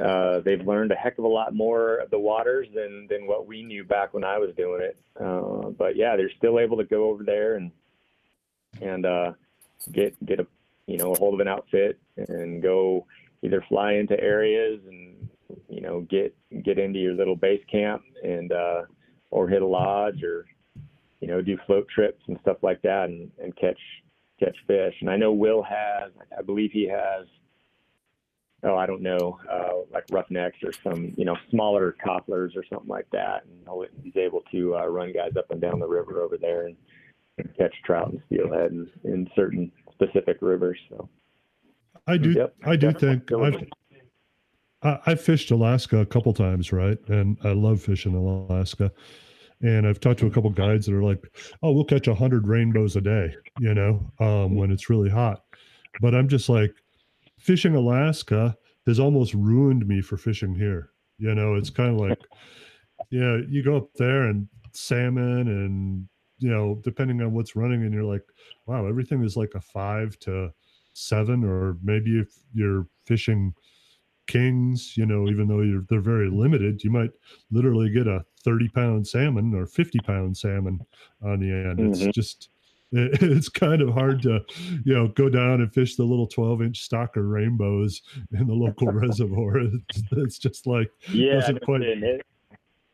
uh, 0.00 0.40
they've 0.40 0.66
learned 0.66 0.90
a 0.90 0.94
heck 0.94 1.18
of 1.18 1.24
a 1.24 1.28
lot 1.28 1.54
more 1.54 1.96
of 1.98 2.10
the 2.10 2.18
waters 2.18 2.66
than 2.74 3.06
than 3.08 3.26
what 3.26 3.46
we 3.46 3.62
knew 3.62 3.84
back 3.84 4.14
when 4.14 4.24
I 4.24 4.38
was 4.38 4.50
doing 4.56 4.82
it. 4.82 4.96
Uh, 5.20 5.68
but 5.70 5.96
yeah, 5.96 6.16
they're 6.16 6.32
still 6.38 6.58
able 6.58 6.78
to 6.78 6.84
go 6.84 7.10
over 7.10 7.22
there 7.22 7.56
and 7.56 7.70
and 8.80 9.06
uh, 9.06 9.32
get 9.92 10.14
get 10.26 10.40
a 10.40 10.46
you 10.86 10.98
know 10.98 11.12
a 11.12 11.18
hold 11.18 11.34
of 11.34 11.40
an 11.40 11.48
outfit 11.48 11.98
and 12.16 12.62
go 12.62 13.06
either 13.42 13.64
fly 13.68 13.94
into 13.94 14.18
areas 14.20 14.80
and 14.88 15.28
you 15.68 15.80
know 15.80 16.00
get 16.02 16.34
get 16.62 16.78
into 16.78 16.98
your 16.98 17.14
little 17.14 17.36
base 17.36 17.62
camp 17.70 18.02
and 18.22 18.52
uh, 18.52 18.82
or 19.30 19.48
hit 19.48 19.62
a 19.62 19.66
lodge 19.66 20.22
or 20.22 20.46
you 21.20 21.28
know 21.28 21.40
do 21.40 21.58
float 21.66 21.88
trips 21.88 22.22
and 22.28 22.38
stuff 22.42 22.58
like 22.62 22.80
that 22.82 23.08
and, 23.08 23.30
and 23.42 23.54
catch 23.56 23.78
catch 24.38 24.56
fish. 24.66 24.94
And 25.00 25.10
I 25.10 25.16
know 25.16 25.32
Will 25.32 25.62
has 25.62 26.10
I 26.36 26.42
believe 26.42 26.70
he 26.72 26.88
has 26.88 27.26
oh 28.62 28.76
I 28.76 28.86
don't 28.86 29.02
know 29.02 29.38
uh, 29.50 29.84
like 29.92 30.04
roughnecks 30.10 30.58
or 30.64 30.72
some 30.82 31.12
you 31.16 31.24
know 31.24 31.36
smaller 31.50 31.96
copplers 32.04 32.56
or 32.56 32.64
something 32.70 32.88
like 32.88 33.08
that. 33.12 33.44
And 33.44 33.88
he's 34.02 34.16
able 34.16 34.42
to 34.52 34.76
uh, 34.76 34.86
run 34.86 35.12
guys 35.12 35.36
up 35.36 35.50
and 35.50 35.60
down 35.60 35.80
the 35.80 35.86
river 35.86 36.20
over 36.20 36.36
there 36.36 36.66
and, 36.66 36.76
and 37.38 37.48
catch 37.56 37.74
trout 37.84 38.10
and 38.10 38.20
steelhead 38.26 38.72
in, 38.72 38.90
in 39.04 39.28
certain 39.34 39.70
specific 39.92 40.38
rivers. 40.40 40.78
So. 40.88 41.08
I 42.06 42.16
do. 42.16 42.32
Yep, 42.32 42.54
I 42.64 42.76
do 42.76 42.92
think 42.92 43.32
I've, 43.32 43.64
I, 44.82 44.98
I 45.06 45.14
fished 45.14 45.50
Alaska 45.50 45.98
a 45.98 46.06
couple 46.06 46.32
times, 46.32 46.72
right? 46.72 46.98
And 47.08 47.38
I 47.44 47.52
love 47.52 47.80
fishing 47.82 48.14
Alaska. 48.14 48.92
And 49.62 49.86
I've 49.86 50.00
talked 50.00 50.20
to 50.20 50.26
a 50.26 50.30
couple 50.30 50.50
guides 50.50 50.86
that 50.86 50.94
are 50.94 51.02
like, 51.02 51.22
"Oh, 51.62 51.72
we'll 51.72 51.84
catch 51.84 52.06
a 52.06 52.14
hundred 52.14 52.46
rainbows 52.46 52.96
a 52.96 53.00
day," 53.00 53.34
you 53.60 53.72
know, 53.72 54.12
um, 54.20 54.56
when 54.56 54.70
it's 54.70 54.90
really 54.90 55.08
hot. 55.08 55.42
But 56.00 56.14
I'm 56.14 56.28
just 56.28 56.48
like, 56.48 56.74
fishing 57.38 57.74
Alaska 57.74 58.56
has 58.86 59.00
almost 59.00 59.32
ruined 59.32 59.86
me 59.86 60.02
for 60.02 60.16
fishing 60.16 60.54
here. 60.54 60.90
You 61.18 61.34
know, 61.34 61.54
it's 61.54 61.70
kind 61.70 61.94
of 61.94 62.00
like, 62.00 62.18
yeah, 63.10 63.38
you 63.48 63.62
go 63.62 63.76
up 63.76 63.94
there 63.94 64.24
and 64.24 64.48
salmon 64.72 65.48
and 65.48 66.08
you 66.38 66.50
know, 66.50 66.80
depending 66.82 67.20
on 67.22 67.32
what's 67.32 67.56
running, 67.56 67.82
and 67.82 67.92
you're 67.92 68.04
like, 68.04 68.24
wow, 68.66 68.86
everything 68.86 69.22
is 69.22 69.36
like 69.36 69.52
a 69.54 69.60
five 69.60 70.18
to 70.20 70.52
seven, 70.92 71.44
or 71.44 71.76
maybe 71.82 72.18
if 72.18 72.28
you're 72.52 72.86
fishing 73.04 73.54
kings, 74.26 74.96
you 74.96 75.06
know, 75.06 75.28
even 75.28 75.48
though 75.48 75.60
you're 75.60 75.84
they're 75.88 76.00
very 76.00 76.30
limited, 76.30 76.82
you 76.82 76.90
might 76.90 77.10
literally 77.50 77.90
get 77.90 78.06
a 78.06 78.24
30 78.42 78.68
pound 78.68 79.06
salmon 79.06 79.54
or 79.54 79.66
50 79.66 79.98
pound 80.00 80.36
salmon 80.36 80.80
on 81.22 81.40
the 81.40 81.50
end. 81.50 81.78
Mm-hmm. 81.78 82.08
It's 82.08 82.16
just 82.16 82.48
it, 82.92 83.22
it's 83.22 83.48
kind 83.48 83.82
of 83.82 83.90
hard 83.90 84.22
to, 84.22 84.40
you 84.84 84.94
know, 84.94 85.08
go 85.08 85.28
down 85.28 85.60
and 85.60 85.72
fish 85.72 85.96
the 85.96 86.04
little 86.04 86.26
12 86.26 86.62
inch 86.62 86.88
stocker 86.88 87.30
rainbows 87.30 88.02
in 88.32 88.46
the 88.46 88.54
local 88.54 88.88
reservoir. 88.92 89.58
It's, 89.64 90.02
it's, 90.12 90.38
just 90.38 90.66
like, 90.66 90.90
yeah, 91.10 91.40
quite... 91.64 91.82
it, 91.82 92.24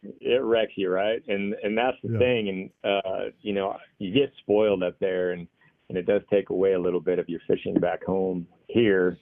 it 0.02 0.42
wrecks 0.42 0.72
you, 0.76 0.90
right? 0.90 1.22
And, 1.28 1.54
and 1.62 1.76
that's 1.76 1.96
the 2.02 2.12
yeah. 2.12 2.18
thing. 2.18 2.70
And, 2.84 2.92
uh, 2.92 3.30
you 3.40 3.52
know, 3.52 3.76
you 3.98 4.12
get 4.12 4.32
spoiled 4.40 4.82
up 4.82 4.98
there 5.00 5.32
and, 5.32 5.46
and 5.88 5.98
it 5.98 6.06
does 6.06 6.22
take 6.30 6.50
away 6.50 6.72
a 6.72 6.78
little 6.78 7.00
bit 7.00 7.18
of 7.18 7.28
your 7.28 7.40
fishing 7.46 7.74
back 7.74 8.04
home 8.04 8.46
here. 8.68 9.18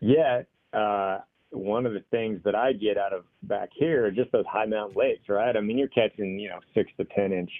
Yet, 0.00 0.46
uh, 0.72 1.18
one 1.50 1.86
of 1.86 1.92
the 1.92 2.04
things 2.10 2.40
that 2.44 2.54
I 2.54 2.72
get 2.72 2.96
out 2.96 3.12
of 3.12 3.24
back 3.42 3.70
here 3.74 4.06
are 4.06 4.10
just 4.10 4.32
those 4.32 4.46
high 4.50 4.66
mountain 4.66 4.96
lakes, 4.96 5.28
right? 5.28 5.56
I 5.56 5.60
mean, 5.60 5.78
you're 5.78 5.88
catching, 5.88 6.38
you 6.38 6.48
know, 6.48 6.60
six 6.74 6.90
to 6.98 7.04
10 7.04 7.32
inch 7.32 7.50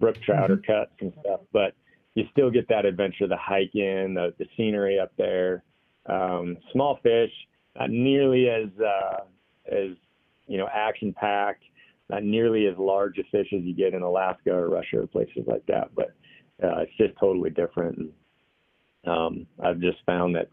brook 0.00 0.16
trout 0.22 0.50
mm-hmm. 0.50 0.52
or 0.74 0.84
cuts 0.84 0.92
and 1.00 1.12
stuff, 1.20 1.40
but 1.52 1.74
you 2.14 2.24
still 2.32 2.50
get 2.50 2.68
that 2.68 2.84
adventure, 2.84 3.26
the 3.26 3.36
hike 3.36 3.74
in, 3.74 4.14
the, 4.14 4.34
the 4.38 4.46
scenery 4.56 4.98
up 4.98 5.12
there. 5.16 5.62
Um, 6.06 6.56
small 6.72 6.98
fish, 7.02 7.30
not 7.78 7.90
nearly 7.90 8.48
as, 8.48 8.68
uh, 8.80 9.20
as, 9.70 9.90
you 10.46 10.58
know, 10.58 10.68
action 10.72 11.12
packed, 11.12 11.62
not 12.08 12.24
nearly 12.24 12.66
as 12.66 12.76
large 12.78 13.18
a 13.18 13.24
fish 13.24 13.48
as 13.52 13.62
you 13.62 13.74
get 13.74 13.94
in 13.94 14.02
Alaska 14.02 14.52
or 14.52 14.68
Russia 14.68 15.00
or 15.00 15.06
places 15.06 15.44
like 15.46 15.64
that, 15.66 15.94
but, 15.94 16.12
uh, 16.62 16.78
it's 16.80 16.96
just 16.96 17.14
totally 17.18 17.50
different. 17.50 17.98
And, 17.98 18.12
um, 19.06 19.46
I've 19.62 19.80
just 19.80 19.98
found 20.06 20.34
that 20.36 20.48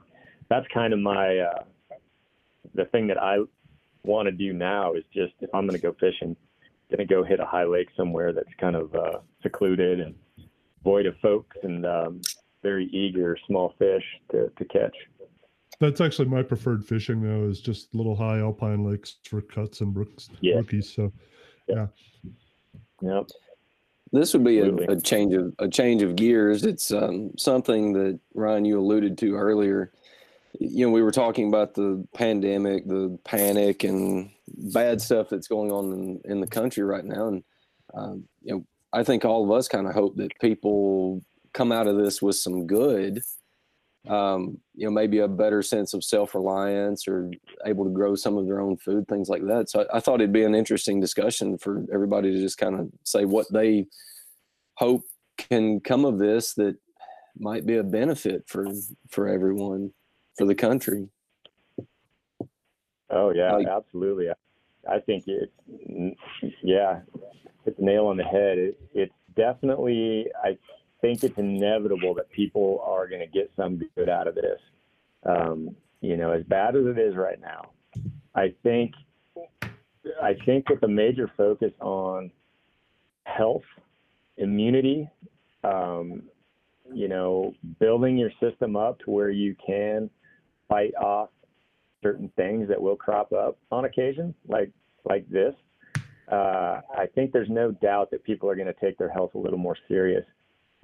that's 0.49 0.67
kind 0.73 0.93
of 0.93 0.99
my, 0.99 1.39
uh, 1.39 1.63
the 2.73 2.85
thing 2.85 3.07
that 3.07 3.21
I 3.21 3.37
want 4.03 4.27
to 4.27 4.31
do 4.31 4.53
now 4.53 4.93
is 4.93 5.03
just 5.13 5.33
if 5.41 5.49
I'm 5.53 5.65
going 5.67 5.79
to 5.79 5.81
go 5.81 5.95
fishing, 5.99 6.35
going 6.89 6.99
to 6.99 7.05
go 7.05 7.23
hit 7.23 7.39
a 7.39 7.45
high 7.45 7.63
lake 7.63 7.89
somewhere 7.97 8.33
that's 8.33 8.53
kind 8.59 8.75
of 8.75 8.93
uh, 8.93 9.19
secluded 9.41 9.99
and 9.99 10.15
void 10.83 11.07
of 11.07 11.15
folks 11.21 11.57
and 11.63 11.85
um, 11.85 12.21
very 12.61 12.85
eager 12.87 13.37
small 13.47 13.73
fish 13.79 14.03
to, 14.31 14.51
to 14.57 14.65
catch. 14.65 14.95
That's 15.79 15.99
actually 15.99 16.27
my 16.27 16.43
preferred 16.43 16.85
fishing 16.85 17.21
though 17.21 17.49
is 17.49 17.59
just 17.59 17.93
little 17.93 18.15
high 18.15 18.39
alpine 18.39 18.83
lakes 18.83 19.15
for 19.23 19.41
cuts 19.41 19.81
and 19.81 19.93
brooks 19.93 20.29
yeah. 20.41 20.55
rookies. 20.55 20.93
So 20.93 21.11
yeah. 21.67 21.87
Yep. 23.01 23.27
This 24.11 24.33
would 24.33 24.43
be 24.43 24.59
a, 24.59 24.73
a, 24.73 25.01
change 25.01 25.33
of 25.33 25.53
a 25.59 25.67
change 25.67 26.01
of 26.01 26.15
gears. 26.15 26.63
It's 26.63 26.91
um, 26.91 27.31
something 27.37 27.93
that 27.93 28.19
Ryan 28.33 28.63
you 28.63 28.79
alluded 28.79 29.17
to 29.17 29.35
earlier 29.35 29.91
you 30.59 30.85
know, 30.85 30.91
we 30.91 31.01
were 31.01 31.11
talking 31.11 31.47
about 31.47 31.73
the 31.73 32.05
pandemic, 32.13 32.87
the 32.87 33.17
panic, 33.23 33.83
and 33.83 34.29
bad 34.47 35.01
stuff 35.01 35.29
that's 35.29 35.47
going 35.47 35.71
on 35.71 35.91
in, 35.91 36.21
in 36.25 36.39
the 36.41 36.47
country 36.47 36.83
right 36.83 37.03
now. 37.03 37.27
And, 37.27 37.43
um, 37.93 38.23
you 38.41 38.55
know, 38.55 38.65
I 38.93 39.03
think 39.03 39.25
all 39.25 39.43
of 39.43 39.51
us 39.51 39.67
kind 39.67 39.87
of 39.87 39.93
hope 39.93 40.15
that 40.17 40.37
people 40.39 41.21
come 41.53 41.71
out 41.71 41.87
of 41.87 41.97
this 41.97 42.21
with 42.21 42.35
some 42.35 42.67
good, 42.67 43.21
um, 44.07 44.57
you 44.73 44.85
know, 44.85 44.91
maybe 44.91 45.19
a 45.19 45.27
better 45.27 45.61
sense 45.61 45.93
of 45.93 46.03
self 46.03 46.35
reliance 46.35 47.07
or 47.07 47.31
able 47.65 47.85
to 47.85 47.91
grow 47.91 48.15
some 48.15 48.37
of 48.37 48.45
their 48.45 48.61
own 48.61 48.77
food, 48.77 49.07
things 49.07 49.29
like 49.29 49.45
that. 49.47 49.69
So 49.69 49.85
I, 49.91 49.97
I 49.97 49.99
thought 49.99 50.21
it'd 50.21 50.33
be 50.33 50.43
an 50.43 50.55
interesting 50.55 50.99
discussion 50.99 51.57
for 51.57 51.85
everybody 51.93 52.31
to 52.31 52.39
just 52.39 52.57
kind 52.57 52.79
of 52.79 52.89
say 53.03 53.25
what 53.25 53.47
they 53.51 53.87
hope 54.75 55.03
can 55.37 55.79
come 55.79 56.05
of 56.05 56.19
this 56.19 56.53
that 56.53 56.75
might 57.37 57.65
be 57.65 57.77
a 57.77 57.83
benefit 57.83 58.43
for 58.47 58.67
for 59.09 59.27
everyone 59.27 59.91
for 60.37 60.45
the 60.45 60.55
country. 60.55 61.09
Oh 63.09 63.31
yeah, 63.31 63.53
like, 63.53 63.67
absolutely. 63.67 64.27
I 64.89 64.99
think 64.99 65.25
it's 65.27 65.51
yeah, 66.61 67.01
it's 67.65 67.79
a 67.79 67.83
nail 67.83 68.07
on 68.07 68.17
the 68.17 68.23
head. 68.23 68.57
It, 68.57 68.79
it's 68.93 69.13
definitely. 69.35 70.27
I 70.43 70.57
think 71.05 71.23
it's 71.23 71.37
inevitable 71.37 72.15
that 72.15 72.31
people 72.31 72.83
are 72.83 73.07
going 73.07 73.21
to 73.21 73.27
get 73.27 73.51
some 73.55 73.79
good 73.95 74.09
out 74.09 74.27
of 74.27 74.33
this. 74.33 74.59
Um, 75.23 75.75
you 76.01 76.17
know, 76.17 76.31
as 76.31 76.43
bad 76.43 76.75
as 76.75 76.85
it 76.85 76.97
is 76.97 77.15
right 77.15 77.39
now, 77.39 77.71
I 78.33 78.53
think 78.63 78.93
I 80.21 80.35
think 80.45 80.69
with 80.69 80.83
a 80.83 80.87
major 80.87 81.29
focus 81.37 81.71
on 81.79 82.31
health, 83.23 83.63
immunity, 84.37 85.09
um, 85.63 86.23
you 86.93 87.07
know, 87.07 87.53
building 87.79 88.17
your 88.17 88.31
system 88.39 88.75
up 88.75 88.99
to 88.99 89.11
where 89.11 89.29
you 89.29 89.55
can 89.65 90.09
fight 90.67 90.93
off 90.95 91.29
certain 92.03 92.31
things 92.35 92.67
that 92.67 92.81
will 92.81 92.95
crop 92.95 93.31
up 93.31 93.57
on 93.71 93.85
occasion, 93.85 94.33
like 94.47 94.71
like 95.07 95.29
this. 95.29 95.53
Uh, 96.31 96.81
I 96.97 97.05
think 97.13 97.31
there's 97.31 97.49
no 97.49 97.71
doubt 97.71 98.09
that 98.09 98.23
people 98.23 98.49
are 98.49 98.55
going 98.55 98.67
to 98.67 98.79
take 98.81 98.97
their 98.97 99.09
health 99.09 99.35
a 99.35 99.37
little 99.37 99.59
more 99.59 99.77
serious. 99.87 100.25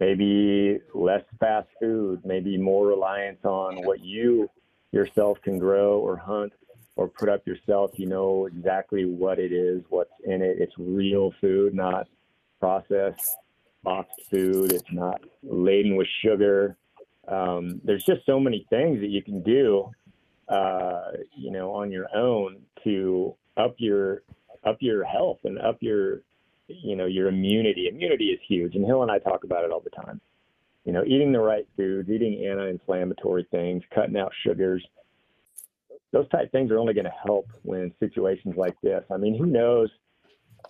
Maybe 0.02 0.80
less 0.96 1.24
fast 1.40 1.68
food, 1.80 2.22
maybe 2.26 2.58
more 2.58 2.88
reliance 2.88 3.46
on 3.46 3.86
what 3.86 4.04
you 4.04 4.50
yourself 4.92 5.38
can 5.44 5.60
grow 5.60 6.00
or 6.00 6.18
hunt 6.18 6.52
or 6.96 7.08
put 7.08 7.30
up 7.30 7.46
yourself. 7.46 7.92
You 7.98 8.08
know 8.08 8.48
exactly 8.48 9.06
what 9.06 9.38
it 9.38 9.54
is, 9.54 9.84
what's 9.90 10.10
in 10.26 10.42
it. 10.42 10.58
It's 10.60 10.74
real 10.80 11.32
food, 11.40 11.76
not 11.76 12.08
processed 12.60 13.38
boxed 13.84 14.22
food. 14.32 14.72
It's 14.72 14.92
not 14.92 15.22
laden 15.44 15.96
with 15.96 16.08
sugar. 16.26 16.78
Um, 17.28 17.80
there's 17.84 18.04
just 18.04 18.26
so 18.26 18.40
many 18.40 18.66
things 18.72 19.02
that 19.02 19.10
you 19.10 19.22
can 19.22 19.44
do, 19.44 19.92
uh, 20.50 21.12
you 21.38 21.52
know, 21.52 21.72
on 21.76 21.92
your 21.92 22.08
own 22.16 22.58
to 22.84 23.36
up 23.56 23.76
your 23.78 24.24
up 24.64 24.78
your 24.80 25.04
health 25.04 25.40
and 25.44 25.60
up 25.60 25.78
your, 25.80 26.22
you 26.68 26.96
know, 26.96 27.06
your 27.06 27.28
immunity. 27.28 27.88
Immunity 27.88 28.26
is 28.26 28.40
huge, 28.48 28.76
and 28.76 28.86
Hill 28.86 29.02
and 29.02 29.12
I 29.12 29.20
talk 29.20 29.44
about 29.44 29.64
it 29.64 29.72
all 29.72 29.82
the 29.82 29.90
time. 29.90 30.22
You 30.86 30.94
know, 30.94 31.04
eating 31.06 31.32
the 31.32 31.40
right 31.40 31.68
foods, 31.78 32.10
eating 32.10 32.46
anti-inflammatory 32.46 33.48
things, 33.52 33.84
cutting 33.94 34.18
out 34.18 34.32
sugars. 34.46 34.86
Those 36.12 36.28
type 36.30 36.52
things 36.52 36.72
are 36.72 36.80
only 36.80 36.94
going 36.94 37.06
to 37.06 37.14
help 37.26 37.48
when 37.64 37.94
situations 38.00 38.56
like 38.58 38.76
this. 38.82 39.04
I 39.12 39.18
mean, 39.18 39.38
who 39.38 39.46
knows? 39.46 39.90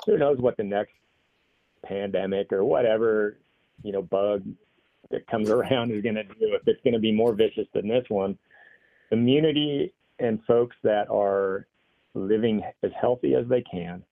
Who 0.05 0.17
knows 0.17 0.37
what 0.39 0.57
the 0.57 0.63
next 0.63 0.93
pandemic 1.83 2.51
or 2.53 2.63
whatever, 2.63 3.37
you 3.83 3.91
know, 3.91 4.01
bug 4.01 4.43
that 5.09 5.27
comes 5.27 5.49
around 5.51 5.91
is 5.91 6.01
going 6.03 6.15
to 6.15 6.23
do, 6.23 6.53
if 6.53 6.67
it's 6.67 6.81
going 6.83 6.93
to 6.93 6.99
be 6.99 7.11
more 7.11 7.33
vicious 7.33 7.67
than 7.73 7.87
this 7.87 8.05
one, 8.09 8.37
immunity 9.11 9.93
and 10.19 10.43
folks 10.45 10.75
that 10.83 11.09
are 11.09 11.67
living 12.13 12.61
as 12.83 12.91
healthy 12.99 13.35
as 13.35 13.47
they 13.47 13.61
can, 13.61 14.03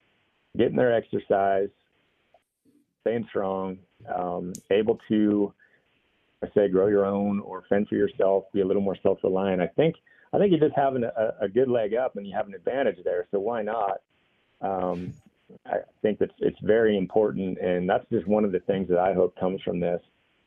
getting 0.59 0.75
their 0.75 0.93
exercise, 0.93 1.69
staying 3.01 3.25
strong, 3.29 3.79
um, 4.13 4.51
able 4.69 4.99
to, 5.07 5.53
I 6.43 6.47
say, 6.53 6.67
grow 6.67 6.87
your 6.87 7.05
own 7.05 7.39
or 7.39 7.63
fend 7.69 7.87
for 7.87 7.95
yourself, 7.95 8.43
be 8.53 8.59
a 8.59 8.65
little 8.65 8.81
more 8.81 8.97
self-reliant. 9.01 9.61
I 9.61 9.67
think 9.67 9.95
I 10.33 10.37
think 10.37 10.51
you're 10.51 10.59
just 10.59 10.75
having 10.75 11.03
a, 11.03 11.33
a 11.41 11.47
good 11.47 11.69
leg 11.69 11.95
up 11.95 12.17
and 12.17 12.27
you 12.27 12.35
have 12.35 12.47
an 12.47 12.53
advantage 12.53 12.99
there. 13.03 13.25
So 13.31 13.39
why 13.39 13.63
not? 13.63 14.01
Um, 14.61 15.13
I 15.65 15.77
think 16.03 16.19
it's 16.19 16.33
it's 16.39 16.59
very 16.61 16.97
important, 16.97 17.57
and 17.57 17.89
that's 17.89 18.05
just 18.11 18.27
one 18.27 18.43
of 18.45 18.51
the 18.51 18.59
things 18.59 18.89
that 18.89 18.99
I 18.99 19.13
hope 19.13 19.39
comes 19.39 19.61
from 19.63 19.79
this 19.79 20.01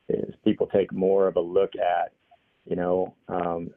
is 0.08 0.34
people 0.44 0.66
take 0.66 0.92
more 0.92 1.26
of 1.26 1.36
a 1.36 1.40
look 1.40 1.72
at, 1.74 2.12
you 2.68 2.76
know, 2.76 3.14
um, 3.28 3.70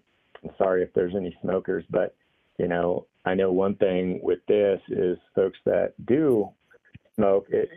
I'm 0.44 0.52
sorry 0.57 0.84
if 0.84 0.94
there's 0.94 1.16
any 1.16 1.36
smokers, 1.41 1.86
but 1.90 2.14
you 2.57 2.68
know, 2.68 3.07
I 3.26 3.34
know 3.34 3.52
one 3.52 3.76
thing 3.76 4.19
with 4.22 4.40
this 4.48 4.80
is 4.90 5.18
folks 5.34 5.57
that 5.65 5.94
do 6.06 6.49
smoke, 7.15 7.48
it, 7.49 7.69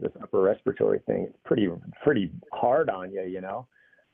this 0.00 0.12
upper 0.22 0.42
respiratory 0.42 1.00
thing 1.06 1.24
is 1.24 1.34
pretty 1.44 1.68
pretty 2.02 2.30
hard 2.52 2.90
on 2.90 3.12
you. 3.12 3.22
You 3.22 3.40
know, 3.40 3.66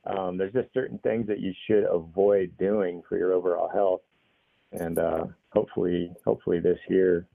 um, 0.07 0.37
there's 0.37 0.53
just 0.53 0.73
certain 0.73 0.99
things 0.99 1.27
that 1.27 1.41
you 1.41 1.53
should 1.67 1.85
avoid 1.85 2.57
doing 2.59 3.03
for 3.09 3.19
your 3.19 3.33
overall 3.33 3.69
health, 3.69 4.03
and 4.73 4.99
uh, 4.99 5.25
hopefully, 5.53 6.13
hopefully 6.25 6.61
this 6.61 6.79
year, 6.89 7.27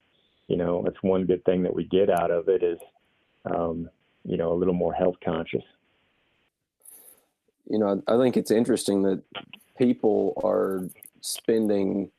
you 0.47 0.57
know, 0.57 0.81
that's 0.83 1.01
one 1.01 1.25
good 1.25 1.43
thing 1.45 1.63
that 1.63 1.75
we 1.75 1.83
get 1.85 2.09
out 2.09 2.31
of 2.31 2.47
it 2.47 2.63
is, 2.63 2.79
um, 3.53 3.89
you 4.23 4.37
know, 4.37 4.53
a 4.53 4.55
little 4.55 4.73
more 4.73 4.93
health 4.93 5.15
conscious 5.23 5.63
you 7.69 7.79
know, 7.79 8.01
I 8.07 8.17
think 8.17 8.37
it's 8.37 8.51
interesting 8.51 9.03
that 9.03 9.21
people 9.77 10.39
are 10.43 10.87
spending 11.21 12.11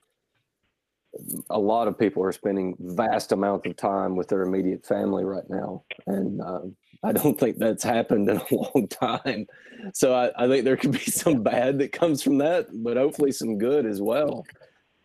a 1.51 1.59
lot 1.59 1.88
of 1.88 1.98
people 1.98 2.22
are 2.22 2.32
spending 2.32 2.76
vast 2.78 3.32
amounts 3.32 3.66
of 3.66 3.76
time 3.76 4.16
with 4.16 4.28
their 4.28 4.43
immediate 4.43 4.84
family 4.84 5.24
right 5.24 5.48
now 5.48 5.82
and 6.06 6.40
uh, 6.40 6.60
i 7.05 7.12
don't 7.12 7.38
think 7.38 7.59
that's 7.59 7.84
happened 7.84 8.28
in 8.28 8.36
a 8.36 8.47
long 8.55 8.88
time 8.88 9.47
so 9.93 10.14
I, 10.14 10.44
I, 10.44 10.48
think 10.48 10.64
there 10.64 10.76
could 10.76 10.93
be 10.93 10.98
some 10.98 11.43
bad 11.43 11.78
that 11.78 11.93
comes 11.93 12.22
from 12.22 12.38
that 12.38 12.68
but 12.72 12.97
hopefully 12.97 13.32
some 13.32 13.59
good 13.59 13.86
as 13.86 14.01
well 14.01 14.44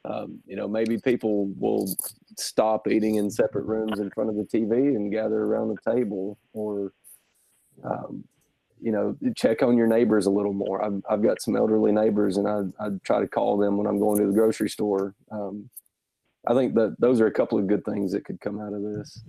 um, 0.06 0.40
you 0.46 0.56
know 0.56 0.68
maybe 0.68 0.98
people 0.98 1.48
will 1.58 1.94
stop 2.38 2.88
eating 2.88 3.16
in 3.16 3.30
separate 3.30 3.66
rooms 3.66 4.00
in 4.00 4.10
front 4.12 4.30
of 4.30 4.36
the 4.36 4.44
tv 4.44 4.96
and 4.96 5.12
gather 5.12 5.44
around 5.44 5.70
the 5.70 5.92
table 5.92 6.38
or 6.54 6.94
um, 7.84 8.24
you 8.82 8.92
know, 8.92 9.16
check 9.36 9.62
on 9.62 9.78
your 9.78 9.88
neighbors 9.88 10.26
a 10.26 10.32
little 10.32 10.54
more. 10.54 10.84
I've, 10.84 11.02
I've 11.10 11.22
got 11.22 11.42
some 11.42 11.56
elderly 11.56 11.92
neighbors 11.92 12.38
and 12.38 12.48
I, 12.48 12.84
I 12.84 12.90
try 13.04 13.20
to 13.20 13.28
call 13.28 13.58
them 13.58 13.78
when 13.78 13.86
I'm 13.86 14.00
going 14.00 14.20
to 14.20 14.28
the 14.28 14.34
grocery 14.34 14.70
store. 14.70 15.14
Um, 15.32 15.70
I 16.48 16.54
think 16.54 16.74
that 16.76 16.96
those 17.00 17.22
are 17.22 17.28
a 17.28 17.32
couple 17.32 17.60
of 17.60 17.68
good 17.68 17.86
things 17.86 18.12
that 18.14 18.26
could 18.26 18.42
come 18.42 18.60
out 18.60 18.74
of 18.74 18.82
this. 18.82 19.24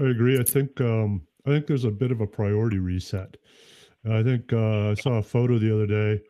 I 0.00 0.04
agree. 0.04 0.38
I 0.38 0.42
think, 0.42 0.80
um, 0.80 1.22
I 1.46 1.50
think 1.50 1.66
there's 1.66 1.84
a 1.84 1.90
bit 1.90 2.10
of 2.10 2.20
a 2.20 2.26
priority 2.26 2.78
reset. 2.78 3.36
I 4.08 4.22
think 4.22 4.52
uh, 4.52 4.90
I 4.90 4.94
saw 4.94 5.14
a 5.18 5.22
photo 5.22 5.58
the 5.58 5.74
other 5.74 5.86
day 5.86 6.22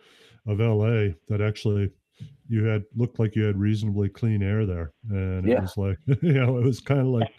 of 0.46 0.60
LA 0.60 1.14
that 1.28 1.40
actually 1.40 1.90
you 2.48 2.64
had 2.64 2.84
looked 2.96 3.18
like 3.18 3.36
you 3.36 3.44
had 3.44 3.58
reasonably 3.58 4.08
clean 4.08 4.42
air 4.42 4.64
there, 4.66 4.92
and 5.10 5.46
it 5.46 5.50
Yeah. 5.52 5.60
was 5.60 5.76
like 5.76 5.98
you 6.22 6.32
know 6.32 6.56
it 6.58 6.64
was 6.64 6.80
kind 6.80 7.00
of 7.00 7.06
like 7.08 7.30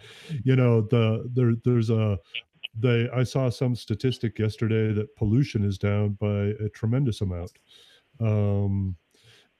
you 0.43 0.55
know 0.55 0.81
the 0.81 1.29
there 1.33 1.55
there's 1.65 1.89
a 1.89 2.17
they 2.79 3.09
I 3.09 3.23
saw 3.23 3.49
some 3.49 3.75
statistic 3.75 4.37
yesterday 4.37 4.93
that 4.93 5.15
pollution 5.15 5.63
is 5.63 5.77
down 5.77 6.13
by 6.13 6.53
a 6.63 6.69
tremendous 6.69 7.21
amount. 7.21 7.51
Um, 8.21 8.95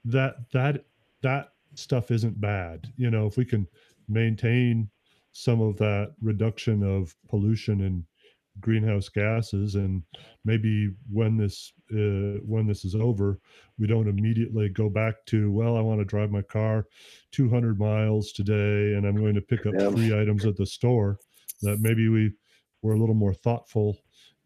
that 0.06 0.36
that 0.54 0.86
that 1.24 1.54
stuff 1.80 2.12
isn't 2.12 2.40
bad. 2.40 2.92
You 2.98 3.10
know, 3.10 3.26
if 3.26 3.38
we 3.38 3.46
can 3.46 3.68
maintain 4.08 4.90
some 5.32 5.62
of 5.62 5.78
that 5.78 6.14
reduction 6.22 6.84
of 6.84 7.16
pollution 7.28 7.82
and 7.82 8.04
greenhouse 8.62 9.08
gases 9.08 9.76
and 9.76 10.04
maybe 10.44 10.90
when 11.10 11.38
this 11.38 11.72
uh, 11.94 12.42
when 12.46 12.68
this 12.68 12.84
is 12.84 12.94
over 12.94 13.40
we 13.78 13.88
don't 13.88 14.10
immediately 14.10 14.68
go 14.68 14.90
back 14.90 15.14
to 15.26 15.50
well 15.50 15.78
i 15.78 15.80
want 15.80 15.98
to 16.00 16.04
drive 16.04 16.30
my 16.30 16.42
car 16.42 16.86
200 17.32 17.80
miles 17.80 18.34
today 18.34 18.96
and 18.98 19.06
i'm 19.06 19.16
going 19.16 19.36
to 19.36 19.40
pick 19.40 19.66
up 19.66 19.74
Yeah. 19.78 19.92
three 19.92 20.20
items 20.20 20.46
at 20.46 20.58
the 20.58 20.66
store 20.66 21.20
that 21.62 21.80
maybe 21.80 22.10
we 22.10 22.34
were 22.82 22.94
a 22.96 23.00
little 23.00 23.16
more 23.16 23.34
thoughtful 23.34 23.96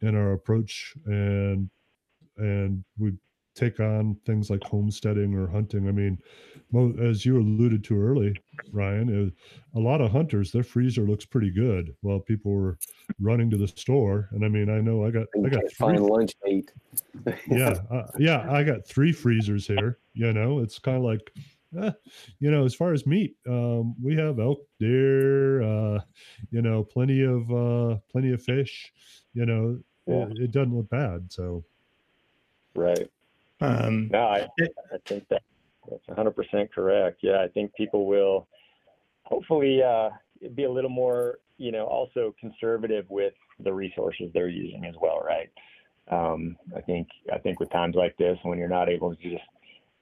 in 0.02 0.16
our 0.16 0.34
approach 0.34 0.94
and 1.06 1.70
and 2.38 2.84
we 3.00 3.14
take 3.56 3.80
on 3.80 4.16
things 4.26 4.50
like 4.50 4.64
homesteading 4.64 5.34
or 5.36 5.48
hunting 5.48 5.88
i 5.88 5.92
mean 5.92 6.18
as 7.00 7.26
you 7.26 7.40
alluded 7.40 7.84
to 7.84 8.00
early 8.00 8.36
ryan 8.72 9.32
a 9.76 9.80
lot 9.80 10.02
of 10.02 10.12
hunters 10.12 10.52
their 10.52 10.64
freezer 10.64 11.04
looks 11.04 11.26
pretty 11.26 11.52
good 11.52 11.96
while 12.02 12.20
people 12.20 12.52
were 12.52 12.78
running 13.20 13.50
to 13.50 13.58
the 13.58 13.68
store 13.68 14.30
and 14.32 14.44
i 14.44 14.48
mean 14.48 14.70
i 14.70 14.80
know 14.82 15.06
i 15.06 15.12
got 15.12 15.28
i 15.46 15.50
got 15.50 15.62
three 15.78 15.98
lunch 16.00 16.34
meat. 16.44 16.72
yeah 17.48 17.82
uh, 17.92 18.08
yeah 18.18 18.52
i 18.52 18.64
got 18.64 18.86
three 18.88 19.12
freezers 19.12 19.68
here 19.68 20.00
you 20.14 20.34
know 20.34 20.60
it's 20.60 20.80
kind 20.80 20.98
of 20.98 21.04
like 21.04 21.32
eh, 21.82 21.92
you 22.40 22.50
know 22.50 22.66
as 22.66 22.74
far 22.74 22.94
as 22.94 23.06
meat 23.06 23.36
um, 23.48 23.96
we 24.02 24.16
have 24.16 24.40
elk 24.40 24.66
deer 24.80 25.62
uh, 25.62 26.00
you 26.52 26.62
know 26.62 26.84
plenty 26.84 27.22
of 27.22 27.52
uh, 27.52 27.98
plenty 28.12 28.32
of 28.32 28.42
fish 28.42 28.92
you 29.34 29.46
know 29.46 29.80
Yeah. 30.08 30.26
it, 30.26 30.44
it 30.46 30.52
doesn't 30.52 30.76
look 30.76 30.90
bad 30.90 31.32
so 31.32 31.64
Right. 32.76 33.10
Um, 33.64 34.10
No, 34.12 34.20
I, 34.20 34.48
I 34.94 34.98
think 35.08 35.28
that 35.30 35.42
that's 35.90 36.06
100% 36.08 36.72
correct. 36.72 37.20
Yeah, 37.22 37.42
I 37.42 37.48
think 37.48 37.74
people 37.76 38.06
will 38.06 38.48
hopefully 39.24 39.82
uh, 39.82 40.10
be 40.56 40.64
a 40.64 40.72
little 40.72 40.90
more, 40.90 41.40
you 41.58 41.72
know, 41.72 41.86
also 41.86 42.36
conservative 42.40 43.06
with 43.10 43.34
the 43.60 43.74
resources 43.74 44.30
they're 44.34 44.48
using 44.48 44.86
as 44.86 44.96
well, 45.02 45.22
right? 45.26 45.50
Um, 46.12 46.58
I 46.76 46.82
think 46.82 47.08
I 47.34 47.38
think 47.38 47.60
with 47.62 47.72
times 47.72 47.96
like 47.96 48.18
this, 48.18 48.38
when 48.44 48.58
you're 48.58 48.68
not 48.68 48.90
able 48.90 49.16
to 49.16 49.22
just 49.22 49.44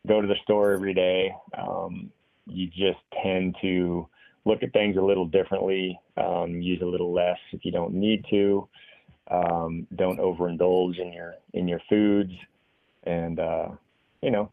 go 0.07 0.19
to 0.19 0.27
the 0.27 0.35
store 0.43 0.71
every 0.71 0.95
day, 0.95 1.31
um, 1.57 2.11
you 2.47 2.67
just 2.67 2.99
tend 3.21 3.55
to 3.61 4.07
look 4.45 4.63
at 4.63 4.73
things 4.73 4.97
a 4.97 5.01
little 5.01 5.27
differently, 5.27 5.99
um, 6.17 6.59
use 6.59 6.81
a 6.81 6.85
little 6.85 7.13
less 7.13 7.37
if 7.51 7.63
you 7.63 7.71
don't 7.71 7.93
need 7.93 8.25
to. 8.31 8.67
Um, 9.29 9.87
don't 9.95 10.19
overindulge 10.19 10.99
in 10.99 11.13
your 11.13 11.35
in 11.53 11.67
your 11.67 11.79
foods, 11.87 12.33
and 13.03 13.39
uh, 13.39 13.69
you 14.21 14.31
know, 14.31 14.51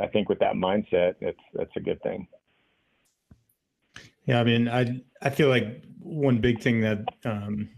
I 0.00 0.06
think 0.06 0.28
with 0.28 0.38
that 0.40 0.54
mindset, 0.54 1.14
that's 1.20 1.38
that's 1.54 1.76
a 1.76 1.80
good 1.80 2.02
thing. 2.02 2.26
Yeah, 4.26 4.40
I 4.40 4.44
mean, 4.44 4.68
I 4.68 5.02
I 5.20 5.30
feel 5.30 5.48
like 5.48 5.82
one 6.00 6.38
big 6.38 6.60
thing 6.60 6.80
that 6.80 7.04
um, 7.24 7.68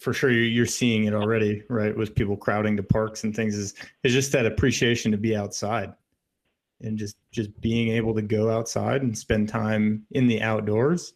for 0.00 0.12
sure 0.12 0.30
you're, 0.30 0.66
seeing 0.66 1.04
it 1.04 1.14
already, 1.14 1.62
right, 1.70 1.96
with 1.96 2.14
people 2.14 2.36
crowding 2.36 2.76
to 2.76 2.82
parks 2.82 3.24
and 3.24 3.34
things 3.34 3.54
is 3.54 3.74
is 4.02 4.12
just 4.12 4.32
that 4.32 4.46
appreciation 4.46 5.10
to 5.12 5.18
be 5.18 5.34
outside 5.34 5.92
and 6.82 6.98
just 6.98 7.16
just 7.30 7.58
being 7.60 7.88
able 7.88 8.14
to 8.14 8.22
go 8.22 8.50
outside 8.50 9.02
and 9.02 9.16
spend 9.16 9.48
time 9.48 10.04
in 10.10 10.26
the 10.26 10.42
outdoors 10.42 11.14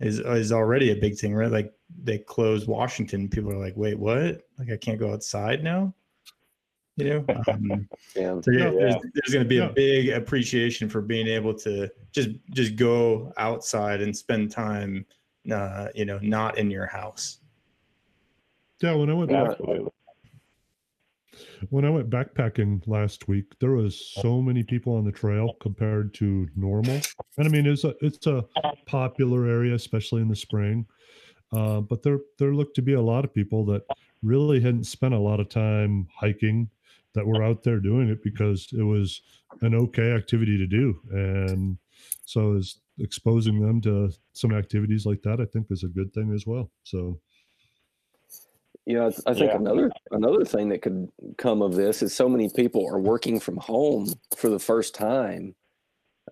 is 0.00 0.18
is 0.18 0.52
already 0.52 0.90
a 0.90 0.96
big 0.96 1.16
thing, 1.16 1.34
right? 1.34 1.50
Like 1.50 1.72
they 2.02 2.18
closed 2.18 2.66
Washington, 2.66 3.28
people 3.28 3.52
are 3.52 3.58
like, 3.58 3.76
wait, 3.76 3.98
what? 3.98 4.42
Like 4.58 4.70
I 4.72 4.76
can't 4.76 4.98
go 4.98 5.12
outside 5.12 5.62
now. 5.62 5.94
You 6.96 7.04
know, 7.04 7.24
um, 7.48 7.88
Yeah. 8.14 8.40
so 8.40 8.50
yeah, 8.52 8.64
Yeah. 8.64 8.70
there's, 8.70 8.94
there's 9.14 9.32
going 9.32 9.44
to 9.44 9.48
be 9.48 9.56
Yeah. 9.56 9.70
a 9.70 9.72
big 9.72 10.08
appreciation 10.10 10.88
for 10.88 11.00
being 11.00 11.26
able 11.26 11.54
to 11.54 11.90
just 12.12 12.30
just 12.52 12.76
go 12.76 13.32
outside 13.36 14.00
and 14.00 14.16
spend 14.16 14.50
time, 14.52 15.04
uh, 15.50 15.88
you 15.94 16.04
know, 16.04 16.18
not 16.22 16.58
in 16.58 16.70
your 16.70 16.86
house. 16.86 17.40
yeah 18.82 18.94
when 18.94 19.08
i 19.08 19.14
went 19.14 19.30
back 19.30 19.56
when 21.70 21.84
i 21.84 21.90
went 21.90 22.10
backpacking 22.10 22.82
last 22.86 23.28
week 23.28 23.46
there 23.60 23.70
was 23.72 23.98
so 24.20 24.42
many 24.42 24.62
people 24.62 24.94
on 24.96 25.04
the 25.04 25.12
trail 25.12 25.54
compared 25.60 26.12
to 26.12 26.48
normal 26.56 27.00
and 27.38 27.46
i 27.46 27.50
mean 27.50 27.66
it's 27.66 27.84
a 27.84 27.94
it's 28.00 28.26
a 28.26 28.44
popular 28.86 29.46
area 29.46 29.74
especially 29.74 30.20
in 30.22 30.28
the 30.28 30.36
spring 30.36 30.84
uh, 31.52 31.80
but 31.80 32.02
there 32.02 32.18
there 32.38 32.52
looked 32.54 32.74
to 32.74 32.82
be 32.82 32.94
a 32.94 33.00
lot 33.00 33.24
of 33.24 33.32
people 33.32 33.64
that 33.64 33.82
really 34.22 34.60
hadn't 34.60 34.84
spent 34.84 35.14
a 35.14 35.18
lot 35.18 35.38
of 35.40 35.48
time 35.48 36.06
hiking 36.14 36.68
that 37.14 37.26
were 37.26 37.42
out 37.42 37.62
there 37.62 37.80
doing 37.80 38.08
it 38.08 38.22
because 38.22 38.68
it 38.72 38.82
was 38.82 39.20
an 39.62 39.74
okay 39.74 40.12
activity 40.12 40.58
to 40.58 40.66
do 40.66 41.00
and 41.12 41.78
so 42.24 42.54
is 42.54 42.80
exposing 42.98 43.60
them 43.60 43.80
to 43.80 44.10
some 44.32 44.52
activities 44.52 45.06
like 45.06 45.22
that 45.22 45.40
i 45.40 45.44
think 45.46 45.66
is 45.70 45.84
a 45.84 45.88
good 45.88 46.12
thing 46.12 46.32
as 46.34 46.46
well 46.46 46.70
so 46.82 47.20
You 48.86 48.96
know, 48.98 49.06
I 49.06 49.30
I 49.30 49.34
think 49.34 49.50
Yeah. 49.50 49.56
another 49.56 49.90
another 50.10 50.44
thing 50.44 50.68
that 50.68 50.82
could 50.82 51.08
come 51.38 51.62
of 51.62 51.74
this 51.74 52.02
is 52.02 52.14
so 52.14 52.28
many 52.28 52.50
people 52.50 52.86
are 52.86 53.00
working 53.00 53.40
from 53.40 53.56
home 53.56 54.12
for 54.36 54.50
the 54.50 54.58
first 54.58 54.94
time. 54.94 55.54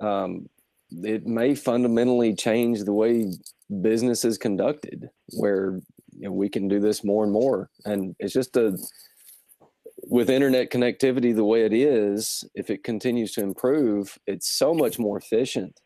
Um, 0.01 0.49
it 0.91 1.27
may 1.27 1.55
fundamentally 1.55 2.35
change 2.35 2.85
the 2.85 2.93
way 2.93 3.33
business 3.81 4.25
is 4.25 4.37
conducted, 4.37 5.09
where 5.39 5.81
you 6.13 6.27
know, 6.29 6.33
we 6.33 6.51
can 6.51 6.69
do 6.69 6.79
this 6.79 7.03
more 7.05 7.25
and 7.25 7.33
more, 7.33 7.71
and 7.87 8.15
it's 8.19 8.35
just 8.35 8.55
a 8.59 8.77
with 10.05 10.31
internet 10.31 10.71
connectivity 10.71 11.35
the 11.35 11.45
way 11.45 11.65
it 11.65 11.73
is. 11.73 12.45
If 12.55 12.71
it 12.71 12.85
continues 12.85 13.33
to 13.33 13.43
improve, 13.43 14.19
it's 14.27 14.51
so 14.51 14.75
much 14.75 14.99
more 14.99 15.19
efficient. 15.19 15.79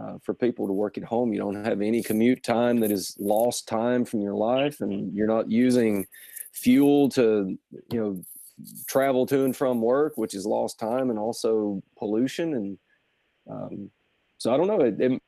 Uh, 0.00 0.16
for 0.22 0.32
people 0.32 0.66
to 0.66 0.72
work 0.72 0.96
at 0.96 1.02
home, 1.02 1.32
you 1.32 1.40
don't 1.40 1.64
have 1.64 1.80
any 1.80 2.02
commute 2.02 2.44
time 2.44 2.78
that 2.78 2.92
is 2.92 3.16
lost 3.18 3.66
time 3.66 4.04
from 4.04 4.20
your 4.20 4.34
life, 4.34 4.80
and 4.80 5.12
you're 5.12 5.26
not 5.26 5.50
using 5.50 6.06
fuel 6.52 7.08
to, 7.08 7.58
you 7.90 7.98
know, 7.98 8.22
travel 8.86 9.26
to 9.26 9.44
and 9.44 9.56
from 9.56 9.80
work, 9.80 10.12
which 10.16 10.34
is 10.34 10.46
lost 10.46 10.78
time 10.78 11.10
and 11.10 11.18
also 11.18 11.82
pollution. 11.98 12.54
And 12.54 12.78
um, 13.50 13.90
so 14.36 14.52
I 14.52 14.56
don't 14.56 14.68
know. 14.68 14.82
It, 14.82 15.00
it, 15.00 15.22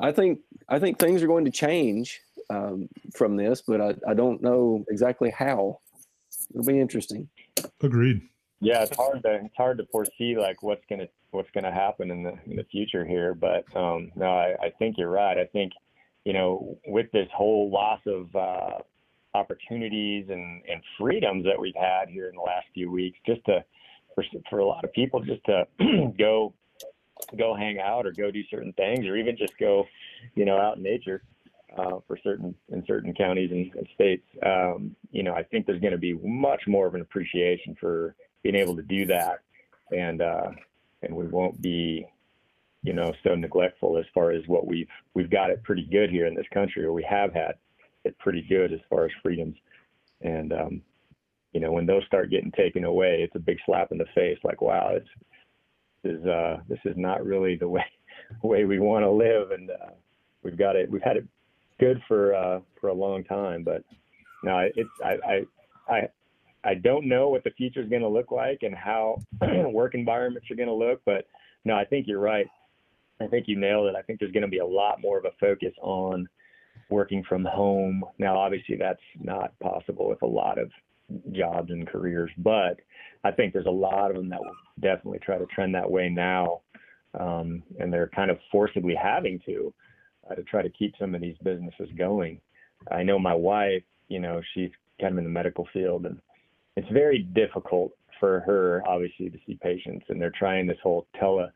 I 0.00 0.12
think 0.12 0.40
I 0.68 0.78
think 0.78 0.98
things 0.98 1.22
are 1.22 1.26
going 1.26 1.46
to 1.46 1.50
change 1.50 2.20
um, 2.50 2.88
from 3.14 3.36
this, 3.36 3.62
but 3.66 3.80
I, 3.80 3.94
I 4.06 4.14
don't 4.14 4.42
know 4.42 4.84
exactly 4.90 5.30
how. 5.30 5.80
It'll 6.50 6.66
be 6.66 6.80
interesting. 6.80 7.28
Agreed 7.82 8.22
Yeah, 8.60 8.82
it's 8.82 8.96
hard 8.96 9.22
to 9.22 9.34
it's 9.44 9.56
hard 9.56 9.78
to 9.78 9.86
foresee 9.90 10.36
like 10.36 10.62
what's 10.62 10.84
gonna 10.88 11.08
what's 11.30 11.50
gonna 11.52 11.72
happen 11.72 12.10
in 12.10 12.22
the 12.22 12.34
in 12.46 12.56
the 12.56 12.64
future 12.64 13.04
here. 13.04 13.34
But 13.34 13.64
um, 13.76 14.10
no, 14.16 14.26
I, 14.26 14.54
I 14.62 14.70
think 14.78 14.96
you're 14.98 15.10
right. 15.10 15.38
I 15.38 15.46
think 15.46 15.72
you 16.24 16.32
know 16.32 16.78
with 16.86 17.10
this 17.12 17.28
whole 17.34 17.70
loss 17.70 18.00
of 18.06 18.34
uh, 18.34 18.78
opportunities 19.34 20.26
and 20.28 20.62
and 20.70 20.82
freedoms 20.98 21.44
that 21.44 21.58
we've 21.58 21.74
had 21.74 22.08
here 22.08 22.28
in 22.28 22.34
the 22.34 22.42
last 22.42 22.66
few 22.74 22.90
weeks, 22.90 23.18
just 23.24 23.44
to 23.46 23.64
for 24.14 24.24
for 24.48 24.58
a 24.58 24.66
lot 24.66 24.84
of 24.84 24.92
people 24.92 25.20
just 25.20 25.44
to 25.44 25.66
go 26.18 26.52
go 27.38 27.54
hang 27.54 27.78
out 27.78 28.06
or 28.06 28.12
go 28.12 28.30
do 28.30 28.42
certain 28.50 28.72
things 28.74 29.06
or 29.06 29.16
even 29.16 29.36
just 29.36 29.56
go 29.58 29.84
you 30.34 30.44
know 30.44 30.56
out 30.56 30.78
in 30.78 30.82
nature 30.82 31.22
uh, 31.76 31.98
for 32.06 32.18
certain 32.22 32.54
in 32.70 32.84
certain 32.86 33.14
counties 33.14 33.50
and, 33.50 33.88
states. 33.94 34.26
Um, 34.44 34.94
you 35.10 35.22
know, 35.22 35.34
I 35.34 35.42
think 35.42 35.66
there's 35.66 35.80
going 35.80 35.92
to 35.92 35.98
be 35.98 36.14
much 36.14 36.62
more 36.66 36.86
of 36.86 36.94
an 36.94 37.00
appreciation 37.00 37.76
for 37.78 38.14
being 38.42 38.56
able 38.56 38.76
to 38.76 38.82
do 38.82 39.06
that, 39.06 39.40
and 39.90 40.22
uh, 40.22 40.50
and 41.02 41.14
we 41.14 41.26
won't 41.26 41.60
be, 41.60 42.06
you 42.82 42.92
know, 42.92 43.12
so 43.22 43.34
neglectful 43.34 43.98
as 43.98 44.06
far 44.14 44.30
as 44.30 44.42
what 44.46 44.66
we've 44.66 44.88
we've 45.14 45.30
got 45.30 45.50
it 45.50 45.62
pretty 45.62 45.86
good 45.90 46.10
here 46.10 46.26
in 46.26 46.34
this 46.34 46.48
country, 46.52 46.84
or 46.84 46.92
we 46.92 47.06
have 47.08 47.32
had 47.32 47.54
it 48.04 48.18
pretty 48.18 48.42
good 48.42 48.72
as 48.72 48.80
far 48.88 49.04
as 49.04 49.12
freedoms, 49.22 49.56
and 50.22 50.52
um, 50.52 50.82
you 51.52 51.60
know, 51.60 51.72
when 51.72 51.86
those 51.86 52.04
start 52.06 52.30
getting 52.30 52.52
taken 52.52 52.84
away, 52.84 53.22
it's 53.22 53.34
a 53.34 53.40
big 53.40 53.58
slap 53.66 53.90
in 53.92 53.98
the 53.98 54.06
face. 54.14 54.38
Like, 54.44 54.62
wow, 54.62 54.92
it's 54.92 55.08
this 56.02 56.14
is 56.14 56.26
uh, 56.26 56.58
this 56.68 56.78
is 56.84 56.96
not 56.96 57.24
really 57.24 57.56
the 57.56 57.68
way 57.68 57.84
way 58.42 58.64
we 58.64 58.78
want 58.78 59.04
to 59.04 59.10
live, 59.10 59.50
and 59.50 59.70
uh, 59.70 59.92
we've 60.42 60.58
got 60.58 60.76
it. 60.76 60.90
We've 60.90 61.02
had 61.02 61.16
it 61.16 61.26
good 61.80 62.00
for 62.06 62.34
uh, 62.34 62.60
for 62.80 62.88
a 62.88 62.94
long 62.94 63.24
time, 63.24 63.64
but 63.64 63.82
no, 64.44 64.68
it's 64.76 64.90
I 65.04 65.16
I 65.26 65.94
I, 65.94 66.08
I 66.62 66.74
don't 66.74 67.08
know 67.08 67.28
what 67.28 67.42
the 67.42 67.50
future 67.50 67.82
is 67.82 67.88
going 67.88 68.02
to 68.02 68.08
look 68.08 68.30
like 68.30 68.58
and 68.62 68.74
how 68.74 69.20
work 69.40 69.94
environments 69.94 70.50
are 70.50 70.56
going 70.56 70.68
to 70.68 70.74
look, 70.74 71.00
but 71.04 71.26
no, 71.64 71.74
I 71.74 71.84
think 71.84 72.06
you're 72.06 72.20
right. 72.20 72.46
I 73.20 73.26
think 73.26 73.48
you 73.48 73.58
nailed 73.58 73.88
it. 73.88 73.96
I 73.96 74.02
think 74.02 74.18
there's 74.20 74.32
going 74.32 74.42
to 74.42 74.48
be 74.48 74.58
a 74.58 74.66
lot 74.66 75.00
more 75.00 75.18
of 75.18 75.24
a 75.24 75.32
focus 75.40 75.72
on 75.82 76.28
working 76.88 77.24
from 77.28 77.44
home. 77.44 78.04
Now, 78.18 78.38
obviously, 78.38 78.76
that's 78.76 79.00
not 79.18 79.58
possible 79.60 80.08
with 80.08 80.22
a 80.22 80.26
lot 80.26 80.58
of 80.58 80.70
jobs 81.32 81.70
and 81.70 81.86
careers. 81.86 82.30
But 82.38 82.80
I 83.24 83.30
think 83.30 83.52
there's 83.52 83.66
a 83.66 83.70
lot 83.70 84.10
of 84.10 84.16
them 84.16 84.28
that 84.30 84.40
will 84.40 84.56
definitely 84.80 85.18
try 85.18 85.38
to 85.38 85.46
trend 85.46 85.74
that 85.74 85.90
way 85.90 86.08
now, 86.08 86.62
um, 87.18 87.62
and 87.78 87.92
they're 87.92 88.10
kind 88.14 88.30
of 88.30 88.38
forcibly 88.50 88.94
having 88.94 89.40
to 89.46 89.72
uh, 90.28 90.34
to 90.34 90.42
try 90.42 90.62
to 90.62 90.68
keep 90.70 90.94
some 90.98 91.14
of 91.14 91.20
these 91.20 91.36
businesses 91.42 91.88
going. 91.96 92.40
I 92.90 93.02
know 93.02 93.18
my 93.18 93.34
wife, 93.34 93.82
you 94.08 94.20
know, 94.20 94.40
she's 94.54 94.70
kind 95.00 95.12
of 95.12 95.18
in 95.18 95.24
the 95.24 95.30
medical 95.30 95.68
field, 95.72 96.06
and 96.06 96.20
it's 96.76 96.88
very 96.90 97.20
difficult 97.20 97.92
for 98.18 98.40
her, 98.40 98.82
obviously, 98.86 99.30
to 99.30 99.38
see 99.46 99.58
patients, 99.62 100.06
and 100.08 100.20
they're 100.20 100.32
trying 100.38 100.66
this 100.66 100.78
whole 100.82 101.06
tele 101.18 101.50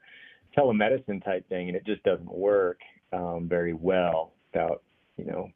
telemedicine 0.57 1.23
type 1.25 1.49
thing, 1.49 1.69
and 1.69 1.77
it 1.77 1.85
just 1.85 2.03
doesn't 2.05 2.33
work 2.33 2.79
um, 3.13 3.47
very 3.49 3.75
well 3.75 4.33
without, 4.53 4.83
you 5.17 5.25
know, 5.25 5.51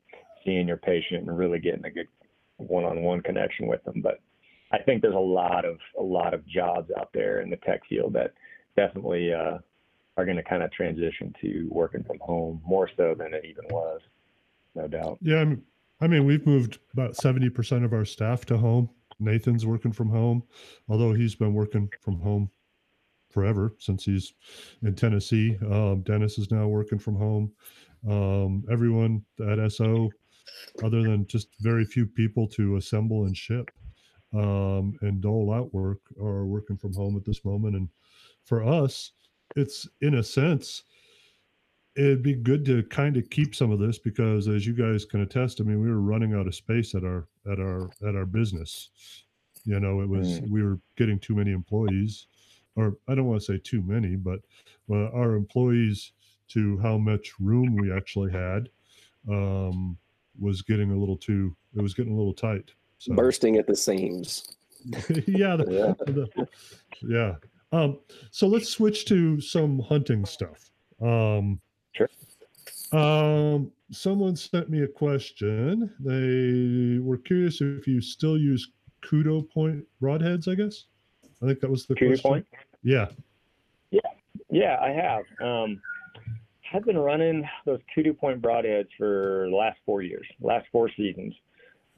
seeing 0.44 0.66
your 0.66 0.76
patient 0.76 1.26
and 1.26 1.38
really 1.38 1.60
getting 1.60 1.84
a 1.84 1.90
good 1.90 2.08
one-on-one 2.56 3.20
connection 3.22 3.66
with 3.68 3.82
them. 3.84 4.00
But 4.02 4.20
I 4.72 4.78
think 4.78 5.00
there's 5.00 5.14
a 5.14 5.18
lot 5.18 5.64
of 5.64 5.78
a 5.98 6.02
lot 6.02 6.34
of 6.34 6.46
jobs 6.46 6.90
out 6.98 7.10
there 7.14 7.40
in 7.40 7.50
the 7.50 7.56
tech 7.56 7.80
field 7.88 8.12
that 8.14 8.34
definitely 8.76 9.32
uh, 9.32 9.58
are 10.18 10.24
going 10.24 10.36
to 10.36 10.42
kind 10.42 10.64
of 10.64 10.72
transition 10.72 11.32
to 11.40 11.68
working 11.70 12.02
from 12.02 12.18
home 12.20 12.60
more 12.66 12.90
so 12.96 13.14
than 13.16 13.32
it 13.32 13.44
even 13.44 13.64
was, 13.70 14.00
no 14.74 14.88
doubt. 14.88 15.16
Yeah, 15.22 15.40
I'm, 15.40 15.62
I 16.00 16.08
mean, 16.08 16.26
we've 16.26 16.44
moved 16.44 16.78
about 16.92 17.16
seventy 17.16 17.48
percent 17.48 17.84
of 17.84 17.92
our 17.92 18.04
staff 18.04 18.44
to 18.46 18.58
home. 18.58 18.90
Nathan's 19.20 19.64
working 19.64 19.92
from 19.92 20.10
home, 20.10 20.42
although 20.88 21.12
he's 21.12 21.36
been 21.36 21.54
working 21.54 21.88
from 22.00 22.20
home 22.20 22.50
forever 23.30 23.74
since 23.78 24.04
he's 24.04 24.34
in 24.82 24.94
Tennessee. 24.94 25.56
Um, 25.70 26.02
Dennis 26.02 26.38
is 26.38 26.50
now 26.50 26.66
working 26.66 26.98
from 26.98 27.16
home. 27.16 27.52
Um, 28.08 28.64
everyone 28.70 29.24
at 29.48 29.72
SO, 29.72 30.10
other 30.82 31.02
than 31.02 31.26
just 31.26 31.48
very 31.60 31.84
few 31.84 32.06
people 32.06 32.48
to 32.48 32.76
assemble 32.76 33.24
and 33.24 33.36
ship 33.36 33.70
um, 34.34 34.96
and 35.02 35.20
dole 35.20 35.52
out 35.52 35.72
work, 35.72 36.00
are 36.20 36.46
working 36.46 36.76
from 36.76 36.92
home 36.92 37.16
at 37.16 37.24
this 37.24 37.44
moment. 37.44 37.76
And 37.76 37.88
for 38.44 38.64
us, 38.64 39.12
it's 39.56 39.88
in 40.00 40.14
a 40.16 40.22
sense, 40.22 40.84
it'd 41.96 42.22
be 42.22 42.34
good 42.34 42.64
to 42.66 42.82
kind 42.84 43.16
of 43.16 43.28
keep 43.30 43.54
some 43.54 43.70
of 43.70 43.78
this 43.78 43.98
because 43.98 44.48
as 44.48 44.66
you 44.66 44.72
guys 44.74 45.04
can 45.04 45.20
attest, 45.20 45.60
I 45.60 45.64
mean, 45.64 45.80
we 45.80 45.88
were 45.90 46.00
running 46.00 46.34
out 46.34 46.46
of 46.46 46.54
space 46.54 46.94
at 46.94 47.04
our 47.04 47.26
at 47.50 47.58
our 47.58 47.90
at 48.06 48.14
our 48.14 48.26
business. 48.26 48.90
You 49.64 49.80
know, 49.80 50.00
it 50.00 50.08
was 50.08 50.40
Mm. 50.40 50.50
we 50.50 50.62
were 50.62 50.78
getting 50.96 51.18
too 51.18 51.34
many 51.34 51.52
employees, 51.52 52.26
or 52.76 52.96
I 53.08 53.14
don't 53.14 53.26
want 53.26 53.40
to 53.40 53.44
say 53.52 53.58
too 53.62 53.82
many, 53.82 54.16
but 54.16 54.40
uh, 54.90 55.08
our 55.10 55.34
employees 55.34 56.12
to 56.48 56.78
how 56.78 56.96
much 56.96 57.38
room 57.40 57.76
we 57.76 57.92
actually 57.92 58.32
had 58.32 58.70
um, 59.28 59.98
was 60.40 60.62
getting 60.62 60.92
a 60.92 60.96
little 60.96 61.16
too. 61.16 61.54
It 61.76 61.82
was 61.82 61.92
getting 61.94 62.12
a 62.12 62.16
little 62.16 62.32
tight. 62.32 62.70
So 62.98 63.14
bursting 63.14 63.56
at 63.56 63.66
the 63.66 63.76
seams. 63.76 64.56
yeah, 65.26 65.56
the, 65.56 65.66
Yeah. 65.68 66.12
the- 66.12 66.48
yeah. 67.02 67.34
Um, 67.72 67.98
so 68.30 68.46
let's 68.46 68.68
switch 68.68 69.04
to 69.06 69.40
some 69.40 69.80
hunting 69.80 70.24
stuff. 70.24 70.70
Um, 71.00 71.60
Sure. 71.92 72.08
Um, 72.92 73.72
someone 73.90 74.36
sent 74.36 74.70
me 74.70 74.82
a 74.82 74.88
question. 74.88 75.92
They 76.00 76.98
were 77.00 77.18
curious 77.18 77.60
if 77.60 77.86
you 77.86 78.00
still 78.00 78.38
use 78.38 78.70
Kudu 79.02 79.42
point 79.42 79.84
broadheads. 80.00 80.50
I 80.50 80.54
guess. 80.54 80.84
I 81.42 81.46
think 81.46 81.60
that 81.60 81.70
was 81.70 81.86
the 81.86 81.94
Kudu 81.94 82.10
question. 82.10 82.30
point? 82.30 82.46
Yeah. 82.82 83.08
Yeah, 84.50 84.78
I 84.80 84.90
have. 84.90 85.24
Um, 85.46 85.80
I've 86.72 86.84
been 86.84 86.98
running 86.98 87.48
those 87.64 87.80
kudu 87.94 88.14
Point 88.14 88.42
broadheads 88.42 88.88
for 88.96 89.46
the 89.50 89.56
last 89.56 89.78
four 89.84 90.02
years, 90.02 90.26
last 90.40 90.66
four 90.72 90.90
seasons, 90.96 91.34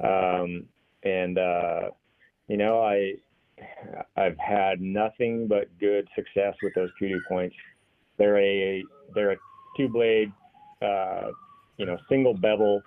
um, 0.02 0.64
and 1.02 1.38
uh, 1.38 1.90
you 2.48 2.56
know 2.56 2.80
I 2.80 3.14
I've 4.16 4.38
had 4.38 4.80
nothing 4.80 5.46
but 5.46 5.66
good 5.78 6.08
success 6.14 6.54
with 6.62 6.74
those 6.74 6.90
Kudu 6.98 7.20
Points. 7.28 7.54
They're 8.18 8.38
a 8.38 8.84
they're 9.14 9.32
a 9.32 9.36
two 9.76 9.88
blade, 9.88 10.32
uh, 10.82 11.30
you 11.76 11.86
know, 11.86 11.98
single 12.08 12.34
bevel 12.34 12.82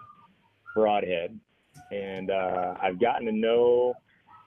broadhead, 0.75 1.39
and 1.91 2.31
uh, 2.31 2.75
I've 2.81 2.99
gotten 2.99 3.25
to 3.25 3.31
know 3.31 3.93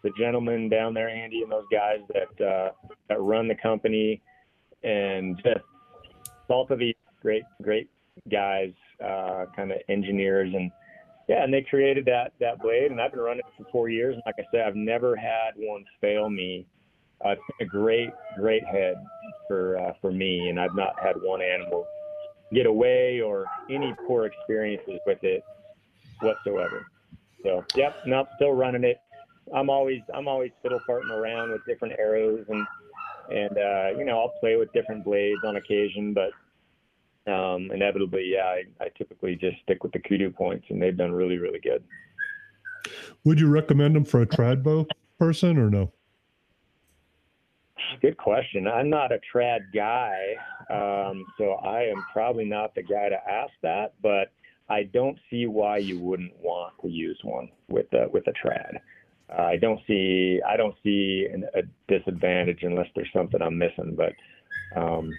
the 0.02 0.10
gentleman 0.18 0.68
down 0.68 0.94
there, 0.94 1.08
Andy, 1.08 1.42
and 1.42 1.50
those 1.50 1.66
guys 1.72 1.98
that 2.08 2.46
uh, 2.46 2.70
that 3.08 3.20
run 3.20 3.48
the 3.48 3.56
company 3.56 4.22
and 4.82 5.36
just 5.42 5.64
salt 6.46 6.70
of 6.70 6.78
the 6.78 6.94
great, 7.20 7.42
great 7.62 7.90
guys, 8.30 8.72
uh, 9.04 9.46
kind 9.54 9.72
of 9.72 9.78
engineers, 9.88 10.52
and 10.54 10.70
yeah, 11.28 11.42
and 11.42 11.52
they 11.52 11.62
created 11.62 12.04
that 12.06 12.32
that 12.40 12.60
blade, 12.60 12.90
and 12.90 13.00
I've 13.00 13.10
been 13.10 13.20
running 13.20 13.40
it 13.40 13.62
for 13.62 13.68
four 13.70 13.88
years. 13.88 14.14
And 14.14 14.22
like 14.26 14.36
I 14.38 14.44
said, 14.50 14.66
I've 14.66 14.76
never 14.76 15.16
had 15.16 15.52
one 15.56 15.84
fail 16.00 16.30
me. 16.30 16.66
Uh, 17.24 17.30
it's 17.30 17.42
been 17.58 17.66
a 17.66 17.70
great, 17.70 18.10
great 18.36 18.64
head 18.64 18.94
for 19.48 19.78
uh, 19.78 19.92
for 20.00 20.12
me, 20.12 20.48
and 20.48 20.60
I've 20.60 20.74
not 20.74 20.94
had 21.02 21.16
one 21.22 21.42
animal 21.42 21.86
get 22.52 22.66
away 22.66 23.20
or 23.20 23.46
any 23.70 23.94
poor 24.06 24.26
experiences 24.26 25.00
with 25.06 25.22
it 25.22 25.42
whatsoever. 26.20 26.86
So, 27.42 27.64
yep, 27.74 27.96
nope, 28.06 28.28
still 28.36 28.52
running 28.52 28.84
it. 28.84 28.98
I'm 29.54 29.70
always 29.70 30.00
I'm 30.14 30.28
always 30.28 30.50
fiddle 30.62 30.80
farting 30.88 31.10
around 31.10 31.52
with 31.52 31.64
different 31.66 31.94
arrows 31.98 32.44
and 32.48 32.66
and 33.30 33.58
uh, 33.58 33.98
you 33.98 34.04
know 34.04 34.18
I'll 34.20 34.34
play 34.40 34.56
with 34.56 34.72
different 34.72 35.04
blades 35.04 35.40
on 35.44 35.56
occasion, 35.56 36.12
but 36.12 36.30
um, 37.26 37.70
inevitably, 37.72 38.32
yeah, 38.32 38.44
I, 38.44 38.64
I 38.80 38.88
typically 38.96 39.36
just 39.36 39.56
stick 39.62 39.82
with 39.82 39.92
the 39.92 39.98
kudu 39.98 40.30
points, 40.30 40.66
and 40.70 40.80
they've 40.80 40.96
done 40.96 41.12
really 41.12 41.38
really 41.38 41.60
good. 41.60 41.82
Would 43.24 43.40
you 43.40 43.48
recommend 43.48 43.96
them 43.96 44.04
for 44.04 44.22
a 44.22 44.26
trad 44.26 44.62
bow 44.62 44.86
person 45.18 45.58
or 45.58 45.70
no? 45.70 45.92
Good 48.00 48.16
question. 48.16 48.66
I'm 48.66 48.90
not 48.90 49.12
a 49.12 49.20
trad 49.34 49.72
guy, 49.74 50.34
um, 50.70 51.24
so 51.38 51.52
I 51.52 51.82
am 51.82 52.04
probably 52.12 52.44
not 52.44 52.74
the 52.74 52.82
guy 52.82 53.08
to 53.08 53.16
ask 53.28 53.52
that. 53.62 53.94
But 54.02 54.32
I 54.68 54.84
don't 54.84 55.18
see 55.30 55.46
why 55.46 55.78
you 55.78 55.98
wouldn't 55.98 56.32
want 56.40 56.74
to 56.82 56.88
use 56.88 57.18
one 57.22 57.50
with 57.68 57.92
a 57.92 58.08
with 58.08 58.26
a 58.26 58.32
trad. 58.32 58.78
Uh, 59.28 59.42
I 59.42 59.56
don't 59.56 59.80
see 59.86 60.40
I 60.46 60.56
don't 60.56 60.74
see 60.82 61.26
an, 61.32 61.44
a 61.54 61.62
disadvantage 61.88 62.62
unless 62.62 62.88
there's 62.94 63.12
something 63.12 63.40
I'm 63.42 63.58
missing. 63.58 63.96
But 63.96 64.12
um, 64.80 65.12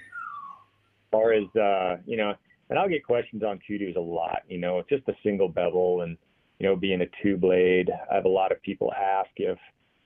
far 1.12 1.34
as 1.34 1.44
uh, 1.56 1.98
you 2.06 2.18
know, 2.18 2.34
and 2.70 2.78
I'll 2.78 2.90
get 2.90 3.06
questions 3.06 3.44
on 3.44 3.60
kudos 3.68 3.96
a 3.96 4.00
lot. 4.00 4.42
You 4.48 4.60
know, 4.60 4.80
it's 4.80 4.90
just 4.90 5.08
a 5.08 5.14
single 5.24 5.50
bevel, 5.50 6.02
and 6.02 6.18
you 6.60 6.68
know, 6.68 6.76
being 6.76 7.02
a 7.02 7.06
two 7.24 7.38
blade. 7.38 7.90
I 8.12 8.16
have 8.16 8.26
a 8.26 8.30
lot 8.30 8.52
of 8.52 8.62
people 8.62 8.92
ask 8.94 9.30
if 9.38 9.58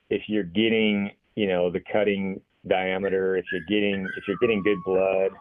if 0.10 0.23
you're 0.28 0.44
getting 0.44 1.11
you 1.36 1.48
know 1.48 1.72
the 1.72 1.82
cutting 1.91 2.41
diameter, 2.68 3.38
if 3.38 3.45
you're 3.52 3.65
getting 3.68 4.07
if 4.18 4.23
you're 4.28 4.38
getting 4.41 4.61
good 4.64 4.78
blood, 4.86 5.32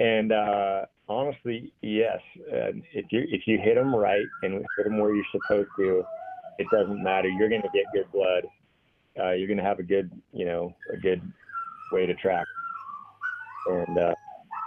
and 0.00 0.32
uh, 0.32 0.82
honestly, 1.08 1.72
yes, 1.82 2.18
uh, 2.52 2.72
if 2.92 3.06
you 3.10 3.24
if 3.28 3.42
you 3.46 3.58
hit 3.62 3.76
them 3.76 3.94
right 3.94 4.26
and 4.42 4.54
hit 4.76 4.84
them 4.84 4.98
where 4.98 5.14
you're 5.14 5.24
supposed 5.32 5.68
to, 5.78 6.04
it 6.58 6.66
doesn't 6.72 7.02
matter. 7.02 7.28
You're 7.28 7.48
going 7.48 7.62
to 7.62 7.70
get 7.72 7.84
good 7.94 8.10
blood. 8.12 8.44
Uh, 9.18 9.32
you're 9.32 9.46
going 9.46 9.58
to 9.58 9.64
have 9.64 9.78
a 9.78 9.84
good 9.84 10.10
you 10.32 10.44
know 10.44 10.74
a 10.92 10.96
good 10.96 11.20
way 11.92 12.06
to 12.06 12.14
track. 12.14 12.46
And 13.68 13.98
uh, 13.98 14.14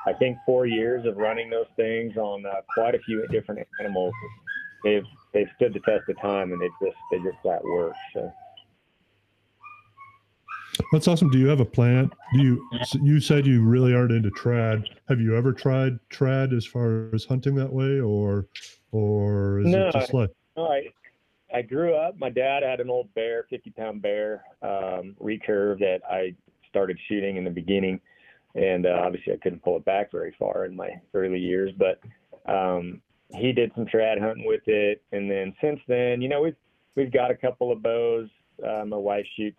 I 0.07 0.13
think 0.13 0.37
four 0.45 0.65
years 0.65 1.05
of 1.05 1.17
running 1.17 1.49
those 1.49 1.67
things 1.75 2.17
on 2.17 2.45
uh, 2.45 2.61
quite 2.73 2.95
a 2.95 2.99
few 2.99 3.25
different 3.27 3.65
animals, 3.79 4.13
they've 4.83 5.03
they've 5.33 5.49
stood 5.55 5.73
the 5.73 5.79
test 5.81 6.09
of 6.09 6.19
time, 6.21 6.51
and 6.51 6.61
they 6.61 6.69
just 6.81 6.97
they 7.11 7.17
just 7.19 7.41
flat 7.41 7.63
work. 7.63 7.93
So. 8.13 8.31
That's 10.93 11.07
awesome. 11.07 11.29
Do 11.29 11.37
you 11.37 11.47
have 11.47 11.59
a 11.59 11.65
plan? 11.65 12.09
Do 12.33 12.41
you 12.41 12.69
you 13.01 13.19
said 13.19 13.45
you 13.45 13.61
really 13.61 13.93
aren't 13.93 14.11
into 14.11 14.29
trad? 14.31 14.85
Have 15.09 15.19
you 15.19 15.35
ever 15.35 15.51
tried 15.51 15.99
trad 16.09 16.55
as 16.55 16.65
far 16.65 17.09
as 17.13 17.25
hunting 17.25 17.55
that 17.55 17.71
way, 17.71 17.99
or 17.99 18.47
or 18.91 19.59
is 19.59 19.67
No, 19.67 19.89
it 19.89 19.93
just 19.93 20.13
like 20.13 20.29
No, 20.55 20.67
I 20.67 20.87
I 21.53 21.61
grew 21.61 21.95
up. 21.95 22.17
My 22.17 22.29
dad 22.29 22.63
had 22.63 22.79
an 22.79 22.89
old 22.89 23.13
bear, 23.13 23.45
50 23.49 23.71
pound 23.71 24.01
bear, 24.01 24.43
um, 24.61 25.15
recurve 25.19 25.79
that 25.79 26.01
I 26.09 26.35
started 26.69 26.97
shooting 27.07 27.37
in 27.37 27.43
the 27.43 27.49
beginning, 27.49 27.99
and 28.55 28.85
uh, 28.85 29.01
obviously 29.03 29.33
I 29.33 29.37
couldn't 29.37 29.63
pull 29.63 29.77
it 29.77 29.85
back 29.85 30.11
very 30.11 30.35
far 30.37 30.65
in 30.65 30.75
my 30.75 30.89
early 31.13 31.39
years. 31.39 31.71
But 31.77 31.99
um, 32.51 33.01
he 33.35 33.51
did 33.51 33.71
some 33.75 33.85
trad 33.85 34.19
hunting 34.19 34.45
with 34.45 34.67
it, 34.67 35.03
and 35.11 35.29
then 35.29 35.53
since 35.61 35.79
then, 35.87 36.21
you 36.21 36.29
know, 36.29 36.41
we've 36.41 36.55
we've 36.95 37.11
got 37.11 37.31
a 37.31 37.35
couple 37.35 37.71
of 37.71 37.83
bows. 37.83 38.29
Uh, 38.65 38.85
my 38.85 38.97
wife 38.97 39.25
shoots 39.37 39.57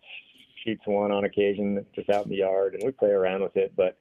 shoots 0.64 0.82
one 0.84 1.10
on 1.10 1.24
occasion 1.24 1.84
just 1.94 2.10
out 2.10 2.24
in 2.24 2.30
the 2.30 2.36
yard, 2.36 2.74
and 2.74 2.82
we 2.84 2.90
play 2.92 3.10
around 3.10 3.42
with 3.42 3.56
it. 3.56 3.72
But 3.76 3.96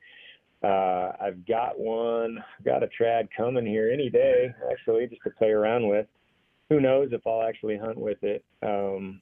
uh, 0.68 1.14
I've 1.22 1.45
got 1.45 1.80
one, 1.80 2.44
got 2.66 2.84
a 2.84 2.88
trad 2.88 3.30
coming 3.36 3.66
here 3.66 3.90
any 3.91 4.10
day, 4.10 4.53
actually, 4.72 5.07
just 5.07 5.22
to 5.24 5.30
play 5.30 5.49
around 5.49 5.88
with 5.88 6.07
who 6.70 6.80
knows 6.80 7.10
if 7.11 7.26
I'll 7.26 7.48
actually 7.48 7.78
hunt 7.78 7.98
with 7.98 8.24
it. 8.24 8.44
Um, 8.61 9.22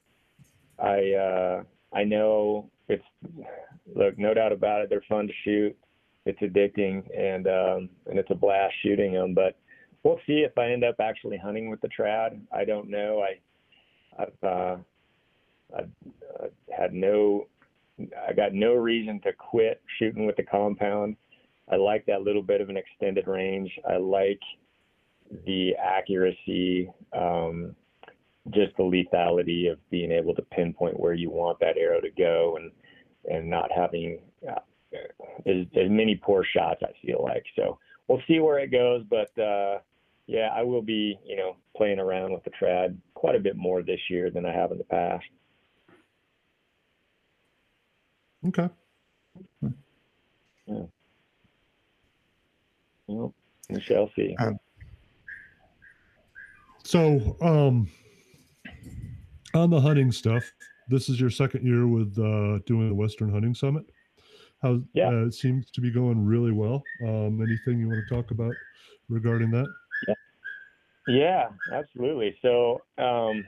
I 0.79 1.13
uh, 1.13 1.63
I 1.97 2.03
know 2.03 2.69
it's 2.87 3.03
look, 3.95 4.17
no 4.17 4.33
doubt 4.33 4.51
about 4.51 4.81
it. 4.81 4.89
They're 4.89 5.03
fun 5.09 5.27
to 5.27 5.33
shoot. 5.43 5.75
It's 6.25 6.39
addicting 6.39 7.03
and 7.17 7.47
um, 7.47 7.89
and 8.05 8.19
it's 8.19 8.29
a 8.31 8.35
blast 8.35 8.73
shooting 8.83 9.13
them. 9.13 9.33
But 9.33 9.57
we'll 10.03 10.19
see 10.27 10.45
if 10.45 10.57
I 10.57 10.71
end 10.71 10.83
up 10.83 10.95
actually 10.99 11.37
hunting 11.37 11.69
with 11.69 11.81
the 11.81 11.89
trad. 11.89 12.39
I 12.53 12.65
don't 12.65 12.89
know. 12.89 13.21
I 13.21 13.39
I've 14.21 14.43
uh, 14.43 14.77
I, 15.75 15.81
I 15.81 16.47
had 16.69 16.93
no, 16.93 17.47
I 18.27 18.33
got 18.33 18.53
no 18.53 18.73
reason 18.73 19.19
to 19.21 19.33
quit 19.33 19.81
shooting 19.99 20.25
with 20.25 20.35
the 20.35 20.43
compound. 20.43 21.15
I 21.69 21.75
like 21.75 22.05
that 22.05 22.21
little 22.21 22.43
bit 22.43 22.61
of 22.61 22.69
an 22.69 22.77
extended 22.77 23.27
range. 23.27 23.71
I 23.89 23.97
like 23.97 24.39
the 25.45 25.75
accuracy, 25.75 26.89
um, 27.13 27.75
just 28.51 28.75
the 28.77 28.83
lethality 28.83 29.71
of 29.71 29.77
being 29.89 30.11
able 30.11 30.33
to 30.35 30.41
pinpoint 30.41 30.99
where 30.99 31.13
you 31.13 31.29
want 31.29 31.59
that 31.59 31.77
arrow 31.77 32.01
to 32.01 32.09
go, 32.17 32.57
and 32.57 32.71
and 33.29 33.49
not 33.49 33.71
having 33.71 34.19
uh, 34.47 34.59
as, 35.45 35.65
as 35.75 35.89
many 35.89 36.15
poor 36.15 36.43
shots. 36.43 36.81
I 36.83 36.93
feel 37.05 37.21
like 37.23 37.43
so. 37.55 37.77
We'll 38.07 38.21
see 38.27 38.39
where 38.39 38.59
it 38.59 38.71
goes, 38.71 39.03
but 39.09 39.37
uh, 39.37 39.79
yeah, 40.27 40.49
I 40.53 40.63
will 40.63 40.81
be, 40.81 41.19
you 41.25 41.35
know, 41.35 41.57
playing 41.75 41.99
around 41.99 42.31
with 42.31 42.43
the 42.43 42.51
trad 42.51 42.95
quite 43.13 43.35
a 43.35 43.39
bit 43.39 43.57
more 43.57 43.81
this 43.81 43.99
year 44.09 44.29
than 44.29 44.45
I 44.45 44.53
have 44.53 44.71
in 44.71 44.77
the 44.77 44.83
past. 44.85 45.25
Okay. 48.47 48.69
Yeah. 50.67 50.83
Well, 53.07 53.33
we 53.69 53.81
shall 53.81 54.09
see. 54.15 54.35
Um, 54.39 54.59
So, 56.83 57.35
um, 57.41 57.89
on 59.57 59.69
the 59.69 59.81
hunting 59.81 60.11
stuff, 60.11 60.53
this 60.87 61.09
is 61.09 61.19
your 61.19 61.29
second 61.29 61.65
year 61.65 61.87
with 61.87 62.17
uh, 62.17 62.59
doing 62.65 62.89
the 62.89 62.95
Western 62.95 63.29
Hunting 63.31 63.53
Summit. 63.53 63.85
How 64.61 64.81
Yeah. 64.93 65.09
uh, 65.09 65.25
it 65.25 65.33
seems 65.33 65.69
to 65.71 65.81
be 65.81 65.91
going 65.91 66.25
really 66.25 66.51
well. 66.51 66.85
Um, 67.01 67.41
anything 67.41 67.79
you 67.79 67.89
want 67.89 68.07
to 68.07 68.13
talk 68.15 68.31
about 68.31 68.55
regarding 69.09 69.51
that? 69.51 69.67
Yeah, 70.07 70.13
yeah 71.07 71.49
absolutely. 71.71 72.37
So 72.41 72.81
um, 72.97 73.43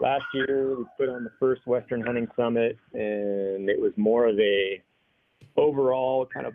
last 0.00 0.24
year 0.34 0.76
we 0.76 0.84
put 0.98 1.08
on 1.08 1.24
the 1.24 1.32
first 1.38 1.66
Western 1.66 2.02
Hunting 2.02 2.28
Summit, 2.36 2.76
and 2.92 3.68
it 3.70 3.80
was 3.80 3.92
more 3.96 4.26
of 4.26 4.38
a 4.38 4.82
overall 5.56 6.26
kind 6.26 6.46
of 6.46 6.54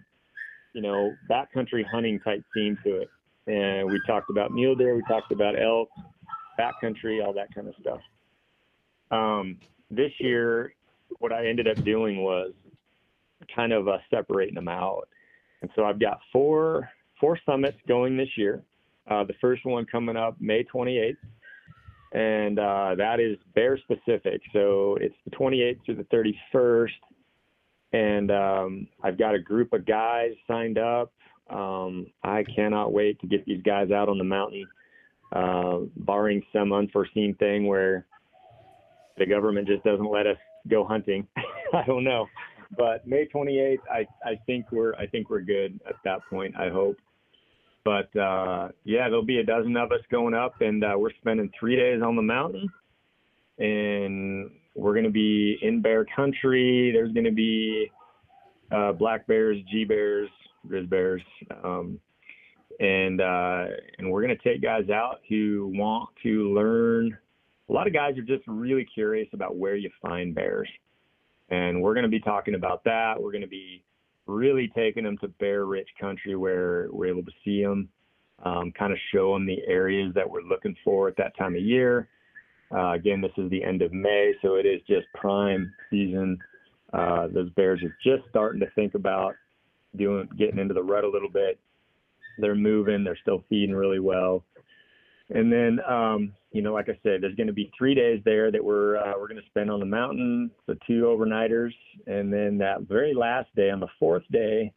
you 0.74 0.82
know 0.82 1.14
backcountry 1.30 1.86
hunting 1.86 2.20
type 2.20 2.44
theme 2.54 2.78
to 2.84 3.02
it. 3.02 3.10
And 3.46 3.92
we 3.92 4.02
talked 4.08 4.30
about 4.30 4.52
mule 4.52 4.76
deer, 4.76 4.96
we 4.96 5.04
talked 5.08 5.32
about 5.32 5.60
elk, 5.60 5.90
backcountry, 6.60 7.24
all 7.24 7.34
that 7.34 7.54
kind 7.54 7.68
of 7.68 7.76
stuff. 7.80 8.00
Um, 9.14 9.58
this 9.92 10.12
year, 10.20 10.74
what 11.20 11.32
I 11.32 11.48
ended 11.48 11.68
up 11.68 11.84
doing 11.84 12.24
was 12.24 12.52
kind 13.56 13.72
of 13.72 13.88
uh, 13.88 13.98
separating 14.10 14.56
them 14.56 14.68
out, 14.68 15.08
and 15.62 15.70
so 15.76 15.86
I've 15.86 16.00
got 16.00 16.20
four 16.32 16.90
four 17.20 17.40
summits 17.46 17.78
going 17.88 18.18
this 18.18 18.30
year. 18.36 18.64
Uh, 19.10 19.24
the 19.24 19.36
first 19.40 19.66
one 19.66 19.86
coming 19.86 20.18
up 20.18 20.36
May 20.40 20.64
28th, 20.64 21.18
and 22.14 22.58
uh, 22.58 22.96
that 22.98 23.20
is 23.20 23.38
bear 23.54 23.78
specific. 23.78 24.42
So 24.52 24.98
it's 25.00 25.16
the 25.26 25.32
28th 25.32 25.86
through 25.86 25.96
the 25.96 26.34
31st, 26.56 26.90
and 27.92 28.32
um, 28.32 28.88
I've 29.04 29.18
got 29.18 29.36
a 29.36 29.40
group 29.40 29.74
of 29.74 29.86
guys 29.86 30.32
signed 30.48 30.80
up. 30.80 31.14
Um, 31.50 32.08
I 32.24 32.44
cannot 32.56 32.94
wait 32.94 33.20
to 33.20 33.28
get 33.28 33.46
these 33.46 33.62
guys 33.62 33.92
out 33.92 34.10
on 34.10 34.18
the 34.18 34.24
mountain, 34.24 34.66
uh, 35.34 35.80
barring 35.98 36.42
some 36.52 36.74
unforeseen 36.74 37.36
thing 37.36 37.68
where 37.68 38.08
the 39.18 39.26
government 39.26 39.68
just 39.68 39.84
doesn't 39.84 40.10
let 40.10 40.28
us 40.28 40.38
go 40.70 40.86
hunting. 40.86 41.28
I 41.74 41.84
don't 41.86 42.04
know, 42.04 42.28
but 42.78 43.06
May 43.08 43.28
28th, 43.34 43.78
I, 43.92 44.08
I 44.24 44.40
think 44.46 44.72
we're 44.72 44.94
I 44.96 45.08
think 45.08 45.30
we're 45.30 45.42
good 45.42 45.80
at 45.88 45.96
that 46.04 46.20
point. 46.30 46.56
I 46.58 46.70
hope 46.70 46.98
but 47.84 48.16
uh, 48.18 48.70
yeah, 48.86 49.10
there'll 49.10 49.26
be 49.26 49.40
a 49.40 49.44
dozen 49.44 49.76
of 49.76 49.92
us 49.92 50.00
going 50.10 50.34
up, 50.34 50.62
and 50.62 50.84
uh, 50.84 50.94
we're 50.98 51.12
spending 51.20 51.52
three 51.60 51.76
days 51.76 52.02
on 52.02 52.16
the 52.16 52.22
mountain, 52.22 52.70
and 53.60 54.50
we're 54.76 54.94
going 54.94 55.04
to 55.04 55.12
be 55.12 55.58
in 55.62 55.82
bear 55.82 56.06
country. 56.16 56.92
There's 56.94 57.12
going 57.12 57.26
to 57.26 57.32
be 57.32 57.92
uh, 58.72 58.94
black 58.94 59.28
bears, 59.28 59.58
G 59.70 59.84
bears, 59.84 60.30
grizzly 60.66 60.88
bears, 60.88 61.22
um, 61.64 62.00
and 62.80 63.20
uh, 63.20 63.66
and 63.98 64.10
we're 64.10 64.24
going 64.26 64.38
to 64.38 64.44
take 64.50 64.62
guys 64.62 64.90
out 64.90 65.20
who 65.28 65.72
want 65.76 66.10
to 66.24 66.54
learn. 66.54 67.18
A 67.70 67.74
lot 67.74 67.88
of 67.88 67.94
guys 67.94 68.18
are 68.18 68.24
just 68.24 68.44
really 68.48 68.86
curious 68.86 69.28
about 69.34 69.56
where 69.56 69.76
you 69.76 69.90
find 70.02 70.36
bears, 70.36 70.70
and 71.50 71.82
we're 71.82 71.94
going 71.94 72.04
to 72.04 72.10
be 72.10 72.20
talking 72.20 72.56
about 72.56 72.84
that. 72.84 73.22
We're 73.22 73.32
going 73.32 73.42
to 73.42 73.48
be 73.48 73.84
really 74.26 74.72
taking 74.76 75.04
them 75.04 75.18
to 75.20 75.28
bear 75.28 75.66
rich 75.66 75.88
country 76.00 76.36
where 76.36 76.88
we're 76.92 77.08
able 77.08 77.24
to 77.24 77.32
see 77.44 77.64
them, 77.64 77.90
um, 78.44 78.72
kind 78.78 78.92
of 78.92 79.00
show 79.14 79.34
them 79.34 79.46
the 79.46 79.62
areas 79.68 80.14
that 80.16 80.30
we're 80.30 80.42
looking 80.42 80.76
for 80.84 81.08
at 81.08 81.18
that 81.18 81.36
time 81.38 81.56
of 81.56 81.62
year. 81.62 82.10
Uh, 82.74 82.92
again, 82.92 83.22
this 83.22 83.32
is 83.38 83.50
the 83.50 83.64
end 83.64 83.82
of 83.82 83.94
May, 83.94 84.34
so 84.42 84.56
it 84.56 84.66
is 84.66 84.82
just 84.88 85.06
prime 85.14 85.72
season. 85.90 86.38
Uh, 86.92 87.28
those 87.28 87.50
bears 87.52 87.82
are 87.84 87.96
just 88.04 88.28
starting 88.30 88.60
to 88.60 88.70
think 88.76 88.96
about 88.96 89.36
doing, 89.96 90.28
getting 90.38 90.60
into 90.60 90.74
the 90.74 90.84
rut 90.84 91.04
a 91.04 91.10
little 91.10 91.30
bit. 91.30 91.60
They're 92.40 92.56
moving, 92.56 93.04
they're 93.04 93.18
still 93.22 93.44
feeding 93.50 93.76
really 93.76 94.00
well. 94.00 94.44
And 95.34 95.52
then, 95.52 95.80
um, 95.90 96.34
you 96.52 96.62
know, 96.62 96.74
like 96.74 96.90
I 96.90 97.00
said, 97.02 97.22
there's 97.22 97.36
going 97.36 97.48
to 97.48 97.54
be 97.54 97.72
three 97.76 97.96
days 97.96 98.22
there 98.24 98.52
that 98.52 98.64
we're 98.64 98.98
uh, 98.98 99.14
we're 99.20 99.28
going 99.28 99.42
to 99.42 99.48
spend 99.48 99.72
on 99.72 99.80
the 99.80 99.86
mountain, 99.86 100.52
the 100.68 100.78
two 100.86 101.04
overnighters, 101.04 101.74
and 102.06 102.32
then 102.32 102.60
that 102.60 102.82
very 102.82 103.16
last 103.16 103.50
day, 103.56 103.72
on 103.72 103.80
the 103.80 103.88
fourth 104.00 104.24
day, 104.32 104.72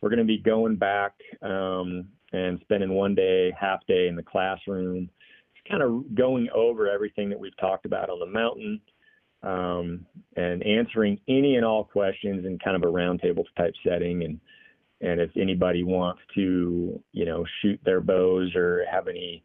we're 0.00 0.08
going 0.08 0.20
to 0.20 0.24
be 0.24 0.38
going 0.38 0.76
back 0.76 1.14
um, 1.42 2.06
and 2.32 2.60
spending 2.60 2.90
one 2.90 3.16
day, 3.16 3.52
half 3.58 3.84
day 3.88 4.06
in 4.06 4.14
the 4.14 4.22
classroom, 4.22 5.10
kind 5.68 5.82
of 5.82 6.14
going 6.14 6.48
over 6.54 6.88
everything 6.88 7.28
that 7.28 7.40
we've 7.40 7.56
talked 7.56 7.84
about 7.84 8.08
on 8.08 8.20
the 8.20 8.26
mountain, 8.26 8.80
um, 9.42 10.06
and 10.36 10.64
answering 10.64 11.18
any 11.26 11.56
and 11.56 11.64
all 11.64 11.82
questions 11.82 12.46
in 12.46 12.60
kind 12.60 12.76
of 12.76 12.88
a 12.88 12.92
roundtable 12.92 13.44
type 13.56 13.74
setting. 13.84 14.22
And 14.22 14.40
and 15.00 15.20
if 15.20 15.30
anybody 15.36 15.82
wants 15.82 16.20
to, 16.36 17.02
you 17.10 17.24
know, 17.24 17.44
shoot 17.60 17.80
their 17.84 18.00
bows 18.00 18.54
or 18.54 18.84
have 18.88 19.08
any 19.08 19.42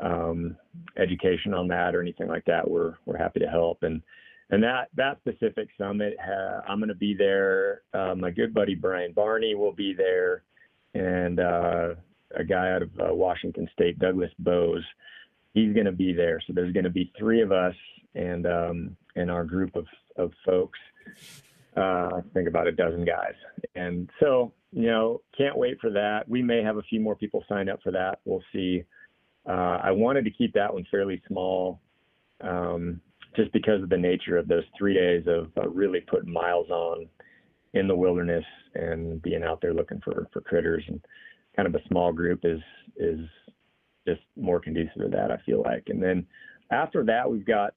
um, 0.00 0.56
education 0.96 1.54
on 1.54 1.68
that 1.68 1.94
or 1.94 2.00
anything 2.00 2.28
like 2.28 2.44
that, 2.46 2.68
we're 2.68 2.94
we're 3.06 3.16
happy 3.16 3.40
to 3.40 3.48
help. 3.48 3.82
And 3.82 4.02
and 4.50 4.62
that 4.62 4.88
that 4.94 5.18
specific 5.18 5.68
summit, 5.78 6.16
uh, 6.20 6.60
I'm 6.68 6.78
going 6.78 6.88
to 6.88 6.94
be 6.94 7.14
there. 7.14 7.82
Uh, 7.92 8.14
my 8.14 8.30
good 8.30 8.52
buddy 8.52 8.74
Brian 8.74 9.12
Barney 9.12 9.54
will 9.54 9.72
be 9.72 9.94
there, 9.94 10.42
and 10.94 11.40
uh, 11.40 11.94
a 12.36 12.44
guy 12.44 12.72
out 12.72 12.82
of 12.82 12.90
uh, 13.00 13.14
Washington 13.14 13.68
State, 13.72 13.98
Douglas 13.98 14.30
Bowes, 14.38 14.84
he's 15.54 15.72
going 15.72 15.86
to 15.86 15.92
be 15.92 16.12
there. 16.12 16.40
So 16.46 16.52
there's 16.52 16.72
going 16.72 16.84
to 16.84 16.90
be 16.90 17.12
three 17.18 17.40
of 17.40 17.52
us 17.52 17.74
and 18.14 18.46
um, 18.46 18.96
and 19.16 19.30
our 19.30 19.44
group 19.44 19.76
of 19.76 19.86
of 20.16 20.32
folks. 20.44 20.78
Uh, 21.76 22.08
I 22.16 22.20
think 22.32 22.46
about 22.48 22.68
a 22.68 22.72
dozen 22.72 23.04
guys, 23.04 23.34
and 23.74 24.08
so 24.20 24.52
you 24.74 24.88
know, 24.88 25.20
can't 25.38 25.56
wait 25.56 25.80
for 25.80 25.90
that. 25.90 26.28
We 26.28 26.42
may 26.42 26.62
have 26.62 26.78
a 26.78 26.82
few 26.82 27.00
more 27.00 27.14
people 27.14 27.44
sign 27.48 27.68
up 27.68 27.80
for 27.82 27.92
that. 27.92 28.18
We'll 28.24 28.42
see. 28.52 28.82
Uh, 29.48 29.78
I 29.82 29.90
wanted 29.90 30.24
to 30.24 30.30
keep 30.30 30.52
that 30.54 30.72
one 30.72 30.86
fairly 30.90 31.22
small, 31.28 31.80
um, 32.40 33.00
just 33.36 33.52
because 33.52 33.82
of 33.82 33.88
the 33.88 33.96
nature 33.96 34.38
of 34.38 34.48
those 34.48 34.64
three 34.78 34.94
days 34.94 35.24
of 35.26 35.50
uh, 35.56 35.68
really 35.68 36.00
putting 36.00 36.32
miles 36.32 36.70
on 36.70 37.06
in 37.74 37.88
the 37.88 37.96
wilderness 37.96 38.44
and 38.74 39.20
being 39.22 39.42
out 39.42 39.60
there 39.60 39.74
looking 39.74 40.00
for 40.02 40.28
for 40.32 40.40
critters. 40.40 40.84
And 40.88 41.00
kind 41.56 41.68
of 41.68 41.74
a 41.74 41.86
small 41.88 42.12
group 42.12 42.40
is 42.44 42.60
is 42.96 43.20
just 44.06 44.22
more 44.36 44.60
conducive 44.60 45.02
to 45.02 45.08
that. 45.08 45.30
I 45.30 45.38
feel 45.44 45.62
like. 45.62 45.84
And 45.88 46.02
then 46.02 46.26
after 46.70 47.04
that, 47.04 47.30
we've 47.30 47.46
got 47.46 47.74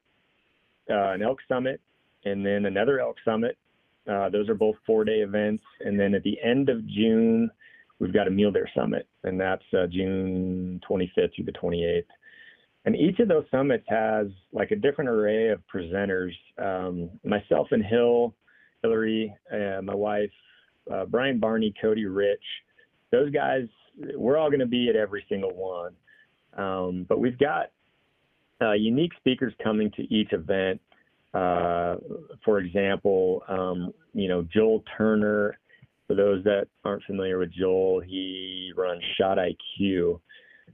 uh, 0.90 1.12
an 1.12 1.22
elk 1.22 1.40
summit, 1.48 1.82
and 2.26 2.46
then 2.46 2.66
another 2.66 3.00
elk 3.00 3.18
summit. 3.26 3.58
Uh, 4.10 4.30
those 4.30 4.48
are 4.48 4.56
both 4.56 4.76
four 4.86 5.04
day 5.04 5.20
events. 5.20 5.64
And 5.82 6.00
then 6.00 6.14
at 6.14 6.24
the 6.24 6.38
end 6.42 6.70
of 6.70 6.88
June, 6.88 7.50
we've 8.00 8.14
got 8.14 8.28
a 8.28 8.32
Mule 8.32 8.52
Deer 8.52 8.70
summit, 8.76 9.08
and 9.24 9.40
that's 9.40 9.64
uh, 9.74 9.88
June 9.88 10.80
25th 10.90 11.36
through 11.36 11.46
the 11.46 11.52
28th. 11.52 12.04
And 12.86 12.96
each 12.96 13.20
of 13.20 13.28
those 13.28 13.46
summits 13.52 13.84
has 13.90 14.28
like 14.54 14.72
a 14.72 14.76
different 14.76 15.10
array 15.10 15.50
of 15.50 15.62
presenters. 15.74 16.32
Um, 16.58 17.10
myself 17.26 17.68
and 17.72 17.84
Hill, 17.84 18.34
Hillary, 18.82 19.34
uh, 19.52 19.82
my 19.82 19.96
wife, 19.96 20.32
uh, 20.92 21.06
Brian 21.06 21.40
Barney, 21.40 21.74
Cody 21.82 22.06
Rich, 22.06 22.44
those 23.12 23.32
guys, 23.32 23.68
we're 24.16 24.38
all 24.38 24.50
going 24.50 24.60
to 24.60 24.66
be 24.66 24.90
at 24.90 24.96
every 24.96 25.26
single 25.28 25.54
one. 25.54 25.94
Um, 26.58 27.06
but 27.08 27.20
we've 27.20 27.38
got 27.38 27.72
uh, 28.62 28.74
unique 28.74 29.12
speakers 29.18 29.54
coming 29.64 29.92
to 29.98 30.04
each 30.14 30.34
event. 30.34 30.82
Uh, 31.34 31.98
for 32.44 32.60
example, 32.60 33.44
um, 33.48 33.94
you 34.14 34.28
know, 34.28 34.44
Joel 34.54 34.84
Turner. 34.98 35.58
For 36.08 36.16
those 36.16 36.44
that 36.46 36.68
aren't 36.86 37.04
familiar 37.04 37.38
with 37.38 37.52
Joel, 37.52 38.00
he 38.00 38.72
runs 38.76 39.04
Shot 39.18 39.38
IQ. 39.38 40.20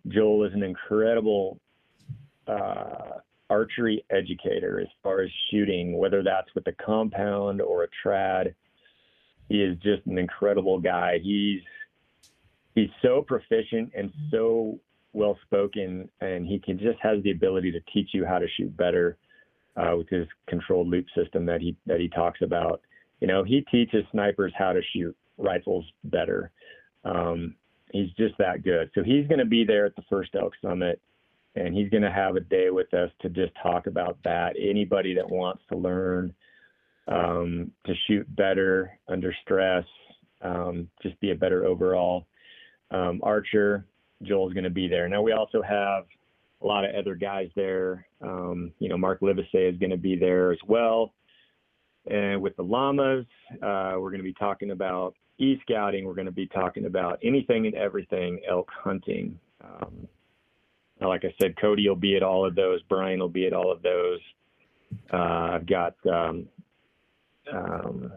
Joel 0.08 0.46
is 0.46 0.54
an 0.54 0.64
incredible 0.64 1.60
uh, 2.48 3.20
archery 3.50 4.06
educator 4.12 4.80
as 4.80 4.88
far 5.02 5.22
as 5.22 5.30
shooting, 5.50 5.98
whether 5.98 6.24
that's 6.24 6.54
with 6.54 6.68
a 6.68 6.74
compound 6.74 7.62
or 7.62 7.84
a 7.84 7.88
trad. 8.06 8.54
He 9.50 9.62
is 9.62 9.78
just 9.80 10.06
an 10.06 10.18
incredible 10.18 10.80
guy. 10.80 11.20
He's 11.22 11.62
he's 12.76 12.90
so 13.02 13.22
proficient 13.22 13.92
and 13.96 14.12
so 14.32 14.80
well 15.14 15.38
spoken, 15.46 16.10
and 16.22 16.46
he 16.46 16.60
can 16.60 16.78
just 16.78 17.00
has 17.02 17.22
the 17.24 17.32
ability 17.32 17.72
to 17.72 17.80
teach 17.94 18.10
you 18.14 18.26
how 18.26 18.40
to 18.40 18.48
shoot 18.58 18.76
better. 18.78 19.18
uh, 19.76 19.96
with 19.98 20.10
his 20.10 20.28
controlled 20.48 20.88
loop 20.88 21.06
system 21.16 21.46
that 21.46 21.62
he 21.62 21.76
that 21.86 22.00
he 22.00 22.08
talks 22.10 22.42
about. 22.42 22.82
You 23.22 23.28
know, 23.28 23.44
he 23.44 23.62
teaches 23.72 24.04
snipers 24.12 24.54
how 24.58 24.74
to 24.74 24.82
shoot 24.94 25.16
rifles 25.38 25.86
better. 26.04 26.52
Um, 27.04 27.56
he's 27.92 28.12
just 28.18 28.38
that 28.40 28.64
good. 28.64 28.90
So 28.96 29.04
he's 29.04 29.28
going 29.28 29.40
to 29.40 29.46
be 29.46 29.64
there 29.64 29.86
at 29.86 29.96
the 29.96 30.04
first 30.10 30.36
elk 30.36 30.54
summit, 30.62 31.02
and 31.56 31.76
he's 31.76 31.90
going 31.90 32.04
to 32.04 32.12
have 32.12 32.36
a 32.36 32.42
day 32.42 32.70
with 32.70 32.94
us 32.94 33.12
to 33.22 33.30
just 33.30 33.52
talk 33.62 33.88
about 33.88 34.18
that. 34.24 34.56
Anybody 34.60 35.14
that 35.16 35.30
wants 35.30 35.64
to 35.70 35.78
learn 35.78 36.34
um, 37.08 37.72
to 37.86 37.94
shoot 38.08 38.34
better 38.36 38.98
under 39.08 39.36
stress, 39.44 39.86
um, 40.42 40.90
just 41.02 41.20
be 41.20 41.32
a 41.32 41.36
better 41.36 41.66
overall 41.66 42.28
um, 42.92 43.20
archer. 43.24 43.86
Joel's 44.24 44.54
going 44.54 44.64
to 44.64 44.70
be 44.70 44.88
there. 44.88 45.08
Now 45.10 45.22
we 45.22 45.34
also 45.34 45.62
have 45.62 46.06
a 46.62 46.66
lot 46.66 46.86
of 46.86 46.96
other 46.96 47.16
guys 47.16 47.50
there. 47.56 48.08
Um, 48.22 48.72
you 48.80 48.88
know, 48.88 48.98
Mark 48.98 49.20
Livesay 49.20 49.72
is 49.72 49.78
going 49.78 49.92
to 49.92 49.98
be 49.98 50.16
there 50.16 50.52
as 50.52 50.60
well. 50.66 51.14
And 52.10 52.42
with 52.42 52.56
the 52.56 52.64
llamas, 52.64 53.26
uh, 53.56 53.94
we're 53.98 54.10
going 54.10 54.18
to 54.18 54.24
be 54.24 54.34
talking 54.34 54.72
about 54.72 55.16
e-scouting. 55.44 56.06
We're 56.06 56.14
going 56.14 56.26
to 56.26 56.32
be 56.32 56.48
talking 56.48 56.86
about 56.86 57.20
anything 57.24 57.66
and 57.66 57.76
everything 57.76 58.42
elk 58.50 58.70
hunting. 58.72 59.40
Um, 59.64 60.08
like 61.02 61.26
I 61.26 61.34
said, 61.42 61.56
Cody 61.60 61.88
will 61.88 61.96
be 61.96 62.16
at 62.16 62.24
all 62.24 62.46
of 62.46 62.56
those. 62.56 62.82
Brian 62.88 63.20
will 63.20 63.30
be 63.30 63.46
at 63.46 63.54
all 63.54 63.72
of 63.72 63.82
those. 63.82 64.20
Uh, 65.12 65.56
I've 65.56 65.66
got 65.66 65.96
um, 66.06 66.48
um, 67.52 68.14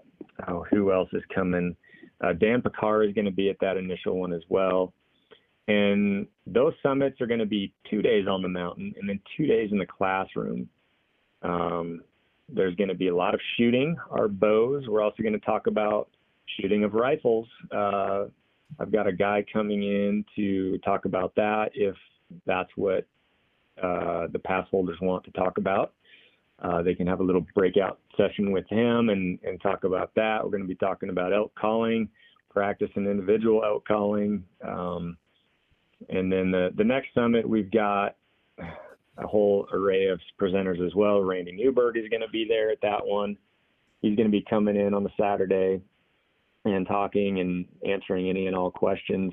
oh, 0.48 0.64
who 0.70 0.92
else 0.92 1.08
is 1.12 1.22
coming? 1.34 1.76
Uh, 2.22 2.32
Dan 2.32 2.62
Pickar 2.62 3.06
is 3.06 3.14
going 3.14 3.24
to 3.24 3.30
be 3.30 3.50
at 3.50 3.56
that 3.60 3.76
initial 3.76 4.18
one 4.18 4.32
as 4.32 4.42
well. 4.48 4.92
And 5.68 6.26
those 6.46 6.74
summits 6.82 7.20
are 7.20 7.26
going 7.26 7.40
to 7.40 7.46
be 7.46 7.72
two 7.90 8.02
days 8.02 8.26
on 8.28 8.40
the 8.40 8.48
mountain 8.48 8.94
and 8.98 9.08
then 9.08 9.20
two 9.36 9.46
days 9.46 9.70
in 9.72 9.78
the 9.78 9.86
classroom. 9.86 10.68
Um, 11.42 12.02
there's 12.48 12.76
going 12.76 12.88
to 12.88 12.94
be 12.94 13.08
a 13.08 13.16
lot 13.16 13.34
of 13.34 13.40
shooting 13.56 13.96
our 14.10 14.28
bows. 14.28 14.84
We're 14.86 15.02
also 15.02 15.22
going 15.22 15.32
to 15.32 15.44
talk 15.44 15.66
about 15.66 16.08
shooting 16.58 16.84
of 16.84 16.94
rifles. 16.94 17.48
Uh, 17.70 18.24
I've 18.78 18.92
got 18.92 19.06
a 19.06 19.12
guy 19.12 19.44
coming 19.52 19.82
in 19.82 20.24
to 20.36 20.78
talk 20.78 21.04
about 21.04 21.34
that 21.36 21.70
if 21.74 21.94
that's 22.46 22.70
what 22.76 23.06
uh, 23.82 24.26
the 24.32 24.38
pass 24.38 24.66
holders 24.70 24.98
want 25.00 25.24
to 25.24 25.30
talk 25.32 25.58
about. 25.58 25.92
Uh, 26.62 26.82
they 26.82 26.94
can 26.94 27.06
have 27.06 27.20
a 27.20 27.22
little 27.22 27.44
breakout 27.54 28.00
session 28.16 28.50
with 28.50 28.66
him 28.68 29.10
and, 29.10 29.38
and 29.44 29.60
talk 29.60 29.84
about 29.84 30.14
that. 30.14 30.42
We're 30.42 30.50
going 30.50 30.62
to 30.62 30.68
be 30.68 30.74
talking 30.74 31.10
about 31.10 31.32
elk 31.32 31.54
calling, 31.54 32.08
practice 32.50 32.90
and 32.94 33.06
individual 33.06 33.62
elk 33.62 33.86
calling. 33.86 34.42
Um, 34.66 35.18
and 36.08 36.32
then 36.32 36.50
the, 36.50 36.70
the 36.76 36.84
next 36.84 37.08
summit, 37.14 37.46
we've 37.48 37.70
got 37.70 38.16
a 38.58 39.26
whole 39.26 39.68
array 39.72 40.06
of 40.06 40.20
presenters 40.40 40.84
as 40.84 40.94
well. 40.94 41.20
Randy 41.20 41.52
Newberg 41.52 41.96
is 41.98 42.08
going 42.08 42.22
to 42.22 42.28
be 42.28 42.46
there 42.48 42.70
at 42.70 42.80
that 42.82 43.04
one. 43.04 43.36
He's 44.00 44.16
going 44.16 44.28
to 44.28 44.32
be 44.32 44.44
coming 44.48 44.76
in 44.76 44.94
on 44.94 45.04
the 45.04 45.10
Saturday 45.20 45.82
and 46.74 46.86
talking 46.86 47.40
and 47.40 47.66
answering 47.88 48.28
any 48.28 48.46
and 48.46 48.56
all 48.56 48.70
questions. 48.70 49.32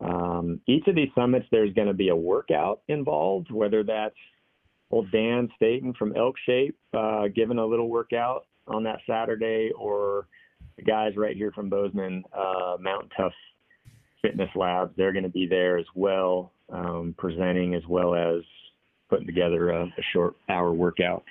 Um, 0.00 0.60
each 0.66 0.86
of 0.88 0.94
these 0.94 1.10
summits, 1.14 1.46
there's 1.50 1.72
going 1.74 1.88
to 1.88 1.94
be 1.94 2.08
a 2.08 2.16
workout 2.16 2.82
involved, 2.88 3.50
whether 3.50 3.84
that's 3.84 4.16
old 4.90 5.10
Dan 5.10 5.48
Staton 5.56 5.94
from 5.94 6.14
Elk 6.16 6.36
Shape 6.44 6.76
uh, 6.92 7.28
giving 7.34 7.58
a 7.58 7.66
little 7.66 7.88
workout 7.88 8.46
on 8.66 8.82
that 8.84 9.00
Saturday, 9.06 9.70
or 9.76 10.26
the 10.76 10.82
guys 10.82 11.16
right 11.16 11.36
here 11.36 11.50
from 11.52 11.68
Bozeman, 11.68 12.24
uh, 12.32 12.76
Mountain 12.80 13.10
Tough 13.16 13.32
Fitness 14.20 14.50
Labs. 14.54 14.92
They're 14.96 15.12
going 15.12 15.24
to 15.24 15.28
be 15.28 15.46
there 15.46 15.78
as 15.78 15.86
well, 15.94 16.52
um, 16.70 17.14
presenting 17.18 17.74
as 17.74 17.82
well 17.88 18.14
as 18.14 18.42
putting 19.08 19.26
together 19.26 19.70
a, 19.70 19.84
a, 19.84 20.02
short 20.12 20.36
hour 20.48 20.72
workout. 20.72 21.24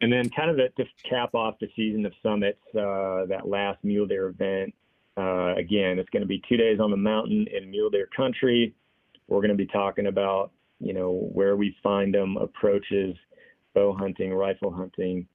And 0.00 0.12
then, 0.12 0.30
kind 0.30 0.50
of 0.50 0.56
to 0.76 0.84
cap 1.08 1.34
off 1.34 1.58
the 1.60 1.68
season 1.74 2.06
of 2.06 2.12
summits, 2.22 2.60
uh, 2.74 3.26
that 3.26 3.42
last 3.46 3.82
Mule 3.82 4.06
Deer 4.06 4.28
event. 4.28 4.74
Uh, 5.16 5.56
again, 5.56 5.98
it's 5.98 6.08
going 6.10 6.22
to 6.22 6.28
be 6.28 6.40
two 6.48 6.56
days 6.56 6.78
on 6.78 6.92
the 6.92 6.96
mountain 6.96 7.46
in 7.48 7.70
Mule 7.70 7.90
Deer 7.90 8.08
country. 8.16 8.74
We're 9.26 9.40
going 9.40 9.50
to 9.50 9.56
be 9.56 9.66
talking 9.66 10.06
about 10.06 10.52
you 10.80 10.92
know, 10.92 11.28
where 11.32 11.56
we 11.56 11.76
find 11.82 12.14
them, 12.14 12.36
approaches, 12.36 13.16
bow 13.74 13.94
hunting, 13.94 14.32
rifle 14.32 14.70
hunting, 14.70 15.26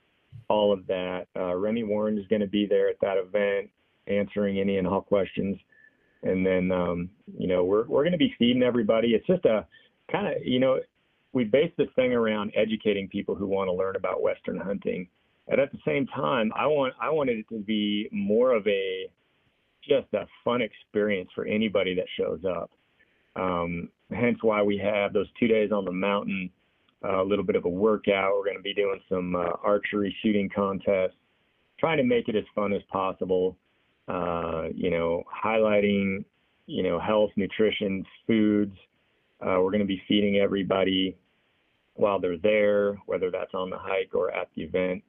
all 0.47 0.71
of 0.71 0.85
that. 0.87 1.27
Uh, 1.35 1.55
Remy 1.55 1.83
Warren 1.83 2.17
is 2.17 2.27
going 2.27 2.41
to 2.41 2.47
be 2.47 2.65
there 2.65 2.89
at 2.89 2.99
that 3.01 3.17
event, 3.17 3.69
answering 4.07 4.59
any 4.59 4.77
and 4.77 4.87
all 4.87 5.01
questions. 5.01 5.57
And 6.23 6.45
then, 6.45 6.71
um, 6.71 7.09
you 7.37 7.47
know, 7.47 7.65
we're 7.65 7.85
we're 7.85 8.03
going 8.03 8.13
to 8.13 8.17
be 8.17 8.33
feeding 8.39 8.63
everybody. 8.63 9.09
It's 9.09 9.27
just 9.27 9.45
a 9.45 9.65
kind 10.09 10.27
of, 10.27 10.45
you 10.45 10.59
know, 10.59 10.79
we 11.33 11.43
base 11.43 11.71
this 11.77 11.89
thing 11.95 12.13
around 12.13 12.51
educating 12.55 13.09
people 13.09 13.35
who 13.35 13.47
want 13.47 13.67
to 13.67 13.73
learn 13.73 13.95
about 13.95 14.21
Western 14.21 14.57
hunting. 14.57 15.07
And 15.47 15.59
at 15.59 15.71
the 15.71 15.79
same 15.85 16.07
time, 16.07 16.51
I 16.55 16.67
want 16.67 16.93
I 17.01 17.09
wanted 17.09 17.39
it 17.39 17.45
to 17.49 17.59
be 17.59 18.07
more 18.11 18.53
of 18.53 18.65
a 18.67 19.09
just 19.87 20.07
a 20.13 20.25
fun 20.45 20.61
experience 20.61 21.29
for 21.35 21.45
anybody 21.45 21.93
that 21.95 22.05
shows 22.17 22.39
up. 22.45 22.71
Um, 23.35 23.89
hence 24.11 24.37
why 24.41 24.61
we 24.61 24.77
have 24.77 25.11
those 25.11 25.27
two 25.37 25.47
days 25.47 25.71
on 25.71 25.83
the 25.83 25.91
mountain, 25.91 26.49
uh, 27.03 27.21
a 27.21 27.25
little 27.25 27.43
bit 27.43 27.57
of 27.57 27.65
a 27.65 27.69
workout. 27.69 28.31
We're 28.37 28.45
going 28.45 28.57
to 28.57 28.63
be 28.63 28.73
doing 28.73 29.01
some 29.09 29.35
uh, 29.35 29.49
archery 29.61 30.15
shooting 30.21 30.49
contests, 30.55 31.17
trying 31.77 31.97
to 31.97 32.03
make 32.03 32.29
it 32.29 32.35
as 32.37 32.45
fun 32.55 32.71
as 32.71 32.81
possible. 32.89 33.57
Uh, 34.07 34.67
you 34.73 34.91
know, 34.91 35.23
highlighting, 35.43 36.23
you 36.67 36.83
know, 36.83 36.99
health, 36.99 37.31
nutrition, 37.35 38.05
foods. 38.27 38.75
Uh, 39.41 39.59
we're 39.59 39.71
going 39.71 39.79
to 39.79 39.85
be 39.85 40.01
feeding 40.07 40.37
everybody 40.37 41.17
while 41.95 42.19
they're 42.19 42.37
there, 42.37 42.95
whether 43.05 43.31
that's 43.31 43.53
on 43.53 43.69
the 43.69 43.77
hike 43.77 44.13
or 44.13 44.31
at 44.31 44.49
the 44.55 44.63
event 44.63 45.03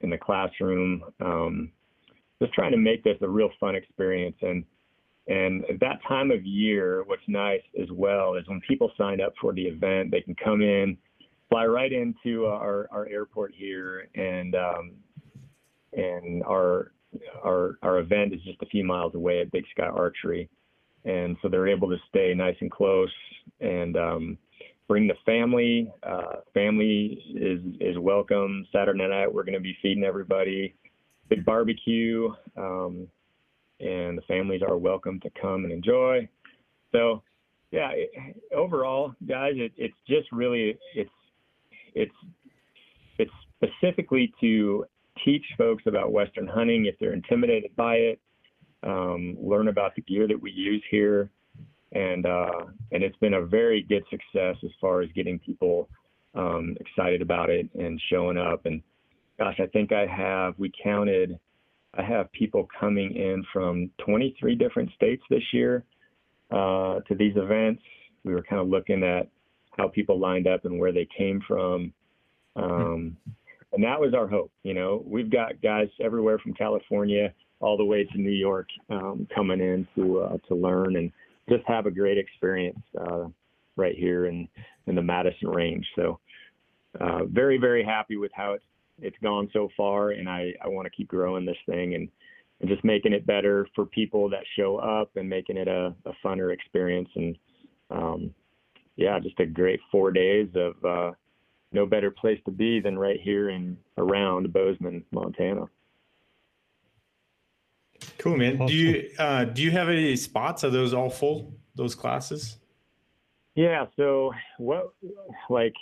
in 0.00 0.10
the 0.10 0.18
classroom. 0.18 1.02
Um, 1.20 1.70
just 2.40 2.54
trying 2.54 2.72
to 2.72 2.78
make 2.78 3.04
this 3.04 3.16
a 3.22 3.28
real 3.28 3.50
fun 3.60 3.76
experience 3.76 4.36
and 4.42 4.64
and 5.28 5.64
at 5.66 5.78
that 5.80 6.00
time 6.06 6.30
of 6.32 6.44
year, 6.44 7.04
what's 7.06 7.22
nice 7.28 7.62
as 7.80 7.88
well 7.92 8.34
is 8.34 8.46
when 8.48 8.60
people 8.66 8.90
sign 8.98 9.20
up 9.20 9.32
for 9.40 9.52
the 9.52 9.62
event, 9.62 10.10
they 10.10 10.20
can 10.20 10.34
come 10.34 10.62
in, 10.62 10.96
fly 11.48 11.64
right 11.66 11.92
into 11.92 12.46
our, 12.46 12.88
our 12.90 13.06
airport 13.08 13.52
here, 13.54 14.08
and 14.16 14.56
um, 14.56 14.92
and 15.92 16.42
our 16.42 16.92
our 17.44 17.76
our 17.82 17.98
event 17.98 18.32
is 18.34 18.40
just 18.42 18.60
a 18.62 18.66
few 18.66 18.84
miles 18.84 19.14
away 19.14 19.40
at 19.40 19.52
Big 19.52 19.64
Sky 19.70 19.86
Archery, 19.86 20.48
and 21.04 21.36
so 21.40 21.48
they're 21.48 21.68
able 21.68 21.88
to 21.88 21.98
stay 22.08 22.34
nice 22.34 22.56
and 22.60 22.70
close 22.70 23.12
and 23.60 23.96
um, 23.96 24.38
bring 24.88 25.06
the 25.06 25.14
family. 25.24 25.92
Uh, 26.02 26.40
family 26.54 27.22
is 27.34 27.60
is 27.80 27.98
welcome. 27.98 28.66
Saturday 28.72 29.08
night 29.08 29.32
we're 29.32 29.44
going 29.44 29.54
to 29.54 29.60
be 29.60 29.76
feeding 29.82 30.04
everybody, 30.04 30.74
big 31.28 31.44
barbecue. 31.44 32.28
Um, 32.56 33.08
and 33.80 34.16
the 34.16 34.22
families 34.22 34.62
are 34.62 34.76
welcome 34.76 35.18
to 35.20 35.30
come 35.40 35.64
and 35.64 35.72
enjoy. 35.72 36.28
So, 36.92 37.22
yeah, 37.72 37.90
it, 37.92 38.36
overall, 38.54 39.12
guys, 39.26 39.54
it, 39.56 39.72
it's 39.76 39.96
just 40.06 40.30
really 40.30 40.78
it's 40.94 41.10
it's 41.94 42.14
it's 43.18 43.30
specifically 43.56 44.32
to 44.40 44.84
teach 45.24 45.44
folks 45.58 45.84
about 45.86 46.12
Western 46.12 46.46
hunting 46.46 46.86
if 46.86 46.94
they're 46.98 47.12
intimidated 47.12 47.74
by 47.76 47.96
it, 47.96 48.20
um, 48.82 49.36
learn 49.40 49.68
about 49.68 49.94
the 49.94 50.02
gear 50.02 50.26
that 50.28 50.40
we 50.40 50.50
use 50.50 50.82
here, 50.90 51.30
and 51.92 52.26
uh, 52.26 52.66
and 52.92 53.02
it's 53.02 53.16
been 53.18 53.34
a 53.34 53.44
very 53.44 53.82
good 53.82 54.04
success 54.10 54.56
as 54.64 54.70
far 54.80 55.02
as 55.02 55.10
getting 55.14 55.38
people 55.38 55.88
um, 56.34 56.76
excited 56.80 57.22
about 57.22 57.50
it 57.50 57.68
and 57.74 58.00
showing 58.10 58.38
up. 58.38 58.66
And 58.66 58.82
gosh, 59.38 59.58
I 59.60 59.66
think 59.66 59.92
I 59.92 60.06
have 60.06 60.54
we 60.58 60.72
counted 60.82 61.38
I 61.94 62.02
have 62.02 62.32
people 62.32 62.68
coming 62.78 63.14
in 63.14 63.44
from 63.52 63.90
23 64.04 64.54
different 64.54 64.90
states 64.94 65.22
this 65.28 65.42
year 65.52 65.84
uh, 66.50 67.00
to 67.00 67.14
these 67.14 67.36
events. 67.36 67.82
We 68.24 68.34
were 68.34 68.42
kind 68.42 68.62
of 68.62 68.68
looking 68.68 69.02
at 69.02 69.28
how 69.76 69.88
people 69.88 70.18
lined 70.18 70.46
up 70.46 70.64
and 70.64 70.78
where 70.78 70.92
they 70.92 71.06
came 71.16 71.42
from. 71.46 71.92
Um, 72.56 73.16
and 73.72 73.84
that 73.84 74.00
was 74.00 74.14
our 74.14 74.26
hope. 74.26 74.50
You 74.62 74.74
know, 74.74 75.02
we've 75.06 75.30
got 75.30 75.60
guys 75.62 75.88
everywhere 76.00 76.38
from 76.38 76.54
California 76.54 77.32
all 77.60 77.76
the 77.76 77.84
way 77.84 78.04
to 78.04 78.18
New 78.18 78.30
York 78.30 78.68
um, 78.90 79.26
coming 79.34 79.60
in 79.60 79.86
to 79.94 80.20
uh, 80.20 80.36
to 80.48 80.54
learn 80.54 80.96
and 80.96 81.12
just 81.48 81.64
have 81.66 81.86
a 81.86 81.90
great 81.90 82.18
experience 82.18 82.80
uh, 83.00 83.24
right 83.76 83.96
here 83.96 84.26
in 84.26 84.48
in 84.86 84.94
the 84.94 85.02
Madison 85.02 85.48
range. 85.48 85.86
So 85.96 86.18
uh, 87.00 87.24
very 87.24 87.58
very 87.58 87.84
happy 87.84 88.16
with 88.16 88.32
how 88.34 88.52
it's 88.52 88.64
it's 89.00 89.16
gone 89.22 89.48
so 89.52 89.68
far, 89.76 90.10
and 90.10 90.28
I, 90.28 90.52
I 90.62 90.68
want 90.68 90.86
to 90.86 90.90
keep 90.90 91.08
growing 91.08 91.44
this 91.44 91.56
thing 91.66 91.94
and, 91.94 92.08
and 92.60 92.70
just 92.70 92.84
making 92.84 93.12
it 93.12 93.26
better 93.26 93.66
for 93.74 93.86
people 93.86 94.28
that 94.30 94.44
show 94.56 94.76
up 94.76 95.10
and 95.16 95.28
making 95.28 95.56
it 95.56 95.68
a, 95.68 95.94
a 96.06 96.12
funner 96.24 96.52
experience. 96.52 97.08
And 97.16 97.38
um, 97.90 98.34
yeah, 98.96 99.18
just 99.18 99.40
a 99.40 99.46
great 99.46 99.80
four 99.90 100.12
days 100.12 100.48
of 100.54 100.84
uh, 100.84 101.12
no 101.72 101.86
better 101.86 102.10
place 102.10 102.38
to 102.44 102.50
be 102.50 102.80
than 102.80 102.98
right 102.98 103.20
here 103.20 103.50
in 103.50 103.76
around 103.98 104.52
Bozeman, 104.52 105.04
Montana. 105.10 105.66
Cool, 108.18 108.36
man. 108.36 108.54
Awesome. 108.54 108.66
Do 108.66 108.74
you 108.74 109.10
uh, 109.18 109.44
do 109.44 109.62
you 109.62 109.70
have 109.70 109.88
any 109.88 110.16
spots? 110.16 110.64
Are 110.64 110.70
those 110.70 110.94
all 110.94 111.10
full? 111.10 111.54
Those 111.74 111.94
classes? 111.94 112.58
Yeah. 113.54 113.86
So 113.96 114.32
what, 114.58 114.92
like 115.50 115.74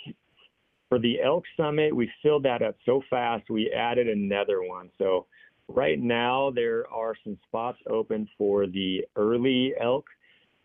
for 0.89 0.99
the 0.99 1.21
elk 1.21 1.43
summit, 1.57 1.95
we 1.95 2.11
filled 2.23 2.43
that 2.43 2.61
up 2.61 2.75
so 2.85 3.01
fast 3.09 3.49
we 3.49 3.69
added 3.71 4.07
another 4.09 4.61
one. 4.63 4.89
So 4.97 5.25
right 5.67 5.99
now 5.99 6.51
there 6.51 6.85
are 6.91 7.15
some 7.23 7.37
spots 7.47 7.77
open 7.89 8.27
for 8.37 8.67
the 8.67 9.05
early 9.15 9.73
elk, 9.79 10.05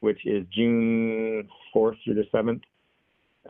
which 0.01 0.27
is 0.27 0.45
June 0.53 1.49
4th 1.75 1.97
through 2.05 2.15
the 2.15 2.27
7th. 2.33 2.63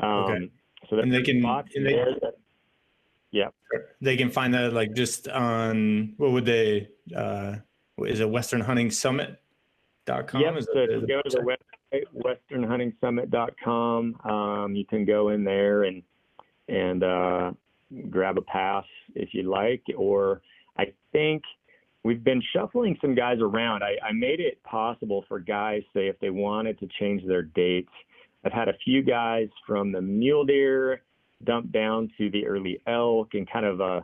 Um, 0.01 0.09
Okay. 0.25 0.51
So 0.91 0.99
And 0.99 1.13
they 1.13 1.23
can- 1.23 1.41
spots 1.41 1.73
and 1.75 1.87
they- 1.87 1.95
there 1.95 2.15
that- 2.21 2.35
yeah. 3.31 3.49
They 4.01 4.17
can 4.17 4.31
find 4.31 4.53
that 4.55 4.73
like 4.73 4.93
just 4.95 5.29
on 5.29 6.15
what 6.19 6.31
would 6.33 6.45
they? 6.45 6.89
Uh, 7.15 7.57
is 8.05 8.21
it 8.21 8.29
Western 8.29 8.61
Hunting 8.61 8.91
Summit? 8.91 9.41
Dot 10.05 10.29
com. 10.29 10.41
Yep. 10.41 10.57
Is 10.59 10.67
So 10.67 10.79
if 10.79 10.91
you 10.91 11.07
go 11.09 11.21
to 11.23 11.31
the 11.31 11.57
website, 11.93 12.05
westernhuntingsummit.com, 12.53 14.21
um, 14.31 14.77
you 14.77 14.85
can 14.85 15.05
go 15.05 15.31
in 15.31 15.43
there 15.43 15.83
and 15.83 16.03
and 16.69 17.03
uh, 17.03 17.53
grab 18.09 18.39
a 18.39 18.43
pass 18.43 18.85
if 19.17 19.31
you 19.33 19.43
like. 19.45 19.83
Or 19.97 20.43
I 20.79 20.93
think 21.13 21.43
we've 22.05 22.23
been 22.23 22.41
shuffling 22.53 22.97
some 23.01 23.17
guys 23.17 23.39
around. 23.41 23.83
I, 23.83 23.97
I 24.07 24.13
made 24.13 24.39
it 24.39 24.63
possible 24.63 25.25
for 25.27 25.41
guys, 25.41 25.83
say, 25.93 26.07
if 26.07 26.19
they 26.21 26.31
wanted 26.31 26.79
to 26.79 26.89
change 27.01 27.27
their 27.27 27.43
dates. 27.43 27.91
I've 28.45 28.53
had 28.53 28.69
a 28.69 28.77
few 28.85 29.03
guys 29.03 29.49
from 29.67 29.91
the 29.91 30.01
mule 30.01 30.45
deer 30.45 31.03
dump 31.45 31.73
down 31.73 32.11
to 32.17 32.31
the 32.31 32.47
early 32.47 32.81
elk 32.87 33.35
and 33.35 33.51
kind 33.51 33.67
of 33.67 33.81
uh 33.81 34.01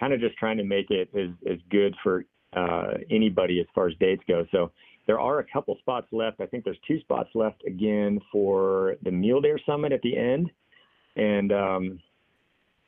kind 0.00 0.12
of 0.12 0.20
just 0.20 0.36
trying 0.36 0.56
to 0.56 0.64
make 0.64 0.90
it 0.90 1.08
as, 1.14 1.28
as 1.48 1.58
good 1.70 1.94
for 2.02 2.24
uh, 2.54 2.94
anybody 3.10 3.60
as 3.60 3.66
far 3.74 3.88
as 3.88 3.94
dates 3.98 4.22
go. 4.28 4.44
So 4.52 4.70
there 5.06 5.20
are 5.20 5.38
a 5.38 5.44
couple 5.44 5.76
spots 5.80 6.06
left. 6.12 6.40
I 6.40 6.46
think 6.46 6.64
there's 6.64 6.78
two 6.86 7.00
spots 7.00 7.30
left 7.34 7.62
again 7.66 8.20
for 8.32 8.96
the 9.02 9.10
Mule 9.10 9.40
Deer 9.40 9.58
Summit 9.66 9.92
at 9.92 10.02
the 10.02 10.16
end, 10.16 10.50
and 11.16 11.52
um, 11.52 12.00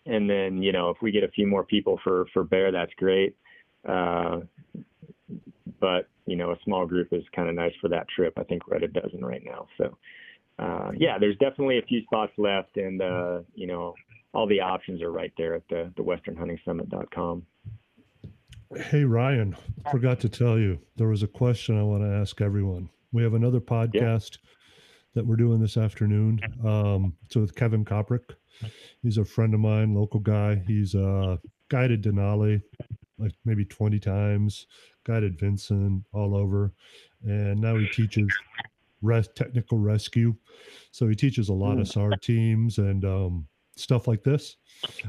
and 0.06 0.28
then 0.28 0.62
you 0.62 0.72
know 0.72 0.90
if 0.90 0.96
we 1.02 1.10
get 1.10 1.24
a 1.24 1.28
few 1.28 1.46
more 1.46 1.64
people 1.64 2.00
for 2.02 2.26
for 2.32 2.44
bear, 2.44 2.72
that's 2.72 2.92
great. 2.96 3.36
Uh, 3.86 4.40
but 5.80 6.08
you 6.26 6.36
know 6.36 6.52
a 6.52 6.56
small 6.64 6.86
group 6.86 7.08
is 7.12 7.22
kind 7.34 7.48
of 7.48 7.54
nice 7.54 7.74
for 7.80 7.88
that 7.88 8.06
trip. 8.14 8.34
I 8.38 8.44
think 8.44 8.66
we're 8.66 8.76
at 8.76 8.82
a 8.82 8.88
dozen 8.88 9.24
right 9.24 9.42
now. 9.44 9.68
So 9.76 9.96
uh, 10.58 10.92
yeah, 10.96 11.18
there's 11.18 11.36
definitely 11.36 11.78
a 11.78 11.82
few 11.82 12.02
spots 12.04 12.32
left, 12.38 12.76
and 12.76 13.02
uh, 13.02 13.40
you 13.54 13.66
know 13.66 13.94
all 14.32 14.46
the 14.46 14.60
options 14.60 15.02
are 15.02 15.12
right 15.12 15.32
there 15.36 15.54
at 15.54 15.68
the 15.68 15.92
the 15.96 16.02
westernhuntingsummit.com. 16.02 17.44
Hey, 18.74 19.04
Ryan, 19.04 19.56
forgot 19.90 20.18
to 20.20 20.28
tell 20.28 20.58
you, 20.58 20.78
there 20.96 21.08
was 21.08 21.22
a 21.22 21.28
question 21.28 21.78
I 21.78 21.82
want 21.82 22.02
to 22.02 22.08
ask 22.08 22.40
everyone. 22.40 22.88
We 23.12 23.22
have 23.22 23.34
another 23.34 23.60
podcast 23.60 24.38
that 25.14 25.24
we're 25.24 25.36
doing 25.36 25.60
this 25.60 25.76
afternoon. 25.76 26.40
Um, 26.64 27.14
so 27.30 27.40
with 27.40 27.54
Kevin 27.54 27.84
Koprick, 27.84 28.34
he's 29.02 29.18
a 29.18 29.24
friend 29.24 29.54
of 29.54 29.60
mine, 29.60 29.94
local 29.94 30.20
guy. 30.20 30.62
He's 30.66 30.94
uh, 30.94 31.36
guided 31.68 32.02
Denali 32.02 32.60
like 33.18 33.32
maybe 33.44 33.64
20 33.64 33.98
times, 33.98 34.66
guided 35.04 35.38
Vinson 35.38 36.04
all 36.12 36.36
over. 36.36 36.72
And 37.22 37.60
now 37.60 37.76
he 37.76 37.86
teaches 37.88 38.28
res- 39.00 39.28
technical 39.34 39.78
rescue. 39.78 40.34
So 40.90 41.08
he 41.08 41.14
teaches 41.14 41.48
a 41.48 41.54
lot 41.54 41.78
of 41.78 41.88
SAR 41.88 42.10
teams 42.20 42.78
and 42.78 43.04
um, 43.04 43.46
stuff 43.76 44.08
like 44.08 44.22
this. 44.22 44.56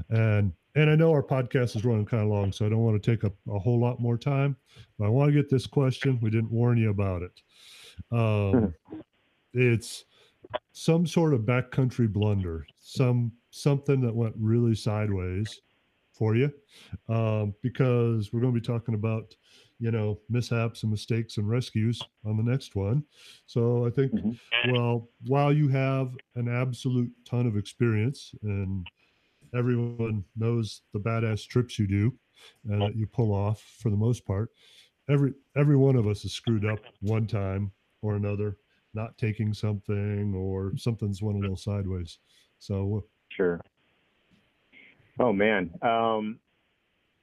And 0.09 0.53
and 0.75 0.91
I 0.91 0.95
know 0.95 1.11
our 1.11 1.23
podcast 1.23 1.75
is 1.75 1.83
running 1.83 2.05
kind 2.05 2.21
of 2.21 2.29
long, 2.29 2.51
so 2.51 2.65
I 2.65 2.69
don't 2.69 2.83
want 2.83 3.01
to 3.01 3.11
take 3.11 3.23
up 3.23 3.33
a 3.49 3.57
whole 3.57 3.79
lot 3.79 3.99
more 3.99 4.17
time. 4.17 4.55
But 4.99 5.05
I 5.05 5.09
want 5.09 5.29
to 5.29 5.33
get 5.33 5.49
this 5.49 5.65
question. 5.65 6.19
We 6.21 6.29
didn't 6.29 6.51
warn 6.51 6.77
you 6.77 6.91
about 6.91 7.23
it. 7.23 7.41
Um, 8.11 8.75
it's 9.53 10.05
some 10.73 11.07
sort 11.07 11.33
of 11.33 11.41
backcountry 11.41 12.11
blunder, 12.11 12.67
some 12.79 13.31
something 13.49 14.01
that 14.01 14.15
went 14.15 14.35
really 14.37 14.75
sideways 14.75 15.61
for 16.11 16.35
you, 16.35 16.51
um, 17.09 17.55
because 17.63 18.31
we're 18.31 18.41
going 18.41 18.53
to 18.53 18.59
be 18.59 18.65
talking 18.65 18.93
about 18.93 19.35
you 19.79 19.91
know 19.91 20.21
mishaps 20.29 20.83
and 20.83 20.91
mistakes 20.91 21.37
and 21.37 21.49
rescues 21.49 22.07
on 22.25 22.37
the 22.37 22.43
next 22.43 22.75
one. 22.75 23.05
So 23.45 23.85
I 23.85 23.89
think, 23.91 24.11
Mhm. 24.11 24.37
well, 24.61 25.09
while 25.25 25.53
you 25.53 25.67
have 25.69 26.17
an 26.35 26.47
absolute 26.49 27.11
ton 27.25 27.47
of 27.47 27.57
experience 27.57 28.33
and 28.43 28.87
everyone 29.53 30.25
knows 30.35 30.81
the 30.93 30.99
badass 30.99 31.47
trips 31.47 31.79
you 31.79 31.87
do 31.87 32.19
and 32.65 32.85
that 32.85 32.95
you 32.95 33.07
pull 33.07 33.33
off 33.33 33.61
for 33.61 33.89
the 33.89 33.97
most 33.97 34.25
part. 34.25 34.51
Every 35.09 35.33
every 35.55 35.77
one 35.77 35.95
of 35.95 36.07
us 36.07 36.25
is 36.25 36.33
screwed 36.33 36.65
up 36.65 36.85
one 37.01 37.27
time 37.27 37.73
or 38.01 38.15
another, 38.15 38.57
not 38.93 39.17
taking 39.17 39.53
something 39.53 40.33
or 40.35 40.77
something's 40.77 41.21
went 41.21 41.37
a 41.37 41.41
little 41.41 41.57
sideways. 41.57 42.19
So 42.59 43.07
Sure. 43.29 43.61
Oh 45.19 45.33
man. 45.33 45.73
Um, 45.81 46.39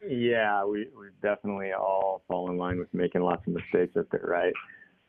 yeah, 0.08 0.64
we 0.64 0.88
we 0.98 1.08
definitely 1.22 1.72
all 1.72 2.22
fall 2.28 2.50
in 2.50 2.56
line 2.56 2.78
with 2.78 2.92
making 2.92 3.22
lots 3.22 3.46
of 3.46 3.54
mistakes 3.54 3.96
up 3.96 4.06
there, 4.10 4.24
right? 4.24 4.52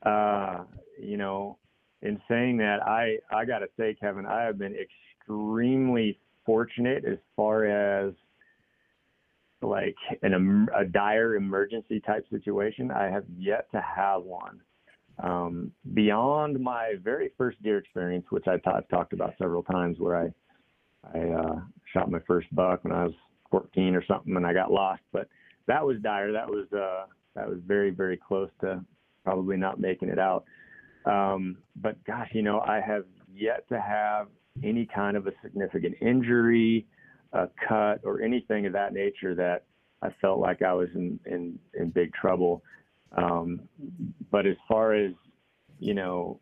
Uh, 0.06 0.64
you 1.00 1.18
know, 1.18 1.58
in 2.02 2.22
saying 2.28 2.58
that, 2.58 2.82
I 2.86 3.18
I 3.32 3.46
gotta 3.46 3.68
say, 3.78 3.96
Kevin, 4.00 4.26
I 4.26 4.44
have 4.44 4.58
been 4.58 4.76
extremely 4.76 6.20
fortunate 6.46 7.06
as 7.06 7.18
far 7.36 7.66
as 7.66 8.14
like 9.62 9.96
an 10.22 10.68
a 10.76 10.86
dire 10.86 11.36
emergency 11.36 12.00
type 12.00 12.26
situation. 12.30 12.92
I 12.92 13.06
have 13.06 13.26
yet 13.38 13.70
to 13.72 13.82
have 13.82 14.24
one. 14.24 14.62
Um, 15.18 15.72
beyond 15.94 16.60
my 16.60 16.96
very 17.02 17.32
first 17.38 17.62
deer 17.64 17.78
experience, 17.78 18.26
which 18.32 18.48
I've 18.48 18.62
talked 18.90 19.14
about 19.14 19.34
several 19.38 19.64
times, 19.64 19.98
where 20.00 20.18
I 20.18 20.34
I 21.14 21.20
uh, 21.30 21.60
shot 21.94 22.12
my 22.12 22.20
first 22.28 22.54
buck 22.54 22.84
when 22.84 22.94
I 22.94 23.06
was 23.06 23.14
14 23.56 23.96
or 23.96 24.04
something, 24.06 24.36
and 24.36 24.46
I 24.46 24.52
got 24.52 24.70
lost. 24.70 25.02
But 25.14 25.30
that 25.68 25.86
was 25.86 25.98
dire. 26.02 26.34
That 26.34 26.50
was 26.50 26.66
uh, 26.74 27.06
that 27.36 27.48
was 27.48 27.60
very 27.66 27.90
very 27.90 28.18
close 28.18 28.50
to 28.62 28.84
probably 29.24 29.56
not 29.56 29.80
making 29.80 30.10
it 30.10 30.20
out. 30.20 30.44
Um, 31.06 31.58
but 31.78 32.04
gosh, 32.06 32.30
you 32.34 32.42
know, 32.42 32.60
I 32.60 32.82
have 32.86 33.06
yet 33.34 33.68
to 33.70 33.80
have 33.80 34.28
any 34.62 34.86
kind 34.86 35.16
of 35.16 35.28
a 35.28 35.32
significant 35.42 35.96
injury, 36.02 36.86
a 37.32 37.48
cut, 37.68 38.02
or 38.04 38.22
anything 38.22 38.66
of 38.66 38.74
that 38.74 38.94
nature 38.94 39.34
that 39.36 39.64
I 40.02 40.10
felt 40.20 40.40
like 40.40 40.62
I 40.62 40.74
was 40.74 40.90
in 40.94 41.18
in, 41.26 41.58
in 41.80 41.92
big 41.92 42.14
trouble. 42.14 42.62
Um, 43.16 43.62
but 44.32 44.46
as 44.46 44.58
far 44.68 44.94
as 44.94 45.14
you 45.80 45.94
know, 45.94 46.42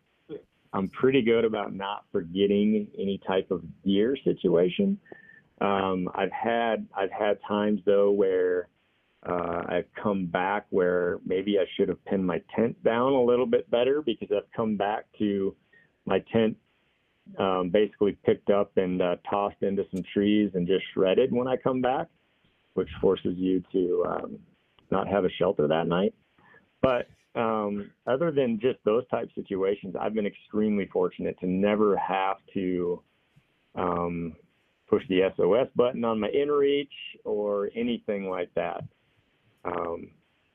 I'm 0.72 0.88
pretty 0.88 1.22
good 1.22 1.44
about 1.44 1.72
not 1.72 2.06
forgetting 2.10 2.88
any 2.98 3.20
type 3.24 3.52
of 3.52 3.62
gear 3.84 4.16
situation. 4.24 4.98
Um, 5.60 6.08
I've 6.14 6.32
had 6.32 6.86
I've 6.96 7.12
had 7.12 7.38
times 7.46 7.80
though 7.86 8.10
where 8.10 8.68
uh, 9.24 9.62
I've 9.68 9.86
come 10.02 10.26
back 10.26 10.66
where 10.70 11.18
maybe 11.24 11.58
I 11.58 11.64
should 11.76 11.88
have 11.88 12.04
pinned 12.04 12.26
my 12.26 12.42
tent 12.54 12.82
down 12.84 13.12
a 13.12 13.22
little 13.22 13.46
bit 13.46 13.70
better 13.70 14.02
because 14.02 14.28
I've 14.30 14.50
come 14.54 14.76
back 14.76 15.06
to 15.18 15.54
my 16.04 16.22
tent 16.32 16.56
um, 17.38 17.70
basically 17.70 18.18
picked 18.24 18.50
up 18.50 18.76
and 18.76 19.00
uh, 19.00 19.16
tossed 19.28 19.62
into 19.62 19.84
some 19.90 20.02
trees 20.12 20.50
and 20.54 20.66
just 20.66 20.84
shredded 20.92 21.32
when 21.32 21.48
I 21.48 21.56
come 21.56 21.80
back, 21.80 22.08
which 22.74 22.88
forces 23.00 23.34
you 23.36 23.62
to 23.72 24.04
um, 24.06 24.38
not 24.90 25.08
have 25.08 25.24
a 25.24 25.30
shelter 25.30 25.66
that 25.68 25.86
night. 25.86 26.14
But 26.82 27.08
um, 27.34 27.90
other 28.06 28.30
than 28.30 28.60
just 28.60 28.78
those 28.84 29.06
type 29.08 29.30
situations, 29.34 29.94
I've 29.98 30.14
been 30.14 30.26
extremely 30.26 30.86
fortunate 30.92 31.38
to 31.40 31.46
never 31.46 31.96
have 31.96 32.36
to 32.52 33.02
um, 33.74 34.36
push 34.88 35.02
the 35.08 35.22
SOS 35.36 35.68
button 35.74 36.04
on 36.04 36.20
my 36.20 36.28
inReach 36.28 36.88
or 37.24 37.70
anything 37.74 38.28
like 38.28 38.52
that. 38.54 38.84
Um, 39.64 40.10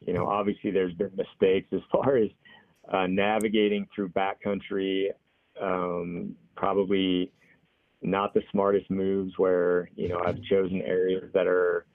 you 0.06 0.14
know, 0.14 0.28
obviously 0.28 0.72
there's 0.72 0.94
been 0.94 1.12
mistakes 1.16 1.68
as 1.74 1.82
far 1.92 2.18
as 2.18 2.30
uh, 2.92 3.08
navigating 3.08 3.88
through 3.94 4.10
backcountry. 4.10 5.08
Um, 5.62 6.36
probably 6.56 7.32
not 8.02 8.34
the 8.34 8.42
smartest 8.52 8.90
moves 8.90 9.34
where 9.38 9.90
you 9.96 10.08
know 10.08 10.22
I've 10.26 10.42
chosen 10.44 10.82
areas 10.82 11.30
that 11.34 11.48
are 11.48 11.86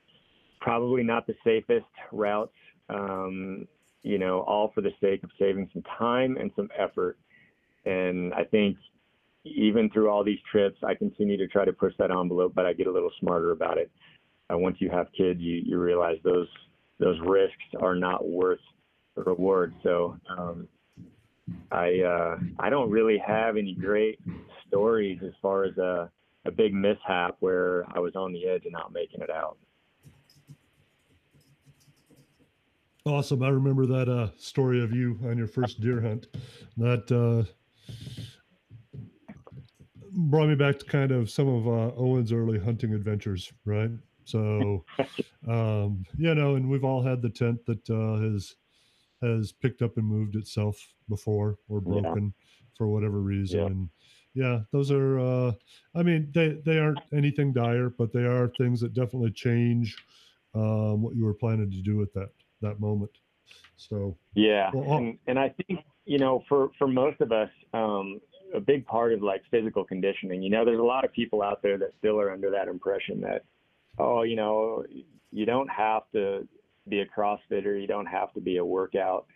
probably 0.61 1.03
not 1.03 1.27
the 1.27 1.35
safest 1.45 1.87
routes. 2.13 2.53
Um, 2.89 3.67
you 4.03 4.19
know, 4.19 4.41
all 4.41 4.71
for 4.75 4.83
the 4.83 4.93
sake 5.01 5.25
of 5.25 5.31
saving 5.39 5.71
some 5.73 5.83
time 5.99 6.37
and 6.37 6.51
some 6.57 6.69
effort. 6.79 7.19
And 7.87 8.35
I 8.35 8.45
think 8.45 8.77
even 9.45 9.91
through 9.91 10.09
all 10.09 10.25
these 10.25 10.39
trips, 10.51 10.79
I 10.83 10.95
continue 10.95 11.37
to 11.37 11.47
try 11.47 11.65
to 11.65 11.73
push 11.73 11.93
that 11.99 12.11
envelope, 12.11 12.55
but 12.55 12.67
I 12.67 12.73
get 12.73 12.87
a 12.87 12.93
little 12.93 13.13
smarter 13.21 13.53
about 13.53 13.79
it. 13.79 13.91
Once 14.51 14.77
you 14.79 14.89
have 14.91 15.09
kids, 15.17 15.41
you, 15.41 15.63
you 15.65 15.79
realize 15.79 16.19
those 16.23 16.47
those 17.01 17.19
risks 17.27 17.65
are 17.81 17.97
not 17.97 18.29
worth 18.29 18.61
the 19.17 19.23
reward. 19.23 19.75
So 19.83 20.17
um, 20.29 20.69
I 21.73 22.01
uh, 22.01 22.39
I 22.59 22.71
don't 22.71 22.91
really 22.91 23.19
have 23.19 23.57
any 23.57 23.75
great 23.75 24.21
stories 24.69 25.19
as 25.25 25.33
far 25.43 25.65
as 25.65 25.77
a, 25.79 26.11
a 26.45 26.51
big 26.51 26.73
mishap 26.73 27.37
where 27.41 27.85
I 27.95 27.99
was 27.99 28.15
on 28.15 28.33
the 28.33 28.47
edge 28.47 28.63
and 28.65 28.73
not 28.73 28.93
making 28.93 29.23
it 29.23 29.31
out. 29.31 29.57
awesome! 33.07 33.43
I 33.43 33.49
remember 33.49 33.87
that 33.87 34.09
uh, 34.09 34.29
story 34.39 34.83
of 34.83 34.93
you 34.93 35.19
on 35.25 35.37
your 35.37 35.49
first 35.49 35.81
deer 35.81 36.01
hunt. 36.01 36.29
That 36.77 37.11
uh, 37.11 37.51
brought 40.15 40.49
me 40.49 40.55
back 40.55 40.79
to 40.79 40.85
kind 40.85 41.11
of 41.11 41.31
some 41.31 41.49
of 41.49 41.67
uh, 41.67 41.95
Owen's 41.97 42.33
early 42.33 42.59
hunting 42.59 42.95
adventures, 42.95 43.53
right? 43.65 43.91
So, 44.25 44.85
um, 45.49 46.05
you 46.17 46.35
know, 46.35 46.55
and 46.55 46.69
we've 46.69 46.85
all 46.85 47.03
had 47.03 47.23
the 47.23 47.31
tent 47.31 47.65
that 47.67 47.91
uh, 47.91 48.21
has 48.23 48.55
has 49.23 49.53
picked 49.53 49.83
up 49.83 49.97
and 49.97 50.07
moved 50.07 50.37
itself 50.37 50.77
before 51.09 51.57
or 51.69 51.81
broken 51.81 52.35
yeah. 52.37 52.77
for 52.77 52.89
whatever 52.89 53.21
reason. 53.21 53.61
Yeah. 53.61 53.67
And 53.67 53.89
yeah, 54.35 54.61
those 54.73 54.91
are. 54.91 55.19
Uh, 55.19 55.53
I 55.95 56.03
mean, 56.03 56.31
they 56.35 56.59
they 56.65 56.79
aren't 56.79 57.01
anything 57.13 57.53
dire, 57.53 57.91
but 57.91 58.13
they 58.13 58.25
are 58.25 58.49
things 58.59 58.81
that 58.81 58.95
definitely 58.95 59.31
change 59.31 59.97
um, 60.55 61.03
what 61.03 61.15
you 61.15 61.25
were 61.25 61.35
planning 61.35 61.71
to 61.71 61.83
do 61.83 62.03
at 62.03 62.13
that 62.15 62.31
that 62.61 62.81
moment. 62.81 63.13
So 63.77 64.17
yeah, 64.35 64.71
well, 64.73 64.99
and, 64.99 65.19
and 65.27 65.39
I 65.39 65.51
think 65.51 65.81
you 66.05 66.19
know 66.19 66.43
for 66.49 66.71
for 66.79 66.89
most 66.89 67.21
of 67.21 67.33
us, 67.33 67.51
um, 67.73 68.21
a 68.55 68.61
big 68.61 68.87
part 68.87 69.13
of 69.13 69.23
like 69.23 69.43
physical 69.51 69.85
conditioning. 69.85 70.43
You 70.43 70.51
know, 70.51 70.65
there's 70.65 70.79
a 70.79 70.83
lot 70.83 71.05
of 71.05 71.13
people 71.13 71.43
out 71.43 71.63
there 71.63 71.79
that 71.79 71.91
still 71.99 72.21
are 72.21 72.31
under 72.31 72.51
that 72.51 72.69
impression 72.69 73.21
that 73.23 73.45
oh, 73.99 74.23
you 74.23 74.37
know, 74.37 74.85
you 75.33 75.47
don't 75.47 75.69
have 75.69 76.03
to 76.13 76.47
be 76.89 77.01
a 77.01 77.07
CrossFitter, 77.07 77.81
you 77.81 77.87
don't 77.87 78.07
have 78.07 78.33
to 78.35 78.41
be 78.41 78.59
a 78.59 78.65
workout 78.65 79.27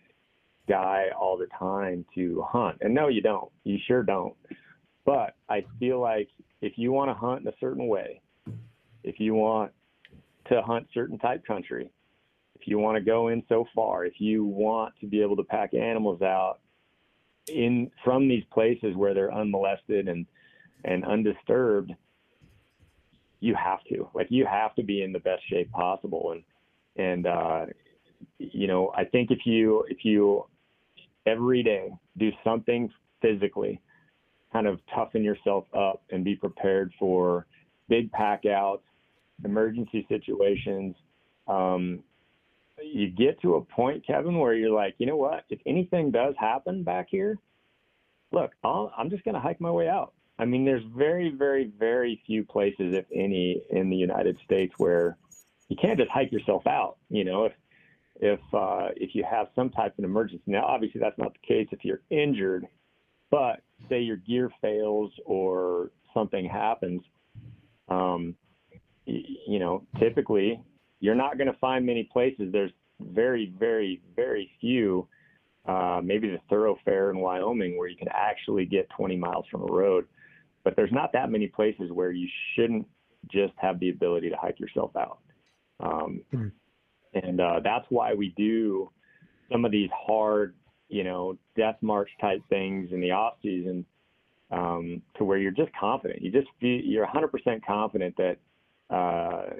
guy 0.67 1.07
all 1.19 1.37
the 1.37 1.47
time 1.57 2.05
to 2.15 2.43
hunt. 2.47 2.77
And 2.81 2.93
no, 2.93 3.07
you 3.07 3.21
don't. 3.21 3.51
You 3.63 3.77
sure 3.87 4.03
don't. 4.03 4.35
But 5.05 5.35
I 5.49 5.65
feel 5.79 5.99
like 5.99 6.29
if 6.61 6.73
you 6.75 6.91
want 6.91 7.09
to 7.09 7.15
hunt 7.15 7.41
in 7.41 7.47
a 7.47 7.55
certain 7.59 7.87
way, 7.87 8.21
if 9.03 9.19
you 9.19 9.33
want 9.33 9.71
to 10.49 10.61
hunt 10.61 10.87
certain 10.93 11.17
type 11.17 11.45
country, 11.45 11.91
if 12.59 12.67
you 12.67 12.77
want 12.77 12.97
to 12.97 13.01
go 13.01 13.29
in 13.29 13.41
so 13.49 13.65
far, 13.73 14.05
if 14.05 14.19
you 14.19 14.43
want 14.43 14.93
to 15.01 15.07
be 15.07 15.21
able 15.21 15.37
to 15.37 15.43
pack 15.43 15.73
animals 15.73 16.21
out 16.21 16.59
in 17.49 17.91
from 18.03 18.27
these 18.27 18.43
places 18.51 18.95
where 18.95 19.13
they're 19.13 19.33
unmolested 19.33 20.07
and 20.07 20.25
and 20.85 21.03
undisturbed, 21.05 21.91
you 23.41 23.55
have 23.55 23.83
to. 23.89 24.09
Like 24.13 24.27
you 24.29 24.45
have 24.45 24.75
to 24.75 24.83
be 24.83 25.03
in 25.03 25.11
the 25.11 25.19
best 25.19 25.43
shape 25.49 25.71
possible. 25.71 26.31
And 26.33 26.43
and 26.95 27.27
uh, 27.27 27.65
you 28.37 28.67
know 28.67 28.91
I 28.95 29.05
think 29.05 29.31
if 29.31 29.39
you 29.45 29.85
if 29.89 30.03
you 30.03 30.45
every 31.25 31.63
day 31.63 31.91
do 32.17 32.31
something 32.43 32.89
physically 33.21 33.81
kind 34.51 34.65
of 34.65 34.79
toughen 34.93 35.23
yourself 35.23 35.65
up 35.77 36.01
and 36.09 36.23
be 36.23 36.35
prepared 36.35 36.91
for 36.97 37.45
big 37.87 38.11
pack 38.11 38.45
outs 38.45 38.83
emergency 39.45 40.05
situations 40.09 40.95
um, 41.47 41.99
you 42.83 43.09
get 43.09 43.41
to 43.41 43.55
a 43.55 43.61
point 43.61 44.05
kevin 44.05 44.37
where 44.37 44.53
you're 44.53 44.69
like 44.69 44.95
you 44.97 45.05
know 45.05 45.17
what 45.17 45.43
if 45.49 45.59
anything 45.65 46.11
does 46.11 46.35
happen 46.37 46.83
back 46.83 47.07
here 47.09 47.37
look 48.31 48.51
i 48.63 48.87
i'm 48.97 49.09
just 49.09 49.23
going 49.23 49.35
to 49.35 49.41
hike 49.41 49.61
my 49.61 49.71
way 49.71 49.87
out 49.87 50.13
I 50.39 50.45
mean, 50.45 50.63
there's 50.63 50.83
very, 50.95 51.29
very, 51.29 51.69
very 51.77 52.23
few 52.25 52.45
places, 52.45 52.95
if 52.95 53.05
any, 53.13 53.61
in 53.69 53.89
the 53.89 53.97
United 53.97 54.37
States 54.45 54.73
where 54.77 55.17
you 55.67 55.75
can't 55.75 55.99
just 55.99 56.09
hike 56.09 56.31
yourself 56.31 56.65
out. 56.65 56.95
You 57.09 57.25
know, 57.25 57.43
if 57.43 57.53
if 58.21 58.39
uh, 58.53 58.87
if 58.95 59.13
you 59.15 59.25
have 59.29 59.47
some 59.53 59.69
type 59.69 59.99
of 59.99 60.05
emergency. 60.05 60.43
Now, 60.47 60.63
obviously, 60.65 61.01
that's 61.01 61.17
not 61.17 61.33
the 61.33 61.45
case 61.45 61.67
if 61.71 61.83
you're 61.83 62.01
injured, 62.09 62.65
but 63.29 63.61
say 63.89 63.99
your 63.99 64.15
gear 64.15 64.49
fails 64.61 65.11
or 65.25 65.91
something 66.13 66.45
happens. 66.45 67.01
Um, 67.89 68.35
you 69.05 69.59
know, 69.59 69.85
typically 69.99 70.61
you're 70.99 71.15
not 71.15 71.37
going 71.37 71.51
to 71.51 71.57
find 71.59 71.85
many 71.85 72.03
places. 72.11 72.51
There's 72.51 72.71
very, 72.99 73.53
very, 73.57 74.01
very 74.15 74.51
few. 74.59 75.07
Uh, 75.65 76.01
maybe 76.03 76.29
the 76.29 76.39
Thorofare 76.53 77.11
in 77.11 77.19
Wyoming 77.19 77.77
where 77.77 77.87
you 77.87 77.97
can 77.97 78.07
actually 78.11 78.65
get 78.65 78.89
20 78.97 79.17
miles 79.17 79.45
from 79.51 79.61
a 79.61 79.71
road 79.71 80.05
but 80.63 80.75
there's 80.75 80.91
not 80.91 81.11
that 81.13 81.31
many 81.31 81.47
places 81.47 81.91
where 81.91 82.11
you 82.11 82.27
shouldn't 82.55 82.87
just 83.31 83.53
have 83.57 83.79
the 83.79 83.89
ability 83.89 84.29
to 84.29 84.35
hike 84.35 84.59
yourself 84.59 84.95
out. 84.95 85.19
Um, 85.79 86.21
mm-hmm. 86.33 86.47
And 87.13 87.41
uh, 87.41 87.59
that's 87.63 87.85
why 87.89 88.13
we 88.13 88.33
do 88.37 88.91
some 89.51 89.65
of 89.65 89.71
these 89.71 89.89
hard, 89.93 90.55
you 90.89 91.03
know, 91.03 91.37
death 91.55 91.77
march 91.81 92.09
type 92.21 92.41
things 92.49 92.89
in 92.91 93.01
the 93.01 93.11
off 93.11 93.35
season 93.41 93.85
um, 94.51 95.01
to 95.17 95.23
where 95.23 95.37
you're 95.37 95.51
just 95.51 95.71
confident. 95.79 96.21
You 96.21 96.31
just 96.31 96.47
feel, 96.59 96.81
you're 96.81 97.07
100% 97.07 97.65
confident 97.65 98.15
that, 98.17 98.37
uh, 98.93 99.55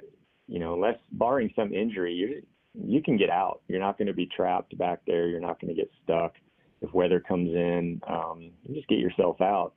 you 0.50 0.58
know, 0.58 0.74
unless 0.74 0.98
barring 1.12 1.50
some 1.54 1.72
injury, 1.72 2.12
you 2.14 2.42
you 2.74 3.02
can 3.02 3.16
get 3.16 3.30
out. 3.30 3.62
You're 3.68 3.80
not 3.80 3.98
going 3.98 4.08
to 4.08 4.14
be 4.14 4.26
trapped 4.26 4.76
back 4.78 5.00
there. 5.06 5.28
You're 5.28 5.40
not 5.40 5.60
going 5.60 5.74
to 5.74 5.80
get 5.80 5.90
stuck 6.04 6.34
if 6.82 6.92
weather 6.92 7.20
comes 7.20 7.50
in. 7.54 8.00
Um, 8.06 8.50
you 8.66 8.74
just 8.74 8.88
get 8.88 8.98
yourself 8.98 9.40
out 9.40 9.74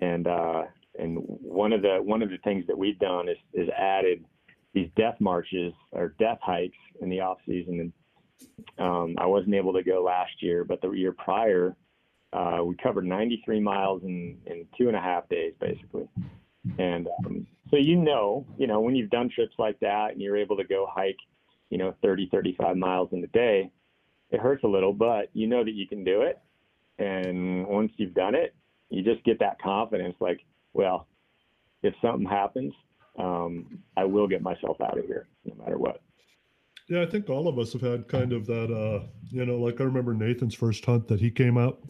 and 0.00 0.26
uh, 0.26 0.62
and 0.98 1.18
one 1.24 1.72
of 1.72 1.82
the 1.82 1.98
one 2.02 2.22
of 2.22 2.30
the 2.30 2.38
things 2.38 2.66
that 2.66 2.78
we've 2.78 2.98
done 2.98 3.28
is 3.28 3.36
is 3.52 3.68
added 3.76 4.24
these 4.74 4.88
death 4.96 5.16
marches 5.20 5.72
or 5.92 6.14
death 6.18 6.38
hikes 6.42 6.76
in 7.00 7.08
the 7.08 7.20
off 7.20 7.38
season. 7.46 7.80
And 7.80 7.92
um, 8.78 9.14
I 9.18 9.26
wasn't 9.26 9.54
able 9.54 9.72
to 9.72 9.82
go 9.82 10.02
last 10.02 10.40
year, 10.40 10.64
but 10.64 10.80
the 10.80 10.90
year 10.90 11.12
prior, 11.12 11.74
uh, 12.32 12.58
we 12.64 12.76
covered 12.76 13.06
93 13.06 13.60
miles 13.60 14.02
in 14.02 14.38
in 14.46 14.66
two 14.76 14.88
and 14.88 14.96
a 14.96 15.00
half 15.00 15.28
days, 15.28 15.54
basically. 15.60 16.08
And 16.78 17.08
um, 17.24 17.46
so 17.70 17.76
you 17.76 17.96
know, 17.96 18.46
you 18.58 18.66
know, 18.66 18.80
when 18.80 18.96
you've 18.96 19.10
done 19.10 19.30
trips 19.34 19.54
like 19.58 19.78
that 19.80 20.12
and 20.12 20.20
you're 20.20 20.36
able 20.36 20.56
to 20.56 20.64
go 20.64 20.86
hike, 20.90 21.18
you 21.70 21.78
know, 21.78 21.94
30, 22.02 22.28
35 22.30 22.76
miles 22.76 23.08
in 23.12 23.22
a 23.22 23.26
day, 23.28 23.70
it 24.30 24.40
hurts 24.40 24.64
a 24.64 24.68
little, 24.68 24.92
but 24.92 25.30
you 25.32 25.46
know 25.46 25.64
that 25.64 25.74
you 25.74 25.86
can 25.86 26.04
do 26.04 26.22
it. 26.22 26.38
And 26.98 27.66
once 27.66 27.92
you've 27.96 28.14
done 28.14 28.34
it, 28.34 28.54
you 28.90 29.02
just 29.02 29.24
get 29.24 29.38
that 29.40 29.60
confidence 29.60 30.16
like, 30.20 30.40
well, 30.72 31.06
if 31.82 31.94
something 32.02 32.26
happens, 32.26 32.72
um, 33.18 33.78
I 33.96 34.04
will 34.04 34.26
get 34.26 34.42
myself 34.42 34.80
out 34.80 34.98
of 34.98 35.04
here 35.04 35.28
no 35.44 35.54
matter 35.56 35.78
what. 35.78 36.00
Yeah, 36.88 37.02
I 37.02 37.06
think 37.06 37.28
all 37.28 37.48
of 37.48 37.58
us 37.58 37.74
have 37.74 37.82
had 37.82 38.08
kind 38.08 38.32
of 38.32 38.46
that, 38.46 38.72
uh, 38.72 39.06
you 39.30 39.44
know, 39.44 39.56
like 39.56 39.78
I 39.78 39.84
remember 39.84 40.14
Nathan's 40.14 40.54
first 40.54 40.86
hunt 40.86 41.06
that 41.08 41.20
he 41.20 41.30
came 41.30 41.58
out. 41.58 41.82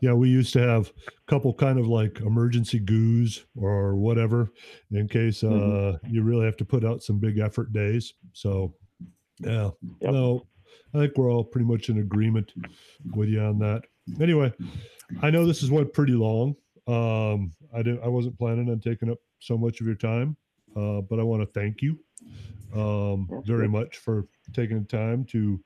Yeah, 0.00 0.14
we 0.14 0.30
used 0.30 0.54
to 0.54 0.60
have 0.60 0.90
a 1.06 1.30
couple 1.30 1.52
kind 1.52 1.78
of 1.78 1.86
like 1.86 2.20
emergency 2.20 2.78
goos 2.78 3.44
or 3.56 3.94
whatever 3.94 4.50
in 4.90 5.06
case 5.06 5.44
uh, 5.44 5.48
mm-hmm. 5.48 6.14
you 6.14 6.22
really 6.22 6.46
have 6.46 6.56
to 6.58 6.64
put 6.64 6.82
out 6.82 7.02
some 7.02 7.18
big 7.18 7.40
effort 7.40 7.74
days. 7.74 8.14
So, 8.32 8.74
yeah, 9.40 9.68
yep. 10.00 10.12
no, 10.12 10.46
I 10.94 10.98
think 10.98 11.18
we're 11.18 11.30
all 11.30 11.44
pretty 11.44 11.66
much 11.66 11.90
in 11.90 11.98
agreement 11.98 12.54
with 13.14 13.28
you 13.28 13.40
on 13.40 13.58
that. 13.58 13.82
Anyway, 14.18 14.50
I 15.20 15.30
know 15.30 15.46
this 15.46 15.62
is 15.62 15.70
went 15.70 15.92
pretty 15.92 16.14
long. 16.14 16.54
Um, 16.86 17.52
I 17.74 17.82
didn't. 17.82 18.02
I 18.02 18.08
wasn't 18.08 18.38
planning 18.38 18.70
on 18.70 18.80
taking 18.80 19.10
up 19.10 19.18
so 19.40 19.58
much 19.58 19.80
of 19.80 19.86
your 19.86 19.94
time, 19.94 20.36
uh, 20.74 21.02
but 21.02 21.20
I 21.20 21.22
want 21.22 21.42
to 21.42 21.60
thank 21.60 21.82
you 21.82 21.98
um, 22.74 23.28
very 23.44 23.68
much 23.68 23.98
for 23.98 24.26
taking 24.52 24.80
the 24.82 24.88
time 24.88 25.24
to 25.26 25.60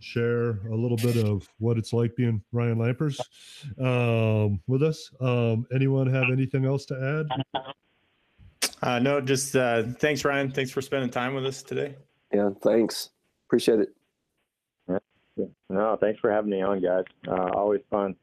share 0.00 0.50
a 0.68 0.74
little 0.74 0.96
bit 0.96 1.16
of 1.16 1.48
what 1.58 1.78
it's 1.78 1.92
like 1.92 2.14
being 2.16 2.42
Ryan 2.52 2.78
Lampers 2.78 3.20
um, 3.80 4.60
with 4.66 4.82
us. 4.82 5.10
Um, 5.20 5.66
anyone 5.74 6.06
have 6.08 6.30
anything 6.32 6.64
else 6.64 6.84
to 6.86 7.26
add? 7.54 7.64
Uh, 8.82 8.98
no, 8.98 9.20
just 9.20 9.56
uh, 9.56 9.84
thanks, 9.98 10.24
Ryan. 10.24 10.50
Thanks 10.50 10.70
for 10.70 10.80
spending 10.80 11.10
time 11.10 11.34
with 11.34 11.44
us 11.44 11.62
today. 11.62 11.96
Yeah, 12.32 12.50
thanks. 12.62 13.10
Appreciate 13.46 13.80
it. 13.80 13.94
No, 15.68 15.96
thanks 16.00 16.20
for 16.20 16.30
having 16.30 16.50
me 16.50 16.62
on, 16.62 16.80
guys. 16.82 17.04
Uh, 17.26 17.50
always 17.54 17.80
fun 17.90 18.16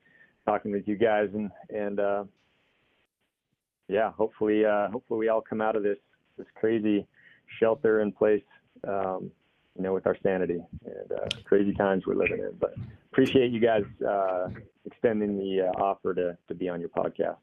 talking 0.45 0.71
with 0.71 0.87
you 0.87 0.95
guys, 0.95 1.29
and 1.33 1.51
and 1.69 1.99
uh, 1.99 2.23
yeah, 3.87 4.11
hopefully, 4.11 4.65
uh, 4.65 4.89
hopefully 4.89 5.19
we 5.19 5.29
all 5.29 5.41
come 5.41 5.61
out 5.61 5.75
of 5.75 5.83
this 5.83 5.97
this 6.37 6.47
crazy 6.55 7.07
shelter 7.59 8.01
in 8.01 8.11
place, 8.11 8.43
um, 8.87 9.31
you 9.75 9.83
know, 9.83 9.93
with 9.93 10.07
our 10.07 10.17
sanity 10.23 10.59
and 10.85 11.11
uh, 11.11 11.27
crazy 11.43 11.73
times 11.73 12.05
we're 12.05 12.15
living 12.15 12.39
in. 12.39 12.51
But 12.59 12.75
appreciate 13.11 13.51
you 13.51 13.59
guys 13.59 13.83
uh, 14.07 14.49
extending 14.85 15.37
the 15.37 15.67
uh, 15.67 15.81
offer 15.81 16.13
to 16.13 16.37
to 16.47 16.53
be 16.55 16.69
on 16.69 16.79
your 16.79 16.89
podcast. 16.89 17.37